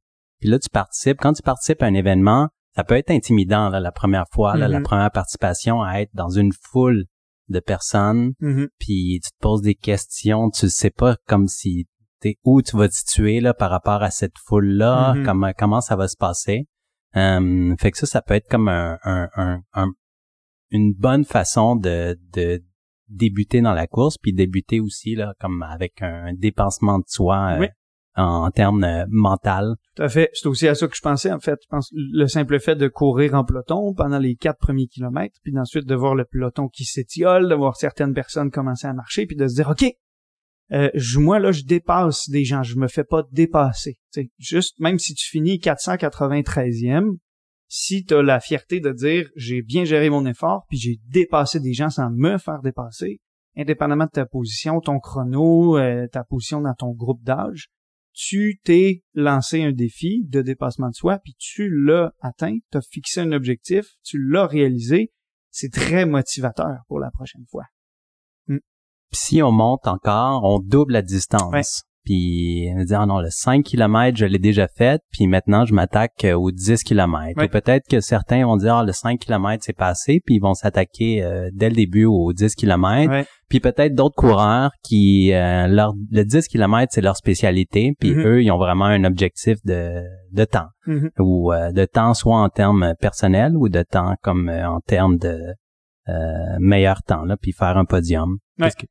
Puis 0.43 0.49
là, 0.49 0.59
tu 0.59 0.67
participes. 0.69 1.19
Quand 1.21 1.31
tu 1.31 1.41
participes 1.41 1.81
à 1.81 1.85
un 1.85 1.93
événement, 1.93 2.49
ça 2.75 2.83
peut 2.83 2.95
être 2.97 3.11
intimidant 3.11 3.69
là, 3.69 3.79
la 3.79 3.93
première 3.93 4.25
fois, 4.33 4.57
là, 4.57 4.67
la 4.67 4.79
Mhm. 4.79 4.83
première 4.83 5.09
participation 5.09 5.81
à 5.81 6.01
être 6.01 6.09
dans 6.13 6.27
une 6.27 6.51
foule 6.69 7.05
de 7.47 7.61
personnes. 7.61 8.33
Mhm. 8.41 8.67
Puis 8.77 9.21
tu 9.23 9.31
te 9.31 9.37
poses 9.39 9.61
des 9.61 9.75
questions, 9.75 10.49
tu 10.49 10.67
sais 10.67 10.89
pas 10.89 11.15
comme 11.29 11.47
si 11.47 11.87
t'es 12.19 12.35
où 12.43 12.61
tu 12.61 12.75
vas 12.75 12.89
te 12.89 12.93
situer 12.93 13.39
là 13.39 13.53
par 13.53 13.69
rapport 13.71 14.03
à 14.03 14.11
cette 14.11 14.37
foule 14.37 14.67
là, 14.67 15.13
Mhm. 15.13 15.23
comment 15.25 15.51
comment 15.57 15.79
ça 15.79 15.95
va 15.95 16.09
se 16.09 16.17
passer. 16.17 16.67
Fait 17.13 17.91
que 17.91 17.97
ça, 17.97 18.05
ça 18.05 18.21
peut 18.21 18.33
être 18.33 18.49
comme 18.49 18.67
un, 18.67 18.97
un, 19.05 19.29
un- 19.37 19.61
un- 19.75 19.93
une 20.71 20.93
bonne 20.93 21.23
façon 21.23 21.77
de, 21.77 22.19
de 22.33 22.61
débuter 23.07 23.61
dans 23.61 23.73
la 23.73 23.87
course, 23.87 24.17
puis 24.17 24.33
débuter 24.33 24.81
aussi 24.81 25.15
là 25.15 25.35
comme 25.39 25.63
avec 25.63 26.01
un 26.01 26.33
dépensement 26.33 26.99
de 26.99 27.05
soi 27.07 27.53
euh, 27.55 27.59
Oui. 27.61 27.67
En, 28.15 28.51
termes 28.51 28.83
euh, 28.83 29.05
mental. 29.09 29.75
Tout 29.95 30.03
à 30.03 30.09
fait. 30.09 30.29
C'est 30.33 30.47
aussi 30.47 30.67
à 30.67 30.75
ça 30.75 30.87
que 30.87 30.95
je 30.95 31.01
pensais, 31.01 31.31
en 31.31 31.39
fait. 31.39 31.59
Je 31.63 31.67
pense 31.69 31.89
le 31.93 32.27
simple 32.27 32.59
fait 32.59 32.75
de 32.75 32.87
courir 32.87 33.33
en 33.33 33.43
peloton 33.43 33.93
pendant 33.93 34.19
les 34.19 34.35
quatre 34.35 34.59
premiers 34.59 34.87
kilomètres, 34.87 35.37
puis 35.43 35.57
ensuite 35.57 35.85
de 35.85 35.95
voir 35.95 36.15
le 36.15 36.25
peloton 36.25 36.67
qui 36.67 36.85
s'étiole, 36.85 37.49
de 37.49 37.55
voir 37.55 37.75
certaines 37.75 38.13
personnes 38.13 38.51
commencer 38.51 38.87
à 38.87 38.93
marcher, 38.93 39.25
puis 39.25 39.35
de 39.35 39.47
se 39.47 39.55
dire, 39.55 39.69
OK, 39.69 39.85
euh, 40.71 40.89
je- 40.93 41.19
moi, 41.19 41.39
là, 41.39 41.51
je 41.51 41.63
dépasse 41.63 42.29
des 42.29 42.45
gens, 42.45 42.63
je 42.63 42.77
me 42.77 42.87
fais 42.87 43.03
pas 43.03 43.23
dépasser. 43.31 43.97
Juste, 44.37 44.79
même 44.79 44.99
si 44.99 45.13
tu 45.13 45.27
finis 45.27 45.59
493e, 45.59 47.17
si 47.67 48.05
tu 48.05 48.13
as 48.13 48.21
la 48.21 48.39
fierté 48.39 48.79
de 48.79 48.91
dire, 48.91 49.29
j'ai 49.35 49.61
bien 49.61 49.83
géré 49.83 50.09
mon 50.09 50.25
effort, 50.25 50.65
puis 50.69 50.77
j'ai 50.77 50.99
dépassé 51.07 51.59
des 51.59 51.73
gens 51.73 51.89
sans 51.89 52.11
me 52.11 52.37
faire 52.37 52.61
dépasser, 52.61 53.19
indépendamment 53.57 54.05
de 54.05 54.11
ta 54.11 54.25
position, 54.25 54.79
ton 54.79 54.99
chrono, 54.99 55.77
euh, 55.77 56.07
ta 56.07 56.23
position 56.23 56.61
dans 56.61 56.73
ton 56.73 56.91
groupe 56.91 57.23
d'âge, 57.23 57.69
tu 58.13 58.59
t'es 58.63 59.03
lancé 59.13 59.63
un 59.63 59.71
défi 59.71 60.23
de 60.27 60.41
dépassement 60.41 60.89
de 60.89 60.95
soi, 60.95 61.19
puis 61.19 61.35
tu 61.37 61.69
l'as 61.69 62.13
atteint, 62.21 62.57
tu 62.71 62.77
as 62.77 62.81
fixé 62.81 63.21
un 63.21 63.31
objectif, 63.31 63.87
tu 64.03 64.17
l'as 64.19 64.47
réalisé, 64.47 65.11
c'est 65.49 65.71
très 65.71 66.05
motivateur 66.05 66.79
pour 66.87 66.99
la 66.99 67.11
prochaine 67.11 67.45
fois. 67.49 67.65
Puis 68.47 68.59
si 69.11 69.43
on 69.43 69.51
monte 69.51 69.87
encore, 69.87 70.43
on 70.43 70.59
double 70.59 70.93
la 70.93 71.01
distance. 71.03 71.53
Ouais. 71.53 71.61
Puis 72.05 72.67
on 72.75 72.83
dit 72.83 72.93
ah 72.93 73.05
non, 73.05 73.19
le 73.19 73.29
5 73.29 73.63
km, 73.63 74.17
je 74.17 74.25
l'ai 74.25 74.39
déjà 74.39 74.67
fait, 74.67 75.01
puis 75.11 75.27
maintenant 75.27 75.65
je 75.65 75.73
m'attaque 75.73 76.25
euh, 76.25 76.33
aux 76.33 76.51
10 76.51 76.83
km. 76.83 77.37
Ouais. 77.37 77.45
Ou 77.45 77.47
peut-être 77.47 77.87
que 77.89 78.01
certains 78.01 78.45
vont 78.45 78.57
dire 78.57 78.75
ah 78.75 78.83
le 78.83 78.91
5 78.91 79.19
km 79.19 79.63
c'est 79.65 79.75
passé, 79.75 80.19
puis 80.25 80.35
ils 80.35 80.39
vont 80.41 80.53
s'attaquer 80.53 81.23
euh, 81.23 81.49
dès 81.53 81.69
le 81.69 81.75
début 81.75 82.05
aux 82.05 82.33
10 82.33 82.55
km. 82.55 83.09
Puis 83.49 83.59
peut-être 83.59 83.93
d'autres 83.95 84.15
coureurs 84.15 84.71
qui 84.83 85.31
euh, 85.33 85.67
leur 85.67 85.93
le 86.11 86.23
10 86.23 86.47
km 86.47 86.87
c'est 86.91 87.01
leur 87.01 87.15
spécialité, 87.15 87.93
puis 87.99 88.11
Mhm. 88.13 88.25
eux 88.25 88.43
ils 88.43 88.51
ont 88.51 88.57
vraiment 88.57 88.85
un 88.85 89.03
objectif 89.05 89.57
de 89.63 90.01
de 90.31 90.43
temps 90.45 90.67
Mhm. 90.87 91.09
ou 91.19 91.53
euh, 91.53 91.71
de 91.71 91.85
temps 91.85 92.13
soit 92.13 92.37
en 92.37 92.49
termes 92.49 92.93
personnels 92.99 93.55
ou 93.55 93.69
de 93.69 93.83
temps 93.83 94.15
comme 94.21 94.49
euh, 94.49 94.67
en 94.67 94.79
termes 94.81 95.17
de 95.17 95.37
euh, 96.09 96.57
meilleur 96.59 97.01
temps 97.03 97.23
là, 97.23 97.37
puis 97.41 97.53
faire 97.53 97.77
un 97.77 97.85
podium. 97.85 98.37
Que- 98.75 98.85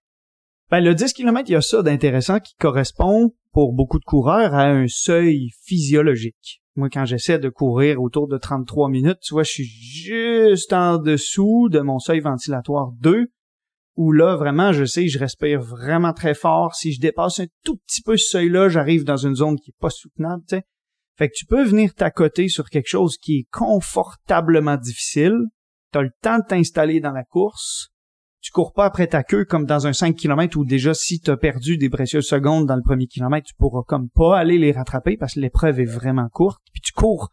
Ben, 0.73 0.83
le 0.83 0.95
10 0.95 1.13
km, 1.13 1.51
il 1.51 1.53
y 1.53 1.57
a 1.57 1.61
ça 1.61 1.83
d'intéressant 1.83 2.41
qui 2.41 2.55
correspond 2.55 3.35
pour 3.53 3.75
beaucoup 3.75 3.99
de 3.99 4.07
coureurs 4.07 4.55
à 4.55 4.71
un 4.71 4.87
seuil 4.89 5.51
physiologique. 5.67 6.63
Moi, 6.77 6.89
quand 6.89 7.05
j'essaie 7.05 7.39
de 7.39 7.51
courir 7.51 8.01
autour 8.01 8.27
de 8.27 8.39
33 8.39 8.89
minutes, 8.89 9.19
tu 9.21 9.35
vois, 9.35 9.43
je 9.43 9.51
suis 9.51 9.67
juste 9.67 10.73
en 10.73 10.97
dessous 10.97 11.69
de 11.69 11.81
mon 11.81 11.99
seuil 11.99 12.21
ventilatoire 12.21 12.93
2, 13.01 13.27
où 13.97 14.13
là, 14.13 14.37
vraiment, 14.37 14.73
je 14.73 14.87
sais, 14.87 15.09
je 15.09 15.19
respire 15.19 15.61
vraiment 15.61 16.15
très 16.15 16.33
fort. 16.33 16.75
Si 16.75 16.95
je 16.95 17.03
dépasse 17.03 17.41
un 17.41 17.49
tout 17.65 17.77
petit 17.87 18.01
peu 18.01 18.17
ce 18.17 18.31
seuil-là, 18.31 18.71
j'arrive 18.71 19.05
dans 19.05 19.19
une 19.19 19.35
zone 19.35 19.59
qui 19.59 19.73
est 19.73 19.79
pas 19.79 19.91
soutenable, 19.91 20.43
tu 20.49 20.57
sais. 20.57 20.63
Fait 21.19 21.29
que 21.29 21.35
tu 21.37 21.45
peux 21.45 21.65
venir 21.65 21.93
t'accoter 21.93 22.49
sur 22.49 22.71
quelque 22.71 22.89
chose 22.89 23.19
qui 23.19 23.41
est 23.41 23.47
confortablement 23.53 24.79
difficile, 24.79 25.37
tu 25.93 25.99
as 25.99 26.03
le 26.03 26.13
temps 26.23 26.39
de 26.39 26.47
t'installer 26.49 27.01
dans 27.01 27.13
la 27.13 27.25
course, 27.25 27.92
tu 28.43 28.51
cours 28.51 28.73
pas 28.73 28.85
après 28.85 29.07
ta 29.07 29.23
queue 29.23 29.45
comme 29.45 29.67
dans 29.67 29.87
un 29.87 29.93
5 29.93 30.17
km 30.17 30.59
où 30.59 30.65
déjà 30.65 30.95
si 30.95 31.21
tu 31.21 31.31
as 31.31 31.37
perdu 31.37 31.79
des 31.79 31.89
précieuses 31.89 32.27
secondes 32.27 32.67
dans 32.67 32.75
le 32.75 32.83
premier 32.83 33.07
kilomètre, 33.07 33.47
tu 33.47 33.55
pourras 33.55 33.83
comme 33.87 34.11
pas 34.11 34.37
aller 34.37 34.59
les 34.59 34.73
rattraper 34.73 35.17
parce 35.17 35.35
que 35.35 35.41
l'épreuve 35.41 35.79
est 35.79 35.87
vraiment 35.87 36.29
courte, 36.29 36.61
puis 36.73 36.83
tu 36.83 36.93
cours 36.93 37.31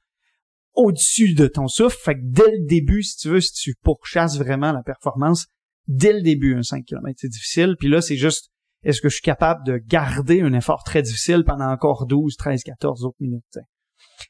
au-dessus 0.75 1.33
de 1.33 1.47
ton 1.47 1.67
souffle, 1.67 1.97
fait 1.99 2.13
que 2.13 2.21
dès 2.23 2.51
le 2.51 2.65
début, 2.65 3.01
si 3.01 3.17
tu 3.17 3.29
veux, 3.29 3.41
si 3.41 3.51
tu 3.51 3.73
pourchasses 3.81 4.37
vraiment 4.37 4.71
la 4.71 4.83
performance, 4.83 5.47
dès 5.87 6.13
le 6.13 6.21
début, 6.21 6.55
un 6.55 6.63
5 6.63 6.85
km, 6.85 7.17
c'est 7.19 7.27
difficile, 7.27 7.75
puis 7.77 7.89
là, 7.89 8.01
c'est 8.01 8.15
juste, 8.15 8.51
est-ce 8.83 9.01
que 9.01 9.09
je 9.09 9.15
suis 9.15 9.23
capable 9.23 9.65
de 9.65 9.77
garder 9.77 10.41
un 10.41 10.53
effort 10.53 10.83
très 10.83 11.01
difficile 11.01 11.43
pendant 11.43 11.69
encore 11.69 12.05
12, 12.05 12.35
13, 12.37 12.63
14 12.63 13.03
autres 13.03 13.17
minutes, 13.19 13.57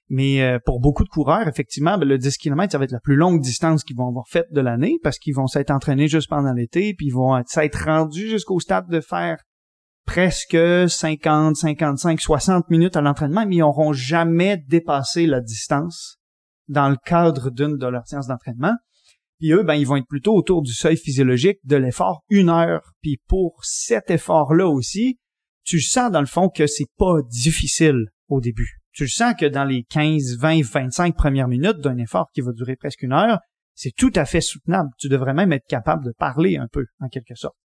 mais 0.10 0.42
euh, 0.42 0.60
pour 0.66 0.80
beaucoup 0.80 1.04
de 1.04 1.10
coureurs, 1.10 1.48
effectivement, 1.48 1.98
ben, 1.98 2.08
le 2.08 2.18
10 2.18 2.38
km, 2.38 2.72
ça 2.72 2.78
va 2.78 2.86
être 2.86 2.92
la 2.92 3.00
plus 3.00 3.16
longue 3.16 3.42
distance 3.42 3.84
qu'ils 3.84 3.98
vont 3.98 4.08
avoir 4.08 4.28
faite 4.28 4.48
de 4.52 4.62
l'année 4.62 4.98
parce 5.04 5.20
qu'ils 5.20 5.36
vont 5.36 5.48
s'être 5.48 5.72
entraînés 5.72 6.08
juste 6.08 6.30
pendant 6.30 6.54
l'été, 6.54 6.94
puis 6.94 7.08
ils 7.08 7.14
vont 7.14 7.42
s'être 7.46 7.86
rendus 7.86 8.30
jusqu'au 8.30 8.60
stade 8.60 8.90
de 8.90 9.02
faire 9.02 9.38
presque 10.06 10.58
50, 10.90 11.56
55, 11.56 12.20
60 12.20 12.70
minutes 12.70 12.98
à 12.98 13.02
l'entraînement, 13.02 13.46
mais 13.46 13.58
ils 13.58 13.60
n'auront 13.60 13.94
jamais 13.94 14.58
dépassé 14.68 15.28
la 15.28 15.40
distance 15.40 16.18
dans 16.68 16.90
le 16.90 16.98
cadre 17.06 17.52
d'une 17.52 17.78
de 17.78 17.88
leurs 17.88 18.08
séances 18.08 18.28
d'entraînement. 18.28 18.74
Puis 19.40 19.54
eux, 19.54 19.64
ben, 19.64 19.76
ils 19.76 19.88
vont 19.88 19.96
être 19.96 20.08
plutôt 20.08 20.36
autour 20.36 20.62
du 20.62 20.74
seuil 20.74 20.98
physiologique 20.98 21.60
de 21.64 21.76
l'effort 21.76 22.24
une 22.30 22.50
heure. 22.50 22.94
Puis 23.02 23.22
pour 23.28 23.64
cet 23.64 24.10
effort-là 24.10 24.68
aussi, 24.68 25.20
tu 25.64 25.80
sens 25.80 26.12
dans 26.12 26.20
le 26.20 26.26
fond 26.26 26.50
que 26.50 26.68
c'est 26.68 26.90
pas 26.98 27.18
difficile 27.30 28.08
au 28.28 28.42
début 28.42 28.79
tu 29.00 29.08
sens 29.08 29.34
que 29.39 29.45
dans 29.45 29.64
les 29.64 29.84
15, 29.84 30.38
20, 30.39 30.62
25 30.62 31.16
premières 31.16 31.47
minutes 31.47 31.80
d'un 31.80 31.95
effort 31.97 32.28
qui 32.34 32.41
va 32.41 32.52
durer 32.52 32.76
presque 32.76 33.02
une 33.02 33.14
heure, 33.14 33.39
c'est 33.74 33.95
tout 33.95 34.12
à 34.16 34.26
fait 34.26 34.41
soutenable. 34.41 34.89
Tu 34.97 35.08
devrais 35.08 35.34
même 35.34 35.54
être 35.54 35.66
capable 35.70 36.04
de 36.04 36.12
parler 36.12 36.58
un 36.58 36.68
peu, 36.70 36.86
en 37.00 37.08
quelque 37.08 37.34
sorte. 37.34 37.56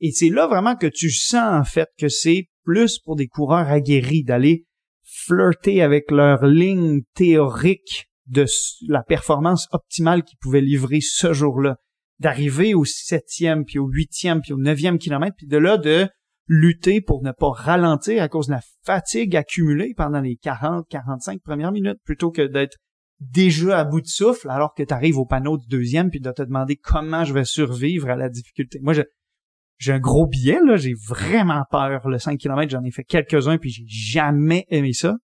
Et 0.00 0.10
c'est 0.10 0.30
là 0.30 0.48
vraiment 0.48 0.74
que 0.74 0.88
tu 0.88 1.12
sens, 1.12 1.60
en 1.60 1.62
fait, 1.62 1.90
que 1.96 2.08
c'est 2.08 2.48
plus 2.64 2.98
pour 2.98 3.14
des 3.14 3.28
coureurs 3.28 3.68
aguerris 3.68 4.24
d'aller 4.24 4.64
flirter 5.04 5.80
avec 5.80 6.10
leur 6.10 6.44
ligne 6.44 7.02
théorique 7.14 8.08
de 8.26 8.44
la 8.88 9.04
performance 9.04 9.68
optimale 9.70 10.24
qu'ils 10.24 10.38
pouvaient 10.38 10.60
livrer 10.60 10.98
ce 11.00 11.32
jour-là. 11.32 11.76
D'arriver 12.18 12.74
au 12.74 12.84
septième, 12.84 13.64
puis 13.64 13.78
au 13.78 13.86
huitième, 13.86 14.40
puis 14.40 14.52
au 14.52 14.58
neuvième 14.58 14.98
kilomètre, 14.98 15.36
puis 15.36 15.46
de 15.46 15.56
là 15.56 15.78
de 15.78 16.08
lutter 16.46 17.00
pour 17.00 17.22
ne 17.22 17.32
pas 17.32 17.50
ralentir 17.50 18.22
à 18.22 18.28
cause 18.28 18.48
de 18.48 18.52
la 18.52 18.60
fatigue 18.84 19.36
accumulée 19.36 19.94
pendant 19.96 20.20
les 20.20 20.36
40, 20.36 20.86
45 20.88 21.40
premières 21.42 21.72
minutes, 21.72 21.98
plutôt 22.04 22.30
que 22.30 22.42
d'être 22.42 22.76
déjà 23.20 23.78
à 23.78 23.84
bout 23.84 24.00
de 24.00 24.06
souffle 24.06 24.50
alors 24.50 24.74
que 24.74 24.82
tu 24.82 24.92
arrives 24.92 25.18
au 25.18 25.24
panneau 25.24 25.56
du 25.56 25.66
deuxième 25.68 26.10
puis 26.10 26.20
de 26.20 26.30
te 26.30 26.42
demander 26.42 26.76
comment 26.76 27.24
je 27.24 27.32
vais 27.32 27.44
survivre 27.44 28.10
à 28.10 28.16
la 28.16 28.28
difficulté. 28.28 28.78
Moi, 28.82 28.94
j'ai 29.78 29.92
un 29.92 30.00
gros 30.00 30.26
billet, 30.26 30.60
là, 30.64 30.76
j'ai 30.76 30.94
vraiment 30.94 31.64
peur. 31.70 32.08
Le 32.08 32.18
5 32.18 32.38
km, 32.38 32.70
j'en 32.70 32.84
ai 32.84 32.90
fait 32.90 33.04
quelques-uns 33.04 33.58
puis 33.58 33.70
j'ai 33.70 33.86
jamais 33.86 34.66
aimé 34.68 34.92
ça. 34.92 35.16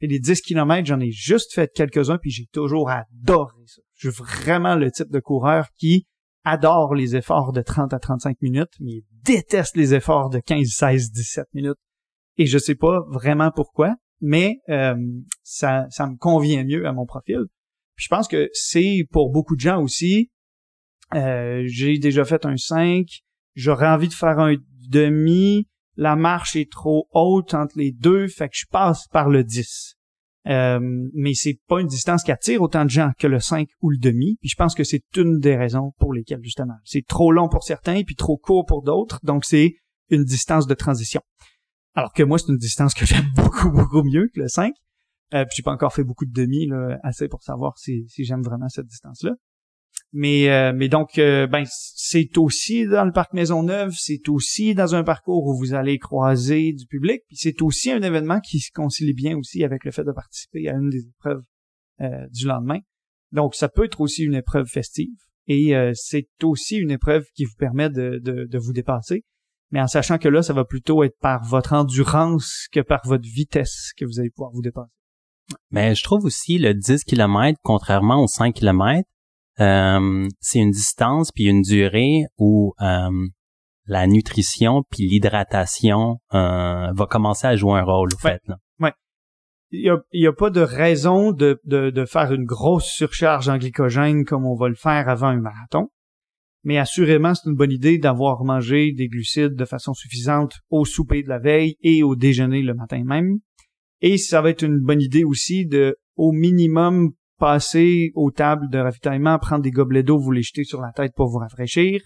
Et 0.00 0.06
les 0.06 0.18
10 0.18 0.42
km, 0.42 0.86
j'en 0.86 1.00
ai 1.00 1.10
juste 1.10 1.54
fait 1.54 1.70
quelques-uns 1.72 2.18
puis 2.18 2.30
j'ai 2.30 2.46
toujours 2.52 2.90
adoré 2.90 3.62
ça. 3.66 3.80
Je 3.94 4.10
suis 4.10 4.22
vraiment 4.22 4.74
le 4.74 4.90
type 4.90 5.10
de 5.10 5.20
coureur 5.20 5.68
qui 5.76 6.06
adore 6.44 6.94
les 6.94 7.16
efforts 7.16 7.52
de 7.52 7.62
30 7.62 7.92
à 7.94 7.98
35 7.98 8.40
minutes, 8.42 8.72
mais 8.80 9.02
déteste 9.22 9.76
les 9.76 9.94
efforts 9.94 10.30
de 10.30 10.38
15, 10.38 10.66
16, 10.68 11.10
17 11.10 11.46
minutes. 11.54 11.78
Et 12.36 12.46
je 12.46 12.58
sais 12.58 12.74
pas 12.74 13.00
vraiment 13.08 13.50
pourquoi, 13.50 13.94
mais 14.20 14.60
euh, 14.68 14.96
ça, 15.42 15.86
ça 15.90 16.06
me 16.06 16.16
convient 16.16 16.64
mieux 16.64 16.86
à 16.86 16.92
mon 16.92 17.06
profil. 17.06 17.44
Puis 17.96 18.04
je 18.04 18.08
pense 18.08 18.28
que 18.28 18.48
c'est 18.52 19.06
pour 19.10 19.30
beaucoup 19.30 19.56
de 19.56 19.60
gens 19.60 19.82
aussi. 19.82 20.30
Euh, 21.14 21.62
j'ai 21.66 21.98
déjà 21.98 22.24
fait 22.24 22.44
un 22.44 22.56
5, 22.56 23.06
j'aurais 23.54 23.88
envie 23.88 24.08
de 24.08 24.14
faire 24.14 24.38
un 24.38 24.56
demi, 24.88 25.68
la 25.96 26.16
marche 26.16 26.56
est 26.56 26.70
trop 26.70 27.08
haute 27.12 27.54
entre 27.54 27.78
les 27.78 27.92
deux, 27.92 28.26
fait 28.26 28.48
que 28.48 28.56
je 28.56 28.66
passe 28.66 29.06
par 29.08 29.28
le 29.28 29.44
10. 29.44 29.93
Euh, 30.46 30.78
mais 31.14 31.32
c'est 31.34 31.58
pas 31.68 31.80
une 31.80 31.86
distance 31.86 32.22
qui 32.22 32.30
attire 32.30 32.60
autant 32.60 32.84
de 32.84 32.90
gens 32.90 33.12
que 33.18 33.26
le 33.26 33.40
5 33.40 33.68
ou 33.80 33.90
le 33.90 33.98
demi. 33.98 34.36
Puis 34.40 34.50
je 34.50 34.56
pense 34.56 34.74
que 34.74 34.84
c'est 34.84 35.02
une 35.16 35.38
des 35.38 35.56
raisons 35.56 35.92
pour 35.98 36.12
lesquelles 36.12 36.42
justement 36.42 36.74
c'est 36.84 37.06
trop 37.06 37.32
long 37.32 37.48
pour 37.48 37.64
certains 37.64 38.02
puis 38.02 38.14
trop 38.14 38.36
court 38.36 38.66
pour 38.66 38.82
d'autres. 38.82 39.20
Donc 39.22 39.44
c'est 39.44 39.74
une 40.10 40.24
distance 40.24 40.66
de 40.66 40.74
transition. 40.74 41.22
Alors 41.94 42.12
que 42.12 42.22
moi 42.22 42.38
c'est 42.38 42.48
une 42.48 42.58
distance 42.58 42.94
que 42.94 43.06
j'aime 43.06 43.30
beaucoup 43.34 43.70
beaucoup 43.70 44.02
mieux 44.02 44.28
que 44.34 44.40
le 44.40 44.48
5. 44.48 44.74
Euh, 45.32 45.44
puis 45.44 45.56
j'ai 45.56 45.62
pas 45.62 45.72
encore 45.72 45.94
fait 45.94 46.04
beaucoup 46.04 46.26
de 46.26 46.32
demi 46.32 46.66
là, 46.66 46.98
assez 47.02 47.28
pour 47.28 47.42
savoir 47.42 47.78
si, 47.78 48.04
si 48.08 48.24
j'aime 48.24 48.42
vraiment 48.42 48.68
cette 48.68 48.86
distance 48.86 49.22
là. 49.22 49.32
Mais, 50.16 50.48
euh, 50.48 50.72
mais 50.72 50.88
donc, 50.88 51.18
euh, 51.18 51.48
ben, 51.48 51.64
c'est 51.66 52.38
aussi 52.38 52.86
dans 52.86 53.04
le 53.04 53.10
parc 53.10 53.32
Maisonneuve, 53.32 53.96
c'est 53.98 54.28
aussi 54.28 54.72
dans 54.72 54.94
un 54.94 55.02
parcours 55.02 55.44
où 55.44 55.58
vous 55.58 55.74
allez 55.74 55.98
croiser 55.98 56.72
du 56.72 56.86
public, 56.86 57.22
puis 57.26 57.36
c'est 57.36 57.60
aussi 57.62 57.90
un 57.90 58.00
événement 58.00 58.38
qui 58.38 58.60
se 58.60 58.70
concilie 58.72 59.12
bien 59.12 59.36
aussi 59.36 59.64
avec 59.64 59.84
le 59.84 59.90
fait 59.90 60.04
de 60.04 60.12
participer 60.12 60.68
à 60.68 60.74
une 60.74 60.88
des 60.88 61.08
épreuves 61.08 61.42
euh, 62.00 62.28
du 62.30 62.46
lendemain. 62.46 62.78
Donc, 63.32 63.56
ça 63.56 63.68
peut 63.68 63.86
être 63.86 64.00
aussi 64.00 64.22
une 64.22 64.36
épreuve 64.36 64.66
festive, 64.66 65.16
et 65.48 65.74
c'est 65.94 66.28
aussi 66.44 66.76
une 66.76 66.92
épreuve 66.92 67.24
qui 67.34 67.44
vous 67.44 67.56
permet 67.58 67.90
de, 67.90 68.20
de, 68.22 68.46
de 68.48 68.58
vous 68.58 68.72
dépasser, 68.72 69.24
mais 69.72 69.80
en 69.80 69.88
sachant 69.88 70.18
que 70.18 70.28
là, 70.28 70.42
ça 70.42 70.52
va 70.52 70.64
plutôt 70.64 71.02
être 71.02 71.18
par 71.20 71.42
votre 71.44 71.72
endurance 71.72 72.68
que 72.70 72.78
par 72.78 73.00
votre 73.04 73.28
vitesse 73.28 73.90
que 73.96 74.04
vous 74.04 74.20
allez 74.20 74.30
pouvoir 74.30 74.52
vous 74.52 74.62
dépasser. 74.62 74.92
Mais 75.72 75.96
je 75.96 76.04
trouve 76.04 76.24
aussi 76.24 76.58
le 76.58 76.72
10 76.72 77.02
km, 77.02 77.58
contrairement 77.64 78.22
aux 78.22 78.28
5 78.28 78.54
km, 78.54 79.02
euh, 79.60 80.28
c'est 80.40 80.58
une 80.58 80.70
distance 80.70 81.30
puis 81.32 81.44
une 81.44 81.62
durée 81.62 82.24
où 82.38 82.74
euh, 82.80 83.28
la 83.86 84.06
nutrition 84.06 84.82
puis 84.90 85.06
l'hydratation 85.06 86.18
euh, 86.32 86.92
va 86.92 87.06
commencer 87.08 87.46
à 87.46 87.56
jouer 87.56 87.78
un 87.78 87.84
rôle, 87.84 88.12
au 88.12 88.18
fait. 88.18 88.40
Là. 88.48 88.56
Ouais. 88.80 88.92
Il 89.70 89.82
y 89.82 89.90
a, 89.90 89.98
y 90.12 90.26
a, 90.26 90.32
pas 90.32 90.50
de 90.50 90.60
raison 90.60 91.32
de, 91.32 91.60
de, 91.64 91.90
de, 91.90 92.04
faire 92.04 92.32
une 92.32 92.44
grosse 92.44 92.86
surcharge 92.86 93.48
en 93.48 93.58
glycogène 93.58 94.24
comme 94.24 94.44
on 94.44 94.56
va 94.56 94.68
le 94.68 94.74
faire 94.74 95.08
avant 95.08 95.28
un 95.28 95.40
marathon. 95.40 95.88
Mais 96.64 96.78
assurément, 96.78 97.34
c'est 97.34 97.48
une 97.48 97.56
bonne 97.56 97.72
idée 97.72 97.98
d'avoir 97.98 98.42
mangé 98.42 98.92
des 98.92 99.08
glucides 99.08 99.54
de 99.54 99.64
façon 99.66 99.92
suffisante 99.92 100.60
au 100.70 100.86
souper 100.86 101.22
de 101.22 101.28
la 101.28 101.38
veille 101.38 101.76
et 101.82 102.02
au 102.02 102.16
déjeuner 102.16 102.62
le 102.62 102.72
matin 102.72 103.02
même. 103.04 103.38
Et 104.00 104.16
ça 104.16 104.40
va 104.40 104.50
être 104.50 104.62
une 104.62 104.80
bonne 104.80 105.02
idée 105.02 105.24
aussi 105.24 105.66
de, 105.66 105.96
au 106.16 106.32
minimum, 106.32 107.12
passer 107.44 108.10
aux 108.14 108.30
tables 108.30 108.70
de 108.70 108.78
ravitaillement, 108.78 109.38
prendre 109.38 109.62
des 109.62 109.70
gobelets 109.70 110.02
d'eau, 110.02 110.18
vous 110.18 110.30
les 110.30 110.40
jeter 110.40 110.64
sur 110.64 110.80
la 110.80 110.92
tête 110.92 111.12
pour 111.14 111.28
vous 111.28 111.36
rafraîchir. 111.36 112.00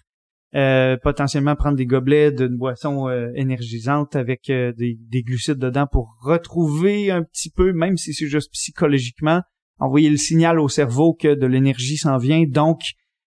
Euh, 0.56 0.96
potentiellement 1.00 1.54
prendre 1.54 1.76
des 1.76 1.86
gobelets 1.86 2.32
d'une 2.32 2.56
boisson 2.56 3.08
euh, 3.08 3.30
énergisante 3.36 4.16
avec 4.16 4.50
euh, 4.50 4.72
des, 4.72 4.98
des, 4.98 5.22
glucides 5.22 5.58
dedans 5.58 5.86
pour 5.86 6.16
retrouver 6.22 7.12
un 7.12 7.22
petit 7.22 7.50
peu, 7.50 7.72
même 7.72 7.96
si 7.96 8.14
c'est 8.14 8.26
juste 8.26 8.50
psychologiquement, 8.52 9.42
envoyer 9.78 10.10
le 10.10 10.16
signal 10.16 10.58
au 10.58 10.68
cerveau 10.68 11.14
que 11.14 11.36
de 11.36 11.46
l'énergie 11.46 11.98
s'en 11.98 12.16
vient, 12.16 12.42
donc 12.48 12.80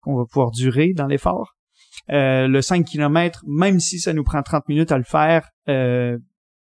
qu'on 0.01 0.17
va 0.17 0.25
pouvoir 0.25 0.51
durer 0.51 0.91
dans 0.93 1.07
l'effort. 1.07 1.55
le 2.09 2.59
5 2.59 2.83
km, 2.83 3.45
même 3.47 3.79
si 3.79 3.99
ça 3.99 4.11
nous 4.11 4.25
prend 4.25 4.41
30 4.41 4.67
minutes 4.67 4.91
à 4.91 4.97
le 4.97 5.05
faire, 5.05 5.47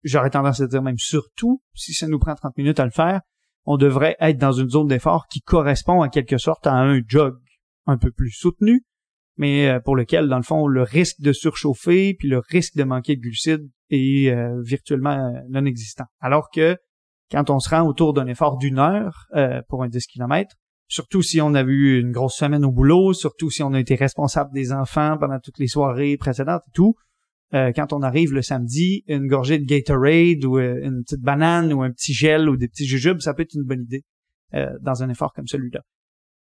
j'aurais 0.03 0.31
tendance 0.31 0.63
à 0.63 0.67
dire 0.67 0.81
même 0.81 0.97
surtout 0.97 1.61
si 1.75 1.93
ça 1.93 2.07
nous 2.09 2.19
prend 2.19 2.35
30 2.35 2.57
minutes 2.57 2.81
à 2.81 2.87
le 2.87 2.91
faire, 2.91 3.21
on 3.67 3.77
devrait 3.77 4.17
être 4.21 4.39
dans 4.39 4.53
une 4.53 4.71
zone 4.71 4.87
d'effort 4.87 5.27
qui 5.29 5.41
correspond 5.41 6.03
en 6.03 6.09
quelque 6.09 6.39
sorte 6.39 6.67
à 6.67 6.73
un 6.73 7.01
jog 7.07 7.37
un 7.87 7.99
peu 7.99 8.11
plus 8.11 8.31
soutenu, 8.31 8.85
mais 9.37 9.69
euh, 9.69 9.81
pour 9.81 9.97
lequel, 9.97 10.29
dans 10.29 10.37
le 10.37 10.43
fond, 10.43 10.67
le 10.67 10.83
risque 10.83 11.21
de 11.21 11.33
surchauffer 11.33 12.15
puis 12.15 12.29
le 12.29 12.39
risque 12.39 12.77
de 12.77 12.85
manquer 12.85 13.17
de 13.17 13.21
glucides 13.21 13.69
est 13.91 14.31
euh, 14.31 14.61
virtuellement 14.63 15.11
euh, 15.11 15.41
non 15.51 15.65
existant. 15.67 16.07
Alors 16.21 16.49
que 16.51 16.77
quand 17.31 17.51
on 17.51 17.59
se 17.59 17.69
rend 17.69 17.87
autour 17.87 18.15
d'un 18.15 18.27
effort 18.29 18.57
d'une 18.57 18.79
heure 18.79 19.27
pour 19.69 19.83
un 19.83 19.89
10 19.89 20.07
km, 20.07 20.55
surtout 20.87 21.21
si 21.21 21.41
on 21.41 21.55
a 21.55 21.63
eu 21.63 21.99
une 21.99 22.13
grosse 22.13 22.37
semaine 22.37 22.65
au 22.65 22.71
boulot, 22.71 23.15
surtout 23.15 23.51
si 23.51 23.65
on 23.65 23.73
a 23.73 23.81
été 23.81 23.97
responsable 23.97 24.53
des 24.53 24.73
enfants 24.73 25.17
pendant 25.19 25.41
toutes 25.41 25.59
les 25.59 25.67
soirées 25.67 26.17
précédentes 26.17 26.63
et 26.69 26.71
tout, 26.73 26.95
euh, 27.55 27.73
quand 27.75 27.93
on 27.93 28.03
arrive 28.03 28.33
le 28.33 28.43
samedi, 28.43 29.05
une 29.07 29.29
gorgée 29.29 29.59
de 29.59 29.65
Gatorade 29.65 30.45
ou 30.45 30.59
euh, 30.59 30.81
une 30.83 31.03
petite 31.05 31.21
banane 31.21 31.73
ou 31.73 31.83
un 31.83 31.93
petit 31.93 32.13
gel 32.13 32.49
ou 32.49 32.57
des 32.57 32.69
petits 32.69 32.87
jujubes, 32.87 33.21
ça 33.21 33.35
peut 33.35 33.43
être 33.43 33.55
une 33.55 33.63
bonne 33.63 33.83
idée 33.83 34.05
euh, 34.55 34.71
dans 34.81 35.03
un 35.03 35.09
effort 35.09 35.33
comme 35.33 35.47
celui-là. 35.47 35.81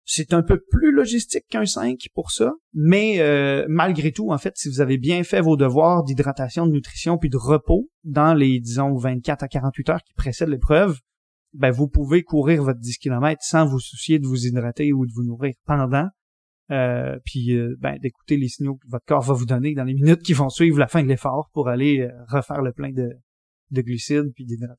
C'est 0.05 0.33
un 0.33 0.43
peu 0.43 0.61
plus 0.71 0.93
logistique 0.93 1.45
qu'un 1.49 1.65
5 1.65 1.97
pour 2.13 2.33
ça, 2.33 2.53
mais 2.75 3.21
malgré 3.69 4.11
tout, 4.11 4.33
en 4.33 4.39
fait, 4.39 4.53
si 4.57 4.69
vous 4.69 4.81
avez 4.81 4.99
bien 4.99 5.23
fait 5.23 5.41
vos 5.41 5.57
devoirs 5.57 6.03
d'hydratation, 6.03 6.67
de 6.67 6.73
nutrition 6.73 7.19
puis 7.19 7.31
de 7.31 7.37
repos 7.37 7.89
dans 8.03 8.35
les, 8.35 8.59
disons, 8.59 8.97
24 8.97 9.45
à 9.45 9.49
48 9.49 9.91
heures 9.91 10.03
qui 10.03 10.13
précèdent 10.15 10.49
l'épreuve, 10.49 10.99
ben 11.53 11.71
vous 11.71 11.87
pouvez 11.87 12.25
courir 12.25 12.65
votre 12.65 12.81
10 12.81 12.99
km 12.99 13.41
sans 13.45 13.65
vous 13.65 13.79
soucier 13.79 14.19
de 14.19 14.27
vous 14.27 14.45
hydrater 14.45 14.93
ou 14.93 15.07
de 15.07 15.13
vous 15.13 15.23
nourrir 15.23 15.55
pendant 15.67 16.11
euh, 16.71 17.19
puis 17.25 17.55
euh, 17.55 17.77
ben, 17.81 17.99
d'écouter 17.99 18.37
les 18.37 18.49
signaux 18.49 18.77
que 18.77 18.89
votre 18.89 19.05
corps 19.05 19.23
va 19.23 19.35
vous 19.35 19.47
donner 19.47 19.75
dans 19.75 19.85
les 19.85 19.95
minutes 19.95 20.23
qui 20.23 20.33
vont 20.33 20.49
suivre 20.49 20.79
la 20.79 20.87
fin 20.87 21.03
de 21.03 21.09
l'effort 21.09 21.51
pour 21.53 21.69
aller 21.69 22.01
euh, 22.01 22.11
refaire 22.29 22.63
le 22.63 22.73
plein 22.73 22.93
de, 22.93 23.11
de 23.71 23.83
glucides 23.83 24.33
puis 24.35 24.45
d'hydratation. 24.45 24.79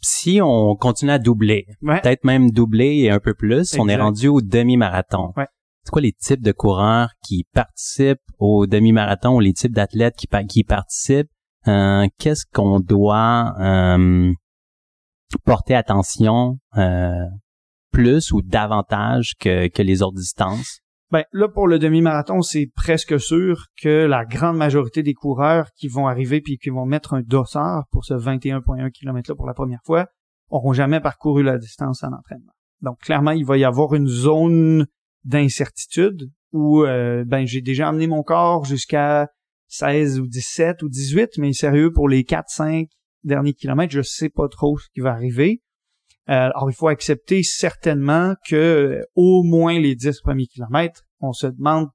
si 0.00 0.40
on 0.42 0.76
continue 0.76 1.10
à 1.10 1.18
doubler, 1.18 1.66
peut-être 1.80 2.24
même 2.24 2.50
doubler 2.50 2.98
et 2.98 3.10
un 3.10 3.20
peu 3.20 3.34
plus, 3.34 3.76
on 3.78 3.88
est 3.88 3.96
rendu 3.96 4.28
au 4.28 4.40
demi-marathon. 4.40 5.32
C'est 5.84 5.90
quoi 5.90 6.02
les 6.02 6.12
types 6.12 6.42
de 6.42 6.52
coureurs 6.52 7.10
qui 7.26 7.44
participent 7.52 8.20
au 8.38 8.66
demi-marathon 8.66 9.34
ou 9.34 9.40
les 9.40 9.52
types 9.52 9.72
d'athlètes 9.72 10.14
qui, 10.16 10.28
qui 10.48 10.62
participent? 10.62 11.30
Euh, 11.66 12.06
qu'est-ce 12.18 12.44
qu'on 12.52 12.80
doit 12.80 13.54
euh, 13.60 14.32
porter 15.44 15.74
attention 15.74 16.58
euh, 16.76 17.26
plus 17.92 18.32
ou 18.32 18.42
davantage 18.42 19.34
que, 19.38 19.82
les 19.82 20.02
autres 20.02 20.16
distances? 20.16 20.80
Ben 21.10 21.24
là 21.32 21.46
pour 21.48 21.68
le 21.68 21.78
demi-marathon, 21.78 22.40
c'est 22.40 22.70
presque 22.74 23.20
sûr 23.20 23.66
que 23.80 24.06
la 24.06 24.24
grande 24.24 24.56
majorité 24.56 25.02
des 25.02 25.12
coureurs 25.12 25.68
qui 25.76 25.88
vont 25.88 26.08
arriver 26.08 26.40
puis 26.40 26.56
qui 26.56 26.70
vont 26.70 26.86
mettre 26.86 27.12
un 27.12 27.20
dossard 27.20 27.84
pour 27.90 28.06
ce 28.06 28.14
21.1 28.14 28.90
km 28.90 29.30
là 29.30 29.36
pour 29.36 29.46
la 29.46 29.52
première 29.52 29.82
fois 29.84 30.06
auront 30.48 30.72
jamais 30.72 31.00
parcouru 31.00 31.42
la 31.42 31.58
distance 31.58 32.02
en 32.02 32.12
entraînement. 32.12 32.52
Donc 32.80 32.98
clairement, 33.00 33.32
il 33.32 33.44
va 33.44 33.58
y 33.58 33.64
avoir 33.64 33.94
une 33.94 34.08
zone 34.08 34.86
d'incertitude 35.24 36.30
où 36.52 36.84
euh, 36.84 37.24
ben 37.26 37.46
j'ai 37.46 37.60
déjà 37.60 37.88
amené 37.88 38.06
mon 38.06 38.22
corps 38.22 38.64
jusqu'à 38.64 39.28
16 39.68 40.18
ou 40.18 40.26
17 40.26 40.82
ou 40.82 40.88
18, 40.88 41.38
mais 41.38 41.52
sérieux 41.52 41.92
pour 41.92 42.08
les 42.08 42.24
4 42.24 42.48
5 42.48 42.88
derniers 43.24 43.54
kilomètres, 43.54 43.92
je 43.92 44.02
sais 44.02 44.28
pas 44.28 44.48
trop 44.48 44.78
ce 44.78 44.88
qui 44.92 45.00
va 45.00 45.12
arriver. 45.12 45.62
Euh, 46.28 46.50
alors, 46.54 46.70
il 46.70 46.74
faut 46.74 46.88
accepter 46.88 47.42
certainement 47.42 48.34
que 48.48 48.56
euh, 48.56 49.02
au 49.16 49.42
moins 49.42 49.78
les 49.78 49.96
10 49.96 50.20
premiers 50.20 50.46
kilomètres, 50.46 51.02
on 51.20 51.32
se 51.32 51.48
demande 51.48 51.88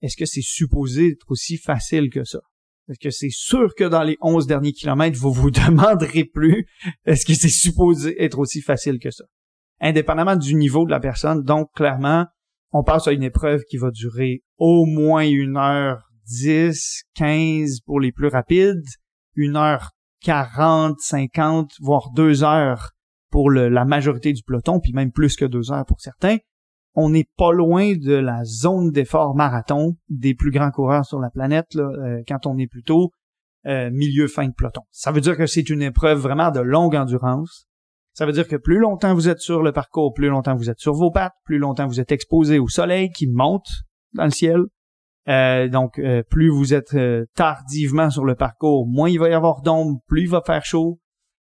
est-ce 0.00 0.16
que 0.16 0.26
c'est 0.26 0.42
supposé 0.42 1.08
être 1.08 1.30
aussi 1.30 1.58
facile 1.58 2.10
que 2.10 2.24
ça? 2.24 2.40
Est-ce 2.88 2.98
que 2.98 3.10
c'est 3.10 3.30
sûr 3.30 3.74
que 3.74 3.84
dans 3.84 4.02
les 4.02 4.16
11 4.20 4.46
derniers 4.46 4.72
kilomètres, 4.72 5.18
vous 5.18 5.32
vous 5.32 5.50
demanderez 5.50 6.24
plus 6.24 6.66
est-ce 7.04 7.24
que 7.24 7.34
c'est 7.34 7.48
supposé 7.48 8.22
être 8.22 8.38
aussi 8.38 8.60
facile 8.60 8.98
que 8.98 9.10
ça? 9.10 9.24
Indépendamment 9.80 10.36
du 10.36 10.54
niveau 10.54 10.86
de 10.86 10.90
la 10.90 11.00
personne, 11.00 11.42
donc 11.42 11.68
clairement, 11.74 12.26
on 12.72 12.82
passe 12.82 13.06
à 13.06 13.12
une 13.12 13.22
épreuve 13.22 13.62
qui 13.68 13.76
va 13.76 13.90
durer 13.90 14.42
au 14.58 14.84
moins 14.86 15.26
une 15.26 15.56
heure 15.56 16.02
10, 16.26 17.04
15 17.14 17.80
pour 17.84 18.00
les 18.00 18.12
plus 18.12 18.28
rapides, 18.28 18.84
une 19.34 19.56
heure 19.56 19.90
40, 20.22 20.98
50, 20.98 21.70
voire 21.80 22.10
deux 22.14 22.44
heures 22.44 22.93
pour 23.34 23.50
la 23.50 23.84
majorité 23.84 24.32
du 24.32 24.44
peloton, 24.44 24.78
puis 24.78 24.92
même 24.92 25.10
plus 25.10 25.34
que 25.34 25.44
deux 25.44 25.72
heures 25.72 25.84
pour 25.86 26.00
certains, 26.00 26.36
on 26.94 27.10
n'est 27.10 27.26
pas 27.36 27.50
loin 27.50 27.96
de 27.96 28.14
la 28.14 28.44
zone 28.44 28.92
d'effort 28.92 29.34
marathon 29.34 29.96
des 30.08 30.36
plus 30.36 30.52
grands 30.52 30.70
coureurs 30.70 31.04
sur 31.04 31.18
la 31.18 31.30
planète 31.30 31.74
euh, 31.74 32.22
quand 32.28 32.46
on 32.46 32.56
est 32.58 32.68
plutôt 32.68 33.10
euh, 33.66 33.90
milieu 33.90 34.28
fin 34.28 34.46
de 34.46 34.52
peloton. 34.56 34.82
Ça 34.92 35.10
veut 35.10 35.20
dire 35.20 35.36
que 35.36 35.46
c'est 35.46 35.68
une 35.68 35.82
épreuve 35.82 36.20
vraiment 36.20 36.52
de 36.52 36.60
longue 36.60 36.94
endurance. 36.94 37.66
Ça 38.12 38.24
veut 38.24 38.30
dire 38.30 38.46
que 38.46 38.54
plus 38.54 38.78
longtemps 38.78 39.14
vous 39.14 39.28
êtes 39.28 39.40
sur 39.40 39.64
le 39.64 39.72
parcours, 39.72 40.12
plus 40.14 40.28
longtemps 40.28 40.54
vous 40.54 40.70
êtes 40.70 40.78
sur 40.78 40.94
vos 40.94 41.10
pattes, 41.10 41.34
plus 41.44 41.58
longtemps 41.58 41.88
vous 41.88 41.98
êtes 41.98 42.12
exposé 42.12 42.60
au 42.60 42.68
soleil 42.68 43.10
qui 43.10 43.26
monte 43.26 43.66
dans 44.12 44.26
le 44.26 44.30
ciel. 44.30 44.60
Euh, 45.26 45.66
donc, 45.66 46.00
plus 46.30 46.50
vous 46.50 46.72
êtes 46.72 46.96
tardivement 47.34 48.10
sur 48.10 48.24
le 48.24 48.36
parcours, 48.36 48.86
moins 48.86 49.10
il 49.10 49.18
va 49.18 49.28
y 49.28 49.32
avoir 49.32 49.60
d'ombre, 49.62 49.98
plus 50.06 50.22
il 50.22 50.28
va 50.28 50.40
faire 50.46 50.64
chaud, 50.64 51.00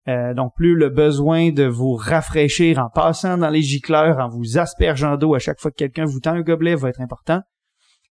euh, 0.09 0.35
donc 0.35 0.53
plus 0.55 0.77
le 0.77 0.89
besoin 0.89 1.51
de 1.51 1.65
vous 1.65 1.95
rafraîchir 1.95 2.79
en 2.79 2.89
passant 2.89 3.39
dans 3.39 3.51
les 3.51 3.63
gicleurs, 3.63 4.19
en 4.19 4.29
vous 4.29 4.59
aspergeant 4.59 5.17
d'eau 5.17 5.35
à 5.35 5.39
chaque 5.39 5.61
fois 5.61 5.71
que 5.71 5.77
quelqu'un 5.77 6.05
vous 6.05 6.21
tend 6.21 6.35
un 6.35 6.43
gobelet 6.43 6.77
va 6.77 6.91
être 6.91 7.01
important. 7.01 7.43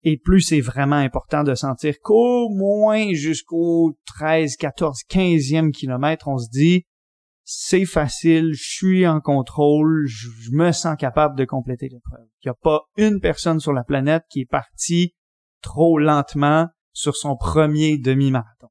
Et 0.05 0.17
plus 0.17 0.41
c'est 0.41 0.61
vraiment 0.61 0.97
important 0.97 1.45
de 1.45 1.55
sentir 1.55 1.95
qu'au 2.03 2.49
moins 2.49 3.13
jusqu'au 3.13 3.97
13, 4.07 4.57
14, 4.57 5.03
15e 5.09 5.71
kilomètre, 5.71 6.29
on 6.29 6.39
se 6.39 6.49
dit 6.51 6.87
c'est 7.45 7.85
facile, 7.85 8.53
je 8.55 8.63
suis 8.63 9.07
en 9.07 9.21
contrôle, 9.21 10.07
je, 10.07 10.29
me 10.53 10.73
sens 10.73 10.97
capable 10.97 11.37
de 11.37 11.45
compléter 11.45 11.89
l'épreuve. 11.89 12.27
Il 12.43 12.49
n'y 12.49 12.51
a 12.51 12.55
pas 12.55 12.83
une 12.97 13.21
personne 13.21 13.61
sur 13.61 13.73
la 13.73 13.85
planète 13.85 14.25
qui 14.31 14.41
est 14.41 14.51
partie 14.51 15.15
trop 15.61 15.99
lentement 15.99 16.69
sur 16.93 17.17
son 17.17 17.37
premier 17.37 17.99
demi-marathon. 17.99 18.69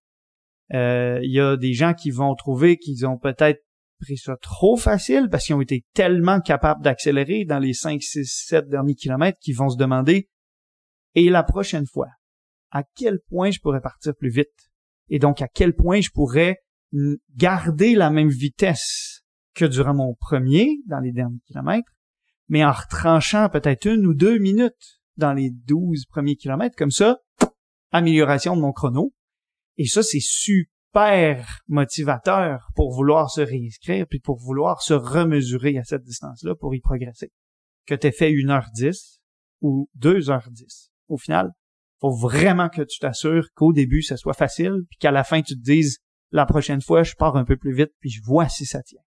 Euh, 0.74 1.19
il 1.24 1.32
y 1.32 1.39
a 1.39 1.57
des 1.57 1.74
gens 1.74 1.93
qui 1.93 2.11
vont 2.11 2.34
trouver 2.36 2.78
qu'ils 2.78 3.05
ont 3.05 3.17
peut-être 3.17 3.61
pris 3.99 4.17
ça 4.17 4.36
trop 4.41 4.78
facile 4.78 5.28
parce 5.30 5.45
qu'ils 5.45 5.55
ont 5.55 5.61
été 5.61 5.86
tellement 5.93 6.39
capables 6.39 6.82
d'accélérer 6.82 7.45
dans 7.45 7.59
les 7.59 7.74
5, 7.74 8.01
6, 8.01 8.26
7 8.47 8.67
derniers 8.67 8.95
kilomètres 8.95 9.38
qu'ils 9.39 9.55
vont 9.55 9.69
se 9.69 9.78
demander 9.78 10.30
et 11.15 11.30
la 11.30 11.43
prochaine 11.43 11.86
fois, 11.86 12.09
à 12.72 12.84
quel 12.95 13.19
point 13.30 13.51
je 13.51 13.59
pourrais 13.59 13.82
partir 13.82 14.15
plus 14.15 14.30
vite? 14.30 14.72
Et 15.09 15.19
donc, 15.19 15.41
à 15.41 15.47
quel 15.47 15.76
point 15.76 15.99
je 16.01 16.09
pourrais 16.09 16.57
garder 17.36 17.95
la 17.95 18.09
même 18.09 18.30
vitesse 18.30 19.24
que 19.53 19.65
durant 19.65 19.93
mon 19.93 20.15
premier 20.15 20.80
dans 20.88 20.99
les 20.99 21.11
derniers 21.11 21.41
kilomètres, 21.45 21.91
mais 22.47 22.63
en 22.63 22.72
retranchant 22.72 23.49
peut-être 23.49 23.86
une 23.86 24.05
ou 24.05 24.13
deux 24.13 24.38
minutes 24.38 25.01
dans 25.17 25.34
les 25.34 25.51
12 25.51 26.05
premiers 26.05 26.36
kilomètres? 26.38 26.76
Comme 26.78 26.91
ça, 26.91 27.19
amélioration 27.91 28.55
de 28.55 28.61
mon 28.61 28.72
chrono. 28.72 29.13
Et 29.82 29.88
ça, 29.88 30.03
c'est 30.03 30.21
super 30.21 31.63
motivateur 31.67 32.67
pour 32.75 32.93
vouloir 32.93 33.32
se 33.32 33.41
réinscrire 33.41 34.05
puis 34.07 34.19
pour 34.19 34.38
vouloir 34.38 34.84
se 34.84 34.93
remesurer 34.93 35.79
à 35.79 35.84
cette 35.84 36.03
distance-là 36.03 36.53
pour 36.53 36.75
y 36.75 36.79
progresser. 36.79 37.32
Que 37.88 37.95
tu 37.95 38.11
fait 38.11 38.32
1h10 38.32 39.17
ou 39.61 39.89
2h10. 39.99 40.89
Au 41.07 41.17
final, 41.17 41.49
faut 41.99 42.15
vraiment 42.15 42.69
que 42.69 42.84
tu 42.84 42.99
t'assures 42.99 43.47
qu'au 43.55 43.73
début, 43.73 44.03
ça 44.03 44.17
soit 44.17 44.36
facile 44.36 44.84
puis 44.88 44.99
qu'à 44.99 45.09
la 45.09 45.23
fin, 45.23 45.41
tu 45.41 45.55
te 45.55 45.63
dises 45.63 45.97
la 46.29 46.45
prochaine 46.45 46.84
fois, 46.84 47.01
je 47.01 47.15
pars 47.15 47.36
un 47.36 47.43
peu 47.43 47.57
plus 47.57 47.73
vite 47.73 47.91
puis 47.99 48.11
je 48.11 48.21
vois 48.23 48.49
si 48.49 48.67
ça 48.67 48.84
tient. 48.84 49.01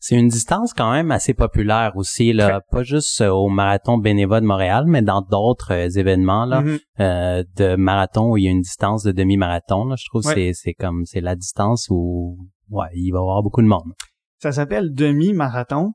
C'est 0.00 0.14
une 0.14 0.28
distance 0.28 0.74
quand 0.74 0.92
même 0.92 1.10
assez 1.10 1.34
populaire 1.34 1.92
aussi, 1.96 2.32
là, 2.32 2.60
pas 2.70 2.84
juste 2.84 3.20
euh, 3.20 3.30
au 3.30 3.48
marathon 3.48 3.98
Bénéva 3.98 4.40
de 4.40 4.46
Montréal, 4.46 4.84
mais 4.86 5.02
dans 5.02 5.22
d'autres 5.22 5.72
euh, 5.72 5.88
événements 5.88 6.44
là, 6.44 6.62
mm-hmm. 6.62 6.80
euh, 7.00 7.44
de 7.56 7.74
marathon 7.74 8.30
où 8.30 8.36
il 8.36 8.44
y 8.44 8.48
a 8.48 8.50
une 8.50 8.60
distance 8.60 9.02
de 9.02 9.10
demi-marathon. 9.10 9.96
Je 9.96 10.04
trouve 10.06 10.22
que 10.22 10.32
c'est 10.32 10.52
c'est 10.52 10.74
comme 10.74 11.04
c'est 11.04 11.20
la 11.20 11.34
distance 11.34 11.88
où 11.90 12.38
ouais 12.70 12.86
il 12.94 13.10
va 13.10 13.18
y 13.18 13.20
avoir 13.20 13.42
beaucoup 13.42 13.62
de 13.62 13.66
monde. 13.66 13.92
Ça 14.40 14.52
s'appelle 14.52 14.94
demi-marathon 14.94 15.94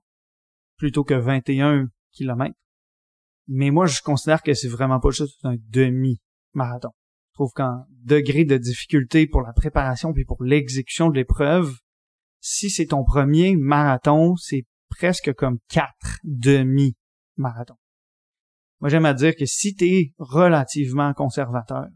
plutôt 0.77 1.05
que 1.05 1.13
21 1.13 1.87
km. 2.11 2.53
Mais 3.47 3.71
moi, 3.71 3.85
je 3.85 4.01
considère 4.01 4.41
que 4.41 4.53
c'est 4.53 4.67
vraiment 4.67 4.99
pas 4.99 5.11
juste 5.11 5.39
un 5.45 5.55
demi-marathon. 5.69 6.89
Je 7.29 7.33
trouve 7.35 7.51
qu'en 7.55 7.85
degré 8.03 8.45
de 8.45 8.57
difficulté 8.57 9.27
pour 9.27 9.41
la 9.41 9.53
préparation 9.53 10.13
puis 10.13 10.25
pour 10.25 10.43
l'exécution 10.43 11.09
de 11.09 11.15
l'épreuve, 11.15 11.73
si 12.43 12.69
c'est 12.69 12.87
ton 12.87 13.05
premier 13.05 13.55
marathon, 13.55 14.35
c'est 14.35 14.65
presque 14.89 15.33
comme 15.33 15.59
quatre 15.69 16.19
demi-marathons. 16.25 17.77
Moi, 18.81 18.89
j'aime 18.89 19.05
à 19.05 19.13
dire 19.13 19.33
que 19.33 19.45
si 19.45 19.73
tu 19.75 19.85
es 19.85 20.13
relativement 20.17 21.13
conservateur, 21.13 21.87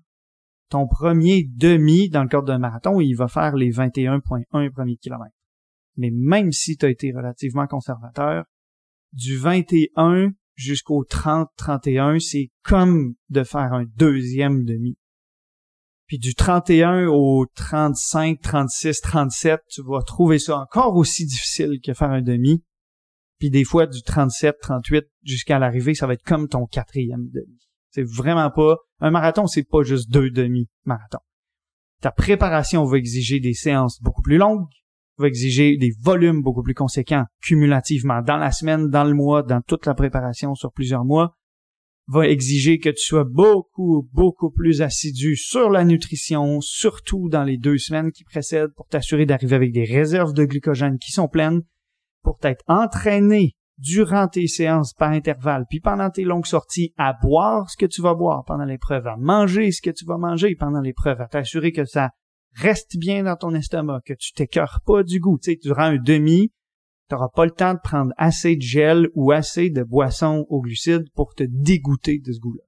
ton 0.69 0.87
premier 0.87 1.43
demi 1.49 2.09
dans 2.09 2.23
le 2.23 2.29
cadre 2.29 2.45
d'un 2.45 2.59
marathon, 2.59 3.01
il 3.01 3.13
va 3.13 3.27
faire 3.27 3.57
les 3.57 3.71
21.1 3.71 4.71
premiers 4.71 4.95
kilomètres. 4.95 5.35
Mais 5.97 6.11
même 6.13 6.53
si 6.53 6.77
tu 6.77 6.85
as 6.85 6.89
été 6.89 7.11
relativement 7.11 7.67
conservateur, 7.67 8.45
du 9.11 9.37
21 9.37 10.31
jusqu'au 10.55 11.03
30-31, 11.03 12.19
c'est 12.19 12.51
comme 12.63 13.15
de 13.29 13.43
faire 13.43 13.73
un 13.73 13.83
deuxième 13.97 14.63
demi. 14.63 14.95
Puis 16.07 16.19
du 16.19 16.35
31 16.35 17.07
au 17.07 17.45
35, 17.53 18.39
36, 18.41 19.01
37, 19.01 19.59
tu 19.69 19.81
vas 19.83 20.01
trouver 20.01 20.39
ça 20.39 20.57
encore 20.57 20.95
aussi 20.95 21.25
difficile 21.25 21.79
que 21.83 21.93
faire 21.93 22.11
un 22.11 22.21
demi. 22.21 22.63
Puis 23.39 23.49
des 23.49 23.65
fois, 23.65 23.87
du 23.87 24.01
37, 24.01 24.55
38 24.61 25.05
jusqu'à 25.23 25.59
l'arrivée, 25.59 25.93
ça 25.93 26.07
va 26.07 26.13
être 26.13 26.23
comme 26.23 26.47
ton 26.47 26.65
quatrième 26.65 27.27
demi. 27.29 27.59
C'est 27.91 28.07
vraiment 28.07 28.49
pas... 28.49 28.77
Un 28.99 29.11
marathon, 29.11 29.47
c'est 29.47 29.67
pas 29.67 29.83
juste 29.83 30.09
deux 30.09 30.31
demi-marathons. 30.31 31.19
Ta 32.01 32.11
préparation 32.11 32.85
va 32.85 32.97
exiger 32.97 33.39
des 33.39 33.53
séances 33.53 34.01
beaucoup 34.01 34.21
plus 34.21 34.37
longues, 34.37 34.65
va 35.17 35.27
exiger 35.27 35.77
des 35.77 35.91
volumes 36.01 36.41
beaucoup 36.41 36.63
plus 36.63 36.73
conséquents 36.73 37.25
cumulativement 37.41 38.21
dans 38.21 38.37
la 38.37 38.51
semaine, 38.51 38.89
dans 38.89 39.03
le 39.03 39.13
mois, 39.13 39.43
dans 39.43 39.61
toute 39.61 39.85
la 39.85 39.93
préparation 39.93 40.55
sur 40.55 40.71
plusieurs 40.71 41.05
mois 41.05 41.35
va 42.07 42.27
exiger 42.27 42.79
que 42.79 42.89
tu 42.89 43.03
sois 43.03 43.25
beaucoup, 43.25 44.07
beaucoup 44.13 44.49
plus 44.49 44.81
assidu 44.81 45.35
sur 45.35 45.69
la 45.69 45.83
nutrition, 45.83 46.61
surtout 46.61 47.27
dans 47.29 47.43
les 47.43 47.57
deux 47.57 47.77
semaines 47.77 48.11
qui 48.11 48.23
précèdent 48.23 48.73
pour 48.75 48.87
t'assurer 48.87 49.25
d'arriver 49.25 49.55
avec 49.55 49.73
des 49.73 49.83
réserves 49.83 50.33
de 50.33 50.45
glycogène 50.45 50.99
qui 50.99 51.11
sont 51.11 51.27
pleines, 51.27 51.61
pour 52.23 52.37
t'être 52.37 52.63
entraîné 52.67 53.55
durant 53.77 54.27
tes 54.27 54.47
séances 54.47 54.93
par 54.93 55.11
intervalle, 55.11 55.65
puis 55.69 55.79
pendant 55.79 56.09
tes 56.09 56.23
longues 56.23 56.47
sorties, 56.47 56.93
à 56.97 57.13
boire 57.13 57.69
ce 57.69 57.77
que 57.77 57.85
tu 57.85 58.01
vas 58.01 58.15
boire 58.15 58.43
pendant 58.45 58.65
l'épreuve, 58.65 59.05
à 59.07 59.17
manger 59.17 59.71
ce 59.71 59.81
que 59.81 59.91
tu 59.91 60.05
vas 60.05 60.17
manger 60.17 60.55
pendant 60.55 60.81
l'épreuve, 60.81 61.21
à 61.21 61.27
t'assurer 61.27 61.71
que 61.71 61.85
ça 61.85 62.09
reste 62.53 62.97
bien 62.97 63.23
dans 63.23 63.35
ton 63.35 63.53
estomac, 63.53 64.01
que 64.05 64.13
tu 64.17 64.33
t'écœures 64.33 64.81
pas 64.85 65.03
du 65.03 65.19
goût. 65.19 65.37
Tu 65.37 65.51
sais, 65.51 65.59
durant 65.61 65.83
un 65.83 65.97
demi, 65.97 66.51
t'auras 67.07 67.29
pas 67.29 67.45
le 67.45 67.51
temps 67.51 67.73
de 67.73 67.79
prendre 67.79 68.13
assez 68.17 68.55
de 68.55 68.61
gel 68.61 69.09
ou 69.13 69.31
assez 69.31 69.69
de 69.69 69.83
boisson 69.83 70.45
aux 70.49 70.61
glucides 70.61 71.09
pour 71.13 71.33
te 71.33 71.43
dégoûter 71.47 72.19
de 72.19 72.31
ce 72.31 72.39
goût-là. 72.39 72.63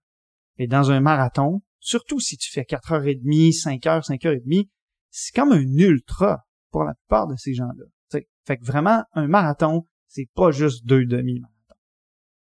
Et 0.57 0.67
dans 0.67 0.91
un 0.91 0.99
marathon, 0.99 1.61
surtout 1.79 2.19
si 2.19 2.37
tu 2.37 2.51
fais 2.51 2.63
4h30, 2.63 3.53
5h, 3.53 4.07
5h30, 4.07 4.69
c'est 5.09 5.35
comme 5.35 5.51
un 5.51 5.77
ultra 5.77 6.45
pour 6.71 6.83
la 6.83 6.93
plupart 6.93 7.27
de 7.27 7.35
ces 7.35 7.53
gens-là. 7.53 7.85
Fait 8.45 8.57
que 8.57 8.65
vraiment, 8.65 9.03
un 9.13 9.27
marathon, 9.27 9.85
c'est 10.07 10.27
pas 10.33 10.49
juste 10.49 10.83
deux 10.85 11.05
demi-marathons. 11.05 11.55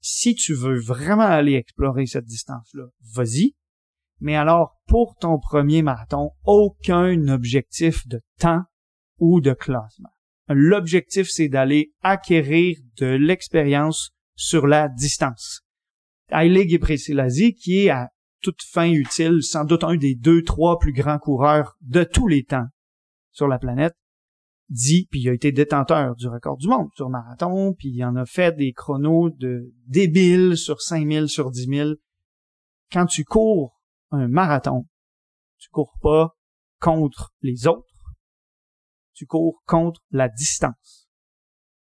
Si 0.00 0.34
tu 0.34 0.52
veux 0.52 0.78
vraiment 0.78 1.22
aller 1.22 1.54
explorer 1.54 2.04
cette 2.04 2.26
distance-là, 2.26 2.84
vas-y. 3.14 3.54
Mais 4.20 4.36
alors, 4.36 4.76
pour 4.86 5.16
ton 5.16 5.38
premier 5.38 5.80
marathon, 5.80 6.32
aucun 6.44 7.28
objectif 7.28 8.06
de 8.06 8.20
temps 8.38 8.64
ou 9.18 9.40
de 9.40 9.54
classement. 9.54 10.13
L'objectif, 10.48 11.28
c'est 11.30 11.48
d'aller 11.48 11.92
acquérir 12.02 12.76
de 12.98 13.06
l'expérience 13.06 14.10
sur 14.36 14.66
la 14.66 14.88
distance. 14.88 15.62
Haile 16.30 16.68
Gebrselassie, 16.68 17.54
qui 17.54 17.84
est 17.84 17.90
à 17.90 18.10
toute 18.42 18.62
fin 18.62 18.90
utile, 18.90 19.42
sans 19.42 19.64
doute 19.64 19.84
un 19.84 19.96
des 19.96 20.14
deux, 20.14 20.42
trois 20.42 20.78
plus 20.78 20.92
grands 20.92 21.18
coureurs 21.18 21.76
de 21.80 22.04
tous 22.04 22.28
les 22.28 22.44
temps 22.44 22.66
sur 23.32 23.48
la 23.48 23.58
planète, 23.58 23.94
dit, 24.68 25.06
puis 25.10 25.20
il 25.22 25.28
a 25.28 25.32
été 25.32 25.52
détenteur 25.52 26.14
du 26.16 26.28
record 26.28 26.56
du 26.58 26.68
monde 26.68 26.88
sur 26.94 27.08
marathon, 27.08 27.74
puis 27.74 27.88
il 27.88 28.04
en 28.04 28.16
a 28.16 28.26
fait 28.26 28.54
des 28.56 28.72
chronos 28.72 29.30
de 29.30 29.72
débiles 29.86 30.56
sur 30.56 30.80
5000, 30.80 31.28
sur 31.28 31.50
10 31.50 31.66
000. 31.66 31.90
Quand 32.92 33.06
tu 33.06 33.24
cours 33.24 33.80
un 34.10 34.28
marathon, 34.28 34.86
tu 35.58 35.68
cours 35.70 35.94
pas 36.00 36.36
contre 36.80 37.32
les 37.40 37.66
autres, 37.66 37.93
tu 39.14 39.26
cours 39.26 39.62
contre 39.66 40.00
la 40.10 40.28
distance. 40.28 41.08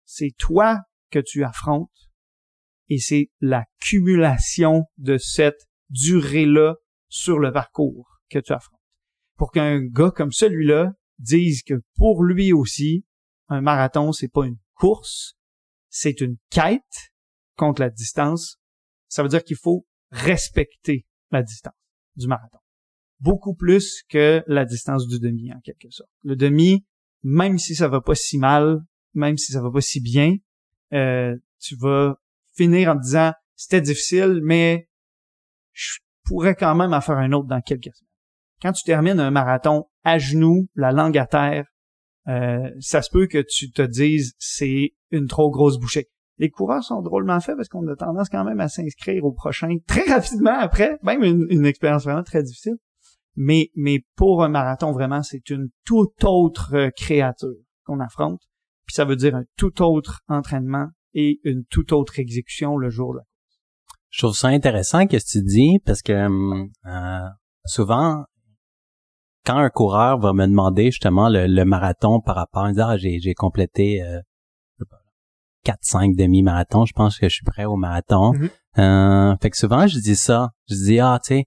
C'est 0.04 0.34
toi 0.38 0.80
que 1.10 1.18
tu 1.18 1.44
affrontes 1.44 1.90
et 2.88 2.98
c'est 2.98 3.30
l'accumulation 3.40 4.84
de 4.98 5.16
cette 5.18 5.66
durée-là 5.90 6.76
sur 7.08 7.38
le 7.38 7.52
parcours 7.52 8.20
que 8.28 8.38
tu 8.38 8.52
affrontes. 8.52 8.80
Pour 9.36 9.50
qu'un 9.50 9.80
gars 9.80 10.10
comme 10.10 10.32
celui-là 10.32 10.92
dise 11.18 11.62
que 11.62 11.82
pour 11.96 12.22
lui 12.22 12.52
aussi, 12.52 13.04
un 13.48 13.60
marathon, 13.60 14.12
c'est 14.12 14.28
pas 14.28 14.46
une 14.46 14.58
course, 14.74 15.36
c'est 15.88 16.20
une 16.20 16.36
quête 16.50 17.12
contre 17.56 17.80
la 17.80 17.90
distance. 17.90 18.58
Ça 19.08 19.22
veut 19.22 19.28
dire 19.28 19.44
qu'il 19.44 19.56
faut 19.56 19.86
respecter 20.10 21.06
la 21.30 21.42
distance 21.42 21.74
du 22.16 22.26
marathon. 22.26 22.58
Beaucoup 23.20 23.54
plus 23.54 24.02
que 24.08 24.42
la 24.46 24.64
distance 24.64 25.06
du 25.06 25.18
demi, 25.18 25.52
en 25.52 25.60
quelque 25.60 25.90
sorte. 25.90 26.10
Le 26.22 26.36
demi, 26.36 26.84
même 27.24 27.58
si 27.58 27.74
ça 27.74 27.88
va 27.88 28.00
pas 28.00 28.14
si 28.14 28.38
mal, 28.38 28.80
même 29.14 29.36
si 29.36 29.52
ça 29.52 29.60
va 29.60 29.70
pas 29.70 29.80
si 29.80 30.00
bien, 30.00 30.36
euh, 30.92 31.36
tu 31.58 31.74
vas 31.76 32.16
finir 32.54 32.92
en 32.92 32.94
disant 32.94 33.32
c'était 33.56 33.80
difficile, 33.80 34.40
mais 34.42 34.88
je 35.72 35.98
pourrais 36.24 36.54
quand 36.54 36.74
même 36.74 36.92
en 36.92 37.00
faire 37.00 37.18
un 37.18 37.32
autre 37.32 37.48
dans 37.48 37.60
quelques 37.60 37.92
semaines. 37.94 38.10
Quand 38.62 38.72
tu 38.72 38.84
termines 38.84 39.20
un 39.20 39.30
marathon 39.30 39.86
à 40.04 40.18
genoux, 40.18 40.68
la 40.74 40.92
langue 40.92 41.18
à 41.18 41.26
terre, 41.26 41.66
euh, 42.28 42.70
ça 42.80 43.02
se 43.02 43.10
peut 43.10 43.26
que 43.26 43.42
tu 43.46 43.70
te 43.70 43.82
dises 43.82 44.34
c'est 44.38 44.92
une 45.10 45.26
trop 45.26 45.50
grosse 45.50 45.78
bouchée. 45.78 46.08
Les 46.38 46.50
coureurs 46.50 46.82
sont 46.82 47.00
drôlement 47.00 47.38
faits 47.40 47.56
parce 47.56 47.68
qu'on 47.68 47.86
a 47.86 47.96
tendance 47.96 48.28
quand 48.28 48.44
même 48.44 48.60
à 48.60 48.68
s'inscrire 48.68 49.24
au 49.24 49.32
prochain 49.32 49.76
très 49.86 50.02
rapidement 50.12 50.58
après, 50.58 50.98
même 51.02 51.22
une, 51.22 51.66
expérience 51.66 52.04
vraiment 52.04 52.24
très 52.24 52.42
difficile. 52.42 52.76
Mais, 53.37 53.70
mais 53.74 54.05
pour 54.16 54.45
un 54.45 54.49
marathon, 54.49 54.93
vraiment, 54.93 55.22
c'est 55.22 55.51
une 55.51 55.68
toute 55.85 56.24
autre 56.24 56.91
créature 56.97 57.57
qu'on 57.85 58.01
affronte. 58.01 58.41
Puis 58.87 58.95
ça 58.95 59.05
veut 59.05 59.16
dire 59.16 59.35
un 59.35 59.45
tout 59.57 59.82
autre 59.82 60.20
entraînement 60.28 60.89
et 61.14 61.41
une 61.45 61.64
toute 61.64 61.93
autre 61.93 62.18
exécution 62.18 62.76
le 62.76 62.91
jour 62.91 63.14
là. 63.14 63.22
Je 64.11 64.20
trouve 64.20 64.37
ça 64.37 64.49
intéressant 64.49 65.07
que 65.07 65.16
tu 65.16 65.43
dis 65.43 65.80
parce 65.85 66.03
que 66.03 66.12
euh, 66.12 67.28
souvent 67.64 68.24
quand 69.45 69.57
un 69.57 69.70
coureur 69.70 70.18
va 70.18 70.32
me 70.32 70.47
demander 70.47 70.87
justement 70.87 71.28
le, 71.28 71.64
marathon 71.64 72.20
par 72.20 72.37
rapport 72.37 72.64
à 72.64 72.72
dire 72.72 72.87
ah, 72.89 72.97
j'ai 72.97 73.18
j'ai 73.20 73.35
complété 73.35 74.03
euh, 74.03 74.20
4 75.64 75.78
5 75.80 76.14
demi-marathons, 76.14 76.85
je 76.85 76.93
pense 76.93 77.18
que 77.18 77.28
je 77.28 77.35
suis 77.35 77.45
prêt 77.45 77.64
au 77.64 77.76
marathon. 77.76 78.32
Mm-hmm. 78.32 78.51
euh, 78.78 79.37
fait 79.41 79.51
que 79.51 79.57
souvent 79.57 79.87
je 79.87 79.99
dis 79.99 80.16
ça, 80.16 80.51
je 80.68 80.74
dis 80.74 81.01
ah 81.01 81.18
tu 81.24 81.35
sais 81.35 81.45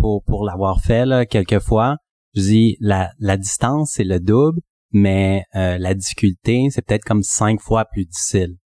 pour 0.00 0.24
pour 0.24 0.44
l'avoir 0.44 0.80
fait 0.80 1.06
là 1.06 1.26
quelques 1.26 1.60
fois, 1.60 1.96
je 2.34 2.42
dis 2.42 2.76
la 2.80 3.10
la 3.18 3.36
distance 3.36 3.92
c'est 3.94 4.04
le 4.04 4.20
double, 4.20 4.60
mais 4.92 5.44
euh, 5.54 5.78
la 5.78 5.94
difficulté 5.94 6.68
c'est 6.70 6.82
peut-être 6.82 7.04
comme 7.04 7.22
cinq 7.22 7.60
fois 7.60 7.84
plus 7.84 8.06
difficile. 8.06 8.56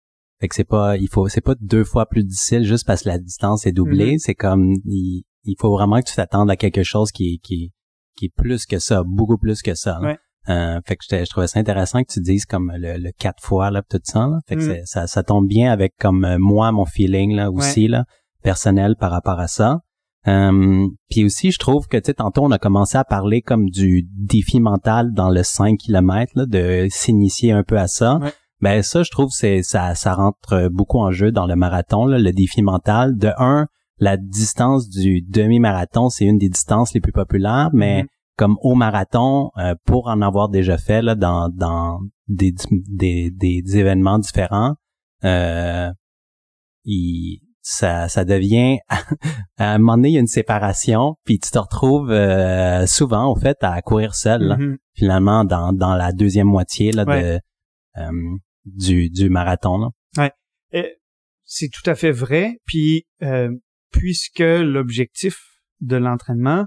Fait 0.40 0.48
que 0.48 0.54
c'est 0.54 0.64
pas 0.64 0.96
il 0.96 1.08
faut 1.08 1.28
c'est 1.28 1.40
pas 1.40 1.54
deux 1.60 1.84
fois 1.84 2.06
plus 2.06 2.24
difficile 2.24 2.64
juste 2.64 2.86
parce 2.86 3.02
que 3.02 3.08
la 3.08 3.18
distance 3.18 3.66
est 3.66 3.72
doublée, 3.72 4.14
mm-hmm. 4.14 4.18
c'est 4.18 4.34
comme 4.34 4.74
il, 4.84 5.24
il 5.44 5.56
faut 5.58 5.72
vraiment 5.72 6.00
que 6.00 6.08
tu 6.08 6.14
t'attendes 6.14 6.50
à 6.50 6.56
quelque 6.56 6.82
chose 6.82 7.12
qui 7.12 7.40
qui 7.42 7.72
qui 8.16 8.26
est 8.26 8.34
plus 8.34 8.66
que 8.66 8.78
ça, 8.78 9.02
beaucoup 9.04 9.38
plus 9.38 9.62
que 9.62 9.74
ça. 9.74 9.98
Euh, 10.50 10.80
fait 10.86 10.96
que 10.96 11.04
je, 11.10 11.30
trouvais 11.30 11.46
ça 11.46 11.58
intéressant 11.58 12.02
que 12.02 12.12
tu 12.12 12.20
dises 12.20 12.44
comme 12.44 12.70
le, 12.76 13.10
quatre 13.12 13.42
fois 13.42 13.70
là 13.70 13.82
tout 13.88 14.00
ça. 14.02 14.26
Là. 14.26 14.38
Fait 14.46 14.56
que 14.56 14.82
mm. 14.82 14.84
ça, 14.84 15.06
ça 15.06 15.22
tombe 15.22 15.46
bien 15.46 15.72
avec 15.72 15.94
comme 15.98 16.24
euh, 16.24 16.36
moi 16.38 16.70
mon 16.70 16.84
feeling 16.84 17.34
là 17.34 17.50
aussi 17.50 17.88
là 17.88 18.04
personnel 18.42 18.94
par 18.98 19.10
rapport 19.10 19.38
à 19.38 19.48
ça. 19.48 19.80
Euh, 20.26 20.88
puis 21.10 21.24
aussi, 21.24 21.50
je 21.50 21.58
trouve 21.58 21.86
que 21.86 21.96
tu 21.96 22.06
sais, 22.06 22.14
tantôt 22.14 22.42
on 22.44 22.50
a 22.50 22.58
commencé 22.58 22.96
à 22.96 23.04
parler 23.04 23.42
comme 23.42 23.68
du 23.68 24.08
défi 24.10 24.58
mental 24.60 25.12
dans 25.12 25.28
le 25.28 25.42
5 25.42 25.78
km, 25.78 26.32
là, 26.34 26.46
de 26.46 26.86
s'initier 26.90 27.52
un 27.52 27.62
peu 27.62 27.78
à 27.78 27.88
ça. 27.88 28.18
Ben 28.60 28.82
ça, 28.82 29.02
je 29.02 29.10
trouve 29.10 29.30
c'est 29.30 29.62
ça, 29.62 29.94
ça 29.94 30.14
rentre 30.14 30.68
beaucoup 30.70 30.98
en 30.98 31.10
jeu 31.10 31.30
dans 31.30 31.46
le 31.46 31.56
marathon, 31.56 32.06
là, 32.06 32.18
le 32.18 32.32
défi 32.32 32.62
mental. 32.62 33.16
De 33.18 33.30
un, 33.36 33.66
la 33.98 34.16
distance 34.16 34.88
du 34.88 35.20
demi-marathon, 35.22 36.08
c'est 36.08 36.24
une 36.24 36.38
des 36.38 36.48
distances 36.48 36.94
les 36.94 37.00
plus 37.00 37.12
populaires, 37.12 37.70
mais 37.74 38.02
mm-hmm. 38.02 38.08
comme 38.36 38.56
au 38.62 38.74
marathon, 38.74 39.50
euh, 39.58 39.74
pour 39.84 40.08
en 40.08 40.22
avoir 40.22 40.48
déjà 40.48 40.78
fait 40.78 41.02
là, 41.02 41.14
dans, 41.14 41.50
dans 41.50 42.00
des, 42.28 42.54
des, 42.70 43.30
des 43.30 43.76
événements 43.76 44.18
différents, 44.18 44.76
euh, 45.24 45.92
il, 46.84 47.40
ça, 47.66 48.08
ça 48.08 48.24
devient 48.24 48.78
à 49.56 49.72
un 49.72 49.78
moment 49.78 49.96
donné 49.96 50.10
il 50.10 50.14
y 50.14 50.16
a 50.18 50.20
une 50.20 50.26
séparation 50.26 51.16
puis 51.24 51.38
tu 51.38 51.50
te 51.50 51.58
retrouves 51.58 52.10
euh, 52.10 52.86
souvent 52.86 53.32
au 53.32 53.36
fait 53.36 53.56
à 53.62 53.80
courir 53.80 54.14
seul 54.14 54.42
mm-hmm. 54.42 54.76
finalement 54.92 55.44
dans, 55.44 55.72
dans 55.72 55.96
la 55.96 56.12
deuxième 56.12 56.46
moitié 56.46 56.92
là, 56.92 57.04
de 57.06 57.40
euh, 57.96 58.10
du, 58.66 59.08
du 59.08 59.30
marathon 59.30 59.78
là. 59.78 59.88
Ouais. 60.72 60.98
c'est 61.44 61.70
tout 61.70 61.88
à 61.88 61.94
fait 61.94 62.12
vrai 62.12 62.58
puis 62.66 63.06
euh, 63.22 63.50
puisque 63.90 64.40
l'objectif 64.40 65.54
de 65.80 65.96
l'entraînement, 65.96 66.66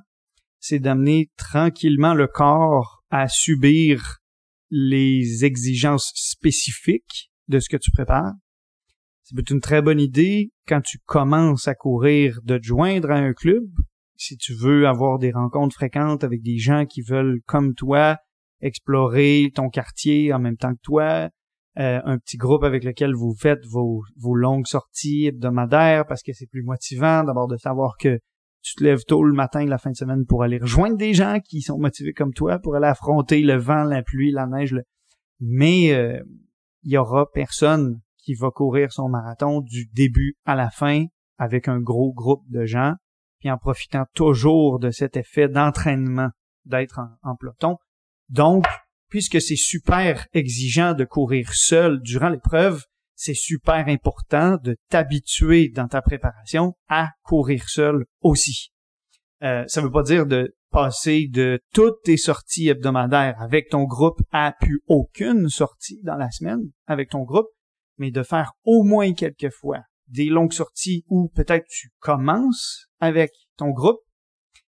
c'est 0.59 0.79
d'amener 0.79 1.29
tranquillement 1.37 2.13
le 2.13 2.27
corps 2.27 3.03
à 3.09 3.27
subir 3.27 4.19
les 4.69 5.45
exigences 5.45 6.11
spécifiques 6.15 7.31
de 7.47 7.59
ce 7.59 7.69
que 7.69 7.77
tu 7.77 7.91
prépares. 7.91 8.33
Ça 9.27 9.35
peut 9.35 9.41
être 9.41 9.51
une 9.51 9.59
très 9.59 9.81
bonne 9.81 9.99
idée 9.99 10.53
quand 10.69 10.79
tu 10.79 10.99
commences 11.05 11.67
à 11.67 11.75
courir 11.75 12.39
de 12.45 12.57
te 12.57 12.63
joindre 12.63 13.11
à 13.11 13.15
un 13.15 13.33
club. 13.33 13.65
Si 14.15 14.37
tu 14.37 14.53
veux 14.53 14.87
avoir 14.87 15.19
des 15.19 15.33
rencontres 15.33 15.75
fréquentes 15.75 16.23
avec 16.23 16.41
des 16.43 16.57
gens 16.57 16.85
qui 16.85 17.01
veulent, 17.01 17.41
comme 17.45 17.75
toi, 17.75 18.15
explorer 18.61 19.51
ton 19.53 19.67
quartier 19.69 20.31
en 20.31 20.39
même 20.39 20.55
temps 20.55 20.73
que 20.73 20.81
toi, 20.81 21.29
euh, 21.77 21.99
un 22.05 22.17
petit 22.19 22.37
groupe 22.37 22.63
avec 22.63 22.85
lequel 22.85 23.15
vous 23.15 23.35
faites 23.37 23.65
vos, 23.65 24.01
longues 24.33 24.65
sorties 24.65 25.25
hebdomadaires 25.25 26.05
parce 26.07 26.23
que 26.23 26.31
c'est 26.31 26.47
plus 26.47 26.63
motivant 26.63 27.25
d'abord 27.25 27.49
de 27.49 27.57
savoir 27.57 27.97
que 27.99 28.19
tu 28.61 28.75
te 28.75 28.83
lèves 28.85 29.03
tôt 29.05 29.25
le 29.25 29.33
matin 29.33 29.65
la 29.65 29.77
fin 29.77 29.91
de 29.91 29.97
semaine 29.97 30.25
pour 30.25 30.41
aller 30.41 30.57
rejoindre 30.57 30.95
des 30.95 31.13
gens 31.13 31.41
qui 31.43 31.61
sont 31.61 31.77
motivés 31.77 32.13
comme 32.13 32.33
toi 32.33 32.59
pour 32.59 32.77
aller 32.77 32.87
affronter 32.87 33.41
le 33.41 33.57
vent, 33.57 33.83
la 33.83 34.03
pluie, 34.03 34.31
la 34.31 34.47
neige. 34.47 34.73
Mais 35.41 35.93
euh, 35.93 36.17
il 36.83 36.93
y 36.93 36.97
aura 36.97 37.29
personne 37.29 37.99
qui 38.27 38.33
va 38.33 38.51
courir 38.51 38.91
son 38.91 39.07
marathon 39.07 39.61
du 39.61 39.85
début 39.93 40.35
à 40.43 40.53
la 40.53 40.69
fin 40.69 41.05
avec 41.37 41.69
un 41.69 41.79
gros 41.79 42.11
groupe 42.11 42.43
de 42.49 42.65
gens, 42.65 42.95
puis 43.39 43.49
en 43.49 43.57
profitant 43.57 44.03
toujours 44.13 44.79
de 44.79 44.91
cet 44.91 45.15
effet 45.15 45.47
d'entraînement 45.47 46.27
d'être 46.65 46.99
en, 46.99 47.07
en 47.23 47.37
peloton. 47.37 47.77
Donc, 48.27 48.65
puisque 49.09 49.39
c'est 49.39 49.55
super 49.55 50.27
exigeant 50.33 50.93
de 50.93 51.05
courir 51.05 51.53
seul 51.53 52.01
durant 52.01 52.27
l'épreuve, 52.27 52.83
c'est 53.15 53.33
super 53.33 53.87
important 53.87 54.57
de 54.61 54.75
t'habituer 54.89 55.69
dans 55.69 55.87
ta 55.87 56.01
préparation 56.01 56.73
à 56.89 57.11
courir 57.23 57.69
seul 57.69 58.03
aussi. 58.19 58.73
Euh, 59.41 59.63
ça 59.67 59.79
veut 59.79 59.91
pas 59.91 60.03
dire 60.03 60.25
de 60.25 60.53
passer 60.69 61.29
de 61.31 61.61
toutes 61.73 62.03
tes 62.03 62.17
sorties 62.17 62.67
hebdomadaires 62.67 63.41
avec 63.41 63.69
ton 63.69 63.85
groupe 63.85 64.19
à 64.33 64.53
plus 64.59 64.81
aucune 64.87 65.47
sortie 65.47 66.01
dans 66.03 66.17
la 66.17 66.29
semaine 66.29 66.71
avec 66.87 67.11
ton 67.11 67.23
groupe, 67.23 67.47
mais 67.97 68.11
de 68.11 68.23
faire 68.23 68.53
au 68.63 68.83
moins 68.83 69.13
quelques 69.13 69.51
fois 69.51 69.81
des 70.07 70.25
longues 70.25 70.53
sorties 70.53 71.03
où 71.09 71.29
peut-être 71.29 71.65
tu 71.69 71.89
commences 71.99 72.87
avec 72.99 73.31
ton 73.57 73.69
groupe, 73.69 73.99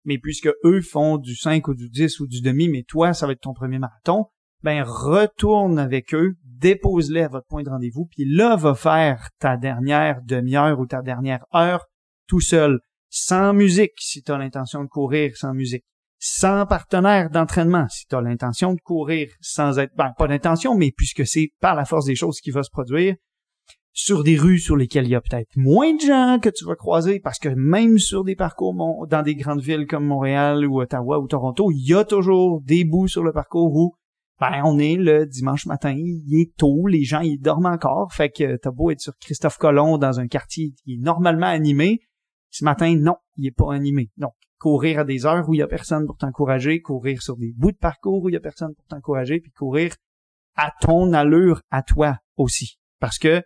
mais 0.05 0.19
puisque 0.19 0.51
eux 0.65 0.81
font 0.81 1.17
du 1.19 1.35
5 1.35 1.67
ou 1.69 1.75
du 1.75 1.89
10 1.89 2.21
ou 2.21 2.27
du 2.27 2.41
demi, 2.41 2.69
mais 2.69 2.83
toi, 2.83 3.15
ça 3.15 3.27
va 3.27 3.33
être 3.33 3.41
ton 3.41 3.55
premier 3.55 3.79
marathon, 3.79 4.27
ben 4.63 4.83
retourne 4.83 5.79
avec 5.79 6.15
eux, 6.15 6.35
dépose-les 6.45 7.23
à 7.23 7.29
votre 7.29 7.47
point 7.47 7.63
de 7.63 7.71
rendez-vous, 7.71 8.07
puis 8.07 8.25
là 8.25 8.57
va 8.57 8.75
faire 8.75 9.29
ta 9.39 9.57
dernière 9.57 10.23
demi-heure 10.23 10.79
ou 10.79 10.87
ta 10.87 11.03
dernière 11.03 11.45
heure 11.55 11.87
tout 12.27 12.41
seul, 12.41 12.81
sans 13.11 13.53
musique 13.53 13.93
si 13.99 14.23
tu 14.23 14.33
as 14.33 14.39
l'intention 14.39 14.83
de 14.83 14.89
courir 14.89 15.37
sans 15.37 15.53
musique, 15.53 15.85
sans 16.27 16.65
partenaire 16.65 17.29
d'entraînement, 17.29 17.87
si 17.91 18.07
tu 18.07 18.17
as 18.17 18.23
l'intention 18.23 18.73
de 18.73 18.81
courir 18.81 19.29
sans 19.43 19.79
être, 19.79 19.95
ben, 19.95 20.11
pas 20.17 20.27
d'intention, 20.27 20.75
mais 20.75 20.91
puisque 20.91 21.27
c'est 21.27 21.51
par 21.61 21.75
la 21.75 21.85
force 21.85 22.07
des 22.07 22.15
choses 22.15 22.41
qui 22.41 22.51
va 22.51 22.63
se 22.63 22.71
produire, 22.71 23.15
sur 23.93 24.25
des 24.25 24.39
rues 24.39 24.59
sur 24.59 24.75
lesquelles 24.75 25.05
il 25.05 25.11
y 25.11 25.15
a 25.15 25.21
peut-être 25.21 25.55
moins 25.55 25.93
de 25.93 26.01
gens 26.01 26.39
que 26.41 26.49
tu 26.49 26.65
vas 26.65 26.77
croiser, 26.77 27.21
parce 27.21 27.39
que 27.39 27.51
même 27.51 27.99
sur 27.99 28.25
des 28.25 28.37
parcours 28.37 28.75
dans 29.07 29.23
des 29.23 29.35
grandes 29.35 29.61
villes 29.61 29.87
comme 29.87 30.07
Montréal 30.07 30.67
ou 30.67 30.81
Ottawa 30.81 31.19
ou 31.19 31.27
Toronto, 31.27 31.71
il 31.71 31.87
y 31.87 31.93
a 31.93 32.05
toujours 32.05 32.63
des 32.63 32.87
bouts 32.87 33.07
sur 33.07 33.23
le 33.23 33.33
parcours 33.33 33.77
où 33.77 33.95
ben, 34.41 34.63
on 34.65 34.79
est 34.79 34.97
le 34.97 35.27
dimanche 35.27 35.67
matin, 35.67 35.95
il 35.95 36.41
est 36.41 36.57
tôt, 36.57 36.87
les 36.87 37.05
gens 37.05 37.21
ils 37.21 37.39
dorment 37.39 37.67
encore, 37.67 38.15
fait 38.15 38.31
que 38.31 38.57
t'as 38.57 38.71
beau 38.71 38.91
être 38.91 39.01
sur 39.01 39.13
Christophe 39.21 39.59
Colomb 39.59 39.99
dans 39.99 40.19
un 40.21 40.27
quartier 40.27 40.73
qui 40.83 40.95
est 40.95 41.03
normalement 41.03 41.49
animé, 41.49 42.01
ce 42.49 42.65
matin, 42.65 42.97
non, 42.97 43.17
il 43.37 43.47
est 43.47 43.55
pas 43.55 43.75
animé. 43.75 44.11
Donc, 44.17 44.33
courir 44.59 45.01
à 45.01 45.05
des 45.05 45.27
heures 45.27 45.49
où 45.49 45.55
il 45.55 45.59
y 45.59 45.63
a 45.63 45.67
personne 45.67 46.07
pour 46.07 46.17
t'encourager, 46.17 46.81
courir 46.81 47.23
sur 47.23 47.37
des 47.37 47.53
bouts 47.53 47.73
de 47.73 47.77
parcours 47.77 48.23
où 48.23 48.29
il 48.29 48.33
y 48.33 48.37
a 48.37 48.41
personne 48.41 48.75
pour 48.75 48.87
t'encourager, 48.87 49.41
puis 49.41 49.51
courir 49.51 49.95
à 50.57 50.73
ton 50.81 51.13
allure 51.13 51.61
à 51.71 51.83
toi 51.83 52.19
aussi. 52.37 52.79
Parce 53.01 53.19
que 53.19 53.43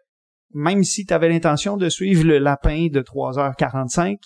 même 0.54 0.84
si 0.84 1.04
tu 1.04 1.12
avais 1.12 1.28
l'intention 1.28 1.76
de 1.76 1.88
suivre 1.88 2.24
le 2.24 2.38
lapin 2.38 2.88
de 2.90 3.00
3h45, 3.00 4.16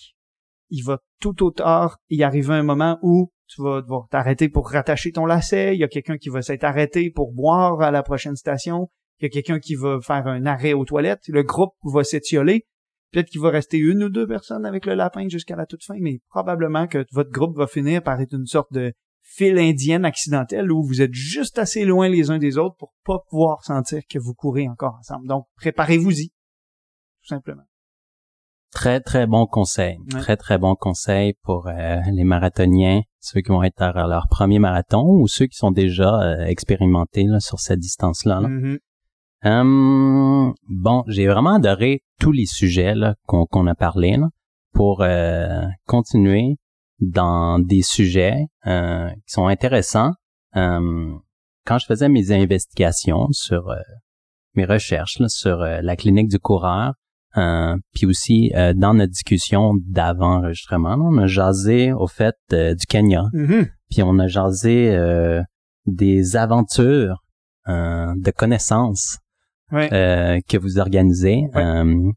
il 0.70 0.82
va 0.84 0.98
tout 1.20 1.44
au 1.44 1.50
tard 1.50 1.98
y 2.10 2.22
arriver 2.22 2.54
un 2.54 2.62
moment 2.62 2.98
où 3.02 3.30
tu 3.46 3.62
vas 3.62 3.82
devoir 3.82 4.09
t'arrêter 4.09 4.48
pour 4.48 4.70
rattacher 4.70 5.12
ton 5.12 5.26
lacet, 5.26 5.74
il 5.74 5.80
y 5.80 5.84
a 5.84 5.88
quelqu'un 5.88 6.16
qui 6.16 6.30
va 6.30 6.42
s'être 6.42 6.64
arrêté 6.64 7.10
pour 7.10 7.32
boire 7.32 7.80
à 7.82 7.90
la 7.90 8.02
prochaine 8.02 8.36
station, 8.36 8.88
il 9.18 9.24
y 9.24 9.26
a 9.26 9.28
quelqu'un 9.30 9.59
qui 9.59 9.74
va 9.74 9.98
faire 10.00 10.26
un 10.26 10.46
arrêt 10.46 10.72
aux 10.72 10.84
toilettes, 10.84 11.28
le 11.28 11.42
groupe 11.42 11.74
va 11.84 12.02
s'étioler, 12.02 12.66
Peut-être 13.12 13.28
qu'il 13.28 13.40
va 13.40 13.51
rester 13.51 13.76
une 13.76 14.05
ou 14.05 14.09
deux 14.09 14.26
personnes 14.26 14.64
avec 14.64 14.86
le 14.86 14.94
lapin 14.94 15.28
jusqu'à 15.28 15.55
la 15.55 15.66
toute 15.66 15.84
fin, 15.84 15.97
mais 16.01 16.20
probablement 16.28 16.86
que 16.86 17.05
votre 17.12 17.30
groupe 17.30 17.56
va 17.56 17.66
finir 17.66 18.02
par 18.02 18.20
être 18.20 18.34
une 18.34 18.47
sorte 18.47 18.72
de 18.72 18.93
file 19.22 19.59
indienne 19.59 20.05
accidentelle 20.05 20.72
où 20.72 20.82
vous 20.82 21.02
êtes 21.02 21.12
juste 21.12 21.59
assez 21.59 21.84
loin 21.84 22.09
les 22.09 22.30
uns 22.30 22.39
des 22.39 22.59
autres 22.59 22.76
pour 22.76 22.93
pas 23.05 23.18
pouvoir 23.28 23.64
sentir 23.64 24.02
que 24.09 24.18
vous 24.18 24.34
courez 24.34 24.68
encore 24.68 24.97
ensemble. 24.98 25.28
Donc, 25.28 25.47
préparez-vous-y, 25.56 26.28
tout 26.28 27.28
simplement. 27.28 27.62
Très, 28.72 29.01
très 29.01 29.26
bon 29.26 29.47
conseil. 29.47 29.98
Très, 30.09 30.39
très 30.39 30.56
bon 30.56 30.74
conseil 30.74 31.34
pour 31.43 31.68
euh, 31.68 32.01
les 32.10 32.24
marathoniens, 32.24 33.02
ceux 33.20 33.43
qui 33.43 33.51
vont 33.51 33.62
être 33.62 33.82
à 33.82 34.06
leur 34.06 34.26
premier 34.28 34.59
marathon 34.59 35.05
ou 35.05 35.28
ceux 35.28 35.44
qui 35.44 35.56
sont 35.56 35.70
déjà 35.70 36.22
euh, 36.22 36.47
expérimentés 36.47 37.26
sur 37.39 37.60
cette 37.60 37.80
distance-là. 37.80 38.40
Mm-hmm. 38.40 38.78
Hum, 39.44 40.55
bon, 40.68 41.05
j'ai 41.09 41.26
vraiment 41.26 41.56
adoré 41.56 42.02
tous 42.22 42.30
les 42.30 42.46
sujets 42.46 42.94
qu'on 43.26 43.66
a 43.66 43.74
parlé 43.74 44.16
pour 44.72 45.02
euh, 45.02 45.66
continuer 45.86 46.56
dans 47.00 47.58
des 47.58 47.82
sujets 47.82 48.46
euh, 48.64 49.10
qui 49.10 49.32
sont 49.32 49.48
intéressants. 49.48 50.12
Hum, 50.54 51.20
quand 51.66 51.78
je 51.78 51.86
faisais 51.86 52.08
mes 52.08 52.30
investigations 52.30 53.26
sur 53.32 53.70
euh, 53.70 53.76
mes 54.54 54.64
recherches 54.64 55.20
sur 55.26 55.58
la 55.58 55.96
clinique 55.96 56.28
du 56.28 56.38
coureur, 56.38 56.94
puis 57.34 58.06
aussi 58.06 58.52
dans 58.76 58.94
notre 58.94 59.10
discussion 59.10 59.72
d'avant 59.88 60.36
enregistrement, 60.36 60.96
on 61.00 61.16
a 61.18 61.26
jasé 61.26 61.92
au 61.92 62.06
fait 62.06 62.36
du 62.50 62.86
Kenya, 62.86 63.24
mm-hmm. 63.32 63.68
puis 63.90 64.02
on 64.02 64.18
a 64.18 64.26
jasé 64.26 64.94
des 65.86 66.36
aventures 66.36 67.24
de 67.66 68.30
connaissances 68.30 69.21
euh, 69.72 70.40
que 70.48 70.56
vous 70.56 70.78
organisez. 70.78 71.44
Euh, 71.54 72.10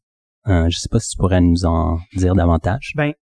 euh, 0.48 0.70
je 0.70 0.78
sais 0.78 0.90
pas 0.90 1.00
si 1.00 1.12
tu 1.12 1.18
pourrais 1.18 1.42
nous 1.42 1.66
en 1.66 2.00
dire 2.16 2.36
davantage. 2.36 2.94
Ben, 2.96 3.14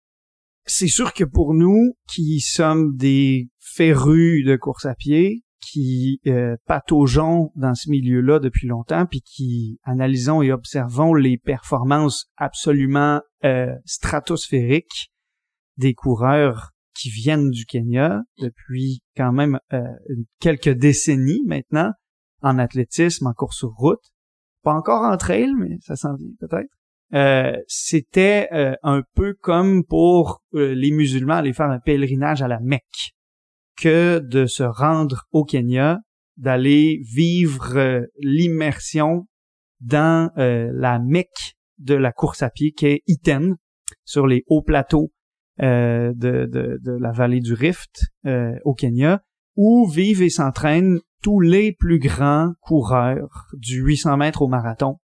c'est 0.66 0.88
sûr 0.88 1.14
que 1.14 1.24
pour 1.24 1.54
nous, 1.54 1.94
qui 2.08 2.40
sommes 2.40 2.96
des 2.96 3.50
férus 3.60 4.46
de 4.46 4.56
course 4.56 4.86
à 4.86 4.96
pied, 4.96 5.44
qui 5.64 6.20
euh, 6.28 6.56
pataugeons 6.66 7.52
dans 7.56 7.76
ce 7.76 7.90
milieu-là 7.90 8.40
depuis 8.40 8.68
longtemps, 8.68 9.06
puis 9.06 9.22
qui 9.22 9.80
analysons 9.84 10.42
et 10.42 10.52
observons 10.52 11.14
les 11.14 11.38
performances 11.38 12.26
absolument 12.38 13.22
euh, 13.44 13.74
stratosphériques 13.86 15.12
des 15.78 15.94
coureurs 15.94 16.72
qui 16.96 17.10
viennent 17.10 17.50
du 17.50 17.66
Kenya 17.66 18.22
depuis 18.40 19.02
quand 19.18 19.32
même 19.32 19.60
euh, 19.72 19.82
quelques 20.40 20.70
décennies 20.70 21.44
maintenant 21.48 21.92
en 22.42 22.60
athlétisme, 22.60 23.28
en 23.28 23.34
course 23.34 23.58
sur 23.58 23.70
route, 23.70 24.13
pas 24.64 24.74
encore 24.74 25.04
en 25.04 25.18
trail, 25.18 25.54
mais 25.58 25.78
ça 25.82 25.96
s'en 25.96 26.16
vient 26.16 26.32
peut-être. 26.40 26.70
Euh, 27.14 27.56
c'était 27.68 28.50
euh, 28.54 28.74
un 28.82 29.04
peu 29.16 29.36
comme 29.40 29.84
pour 29.86 30.42
euh, 30.56 30.74
les 30.74 30.90
musulmans 30.90 31.36
aller 31.36 31.54
faire 31.54 31.70
un 31.70 31.80
pèlerinage 31.80 32.42
à 32.42 32.48
la 32.48 32.60
Mecque 32.60 33.12
que 33.78 34.20
de 34.20 34.48
se 34.48 34.64
rendre 34.64 35.26
au 35.32 35.44
Kenya, 35.44 36.00
d'aller 36.38 37.02
vivre 37.04 38.08
l'immersion 38.20 39.28
dans 39.82 40.32
la 40.36 41.00
Mecque 41.00 41.56
de 41.80 41.96
la 41.96 42.12
course 42.12 42.44
à 42.44 42.52
pied 42.52 42.72
qui 42.72 42.86
est 42.86 43.02
Iten, 43.08 43.56
sur 44.06 44.28
les 44.28 44.44
hauts 44.48 44.62
plateaux 44.62 45.12
de, 45.60 46.14
de, 46.16 46.80
de, 46.82 46.92
la 46.92 47.12
vallée 47.12 47.40
du 47.40 47.54
Rift 47.54 48.06
au 48.64 48.76
Kenya, 48.76 49.24
où 49.56 49.90
vivent 49.90 50.22
et 50.22 50.30
s'entraînent 50.30 51.00
tous 51.24 51.40
les 51.40 51.72
plus 51.72 51.98
grands 51.98 52.52
coureurs 52.60 53.48
du 53.54 53.82
800 53.82 54.18
mètres 54.18 54.42
au 54.44 54.48
marathon, 54.48 55.00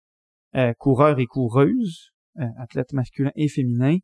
euh, 0.56 0.72
coureurs 0.78 1.20
et 1.20 1.26
coureuses, 1.26 2.12
euh, 2.40 2.47
athlètes 2.59 2.94
masculins 2.94 3.32
et 3.36 3.48
féminins, 3.48 3.98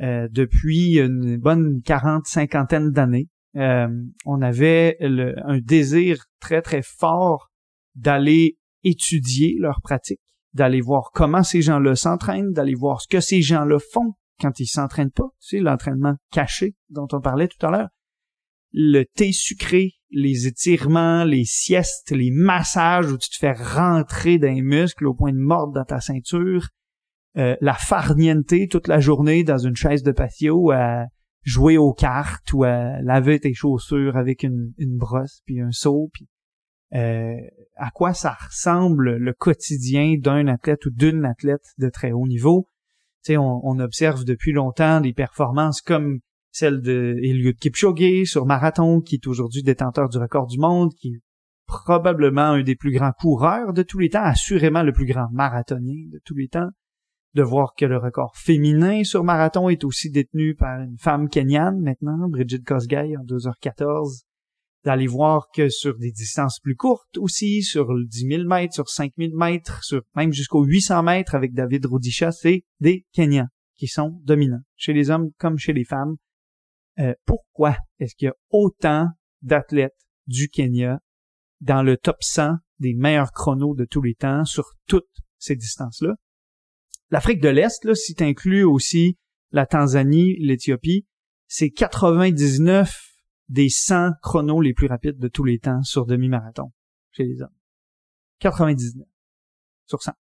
euh, 0.00 0.26
depuis 0.30 0.98
une 0.98 1.36
bonne 1.36 1.82
quarante, 1.82 2.26
cinquantaine 2.26 2.90
d'années. 2.90 3.28
on 3.54 4.42
avait 4.42 4.96
un 5.00 5.58
désir 5.58 6.24
très 6.40 6.62
très 6.62 6.82
fort 6.82 7.50
d'aller 7.96 8.56
étudier 8.84 9.56
leurs 9.58 9.80
pratiques, 9.82 10.20
d'aller 10.54 10.80
voir 10.80 11.10
comment 11.12 11.42
ces 11.42 11.60
gens-là 11.60 11.96
s'entraînent, 11.96 12.52
d'aller 12.52 12.74
voir 12.74 13.02
ce 13.02 13.08
que 13.08 13.20
ces 13.20 13.42
gens-là 13.42 13.78
font 13.92 14.14
quand 14.40 14.60
ils 14.60 14.68
s'entraînent 14.68 15.10
pas, 15.10 15.28
sais, 15.40 15.58
l'entraînement 15.58 16.14
caché 16.30 16.74
dont 16.88 17.08
on 17.12 17.20
parlait 17.20 17.48
tout 17.48 17.66
à 17.66 17.70
l'heure. 17.70 17.88
Le 18.72 19.02
thé 19.02 19.32
sucré, 19.32 19.99
les 20.10 20.46
étirements, 20.46 21.24
les 21.24 21.44
siestes, 21.44 22.10
les 22.10 22.30
massages 22.30 23.10
où 23.10 23.18
tu 23.18 23.30
te 23.30 23.36
fais 23.36 23.52
rentrer 23.52 24.38
dans 24.38 24.52
les 24.52 24.62
muscles 24.62 25.06
au 25.06 25.14
point 25.14 25.32
de 25.32 25.38
mordre 25.38 25.72
dans 25.72 25.84
ta 25.84 26.00
ceinture, 26.00 26.68
euh, 27.36 27.56
la 27.60 27.74
farniente 27.74 28.68
toute 28.70 28.88
la 28.88 28.98
journée 28.98 29.44
dans 29.44 29.58
une 29.58 29.76
chaise 29.76 30.02
de 30.02 30.12
patio 30.12 30.72
à 30.72 31.04
jouer 31.42 31.78
aux 31.78 31.92
cartes 31.92 32.52
ou 32.52 32.64
à 32.64 33.00
laver 33.02 33.38
tes 33.38 33.54
chaussures 33.54 34.16
avec 34.16 34.42
une, 34.42 34.72
brosse 34.78 35.40
puis 35.46 35.60
un 35.60 35.70
seau 35.70 36.10
puis 36.12 36.28
euh, 36.92 37.36
à 37.76 37.90
quoi 37.92 38.14
ça 38.14 38.32
ressemble 38.32 39.16
le 39.16 39.32
quotidien 39.32 40.16
d'un 40.18 40.48
athlète 40.48 40.84
ou 40.86 40.90
d'une 40.90 41.24
athlète 41.24 41.66
de 41.78 41.88
très 41.88 42.10
haut 42.10 42.26
niveau? 42.26 42.66
Tu 43.24 43.32
sais, 43.32 43.36
on, 43.36 43.60
on 43.64 43.78
observe 43.78 44.24
depuis 44.24 44.52
longtemps 44.52 45.00
des 45.00 45.12
performances 45.12 45.80
comme 45.80 46.18
celle 46.50 46.80
de 46.80 47.16
Eliud 47.22 47.56
Kipchoge 47.56 48.24
sur 48.24 48.46
marathon, 48.46 49.00
qui 49.00 49.16
est 49.16 49.26
aujourd'hui 49.26 49.62
détenteur 49.62 50.08
du 50.08 50.18
record 50.18 50.46
du 50.46 50.58
monde, 50.58 50.92
qui 50.94 51.08
est 51.08 51.20
probablement 51.66 52.52
un 52.52 52.62
des 52.62 52.74
plus 52.74 52.92
grands 52.92 53.12
coureurs 53.12 53.72
de 53.72 53.82
tous 53.82 53.98
les 53.98 54.10
temps, 54.10 54.22
assurément 54.22 54.82
le 54.82 54.92
plus 54.92 55.06
grand 55.06 55.28
marathonien 55.30 56.08
de 56.10 56.20
tous 56.24 56.34
les 56.34 56.48
temps, 56.48 56.70
de 57.34 57.42
voir 57.42 57.74
que 57.76 57.84
le 57.84 57.96
record 57.96 58.36
féminin 58.36 59.04
sur 59.04 59.22
marathon 59.22 59.68
est 59.68 59.84
aussi 59.84 60.10
détenu 60.10 60.56
par 60.56 60.80
une 60.80 60.98
femme 60.98 61.28
kenyane 61.28 61.80
maintenant, 61.80 62.28
Bridget 62.28 62.62
Kosgei 62.62 63.16
en 63.16 63.24
2h14, 63.24 64.22
d'aller 64.84 65.06
voir 65.06 65.48
que 65.54 65.68
sur 65.68 65.96
des 65.96 66.10
distances 66.10 66.58
plus 66.58 66.74
courtes 66.74 67.18
aussi, 67.18 67.62
sur 67.62 67.86
10 68.04 68.26
000 68.26 68.44
mètres, 68.48 68.74
sur 68.74 68.88
5 68.88 69.12
000 69.16 69.36
mètres, 69.36 69.84
sur 69.84 70.02
même 70.16 70.32
jusqu'aux 70.32 70.64
800 70.64 71.02
mètres 71.04 71.34
avec 71.34 71.52
David 71.52 71.86
Rudisha, 71.86 72.32
c'est 72.32 72.64
des 72.80 73.06
Kenyans 73.12 73.48
qui 73.76 73.86
sont 73.86 74.20
dominants, 74.24 74.62
chez 74.76 74.92
les 74.92 75.10
hommes 75.10 75.30
comme 75.38 75.58
chez 75.58 75.72
les 75.72 75.84
femmes. 75.84 76.16
Euh, 77.00 77.14
pourquoi 77.24 77.76
est-ce 77.98 78.14
qu'il 78.14 78.26
y 78.26 78.28
a 78.28 78.36
autant 78.50 79.06
d'athlètes 79.42 79.96
du 80.26 80.48
Kenya 80.48 81.00
dans 81.60 81.82
le 81.82 81.96
top 81.96 82.16
100 82.20 82.56
des 82.78 82.94
meilleurs 82.94 83.32
chronos 83.32 83.74
de 83.74 83.84
tous 83.84 84.02
les 84.02 84.14
temps 84.14 84.44
sur 84.44 84.72
toutes 84.86 85.08
ces 85.38 85.56
distances-là? 85.56 86.14
L'Afrique 87.10 87.40
de 87.40 87.48
l'Est, 87.48 87.84
là, 87.84 87.94
si 87.94 88.14
tu 88.14 88.62
aussi 88.64 89.18
la 89.50 89.66
Tanzanie, 89.66 90.36
l'Éthiopie, 90.38 91.06
c'est 91.48 91.70
99 91.70 92.94
des 93.48 93.68
100 93.68 94.12
chronos 94.22 94.60
les 94.60 94.74
plus 94.74 94.86
rapides 94.86 95.18
de 95.18 95.28
tous 95.28 95.44
les 95.44 95.58
temps 95.58 95.82
sur 95.82 96.06
demi-marathon 96.06 96.70
chez 97.12 97.24
les 97.24 97.42
hommes. 97.42 97.56
99 98.38 99.06
sur 99.86 100.02
100 100.02 100.12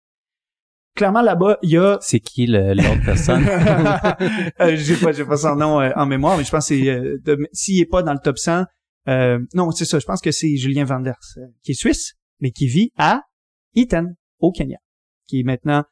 clairement 1.00 1.22
là-bas, 1.22 1.58
il 1.64 1.70
y 1.72 1.78
a. 1.78 1.98
C'est 2.02 2.20
qui 2.20 2.46
l'autre 2.46 3.04
personne? 3.06 3.44
Euh, 4.62 4.76
J'ai 4.76 4.96
pas, 4.98 5.12
j'ai 5.14 5.24
pas 5.26 5.38
son 5.38 5.56
nom 5.56 5.80
euh, 5.80 5.92
en 5.96 6.06
mémoire, 6.06 6.38
mais 6.38 6.44
je 6.44 6.52
pense 6.52 6.68
que 6.68 6.76
c'est 6.76 6.90
euh, 6.90 7.38
s'il 7.54 7.80
est 7.80 7.86
pas 7.86 8.04
dans 8.04 8.12
le 8.14 8.20
top 8.22 8.38
100. 8.38 8.66
Euh, 9.08 9.40
non, 9.54 9.72
c'est 9.72 9.86
ça. 9.86 9.98
Je 10.00 10.06
pense 10.06 10.20
que 10.22 10.32
c'est 10.32 10.56
Julien 10.58 10.84
Vanders, 10.84 11.16
qui 11.64 11.72
est 11.72 11.76
suisse, 11.76 12.16
mais 12.42 12.52
qui 12.52 12.68
vit 12.68 12.92
à 12.98 13.22
Eton, 13.76 14.08
au 14.40 14.52
Kenya, 14.52 14.78
qui 15.28 15.40
est 15.40 15.44
maintenant 15.44 15.84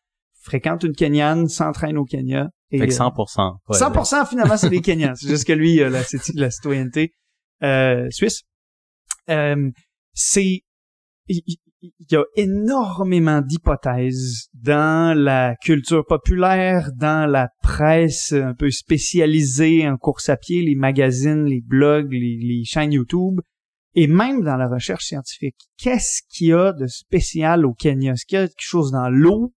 fréquente 0.41 0.83
une 0.83 0.93
Kenyane, 0.93 1.47
s'entraîne 1.47 1.97
au 1.97 2.03
Kenya. 2.05 2.49
Et, 2.71 2.79
fait 2.79 2.87
que 2.87 2.93
100%. 2.93 3.59
100% 3.69 4.27
finalement, 4.29 4.57
c'est 4.57 4.69
des 4.69 4.81
Kenyans. 4.81 5.15
C'est 5.15 5.29
juste 5.29 5.45
que 5.47 5.53
lui, 5.53 5.77
la, 5.77 6.03
la 6.35 6.51
citoyenneté. 6.51 7.13
euh, 7.63 8.07
suisse. 8.11 8.43
Euh, 9.29 9.71
c'est 10.13 10.61
il 11.81 11.91
y 12.09 12.15
a 12.15 12.23
énormément 12.35 13.41
d'hypothèses 13.41 14.49
dans 14.53 15.17
la 15.17 15.55
culture 15.61 16.05
populaire, 16.05 16.91
dans 16.95 17.29
la 17.29 17.49
presse 17.61 18.33
un 18.33 18.53
peu 18.53 18.71
spécialisée 18.71 19.87
en 19.87 19.97
course 19.97 20.29
à 20.29 20.37
pied, 20.37 20.63
les 20.63 20.75
magazines, 20.75 21.45
les 21.45 21.61
blogs, 21.61 22.11
les, 22.11 22.63
chaînes 22.65 22.93
YouTube, 22.93 23.41
et 23.93 24.07
même 24.07 24.43
dans 24.43 24.57
la 24.57 24.67
recherche 24.67 25.05
scientifique. 25.05 25.57
Qu'est-ce 25.77 26.21
qu'il 26.29 26.47
y 26.47 26.53
a 26.53 26.73
de 26.73 26.87
spécial 26.87 27.65
au 27.65 27.73
Kenya? 27.73 28.13
Est-ce 28.13 28.25
qu'il 28.25 28.39
y 28.39 28.41
a 28.41 28.47
quelque 28.47 28.55
chose 28.57 28.91
dans 28.91 29.09
l'eau? 29.09 29.53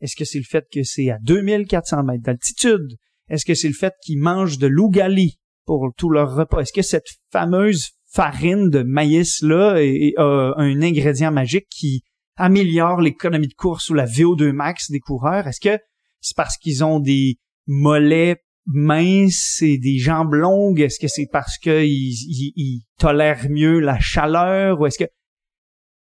Est-ce 0.00 0.16
que 0.16 0.24
c'est 0.24 0.38
le 0.38 0.44
fait 0.44 0.64
que 0.72 0.82
c'est 0.82 1.10
à 1.10 1.18
2400 1.22 2.04
mètres 2.04 2.22
d'altitude? 2.22 2.96
Est-ce 3.28 3.44
que 3.44 3.54
c'est 3.54 3.68
le 3.68 3.74
fait 3.74 3.94
qu'ils 4.02 4.18
mangent 4.18 4.58
de 4.58 4.66
l'ougali 4.66 5.38
pour 5.66 5.92
tout 5.96 6.10
leur 6.10 6.34
repas? 6.34 6.60
Est-ce 6.60 6.72
que 6.72 6.82
cette 6.82 7.08
fameuse 7.30 7.90
farine 8.10 8.70
de 8.70 8.82
maïs 8.82 9.42
là 9.42 9.76
est, 9.78 10.14
un 10.18 10.82
ingrédient 10.82 11.30
magique 11.30 11.68
qui 11.70 12.02
améliore 12.36 13.00
l'économie 13.00 13.48
de 13.48 13.54
course 13.54 13.90
ou 13.90 13.94
la 13.94 14.06
VO2 14.06 14.52
max 14.52 14.90
des 14.90 15.00
coureurs? 15.00 15.46
Est-ce 15.46 15.60
que 15.60 15.78
c'est 16.20 16.36
parce 16.36 16.56
qu'ils 16.56 16.84
ont 16.84 17.00
des 17.00 17.38
mollets 17.66 18.42
minces 18.66 19.62
et 19.62 19.78
des 19.78 19.98
jambes 19.98 20.34
longues? 20.34 20.80
Est-ce 20.80 20.98
que 20.98 21.08
c'est 21.08 21.28
parce 21.30 21.58
qu'ils 21.58 21.84
ils, 21.86 22.82
tolèrent 22.98 23.48
mieux 23.48 23.78
la 23.78 23.98
chaleur? 24.00 24.80
Ou 24.80 24.86
est-ce 24.86 24.98
que... 24.98 25.10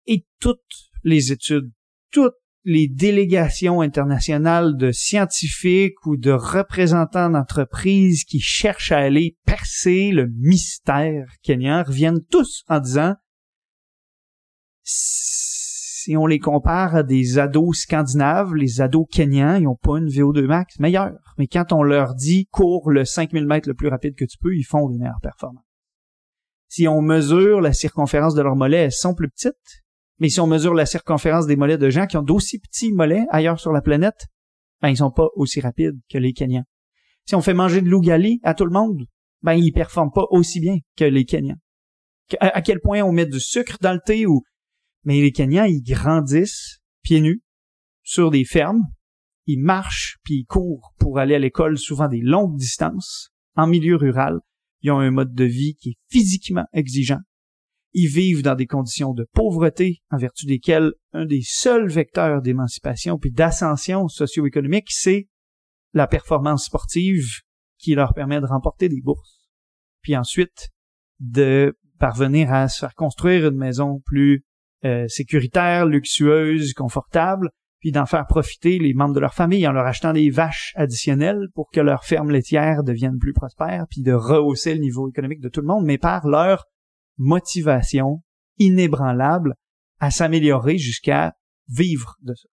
Et 0.06 0.26
toutes 0.40 0.90
les 1.04 1.32
études, 1.32 1.70
toutes 2.10 2.34
les 2.64 2.88
délégations 2.88 3.80
internationales 3.80 4.76
de 4.76 4.92
scientifiques 4.92 6.04
ou 6.06 6.16
de 6.16 6.30
représentants 6.30 7.30
d'entreprises 7.30 8.24
qui 8.24 8.40
cherchent 8.40 8.92
à 8.92 8.98
aller 8.98 9.36
percer 9.46 10.10
le 10.10 10.28
mystère 10.36 11.26
kenyan 11.42 11.82
reviennent 11.82 12.24
tous 12.30 12.64
en 12.68 12.80
disant 12.80 13.14
si 14.82 16.16
on 16.16 16.26
les 16.26 16.38
compare 16.38 16.96
à 16.96 17.02
des 17.02 17.38
ados 17.38 17.82
scandinaves, 17.82 18.54
les 18.54 18.80
ados 18.80 19.06
kenyans, 19.10 19.60
ils 19.60 19.68
ont 19.68 19.76
pas 19.76 19.98
une 19.98 20.08
VO2 20.08 20.46
max 20.46 20.78
meilleure. 20.78 21.34
Mais 21.38 21.46
quand 21.46 21.72
on 21.72 21.82
leur 21.82 22.14
dit 22.14 22.46
cours 22.46 22.90
le 22.90 23.04
5000 23.04 23.46
mètres 23.46 23.68
le 23.68 23.74
plus 23.74 23.88
rapide 23.88 24.14
que 24.14 24.24
tu 24.24 24.38
peux, 24.38 24.56
ils 24.56 24.64
font 24.64 24.88
de 24.88 24.96
meilleures 24.96 25.20
performances. 25.22 25.64
Si 26.68 26.88
on 26.88 27.02
mesure 27.02 27.60
la 27.60 27.72
circonférence 27.72 28.34
de 28.34 28.42
leurs 28.42 28.56
mollets, 28.56 28.84
elles 28.84 28.92
sont 28.92 29.14
plus 29.14 29.28
petites, 29.28 29.79
mais 30.20 30.28
si 30.28 30.38
on 30.38 30.46
mesure 30.46 30.74
la 30.74 30.86
circonférence 30.86 31.46
des 31.46 31.56
mollets 31.56 31.78
de 31.78 31.88
gens 31.88 32.06
qui 32.06 32.18
ont 32.18 32.22
d'aussi 32.22 32.58
petits 32.58 32.92
mollets 32.92 33.24
ailleurs 33.30 33.58
sur 33.58 33.72
la 33.72 33.80
planète, 33.80 34.26
ben 34.82 34.90
ils 34.90 34.98
sont 34.98 35.10
pas 35.10 35.28
aussi 35.34 35.60
rapides 35.60 35.98
que 36.10 36.18
les 36.18 36.34
Kenyans. 36.34 36.64
Si 37.26 37.34
on 37.34 37.40
fait 37.40 37.54
manger 37.54 37.80
de 37.80 37.88
l'ougali 37.88 38.38
à 38.42 38.54
tout 38.54 38.66
le 38.66 38.70
monde, 38.70 39.06
ben 39.42 39.54
ils 39.54 39.72
performent 39.72 40.12
pas 40.12 40.26
aussi 40.30 40.60
bien 40.60 40.76
que 40.96 41.04
les 41.04 41.24
Kenyans. 41.24 41.58
À, 42.38 42.62
quel 42.62 42.80
point 42.80 43.02
on 43.02 43.12
met 43.12 43.26
du 43.26 43.40
sucre 43.40 43.76
dans 43.80 43.92
le 43.92 44.00
thé 44.04 44.26
ou 44.26 44.42
mais 45.04 45.20
les 45.20 45.32
Kenyans 45.32 45.64
ils 45.64 45.82
grandissent 45.82 46.80
pieds 47.02 47.22
nus 47.22 47.42
sur 48.02 48.30
des 48.30 48.44
fermes, 48.44 48.84
ils 49.46 49.58
marchent 49.58 50.18
puis 50.22 50.40
ils 50.40 50.44
courent 50.44 50.92
pour 50.98 51.18
aller 51.18 51.34
à 51.34 51.38
l'école 51.38 51.78
souvent 51.78 52.08
des 52.08 52.20
longues 52.20 52.56
distances 52.56 53.30
en 53.56 53.66
milieu 53.66 53.96
rural. 53.96 54.40
Ils 54.82 54.90
ont 54.90 54.98
un 54.98 55.10
mode 55.10 55.34
de 55.34 55.44
vie 55.44 55.76
qui 55.76 55.90
est 55.90 55.98
physiquement 56.10 56.66
exigeant 56.72 57.20
ils 57.92 58.08
vivent 58.08 58.42
dans 58.42 58.54
des 58.54 58.66
conditions 58.66 59.12
de 59.12 59.26
pauvreté 59.32 60.02
en 60.10 60.16
vertu 60.16 60.46
desquelles 60.46 60.92
un 61.12 61.26
des 61.26 61.42
seuls 61.42 61.88
vecteurs 61.88 62.42
d'émancipation 62.42 63.18
puis 63.18 63.32
d'ascension 63.32 64.08
socio-économique, 64.08 64.88
c'est 64.90 65.28
la 65.92 66.06
performance 66.06 66.66
sportive 66.66 67.26
qui 67.78 67.94
leur 67.94 68.14
permet 68.14 68.40
de 68.40 68.46
remporter 68.46 68.88
des 68.88 69.00
bourses. 69.00 69.48
Puis 70.02 70.16
ensuite, 70.16 70.68
de 71.18 71.76
parvenir 71.98 72.52
à 72.52 72.68
se 72.68 72.78
faire 72.78 72.94
construire 72.94 73.48
une 73.48 73.56
maison 73.56 74.00
plus 74.04 74.44
euh, 74.84 75.06
sécuritaire, 75.08 75.86
luxueuse, 75.86 76.72
confortable, 76.72 77.50
puis 77.80 77.92
d'en 77.92 78.06
faire 78.06 78.26
profiter 78.26 78.78
les 78.78 78.94
membres 78.94 79.14
de 79.14 79.20
leur 79.20 79.34
famille 79.34 79.66
en 79.66 79.72
leur 79.72 79.86
achetant 79.86 80.12
des 80.12 80.30
vaches 80.30 80.72
additionnelles 80.76 81.48
pour 81.54 81.70
que 81.70 81.80
leur 81.80 82.04
ferme 82.04 82.30
laitière 82.30 82.82
devienne 82.84 83.18
plus 83.18 83.32
prospère, 83.32 83.86
puis 83.90 84.02
de 84.02 84.12
rehausser 84.12 84.74
le 84.74 84.80
niveau 84.80 85.08
économique 85.08 85.40
de 85.40 85.48
tout 85.48 85.60
le 85.60 85.66
monde, 85.66 85.84
mais 85.84 85.98
par 85.98 86.26
leur 86.26 86.64
motivation 87.20 88.22
inébranlable 88.58 89.54
à 90.00 90.10
s'améliorer 90.10 90.78
jusqu'à 90.78 91.36
vivre 91.68 92.16
de 92.22 92.34
ça. 92.34 92.48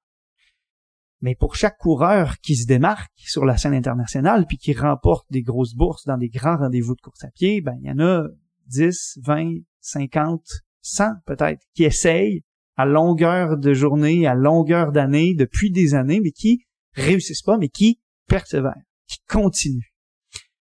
Mais 1.21 1.33
pour 1.33 1.55
chaque 1.55 1.77
coureur 1.77 2.37
qui 2.41 2.55
se 2.55 2.67
démarque 2.67 3.11
sur 3.15 3.45
la 3.45 3.57
scène 3.57 3.73
internationale 3.73 4.45
puis 4.45 4.57
qui 4.57 4.73
remporte 4.73 5.25
des 5.31 5.41
grosses 5.41 5.73
bourses 5.73 6.05
dans 6.05 6.17
des 6.17 6.29
grands 6.29 6.57
rendez-vous 6.57 6.95
de 6.95 7.01
course 7.01 7.23
à 7.23 7.31
pied, 7.31 7.61
ben 7.61 7.75
il 7.81 7.87
y 7.87 7.91
en 7.91 7.99
a 7.99 8.27
10, 8.67 9.19
20, 9.23 9.53
50, 9.79 10.43
100 10.81 11.05
peut-être 11.25 11.63
qui 11.73 11.85
essayent 11.85 12.43
à 12.75 12.85
longueur 12.85 13.57
de 13.57 13.73
journée, 13.73 14.27
à 14.27 14.35
longueur 14.35 14.91
d'année, 14.91 15.33
depuis 15.33 15.71
des 15.71 15.95
années, 15.95 16.19
mais 16.21 16.31
qui 16.31 16.65
réussissent 16.93 17.41
pas, 17.41 17.57
mais 17.57 17.69
qui 17.69 17.99
persévèrent, 18.27 18.83
qui 19.07 19.17
continuent. 19.27 19.93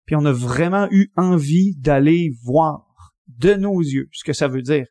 Puis 0.05 0.15
on 0.15 0.25
a 0.25 0.31
vraiment 0.31 0.87
eu 0.91 1.11
envie 1.15 1.75
d'aller 1.77 2.31
voir 2.43 2.82
de 3.27 3.53
nos 3.53 3.79
yeux 3.79 4.07
ce 4.11 4.23
que 4.23 4.33
ça 4.33 4.47
veut 4.47 4.61
dire. 4.61 4.85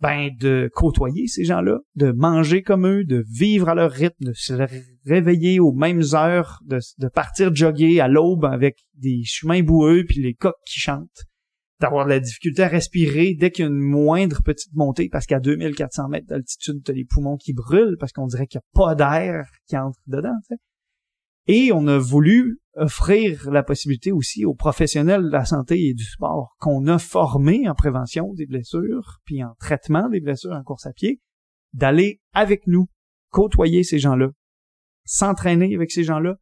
Ben, 0.00 0.28
de 0.38 0.70
côtoyer 0.74 1.26
ces 1.26 1.44
gens-là, 1.44 1.78
de 1.94 2.12
manger 2.12 2.62
comme 2.62 2.86
eux, 2.86 3.04
de 3.04 3.24
vivre 3.30 3.70
à 3.70 3.74
leur 3.74 3.90
rythme, 3.90 4.26
de 4.26 4.34
se 4.34 4.52
réveiller 5.06 5.58
aux 5.58 5.72
mêmes 5.72 6.02
heures, 6.12 6.60
de, 6.66 7.08
partir 7.08 7.54
jogger 7.54 8.00
à 8.02 8.06
l'aube 8.06 8.44
avec 8.44 8.84
des 8.94 9.22
chemins 9.24 9.62
boueux 9.62 10.04
puis 10.06 10.20
les 10.20 10.34
coqs 10.34 10.52
qui 10.66 10.80
chantent, 10.80 11.24
d'avoir 11.80 12.04
de 12.04 12.10
la 12.10 12.20
difficulté 12.20 12.62
à 12.62 12.68
respirer 12.68 13.34
dès 13.38 13.50
qu'il 13.50 13.64
y 13.64 13.68
a 13.68 13.70
une 13.70 13.78
moindre 13.78 14.42
petite 14.42 14.74
montée 14.74 15.08
parce 15.08 15.24
qu'à 15.24 15.40
2400 15.40 16.08
mètres 16.08 16.26
d'altitude, 16.26 16.82
t'as 16.84 16.92
les 16.92 17.06
poumons 17.06 17.38
qui 17.38 17.54
brûlent 17.54 17.96
parce 17.98 18.12
qu'on 18.12 18.26
dirait 18.26 18.46
qu'il 18.46 18.58
n'y 18.58 18.64
a 18.64 18.86
pas 18.86 18.94
d'air 18.94 19.46
qui 19.66 19.78
entre 19.78 19.98
dedans, 20.06 20.36
Et 21.46 21.70
on 21.72 21.86
a 21.86 21.98
voulu 21.98 22.60
offrir 22.74 23.50
la 23.50 23.62
possibilité 23.62 24.12
aussi 24.12 24.44
aux 24.44 24.54
professionnels 24.54 25.24
de 25.24 25.30
la 25.30 25.44
santé 25.44 25.88
et 25.88 25.94
du 25.94 26.04
sport 26.04 26.56
qu'on 26.58 26.86
a 26.86 26.98
formés 26.98 27.68
en 27.68 27.74
prévention 27.74 28.34
des 28.34 28.46
blessures, 28.46 29.20
puis 29.24 29.42
en 29.42 29.54
traitement 29.58 30.08
des 30.08 30.20
blessures 30.20 30.52
en 30.52 30.62
course 30.62 30.86
à 30.86 30.92
pied, 30.92 31.20
d'aller 31.72 32.20
avec 32.34 32.66
nous 32.66 32.86
côtoyer 33.30 33.82
ces 33.82 33.98
gens-là, 33.98 34.28
s'entraîner 35.04 35.74
avec 35.74 35.90
ces 35.90 36.04
gens-là, 36.04 36.36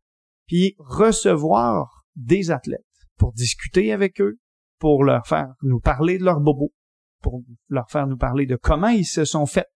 puis 0.47 0.75
recevoir 0.79 2.07
des 2.17 2.51
athlètes 2.51 2.81
pour 3.17 3.33
discuter 3.33 3.93
avec 3.93 4.21
eux, 4.21 4.39
pour 4.79 5.05
leur 5.05 5.27
faire 5.27 5.55
nous 5.63 5.81
parler 5.81 6.19
de 6.19 6.25
leurs 6.25 6.41
bobos, 6.41 6.73
pour 7.21 7.43
leur 7.69 7.91
faire 7.91 8.07
nous 8.07 8.17
parler 8.17 8.47
de 8.47 8.57
comment 8.57 8.89
ils 8.89 9.07
se 9.07 9.25
sont 9.25 9.47
faits 9.47 9.69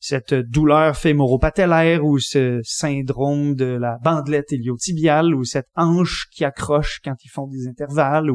cette 0.00 0.34
douleur 0.34 0.96
fémoropatellaire 0.96 2.04
ou 2.04 2.18
ce 2.18 2.60
syndrome 2.62 3.54
de 3.54 3.66
la 3.66 3.98
bandelette 4.02 4.52
iliotibiale 4.52 5.34
ou 5.34 5.44
cette 5.44 5.68
hanche 5.74 6.28
qui 6.32 6.44
accroche 6.44 7.00
quand 7.04 7.16
ils 7.24 7.30
font 7.30 7.46
des 7.46 7.66
intervalles. 7.66 8.30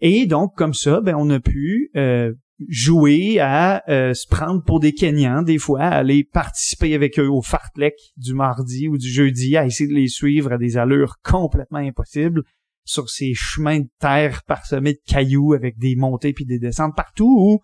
Et 0.00 0.26
donc, 0.26 0.54
comme 0.56 0.74
ça, 0.74 1.00
ben, 1.00 1.14
on 1.16 1.30
a 1.30 1.40
pu 1.40 1.90
euh, 1.96 2.32
jouer 2.68 3.38
à 3.40 3.82
euh, 3.88 4.12
se 4.14 4.26
prendre 4.28 4.62
pour 4.62 4.80
des 4.80 4.92
Kenyans, 4.92 5.42
des 5.42 5.58
fois, 5.58 5.80
à 5.80 5.96
aller 5.96 6.24
participer 6.24 6.94
avec 6.94 7.18
eux 7.18 7.28
au 7.28 7.42
fartlek 7.42 7.94
du 8.16 8.34
mardi 8.34 8.88
ou 8.88 8.98
du 8.98 9.08
jeudi, 9.08 9.56
à 9.56 9.64
essayer 9.64 9.88
de 9.88 9.94
les 9.94 10.08
suivre 10.08 10.52
à 10.52 10.58
des 10.58 10.76
allures 10.76 11.16
complètement 11.22 11.78
impossibles 11.78 12.42
sur 12.84 13.08
ces 13.08 13.32
chemins 13.34 13.80
de 13.80 13.88
terre 13.98 14.42
parsemés 14.46 14.92
de 14.92 15.00
cailloux 15.06 15.54
avec 15.54 15.78
des 15.78 15.96
montées 15.96 16.34
puis 16.34 16.44
des 16.44 16.58
descentes 16.58 16.94
partout 16.94 17.34
où 17.38 17.60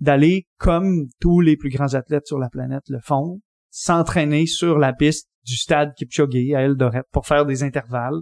d'aller, 0.00 0.46
comme 0.58 1.08
tous 1.20 1.40
les 1.40 1.56
plus 1.56 1.70
grands 1.70 1.94
athlètes 1.94 2.26
sur 2.26 2.38
la 2.38 2.48
planète 2.48 2.88
le 2.88 3.00
font, 3.00 3.40
s'entraîner 3.70 4.46
sur 4.46 4.78
la 4.78 4.92
piste 4.92 5.28
du 5.44 5.56
stade 5.56 5.94
Kipchoge 5.94 6.54
à 6.54 6.62
Eldoret 6.62 7.04
pour 7.12 7.26
faire 7.26 7.46
des 7.46 7.62
intervalles. 7.62 8.20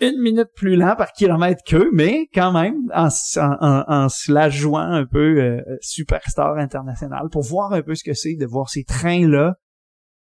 Une 0.00 0.20
minute 0.20 0.48
plus 0.56 0.74
lent 0.74 0.96
par 0.96 1.12
kilomètre 1.12 1.62
qu'eux, 1.64 1.90
mais 1.92 2.26
quand 2.34 2.52
même 2.52 2.90
en, 2.92 3.08
en, 3.40 4.08
se 4.08 4.32
la 4.32 4.50
jouant 4.50 4.80
un 4.80 5.06
peu 5.06 5.40
euh, 5.40 5.62
superstar 5.80 6.56
international 6.56 7.28
pour 7.30 7.42
voir 7.42 7.72
un 7.72 7.82
peu 7.82 7.94
ce 7.94 8.02
que 8.02 8.14
c'est 8.14 8.34
de 8.34 8.46
voir 8.46 8.68
ces 8.68 8.82
trains-là 8.82 9.54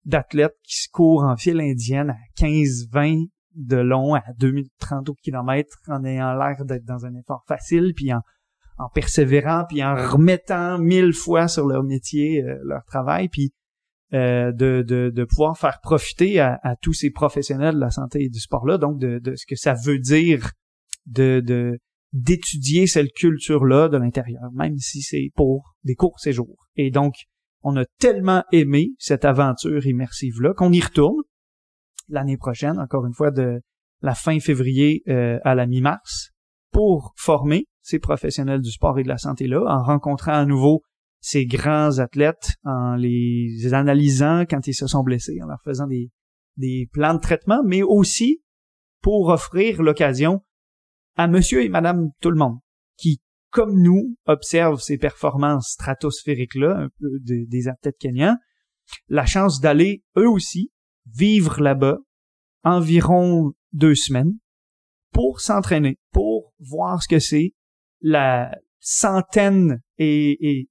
d'athlètes 0.05 0.59
qui 0.63 0.77
se 0.77 0.89
courent 0.91 1.25
en 1.25 1.37
file 1.37 1.61
indienne 1.61 2.11
à 2.11 2.43
15-20 2.43 3.29
de 3.55 3.77
long 3.77 4.15
à 4.15 4.23
2030 4.39 5.09
km 5.23 5.79
en 5.89 6.05
ayant 6.05 6.35
l'air 6.35 6.65
d'être 6.65 6.85
dans 6.85 7.07
un 7.07 7.15
effort 7.15 7.45
facile 7.47 7.93
puis 7.95 8.13
en 8.13 8.21
en 8.83 8.89
persévérant 8.89 9.65
puis 9.69 9.83
en 9.83 9.95
remettant 9.95 10.79
mille 10.79 11.13
fois 11.13 11.49
sur 11.49 11.67
leur 11.67 11.83
métier 11.83 12.43
euh, 12.43 12.59
leur 12.65 12.85
travail 12.85 13.29
puis 13.29 13.53
euh, 14.15 14.53
de, 14.53 14.85
de, 14.87 15.11
de, 15.11 15.25
pouvoir 15.25 15.57
faire 15.57 15.81
profiter 15.83 16.39
à, 16.39 16.59
tous 16.83 16.93
ces 16.93 17.11
professionnels 17.11 17.77
de 17.77 17.81
la 17.81 17.91
santé 17.91 18.25
et 18.25 18.29
du 18.29 18.41
sport 18.41 18.67
là 18.67 18.77
donc 18.77 18.99
de, 18.99 19.19
de 19.19 19.35
ce 19.37 19.47
que 19.47 19.57
ça 19.57 19.75
veut 19.75 19.99
dire 19.99 20.51
de 21.07 21.79
d'étudier 22.13 22.87
cette 22.87 23.13
culture 23.15 23.65
là 23.65 23.89
de 23.89 23.97
l'intérieur 23.97 24.51
même 24.53 24.77
si 24.77 25.01
c'est 25.01 25.31
pour 25.35 25.75
des 25.83 25.95
courts 25.95 26.21
séjours. 26.21 26.67
Et 26.77 26.91
donc 26.91 27.15
on 27.63 27.75
a 27.77 27.85
tellement 27.99 28.45
aimé 28.53 28.91
cette 28.99 29.25
aventure 29.25 29.87
immersive 29.87 30.43
là 30.43 30.53
qu'on 30.53 30.73
y 30.73 30.81
retourne 30.81 31.23
l'année 32.09 32.37
prochaine 32.37 32.79
encore 32.79 33.07
une 33.07 33.15
fois 33.15 33.31
de 33.31 33.63
la 34.03 34.15
fin 34.15 34.39
février 34.41 35.03
euh, 35.09 35.39
à 35.45 35.55
la 35.55 35.67
mi-mars 35.67 36.33
pour 36.71 37.15
former 37.17 37.67
ces 37.83 37.99
professionnels 37.99 38.61
du 38.61 38.71
sport 38.71 38.99
et 38.99 39.03
de 39.03 39.09
la 39.09 39.19
santé-là, 39.19 39.65
en 39.67 39.83
rencontrant 39.83 40.33
à 40.33 40.45
nouveau 40.47 40.83
ces 41.21 41.47
grands 41.47 41.99
athlètes, 41.99 42.53
en 42.65 42.97
les 42.97 43.75
analysant 43.75 44.45
quand 44.49 44.67
ils 44.67 44.75
se 44.75 44.87
sont 44.87 45.03
blessés, 45.03 45.39
en 45.43 45.47
leur 45.47 45.63
faisant 45.63 45.87
des, 45.87 46.11
des 46.57 46.89
plans 46.93 47.15
de 47.15 47.21
traitement, 47.21 47.63
mais 47.65 47.83
aussi 47.83 48.43
pour 49.03 49.29
offrir 49.29 49.83
l'occasion 49.83 50.45
à 51.17 51.29
monsieur 51.29 51.63
et 51.63 51.69
madame 51.69 52.11
tout 52.21 52.31
le 52.31 52.39
monde 52.39 52.59
qui, 52.97 53.21
comme 53.51 53.81
nous, 53.81 54.17
observent 54.27 54.81
ces 54.81 54.99
performances 54.99 55.73
stratosphériques-là, 55.73 56.77
un 56.79 56.89
peu 56.99 57.09
des 57.21 57.69
athlètes 57.69 57.99
kenyans, 57.99 58.37
la 59.09 59.27
chance 59.27 59.61
d'aller, 59.61 60.03
eux 60.17 60.29
aussi, 60.29 60.73
vivre 61.07 61.61
là-bas 61.61 61.99
environ 62.65 63.53
deux 63.73 63.95
semaines 63.95 64.39
pour 65.13 65.41
s'entraîner, 65.41 65.99
pour 66.13 66.53
voir 66.59 67.03
ce 67.03 67.09
que 67.09 67.19
c'est 67.19 67.55
la 68.03 68.55
centaine 68.81 69.81
et, 69.99 70.67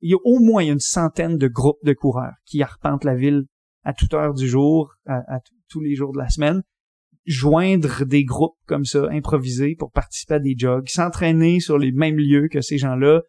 il 0.00 0.10
y 0.10 0.14
a 0.14 0.18
au 0.24 0.38
moins 0.38 0.62
une 0.62 0.78
centaine 0.78 1.38
de 1.38 1.48
groupes 1.48 1.84
de 1.84 1.92
coureurs 1.92 2.34
qui 2.44 2.62
arpentent 2.62 3.04
la 3.04 3.16
ville 3.16 3.46
à 3.82 3.94
toute 3.94 4.14
heure 4.14 4.34
du 4.34 4.46
jour, 4.46 4.94
à, 5.06 5.40
tous 5.68 5.80
les 5.80 5.94
jours 5.94 6.12
de 6.12 6.18
la 6.18 6.28
semaine, 6.28 6.62
joindre 7.24 8.04
des 8.04 8.24
groupes 8.24 8.56
comme 8.66 8.84
ça, 8.84 9.08
improvisés 9.10 9.74
pour 9.76 9.90
participer 9.90 10.34
à 10.34 10.38
des 10.38 10.54
jogs, 10.56 10.88
s'entraîner 10.88 11.60
sur 11.60 11.78
les 11.78 11.92
mêmes 11.92 12.18
lieux 12.18 12.48
que 12.48 12.60
ces 12.60 12.78
gens-là, 12.78 13.22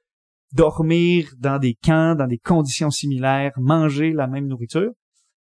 dormir 0.52 1.34
dans 1.38 1.60
des 1.60 1.76
camps, 1.76 2.16
dans 2.16 2.28
des 2.28 2.38
conditions 2.38 2.92
similaires, 2.92 3.54
manger 3.58 4.14
la 4.14 4.28
même 4.28 4.48
nourriture. 4.48 4.92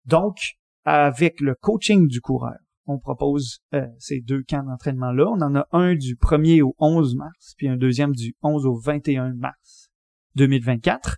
Donc, 0.06 0.38
avec 0.84 1.42
le 1.42 1.56
coaching 1.56 2.08
du 2.08 2.22
coureur, 2.22 2.58
on 2.88 3.00
propose 3.00 3.60
euh, 3.74 3.86
ces 4.00 4.22
deux 4.22 4.44
camps 4.44 4.64
d'entraînement-là. 4.64 5.28
On 5.28 5.42
en 5.42 5.56
a 5.56 5.68
un 5.72 5.96
du 5.96 6.16
1er 6.16 6.62
au 6.62 6.76
11 6.80 7.16
mars, 7.16 7.54
puis 7.58 7.68
un 7.68 7.78
deuxième 7.78 8.14
du 8.14 8.36
11 8.42 8.66
au 8.66 8.80
21 8.80 9.34
mars 9.36 9.90
2024. 10.36 11.18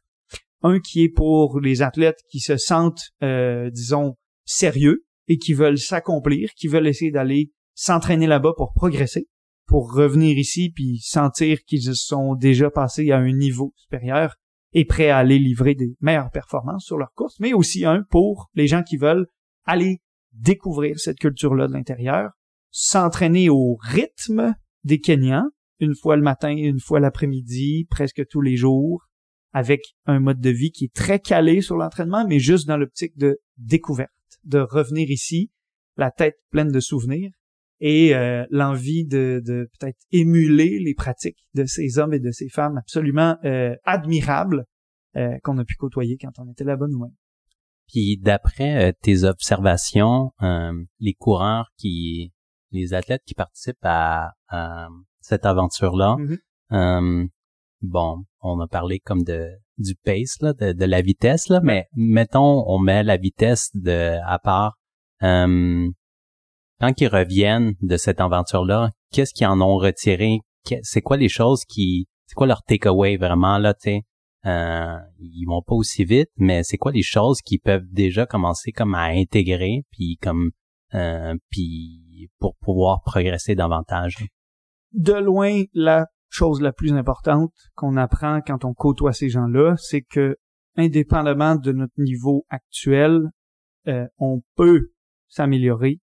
Un 0.64 0.80
qui 0.80 1.03
est 1.03 1.10
pour 1.10 1.60
les 1.60 1.81
athlètes 1.81 2.19
qui 2.30 2.39
se 2.39 2.57
sentent, 2.57 3.11
euh, 3.22 3.69
disons, 3.69 4.15
sérieux 4.45 5.06
et 5.27 5.38
qui 5.38 5.53
veulent 5.53 5.77
s'accomplir, 5.77 6.49
qui 6.56 6.68
veulent 6.68 6.88
essayer 6.88 7.11
d'aller 7.11 7.52
s'entraîner 7.73 8.27
là-bas 8.27 8.53
pour 8.57 8.73
progresser, 8.73 9.27
pour 9.68 9.94
revenir 9.94 10.38
ici 10.38 10.72
puis 10.73 10.99
sentir 10.99 11.60
qu'ils 11.64 11.94
sont 11.95 12.35
déjà 12.35 12.72
passés 12.72 13.11
à 13.11 13.18
un 13.18 13.31
niveau 13.31 13.73
supérieur 13.76 14.35
et 14.73 14.85
prêts 14.85 15.10
à 15.10 15.18
aller 15.18 15.38
livrer 15.38 15.76
des 15.76 15.95
meilleures 16.02 16.31
performances 16.31 16.85
sur 16.85 16.98
leur 16.98 17.14
course, 17.14 17.39
mais 17.39 17.53
aussi 17.53 17.85
un 17.85 18.03
pour 18.10 18.49
les 18.53 18.68
gens 18.68 18.84
qui 18.84 18.98
veulent 18.98 19.27
aller 19.65 20.02
découvrir 20.38 20.99
cette 20.99 21.19
culture-là 21.19 21.68
de 21.68 21.73
l'intérieur, 21.73 22.31
s'entraîner 22.72 23.49
au 23.49 23.77
rythme 23.81 24.53
des 24.84 24.99
Kenyans, 24.99 25.49
une 25.80 25.95
fois 25.95 26.15
le 26.15 26.22
matin, 26.22 26.49
une 26.49 26.80
fois 26.80 26.99
l'après-midi, 26.99 27.88
presque 27.89 28.27
tous 28.27 28.41
les 28.41 28.55
jours, 28.55 29.07
avec 29.53 29.81
un 30.05 30.19
mode 30.19 30.39
de 30.39 30.49
vie 30.49 30.72
qui 30.72 30.85
est 30.85 30.93
très 30.93 31.19
calé 31.19 31.61
sur 31.61 31.77
l'entraînement, 31.77 32.27
mais 32.27 32.39
juste 32.39 32.68
dans 32.68 32.77
l'optique 32.77 33.18
de 33.18 33.39
découverte, 33.57 34.11
de 34.43 34.59
revenir 34.59 35.09
ici, 35.09 35.51
la 35.97 36.11
tête 36.11 36.38
pleine 36.51 36.72
de 36.72 36.80
souvenirs, 36.80 37.31
et 37.80 38.15
euh, 38.15 38.45
l'envie 38.49 39.05
de, 39.05 39.41
peut-être 39.80 39.99
émuler 40.11 40.80
les 40.80 40.93
pratiques 40.95 41.47
de 41.53 41.65
ces 41.65 41.99
hommes 41.99 42.14
et 42.14 42.19
de 42.19 42.31
ces 42.31 42.49
femmes 42.49 42.77
absolument 42.77 43.38
euh, 43.45 43.76
admirables 43.84 44.65
euh, 45.15 45.38
qu'on 45.43 45.57
a 45.57 45.65
pu 45.65 45.76
côtoyer 45.76 46.18
quand 46.19 46.39
on 46.39 46.49
était 46.51 46.64
là-bas 46.64 46.88
nous-mêmes. 46.89 47.15
Puis 47.88 48.18
d'après 48.18 48.93
tes 49.01 49.23
observations, 49.23 50.31
les 50.99 51.14
coureurs 51.14 51.69
qui, 51.77 52.34
les 52.72 52.93
athlètes 52.93 53.23
qui 53.26 53.34
participent 53.34 53.84
à, 53.84 54.31
cette 55.19 55.45
aventure-là, 55.45 56.15
mm-hmm. 56.72 57.27
bon, 57.81 58.23
on 58.41 58.59
a 58.59 58.68
parlé 58.68 58.99
comme 58.99 59.23
de 59.23 59.49
du 59.77 59.93
pace 59.93 60.38
là, 60.41 60.53
de, 60.53 60.85
la 60.85 61.01
vitesse 61.01 61.49
là, 61.49 61.59
mais 61.61 61.85
mettons 61.93 62.64
on 62.68 62.80
met 62.80 63.03
la 63.03 63.18
vitesse 63.18 63.69
de 63.76 64.18
à 64.26 64.39
part 64.39 64.76
quand 66.80 67.01
ils 67.01 67.07
reviennent 67.07 67.73
de 67.81 67.97
cette 67.97 68.22
aventure-là, 68.22 68.91
qu'est-ce 69.11 69.34
qu'ils 69.34 69.47
en 69.47 69.61
ont 69.61 69.77
retiré? 69.77 70.39
C'est 70.84 71.01
quoi 71.01 71.18
les 71.18 71.30
choses 71.30 71.64
qui, 71.65 72.07
c'est 72.26 72.35
quoi 72.35 72.47
leur 72.47 72.64
takeaway 72.64 73.18
vraiment 73.18 73.57
là, 73.57 73.73
tu 73.73 73.80
sais? 73.84 74.01
Euh, 74.45 74.97
ils 75.19 75.45
vont 75.45 75.61
pas 75.61 75.76
aussi 75.76 76.05
vite, 76.05 76.30
mais 76.38 76.64
c'est 76.64 76.77
quoi 76.77 76.91
les 76.91 77.01
choses 77.01 77.41
qu'ils 77.41 77.59
peuvent 77.59 77.88
déjà 77.91 78.26
commencer 78.26 78.72
comme 78.72 78.95
à 78.95 79.05
intégrer, 79.05 79.84
puis 79.91 80.18
comme, 80.22 80.51
euh, 80.93 81.35
puis 81.49 82.30
pour 82.39 82.55
pouvoir 82.57 83.01
progresser 83.03 83.55
davantage? 83.55 84.15
De 84.93 85.14
loin, 85.14 85.64
la 85.73 86.07
chose 86.30 86.61
la 86.61 86.72
plus 86.72 86.93
importante 86.93 87.53
qu'on 87.76 87.97
apprend 87.97 88.41
quand 88.41 88.64
on 88.64 88.73
côtoie 88.73 89.14
ces 89.14 89.30
gens-là, 89.30 89.76
c'est 89.77 90.01
que, 90.01 90.38
indépendamment 90.76 91.55
de 91.55 91.72
notre 91.72 91.93
niveau 91.97 92.45
actuel, 92.49 93.22
euh, 93.88 94.05
on 94.18 94.41
peut 94.55 94.91
s'améliorer 95.27 95.99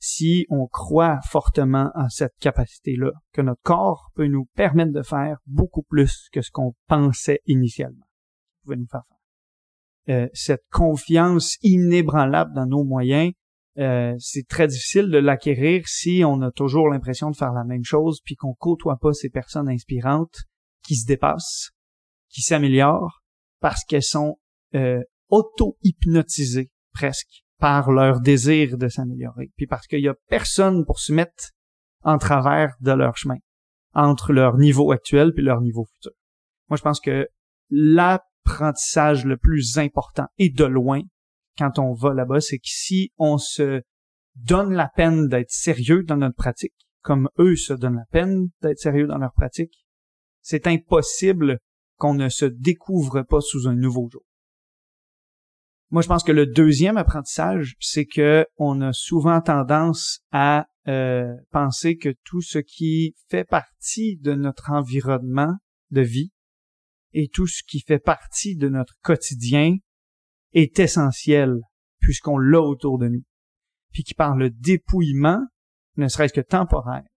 si 0.00 0.46
on 0.48 0.66
croit 0.66 1.18
fortement 1.28 1.90
en 1.94 2.08
cette 2.08 2.36
capacité-là, 2.40 3.10
que 3.32 3.42
notre 3.42 3.62
corps 3.62 4.10
peut 4.14 4.26
nous 4.26 4.46
permettre 4.54 4.92
de 4.92 5.02
faire 5.02 5.38
beaucoup 5.46 5.82
plus 5.82 6.28
que 6.32 6.42
ce 6.42 6.50
qu'on 6.50 6.74
pensait 6.86 7.40
initialement. 7.46 8.06
Pouvait 8.62 8.76
nous 8.76 8.86
faire 8.86 9.02
faire. 9.08 9.18
Euh, 10.14 10.28
cette 10.32 10.64
confiance 10.70 11.56
inébranlable 11.62 12.54
dans 12.54 12.66
nos 12.66 12.84
moyens, 12.84 13.32
euh, 13.78 14.14
c'est 14.18 14.46
très 14.48 14.66
difficile 14.66 15.10
de 15.10 15.18
l'acquérir 15.18 15.86
si 15.86 16.22
on 16.24 16.40
a 16.42 16.50
toujours 16.50 16.88
l'impression 16.88 17.30
de 17.30 17.36
faire 17.36 17.52
la 17.52 17.64
même 17.64 17.84
chose, 17.84 18.20
puis 18.24 18.34
qu'on 18.34 18.54
côtoie 18.54 18.96
pas 19.00 19.12
ces 19.12 19.28
personnes 19.30 19.68
inspirantes 19.68 20.44
qui 20.82 20.96
se 20.96 21.06
dépassent, 21.06 21.70
qui 22.28 22.40
s'améliorent, 22.40 23.22
parce 23.60 23.84
qu'elles 23.84 24.02
sont 24.02 24.38
euh, 24.74 25.02
auto-hypnotisées 25.28 26.70
presque 26.92 27.44
par 27.58 27.90
leur 27.90 28.20
désir 28.20 28.76
de 28.78 28.88
s'améliorer, 28.88 29.50
puis 29.56 29.66
parce 29.66 29.86
qu'il 29.86 30.00
y 30.00 30.08
a 30.08 30.14
personne 30.28 30.84
pour 30.84 31.00
se 31.00 31.12
mettre 31.12 31.50
en 32.02 32.18
travers 32.18 32.74
de 32.80 32.92
leur 32.92 33.16
chemin 33.16 33.38
entre 33.94 34.32
leur 34.32 34.56
niveau 34.56 34.92
actuel 34.92 35.32
puis 35.32 35.42
leur 35.42 35.60
niveau 35.60 35.84
futur. 35.84 36.12
Moi, 36.68 36.76
je 36.76 36.82
pense 36.82 37.00
que 37.00 37.28
l'apprentissage 37.70 39.24
le 39.24 39.36
plus 39.36 39.78
important 39.78 40.26
et 40.38 40.50
de 40.50 40.64
loin 40.64 41.00
quand 41.58 41.78
on 41.78 41.92
va 41.92 42.14
là-bas, 42.14 42.40
c'est 42.40 42.58
que 42.58 42.68
si 42.68 43.12
on 43.18 43.36
se 43.36 43.82
donne 44.36 44.72
la 44.72 44.88
peine 44.94 45.26
d'être 45.26 45.50
sérieux 45.50 46.04
dans 46.04 46.16
notre 46.16 46.36
pratique, 46.36 46.74
comme 47.02 47.28
eux 47.38 47.56
se 47.56 47.72
donnent 47.72 47.96
la 47.96 48.06
peine 48.12 48.48
d'être 48.62 48.78
sérieux 48.78 49.08
dans 49.08 49.18
leur 49.18 49.32
pratique, 49.32 49.84
c'est 50.40 50.66
impossible 50.66 51.58
qu'on 51.96 52.14
ne 52.14 52.28
se 52.28 52.44
découvre 52.44 53.22
pas 53.22 53.40
sous 53.40 53.66
un 53.66 53.74
nouveau 53.74 54.08
jour. 54.10 54.22
Moi, 55.90 56.02
je 56.02 56.08
pense 56.08 56.22
que 56.22 56.32
le 56.32 56.46
deuxième 56.46 56.98
apprentissage, 56.98 57.74
c'est 57.80 58.04
que 58.04 58.46
on 58.56 58.82
a 58.82 58.92
souvent 58.92 59.40
tendance 59.40 60.20
à 60.32 60.66
euh, 60.86 61.34
penser 61.50 61.96
que 61.96 62.14
tout 62.24 62.42
ce 62.42 62.58
qui 62.58 63.14
fait 63.30 63.44
partie 63.44 64.16
de 64.18 64.34
notre 64.34 64.70
environnement 64.70 65.54
de 65.90 66.02
vie 66.02 66.30
et 67.12 67.28
tout 67.28 67.46
ce 67.46 67.62
qui 67.66 67.80
fait 67.80 67.98
partie 67.98 68.56
de 68.56 68.68
notre 68.68 68.94
quotidien 69.02 69.76
est 70.52 70.78
essentiel 70.78 71.56
puisqu'on 72.00 72.38
l'a 72.38 72.60
autour 72.60 72.98
de 72.98 73.08
nous. 73.08 73.24
Puis 73.92 74.02
qui 74.02 74.14
par 74.14 74.36
le 74.36 74.50
dépouillement, 74.50 75.40
ne 75.96 76.08
serait-ce 76.08 76.34
que 76.34 76.40
temporaire, 76.40 77.08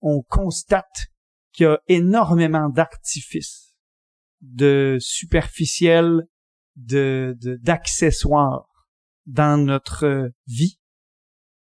on 0.00 0.22
constate 0.22 1.06
qu'il 1.52 1.64
y 1.64 1.68
a 1.68 1.80
énormément 1.86 2.68
d'artifices, 2.68 3.74
de 4.40 4.98
superficiels 5.00 6.22
de 6.78 7.36
d'accessoires 7.62 8.66
dans 9.26 9.62
notre 9.62 10.30
vie, 10.46 10.78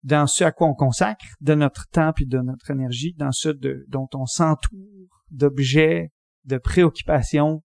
dans 0.03 0.27
ce 0.27 0.45
à 0.45 0.53
quoi 0.53 0.69
on 0.69 0.75
consacre 0.75 1.27
de 1.41 1.55
notre 1.55 1.87
temps 1.89 2.13
et 2.21 2.27
de 2.27 2.39
notre 2.39 2.71
énergie, 2.71 3.15
dans 3.15 3.33
ce 3.33 3.51
de, 3.51 3.85
dont 3.89 4.09
on 4.15 4.27
s'entoure 4.27 5.23
d'objets, 5.31 6.11
de 6.45 6.59
préoccupations 6.59 7.63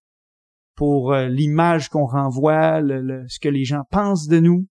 pour 0.76 1.12
euh, 1.12 1.26
l'image 1.26 1.88
qu'on 1.88 2.06
renvoie, 2.06 2.80
le, 2.80 3.24
ce 3.28 3.40
que 3.40 3.48
les 3.48 3.64
gens 3.64 3.82
pensent 3.90 4.28
de 4.28 4.38
nous, 4.38 4.68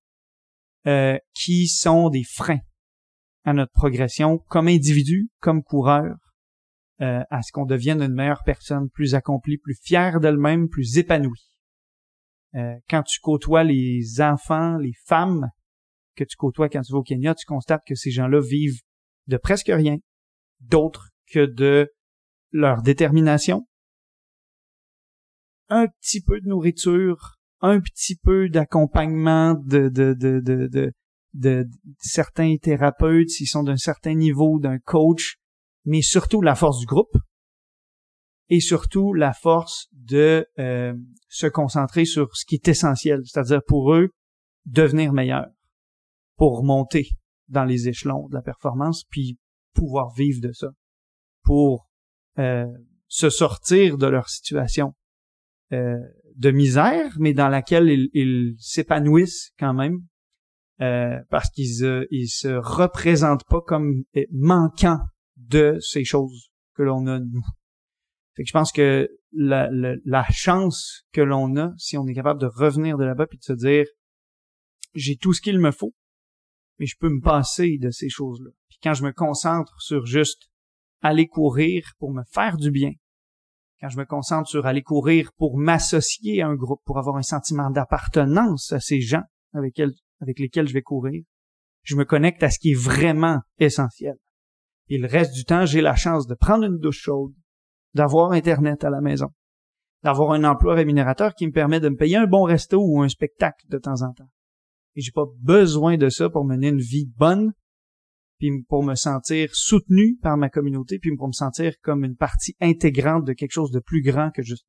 euh, 0.88 1.18
qui 1.34 1.68
sont 1.68 2.10
des 2.10 2.24
freins 2.24 2.62
à 3.44 3.54
notre 3.54 3.74
progression 3.74 4.38
comme 4.38 4.70
individu, 4.70 5.30
comme 5.42 5.64
coureur, 5.64 6.16
euh, 7.02 7.24
à 7.30 7.42
ce 7.42 7.52
qu'on 7.52 7.66
devienne 7.66 8.02
une 8.02 8.14
meilleure 8.14 8.44
personne, 8.46 8.90
plus 8.90 9.16
accomplie, 9.16 9.58
plus 9.58 9.78
fière 9.82 10.20
d'elle-même, 10.20 10.70
plus 10.70 10.98
épanouie. 10.98 11.57
Euh, 12.58 12.76
quand 12.90 13.04
tu 13.04 13.20
côtoies 13.20 13.64
les 13.64 14.20
enfants, 14.20 14.78
les 14.78 14.94
femmes 15.06 15.48
que 16.16 16.24
tu 16.24 16.36
côtoies 16.36 16.70
quand 16.70 16.82
tu 16.82 16.92
vas 16.92 17.00
au 17.00 17.04
Kenya, 17.04 17.36
tu 17.36 17.46
constates 17.46 17.84
que 17.86 17.96
ces 17.96 18.10
gens-là 18.10 18.42
vivent 18.42 18.82
de 19.28 19.38
presque 19.38 19.72
rien 19.72 19.98
d'autre 20.62 21.10
que 21.32 21.46
de 21.46 21.92
leur 22.52 22.82
détermination, 22.82 23.68
un 25.70 25.88
petit 25.88 26.22
peu 26.22 26.40
de 26.40 26.48
nourriture, 26.48 27.38
un 27.62 27.80
petit 27.80 28.16
peu 28.16 28.50
d'accompagnement 28.50 29.54
de, 29.54 29.92
certains 32.00 32.56
thérapeutes 32.58 33.30
s'ils 33.30 33.48
sont 33.48 33.64
d'un 33.64 33.78
certain 33.78 34.14
niveau, 34.14 34.60
d'un 34.60 34.80
coach, 34.80 35.36
mais 35.86 36.02
surtout 36.02 36.42
la 36.42 36.56
force 36.56 36.80
du 36.80 36.86
groupe, 36.86 37.16
et 38.50 38.60
surtout 38.60 39.14
la 39.14 39.34
force 39.34 39.88
de 39.92 40.48
euh, 40.60 40.94
se 41.30 41.48
concentrer 41.48 42.06
sur 42.06 42.36
ce 42.36 42.46
qui 42.46 42.56
est 42.56 42.68
essentiel, 42.68 43.22
c'est-à-dire 43.26 43.62
pour 43.66 43.94
eux 43.94 44.10
devenir 44.66 45.14
meilleurs, 45.14 45.50
pour 46.36 46.64
monter 46.64 47.10
dans 47.48 47.66
les 47.66 47.88
échelons 47.88 48.28
de 48.28 48.36
la 48.36 48.42
performance, 48.42 49.04
puis 49.10 49.38
pouvoir 49.74 50.14
vivre 50.14 50.42
de 50.42 50.52
ça, 50.52 50.70
pour 51.44 51.90
euh, 52.40 52.66
se 53.08 53.30
sortir 53.30 53.98
de 53.98 54.08
leur 54.08 54.30
situation 54.30 54.94
euh, 55.74 55.98
de 56.36 56.52
misère, 56.52 57.16
mais 57.20 57.34
dans 57.34 57.50
laquelle 57.50 57.90
ils 58.14 58.56
s'épanouissent 58.60 59.52
quand 59.58 59.74
même, 59.74 60.02
euh, 60.82 61.18
parce 61.32 61.50
qu'ils 61.50 61.84
euh, 61.84 62.06
ils 62.12 62.30
se 62.30 62.50
représentent 62.50 63.46
pas 63.50 63.62
comme 63.62 64.04
manquant 64.32 65.00
de 65.36 65.80
ces 65.82 66.04
choses 66.04 66.52
que 66.76 66.84
l'on 66.84 67.08
a 67.08 67.20
nous. 67.20 67.44
Fait 68.38 68.44
que 68.44 68.50
je 68.50 68.54
pense 68.54 68.72
que 68.72 69.10
la, 69.34 70.26
chance 70.30 71.08
que 71.12 71.22
l'on 71.22 71.58
a, 71.58 71.74
si 71.78 71.98
on 71.98 72.06
est 72.06 72.14
capable 72.14 72.40
de 72.40 72.46
revenir 72.46 72.96
de 72.98 73.04
là-bas 73.04 73.26
puis 73.26 73.40
de 73.40 73.44
se 73.44 73.54
dire 73.54 73.86
j'ai 74.94 75.18
tout 75.18 75.34
ce 75.34 75.42
qu'il 75.42 75.60
me 75.60 75.72
faut, 75.72 75.96
mais 76.78 76.86
je 76.86 76.96
peux 77.00 77.10
me 77.10 77.20
passer 77.20 77.80
de 77.80 77.90
ces 77.90 78.10
choses-là. 78.10 78.52
Puis 78.70 78.78
quand 78.84 78.94
je 78.94 79.04
me 79.04 79.12
concentre 79.12 79.82
sur 79.82 80.06
juste 80.06 80.52
aller 81.02 81.28
courir 81.28 81.94
pour 81.98 82.14
me 82.14 82.22
faire 82.32 82.58
du 82.58 82.70
bien, 82.70 82.92
quand 83.82 83.90
je 83.90 83.98
me 83.98 84.06
concentre 84.06 84.48
sur 84.48 84.68
aller 84.68 84.84
courir 84.84 85.32
pour 85.38 85.58
m'associer 85.58 86.44
à 86.44 86.48
un 86.48 86.56
groupe, 86.56 86.82
pour 86.86 87.00
avoir 87.00 87.16
un 87.16 87.24
sentiment 87.24 87.72
d'appartenance 87.72 88.72
à 88.72 88.80
ces 88.80 89.02
gens 89.02 89.24
avec, 89.54 89.82
avec 90.22 90.38
lesquels 90.38 90.68
je 90.68 90.74
vais 90.74 90.84
courir, 90.84 91.24
je 91.82 91.96
me 91.96 92.06
connecte 92.06 92.44
à 92.44 92.52
ce 92.52 92.60
qui 92.60 92.74
est 92.74 92.80
vraiment 92.80 93.40
essentiel. 93.58 94.16
Et 94.90 95.00
le 95.00 95.08
reste 95.08 95.34
du 95.34 95.44
temps, 95.44 95.66
j'ai 95.66 95.82
la 95.82 95.96
chance 95.96 96.28
de 96.28 96.36
prendre 96.36 96.66
une 96.66 96.78
douche 96.78 97.02
chaude, 97.02 97.34
d'avoir 97.98 98.32
Internet 98.32 98.84
à 98.84 98.90
la 98.90 99.02
maison, 99.02 99.28
d'avoir 100.04 100.32
un 100.32 100.44
emploi 100.44 100.76
rémunérateur 100.76 101.34
qui 101.34 101.48
me 101.48 101.52
permet 101.52 101.80
de 101.80 101.90
me 101.90 101.98
payer 101.98 102.16
un 102.16 102.28
bon 102.28 102.44
resto 102.44 102.80
ou 102.82 103.02
un 103.02 103.10
spectacle 103.10 103.66
de 103.68 103.78
temps 103.78 104.02
en 104.04 104.14
temps. 104.14 104.30
Et 104.96 105.02
j'ai 105.02 105.12
pas 105.12 105.26
besoin 105.40 105.98
de 105.98 106.10
ça 106.10 106.30
pour 106.30 106.46
mener 106.46 106.70
une 106.70 106.80
vie 106.80 107.08
bonne, 107.18 107.52
puis 108.40 108.64
pour 108.70 108.84
me 108.84 108.96
sentir 108.96 109.50
soutenu 109.54 110.18
par 110.22 110.38
ma 110.38 110.50
communauté, 110.50 111.00
puis 111.00 111.16
pour 111.16 111.28
me 111.28 111.34
sentir 111.34 111.74
comme 111.82 112.06
une 112.06 112.16
partie 112.16 112.56
intégrante 112.62 113.26
de 113.26 113.34
quelque 113.34 113.52
chose 113.52 113.72
de 113.72 113.80
plus 113.80 114.02
grand 114.02 114.32
que 114.32 114.44
juste. 114.44 114.68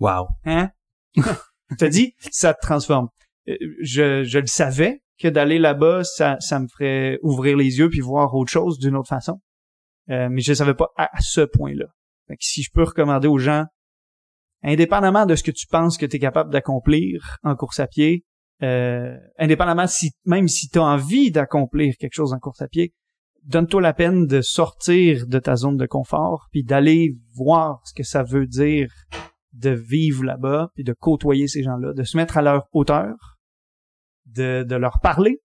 Wow. 0.00 0.26
Hein? 0.44 0.70
T'as 1.78 1.88
dit, 1.88 2.14
ça 2.18 2.54
te 2.54 2.60
transforme. 2.60 3.08
Euh, 3.48 3.56
je, 3.80 4.24
je 4.24 4.38
le 4.38 4.46
savais 4.46 5.02
que 5.18 5.28
d'aller 5.28 5.58
là-bas, 5.58 6.02
ça, 6.04 6.36
ça 6.40 6.58
me 6.58 6.66
ferait 6.66 7.18
ouvrir 7.22 7.56
les 7.56 7.78
yeux 7.78 7.88
puis 7.88 8.00
voir 8.00 8.34
autre 8.34 8.50
chose 8.50 8.78
d'une 8.78 8.96
autre 8.96 9.08
façon. 9.08 9.40
Euh, 10.10 10.28
mais 10.30 10.40
je 10.40 10.52
ne 10.52 10.56
savais 10.56 10.74
pas 10.74 10.90
à, 10.96 11.08
ce 11.20 11.42
point-là. 11.42 11.86
Si 12.40 12.62
je 12.62 12.70
peux 12.72 12.82
recommander 12.82 13.28
aux 13.28 13.38
gens, 13.38 13.66
indépendamment 14.62 15.26
de 15.26 15.34
ce 15.34 15.42
que 15.42 15.50
tu 15.50 15.66
penses 15.66 15.98
que 15.98 16.06
tu 16.06 16.16
es 16.16 16.18
capable 16.18 16.50
d'accomplir 16.50 17.38
en 17.42 17.56
course 17.56 17.80
à 17.80 17.86
pied, 17.86 18.24
euh, 18.62 19.16
indépendamment 19.38 19.86
si 19.86 20.12
même 20.24 20.46
si 20.46 20.68
tu 20.68 20.78
as 20.78 20.84
envie 20.84 21.30
d'accomplir 21.30 21.94
quelque 21.98 22.14
chose 22.14 22.32
en 22.32 22.38
course 22.38 22.62
à 22.62 22.68
pied, 22.68 22.94
donne-toi 23.44 23.80
la 23.80 23.92
peine 23.92 24.26
de 24.26 24.40
sortir 24.40 25.26
de 25.26 25.38
ta 25.38 25.56
zone 25.56 25.76
de 25.76 25.86
confort 25.86 26.46
puis 26.52 26.62
d'aller 26.62 27.16
voir 27.34 27.80
ce 27.84 27.92
que 27.92 28.04
ça 28.04 28.22
veut 28.22 28.46
dire 28.46 28.88
de 29.52 29.70
vivre 29.70 30.24
là-bas 30.24 30.70
puis 30.74 30.84
de 30.84 30.92
côtoyer 30.92 31.48
ces 31.48 31.62
gens-là, 31.62 31.92
de 31.92 32.04
se 32.04 32.16
mettre 32.16 32.38
à 32.38 32.42
leur 32.42 32.68
hauteur, 32.72 33.38
de, 34.26 34.62
de 34.62 34.76
leur 34.76 35.00
parler. 35.00 35.40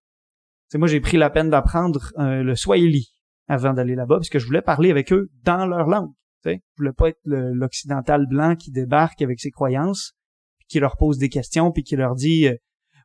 Moi 0.76 0.88
j'ai 0.88 1.02
pris 1.02 1.18
la 1.18 1.30
peine 1.30 1.50
d'apprendre 1.50 2.12
euh, 2.20 2.44
le 2.44 2.56
Swahili 2.56 3.14
avant 3.48 3.74
d'aller 3.74 3.96
là-bas 3.96 4.18
parce 4.18 4.30
que 4.30 4.40
je 4.40 4.46
voulais 4.46 4.62
parler 4.62 4.92
avec 4.92 5.12
eux 5.12 5.30
dans 5.44 5.66
leur 5.66 5.88
langue. 5.88 6.12
Sais 6.44 6.62
Je 6.76 6.82
voulais 6.82 6.94
pas 6.94 7.10
être 7.10 7.20
l'occidental 7.24 8.26
blanc 8.28 8.56
qui 8.56 8.72
débarque 8.72 9.22
avec 9.22 9.40
ses 9.40 9.52
croyances, 9.52 10.14
puis 10.60 10.68
qui 10.68 10.80
leur 10.80 10.98
pose 10.98 11.18
des 11.18 11.30
questions, 11.30 11.72
puis 11.72 11.84
qui 11.84 11.96
leur 11.96 12.16
dit 12.16 12.48
euh, 12.48 12.56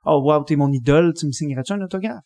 Oh 0.05 0.21
wow, 0.25 0.45
t'es 0.45 0.57
mon 0.57 0.73
idole, 0.73 1.15
tu 1.15 1.27
me 1.27 1.33
signerais-tu 1.33 1.73
un 1.73 1.81
autographe? 1.81 2.25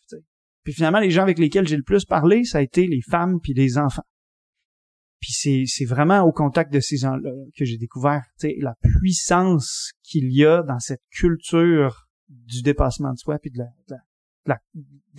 Puis 0.63 0.73
finalement, 0.73 0.99
les 0.99 1.11
gens 1.11 1.23
avec 1.23 1.39
lesquels 1.39 1.67
j'ai 1.67 1.77
le 1.77 1.83
plus 1.83 2.05
parlé, 2.05 2.43
ça 2.43 2.57
a 2.57 2.61
été 2.61 2.87
les 2.87 3.01
femmes 3.01 3.39
puis 3.41 3.53
les 3.53 3.77
enfants. 3.77 4.03
Puis 5.19 5.65
c'est, 5.67 5.85
vraiment 5.85 6.21
au 6.21 6.31
contact 6.31 6.71
de 6.71 6.79
ces 6.79 6.97
gens-là 6.97 7.31
que 7.57 7.65
j'ai 7.65 7.77
découvert 7.77 8.23
la 8.43 8.75
puissance 8.81 9.93
qu'il 10.03 10.31
y 10.31 10.45
a 10.45 10.61
dans 10.63 10.79
cette 10.79 11.01
culture 11.09 12.07
du 12.27 12.61
dépassement 12.61 13.13
de 13.13 13.17
soi 13.17 13.39
puis 13.39 13.51
de, 13.51 13.63
de, 13.89 13.95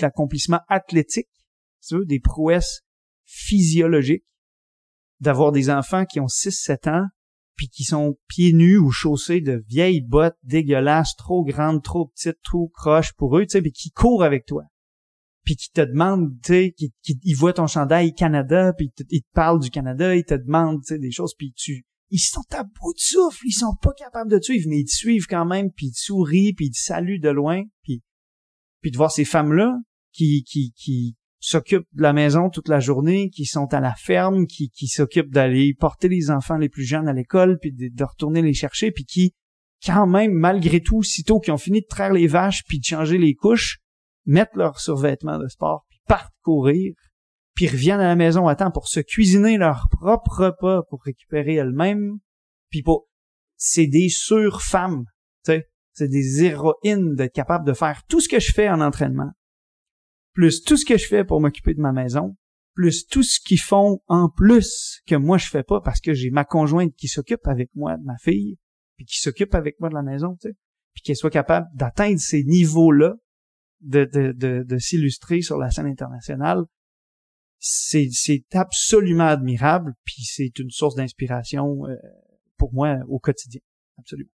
l'accomplissement 0.01 0.61
athlétique, 0.69 1.29
tu 1.87 2.05
des 2.07 2.21
prouesses 2.21 2.83
physiologiques, 3.25 4.25
d'avoir 5.21 5.53
des 5.53 5.71
enfants 5.71 6.05
qui 6.05 6.21
ont 6.21 6.27
6-7 6.27 6.89
ans 6.91 7.07
puis 7.59 7.69
qui 7.69 7.83
sont 7.83 8.17
pieds 8.29 8.53
nus 8.53 8.79
ou 8.79 8.91
chaussés 8.91 9.41
de 9.41 9.65
vieilles 9.69 10.01
bottes 10.01 10.39
dégueulasses, 10.45 11.17
trop 11.17 11.45
grandes, 11.45 11.83
trop 11.83 12.07
petites, 12.07 12.41
trop 12.45 12.69
croches 12.69 13.13
pour 13.15 13.37
eux, 13.37 13.43
tu 13.43 13.51
sais, 13.51 13.61
mais 13.61 13.73
qui 13.73 13.91
courent 13.91 14.23
avec 14.23 14.47
toi. 14.47 14.63
Puis 15.45 15.57
qui 15.57 15.71
te 15.73 15.81
demandent, 15.81 16.31
tu 16.41 16.53
sais, 16.53 16.75
qui, 16.77 16.95
qui, 17.03 17.19
ils 17.25 17.35
voient 17.35 17.53
ton 17.53 17.67
chandail 17.67 18.15
Canada, 18.15 18.73
puis 18.75 18.93
ils 19.11 19.23
te, 19.23 19.29
parlent 19.35 19.59
du 19.59 19.71
Canada, 19.71 20.15
ils 20.15 20.25
te 20.25 20.35
demandent, 20.35 20.83
tu 20.83 20.95
sais, 20.95 20.99
des 21.01 21.11
choses, 21.11 21.35
puis 21.37 21.53
tu, 21.53 21.85
ils 22.11 22.21
sont 22.21 22.45
à 22.53 22.63
bout 22.63 22.95
de 22.95 23.01
souffle, 23.01 23.45
ils 23.45 23.53
sont 23.53 23.75
pas 23.83 23.93
capables 23.93 24.31
de 24.31 24.39
te 24.39 24.45
suivre, 24.45 24.67
mais 24.69 24.79
ils 24.79 24.87
te 24.87 24.95
suivent 24.95 25.27
quand 25.27 25.45
même, 25.45 25.73
puis 25.73 25.87
ils 25.87 25.93
te 25.93 25.99
sourient, 25.99 26.53
puis 26.53 26.67
ils 26.67 26.73
te 26.73 26.79
saluent 26.79 27.21
de 27.21 27.31
loin, 27.31 27.65
puis, 27.83 28.03
puis 28.81 28.93
de 28.93 28.97
voir 28.97 29.11
ces 29.11 29.25
femmes-là 29.25 29.75
qui, 30.13 30.45
qui, 30.45 30.73
qui, 30.77 31.17
s'occupent 31.41 31.89
de 31.93 32.03
la 32.03 32.13
maison 32.13 32.51
toute 32.51 32.69
la 32.69 32.81
journée, 32.81 33.31
qui 33.31 33.45
sont 33.45 33.73
à 33.73 33.81
la 33.81 33.95
ferme, 33.95 34.47
qui, 34.47 34.71
qui 34.71 34.89
s'occupent 34.89 35.33
d'aller 35.33 35.75
porter 35.75 36.09
les 36.09 36.31
enfants 36.31 36.57
les 36.57 36.69
plus 36.69 36.85
jeunes 36.85 37.09
à 37.09 37.13
l'école, 37.13 37.59
puis 37.61 37.73
de, 37.73 38.05
retourner 38.05 38.43
les 38.43 38.55
chercher, 38.55 38.91
puis 38.91 39.05
qui, 39.05 39.35
quand 39.85 40.07
même, 40.07 40.33
malgré 40.33 40.81
tout, 40.81 41.03
sitôt 41.03 41.39
qu'ils 41.39 41.53
ont 41.53 41.59
fini 41.59 41.81
de 41.81 41.87
traire 41.87 42.13
les 42.13 42.27
vaches, 42.27 42.65
puis 42.67 42.81
de 42.81 42.85
changer 42.85 43.19
les 43.19 43.35
couches, 43.35 43.79
mettent 44.27 44.57
leurs 44.57 44.81
survêtements 44.81 45.39
de 45.39 45.49
sport, 45.49 45.85
puis 45.89 46.01
partent 46.07 46.35
courir, 46.43 46.95
puis 47.55 47.69
reviennent 47.69 48.01
à 48.01 48.09
la 48.09 48.17
maison 48.17 48.49
à 48.49 48.57
temps 48.57 48.71
pour 48.71 48.89
se 48.89 49.01
cuisiner 49.01 49.59
leur 49.59 49.87
propre 49.91 50.47
repas 50.47 50.83
pour 50.91 51.03
récupérer 51.03 51.55
elles-mêmes, 51.55 52.19
puis 52.71 52.83
pour... 52.83 53.07
C'est 53.61 53.89
des 53.89 54.09
sur-femmes, 54.09 55.05
tu 55.45 55.51
sais, 55.51 55.65
c'est 55.93 56.07
des 56.07 56.45
héroïnes 56.45 57.17
d'être 57.17 57.35
capables 57.35 57.67
de 57.67 57.73
faire 57.73 58.05
tout 58.09 58.21
ce 58.21 58.29
que 58.29 58.39
je 58.39 58.53
fais 58.53 58.69
en 58.69 58.81
entraînement, 58.81 59.33
plus 60.39 60.63
tout 60.63 60.77
ce 60.77 60.85
que 60.85 60.97
je 60.97 61.09
fais 61.09 61.25
pour 61.25 61.41
m'occuper 61.41 61.75
de 61.75 61.81
ma 61.81 61.91
maison, 61.91 62.37
plus 62.73 63.09
tout 63.09 63.25
ce 63.25 63.41
qu'ils 63.41 63.59
font 63.59 63.99
en 64.07 64.29
plus 64.29 65.03
que 65.05 65.17
moi 65.17 65.37
je 65.37 65.49
fais 65.49 65.65
pas 65.65 65.81
parce 65.81 66.01
que 66.01 66.15
j'ai 66.15 66.31
ma 66.31 66.45
conjointe 66.45 66.95
qui 66.95 67.09
s'occupe 67.09 67.45
avec 67.49 67.71
moi 67.75 67.97
de 67.97 68.05
ma 68.05 68.17
fille, 68.19 68.57
puis 68.97 69.05
qui 69.05 69.19
s'occupe 69.19 69.57
avec 69.57 69.81
moi 69.81 69.89
de 69.89 69.95
la 69.95 70.05
maison, 70.05 70.37
tu 70.41 70.51
sais, 70.51 70.55
puis 70.95 71.03
qu'elle 71.03 71.17
soit 71.17 71.33
capable 71.33 71.67
d'atteindre 71.75 72.21
ces 72.21 72.45
niveaux-là, 72.45 73.17
de, 73.81 74.05
de, 74.05 74.31
de, 74.31 74.63
de 74.63 74.79
s'illustrer 74.79 75.43
sur 75.43 75.59
la 75.59 75.73
scène 75.73 75.89
internationale, 75.89 76.63
c'est, 77.59 78.07
c'est 78.13 78.45
absolument 78.55 79.27
admirable, 79.27 79.95
puis 80.05 80.23
c'est 80.23 80.57
une 80.61 80.71
source 80.71 80.95
d'inspiration 80.95 81.85
euh, 81.89 81.97
pour 82.59 82.73
moi 82.73 82.99
au 83.09 83.19
quotidien, 83.19 83.61
absolument. 83.99 84.31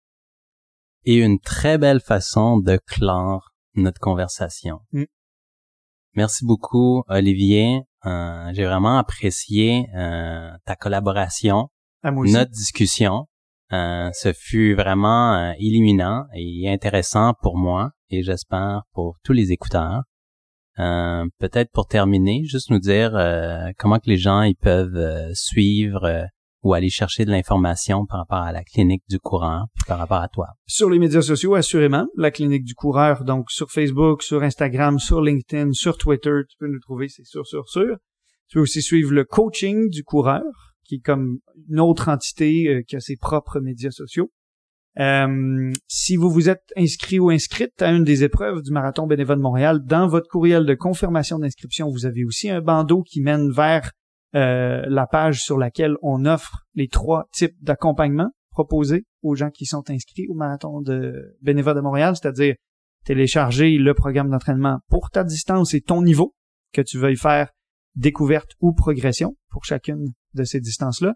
Et 1.04 1.18
une 1.18 1.38
très 1.38 1.78
belle 1.78 2.00
façon 2.00 2.58
de 2.58 2.76
clore 2.88 3.54
notre 3.76 4.00
conversation. 4.00 4.80
Mm. 4.90 5.04
Merci 6.14 6.44
beaucoup, 6.44 7.02
Olivier. 7.08 7.80
Euh, 8.04 8.50
j'ai 8.52 8.64
vraiment 8.66 8.98
apprécié 8.98 9.86
euh, 9.96 10.50
ta 10.66 10.76
collaboration, 10.76 11.68
notre 12.04 12.50
discussion. 12.50 13.28
Euh, 13.72 14.10
ce 14.12 14.34
fut 14.34 14.74
vraiment 14.74 15.54
illuminant 15.58 16.26
et 16.34 16.68
intéressant 16.68 17.32
pour 17.40 17.56
moi 17.56 17.92
et 18.10 18.22
j'espère 18.22 18.82
pour 18.92 19.16
tous 19.24 19.32
les 19.32 19.52
écouteurs. 19.52 20.02
Peut-être 20.76 21.70
pour 21.72 21.86
terminer, 21.86 22.44
juste 22.44 22.68
nous 22.70 22.78
dire 22.78 23.12
comment 23.78 23.98
que 23.98 24.10
les 24.10 24.18
gens 24.18 24.42
ils 24.42 24.56
peuvent 24.56 25.32
suivre 25.32 26.26
ou 26.62 26.74
aller 26.74 26.90
chercher 26.90 27.24
de 27.24 27.30
l'information 27.30 28.06
par 28.06 28.20
rapport 28.20 28.38
à 28.38 28.52
la 28.52 28.62
clinique 28.62 29.02
du 29.08 29.18
coureur, 29.18 29.66
par 29.86 29.98
rapport 29.98 30.20
à 30.20 30.28
toi? 30.28 30.48
Sur 30.66 30.90
les 30.90 30.98
médias 30.98 31.22
sociaux, 31.22 31.54
assurément. 31.54 32.06
La 32.16 32.30
clinique 32.30 32.64
du 32.64 32.74
coureur, 32.74 33.24
donc 33.24 33.50
sur 33.50 33.70
Facebook, 33.70 34.22
sur 34.22 34.42
Instagram, 34.42 34.98
sur 34.98 35.20
LinkedIn, 35.20 35.72
sur 35.72 35.98
Twitter, 35.98 36.40
tu 36.48 36.56
peux 36.58 36.68
nous 36.68 36.80
trouver, 36.80 37.08
c'est 37.08 37.26
sûr, 37.26 37.46
sûr, 37.46 37.68
sûr. 37.68 37.96
Tu 38.48 38.58
peux 38.58 38.62
aussi 38.62 38.82
suivre 38.82 39.12
le 39.12 39.24
coaching 39.24 39.88
du 39.88 40.04
coureur, 40.04 40.42
qui 40.84 40.96
est 40.96 41.00
comme 41.00 41.38
une 41.68 41.80
autre 41.80 42.08
entité 42.08 42.68
euh, 42.68 42.82
qui 42.86 42.96
a 42.96 43.00
ses 43.00 43.16
propres 43.16 43.60
médias 43.60 43.90
sociaux. 43.90 44.30
Euh, 45.00 45.72
si 45.88 46.16
vous 46.16 46.30
vous 46.30 46.50
êtes 46.50 46.70
inscrit 46.76 47.18
ou 47.18 47.30
inscrite 47.30 47.80
à 47.80 47.90
une 47.92 48.04
des 48.04 48.24
épreuves 48.24 48.60
du 48.62 48.72
Marathon 48.72 49.06
Bénévole 49.06 49.38
de 49.38 49.42
Montréal, 49.42 49.80
dans 49.84 50.06
votre 50.06 50.28
courriel 50.28 50.66
de 50.66 50.74
confirmation 50.74 51.38
d'inscription, 51.38 51.88
vous 51.88 52.04
avez 52.04 52.24
aussi 52.24 52.50
un 52.50 52.60
bandeau 52.60 53.02
qui 53.02 53.22
mène 53.22 53.50
vers 53.50 53.90
euh, 54.34 54.82
la 54.86 55.06
page 55.06 55.42
sur 55.42 55.58
laquelle 55.58 55.96
on 56.00 56.24
offre 56.24 56.64
les 56.74 56.88
trois 56.88 57.28
types 57.32 57.54
d'accompagnement 57.60 58.30
proposés 58.50 59.04
aux 59.22 59.34
gens 59.34 59.50
qui 59.50 59.66
sont 59.66 59.88
inscrits 59.90 60.26
au 60.28 60.34
marathon 60.34 60.80
de 60.80 61.36
bénévoles 61.42 61.76
de 61.76 61.80
Montréal, 61.80 62.16
c'est-à-dire 62.16 62.54
télécharger 63.04 63.76
le 63.76 63.92
programme 63.94 64.30
d'entraînement 64.30 64.78
pour 64.88 65.10
ta 65.10 65.24
distance 65.24 65.74
et 65.74 65.82
ton 65.82 66.02
niveau, 66.02 66.34
que 66.72 66.80
tu 66.80 66.98
veuilles 66.98 67.16
faire 67.16 67.50
découverte 67.94 68.52
ou 68.60 68.72
progression 68.72 69.36
pour 69.50 69.64
chacune 69.64 70.12
de 70.32 70.44
ces 70.44 70.60
distances-là. 70.60 71.14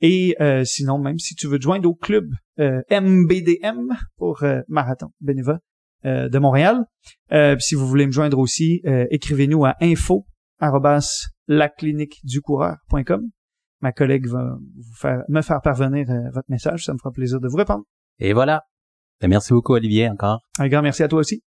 Et 0.00 0.34
euh, 0.40 0.64
sinon, 0.64 0.98
même 0.98 1.18
si 1.18 1.36
tu 1.36 1.46
veux 1.46 1.58
te 1.58 1.64
joindre 1.64 1.88
au 1.88 1.94
club 1.94 2.24
MBDM 2.58 3.92
pour 4.16 4.42
euh, 4.42 4.60
Marathon 4.68 5.10
Beneva 5.20 5.58
de 6.04 6.38
Montréal, 6.38 6.86
si 7.58 7.74
vous 7.74 7.86
voulez 7.86 8.06
me 8.06 8.10
joindre 8.10 8.38
aussi, 8.38 8.80
écrivez-nous 9.10 9.66
à 9.66 9.76
info 9.82 10.24
lacliniqueducoureur.com. 11.50 13.28
Ma 13.80 13.92
collègue 13.92 14.26
va 14.26 14.56
vous 14.56 14.94
faire, 14.94 15.22
me 15.28 15.42
faire 15.42 15.60
parvenir 15.62 16.06
votre 16.32 16.48
message. 16.48 16.84
Ça 16.84 16.92
me 16.92 16.98
fera 16.98 17.10
plaisir 17.10 17.40
de 17.40 17.48
vous 17.48 17.56
répondre. 17.56 17.84
Et 18.18 18.32
voilà. 18.32 18.64
Ben, 19.20 19.28
merci 19.28 19.52
beaucoup, 19.52 19.74
Olivier, 19.74 20.08
encore. 20.08 20.40
Un 20.58 20.68
grand 20.68 20.82
merci 20.82 21.02
à 21.02 21.08
toi 21.08 21.20
aussi. 21.20 21.42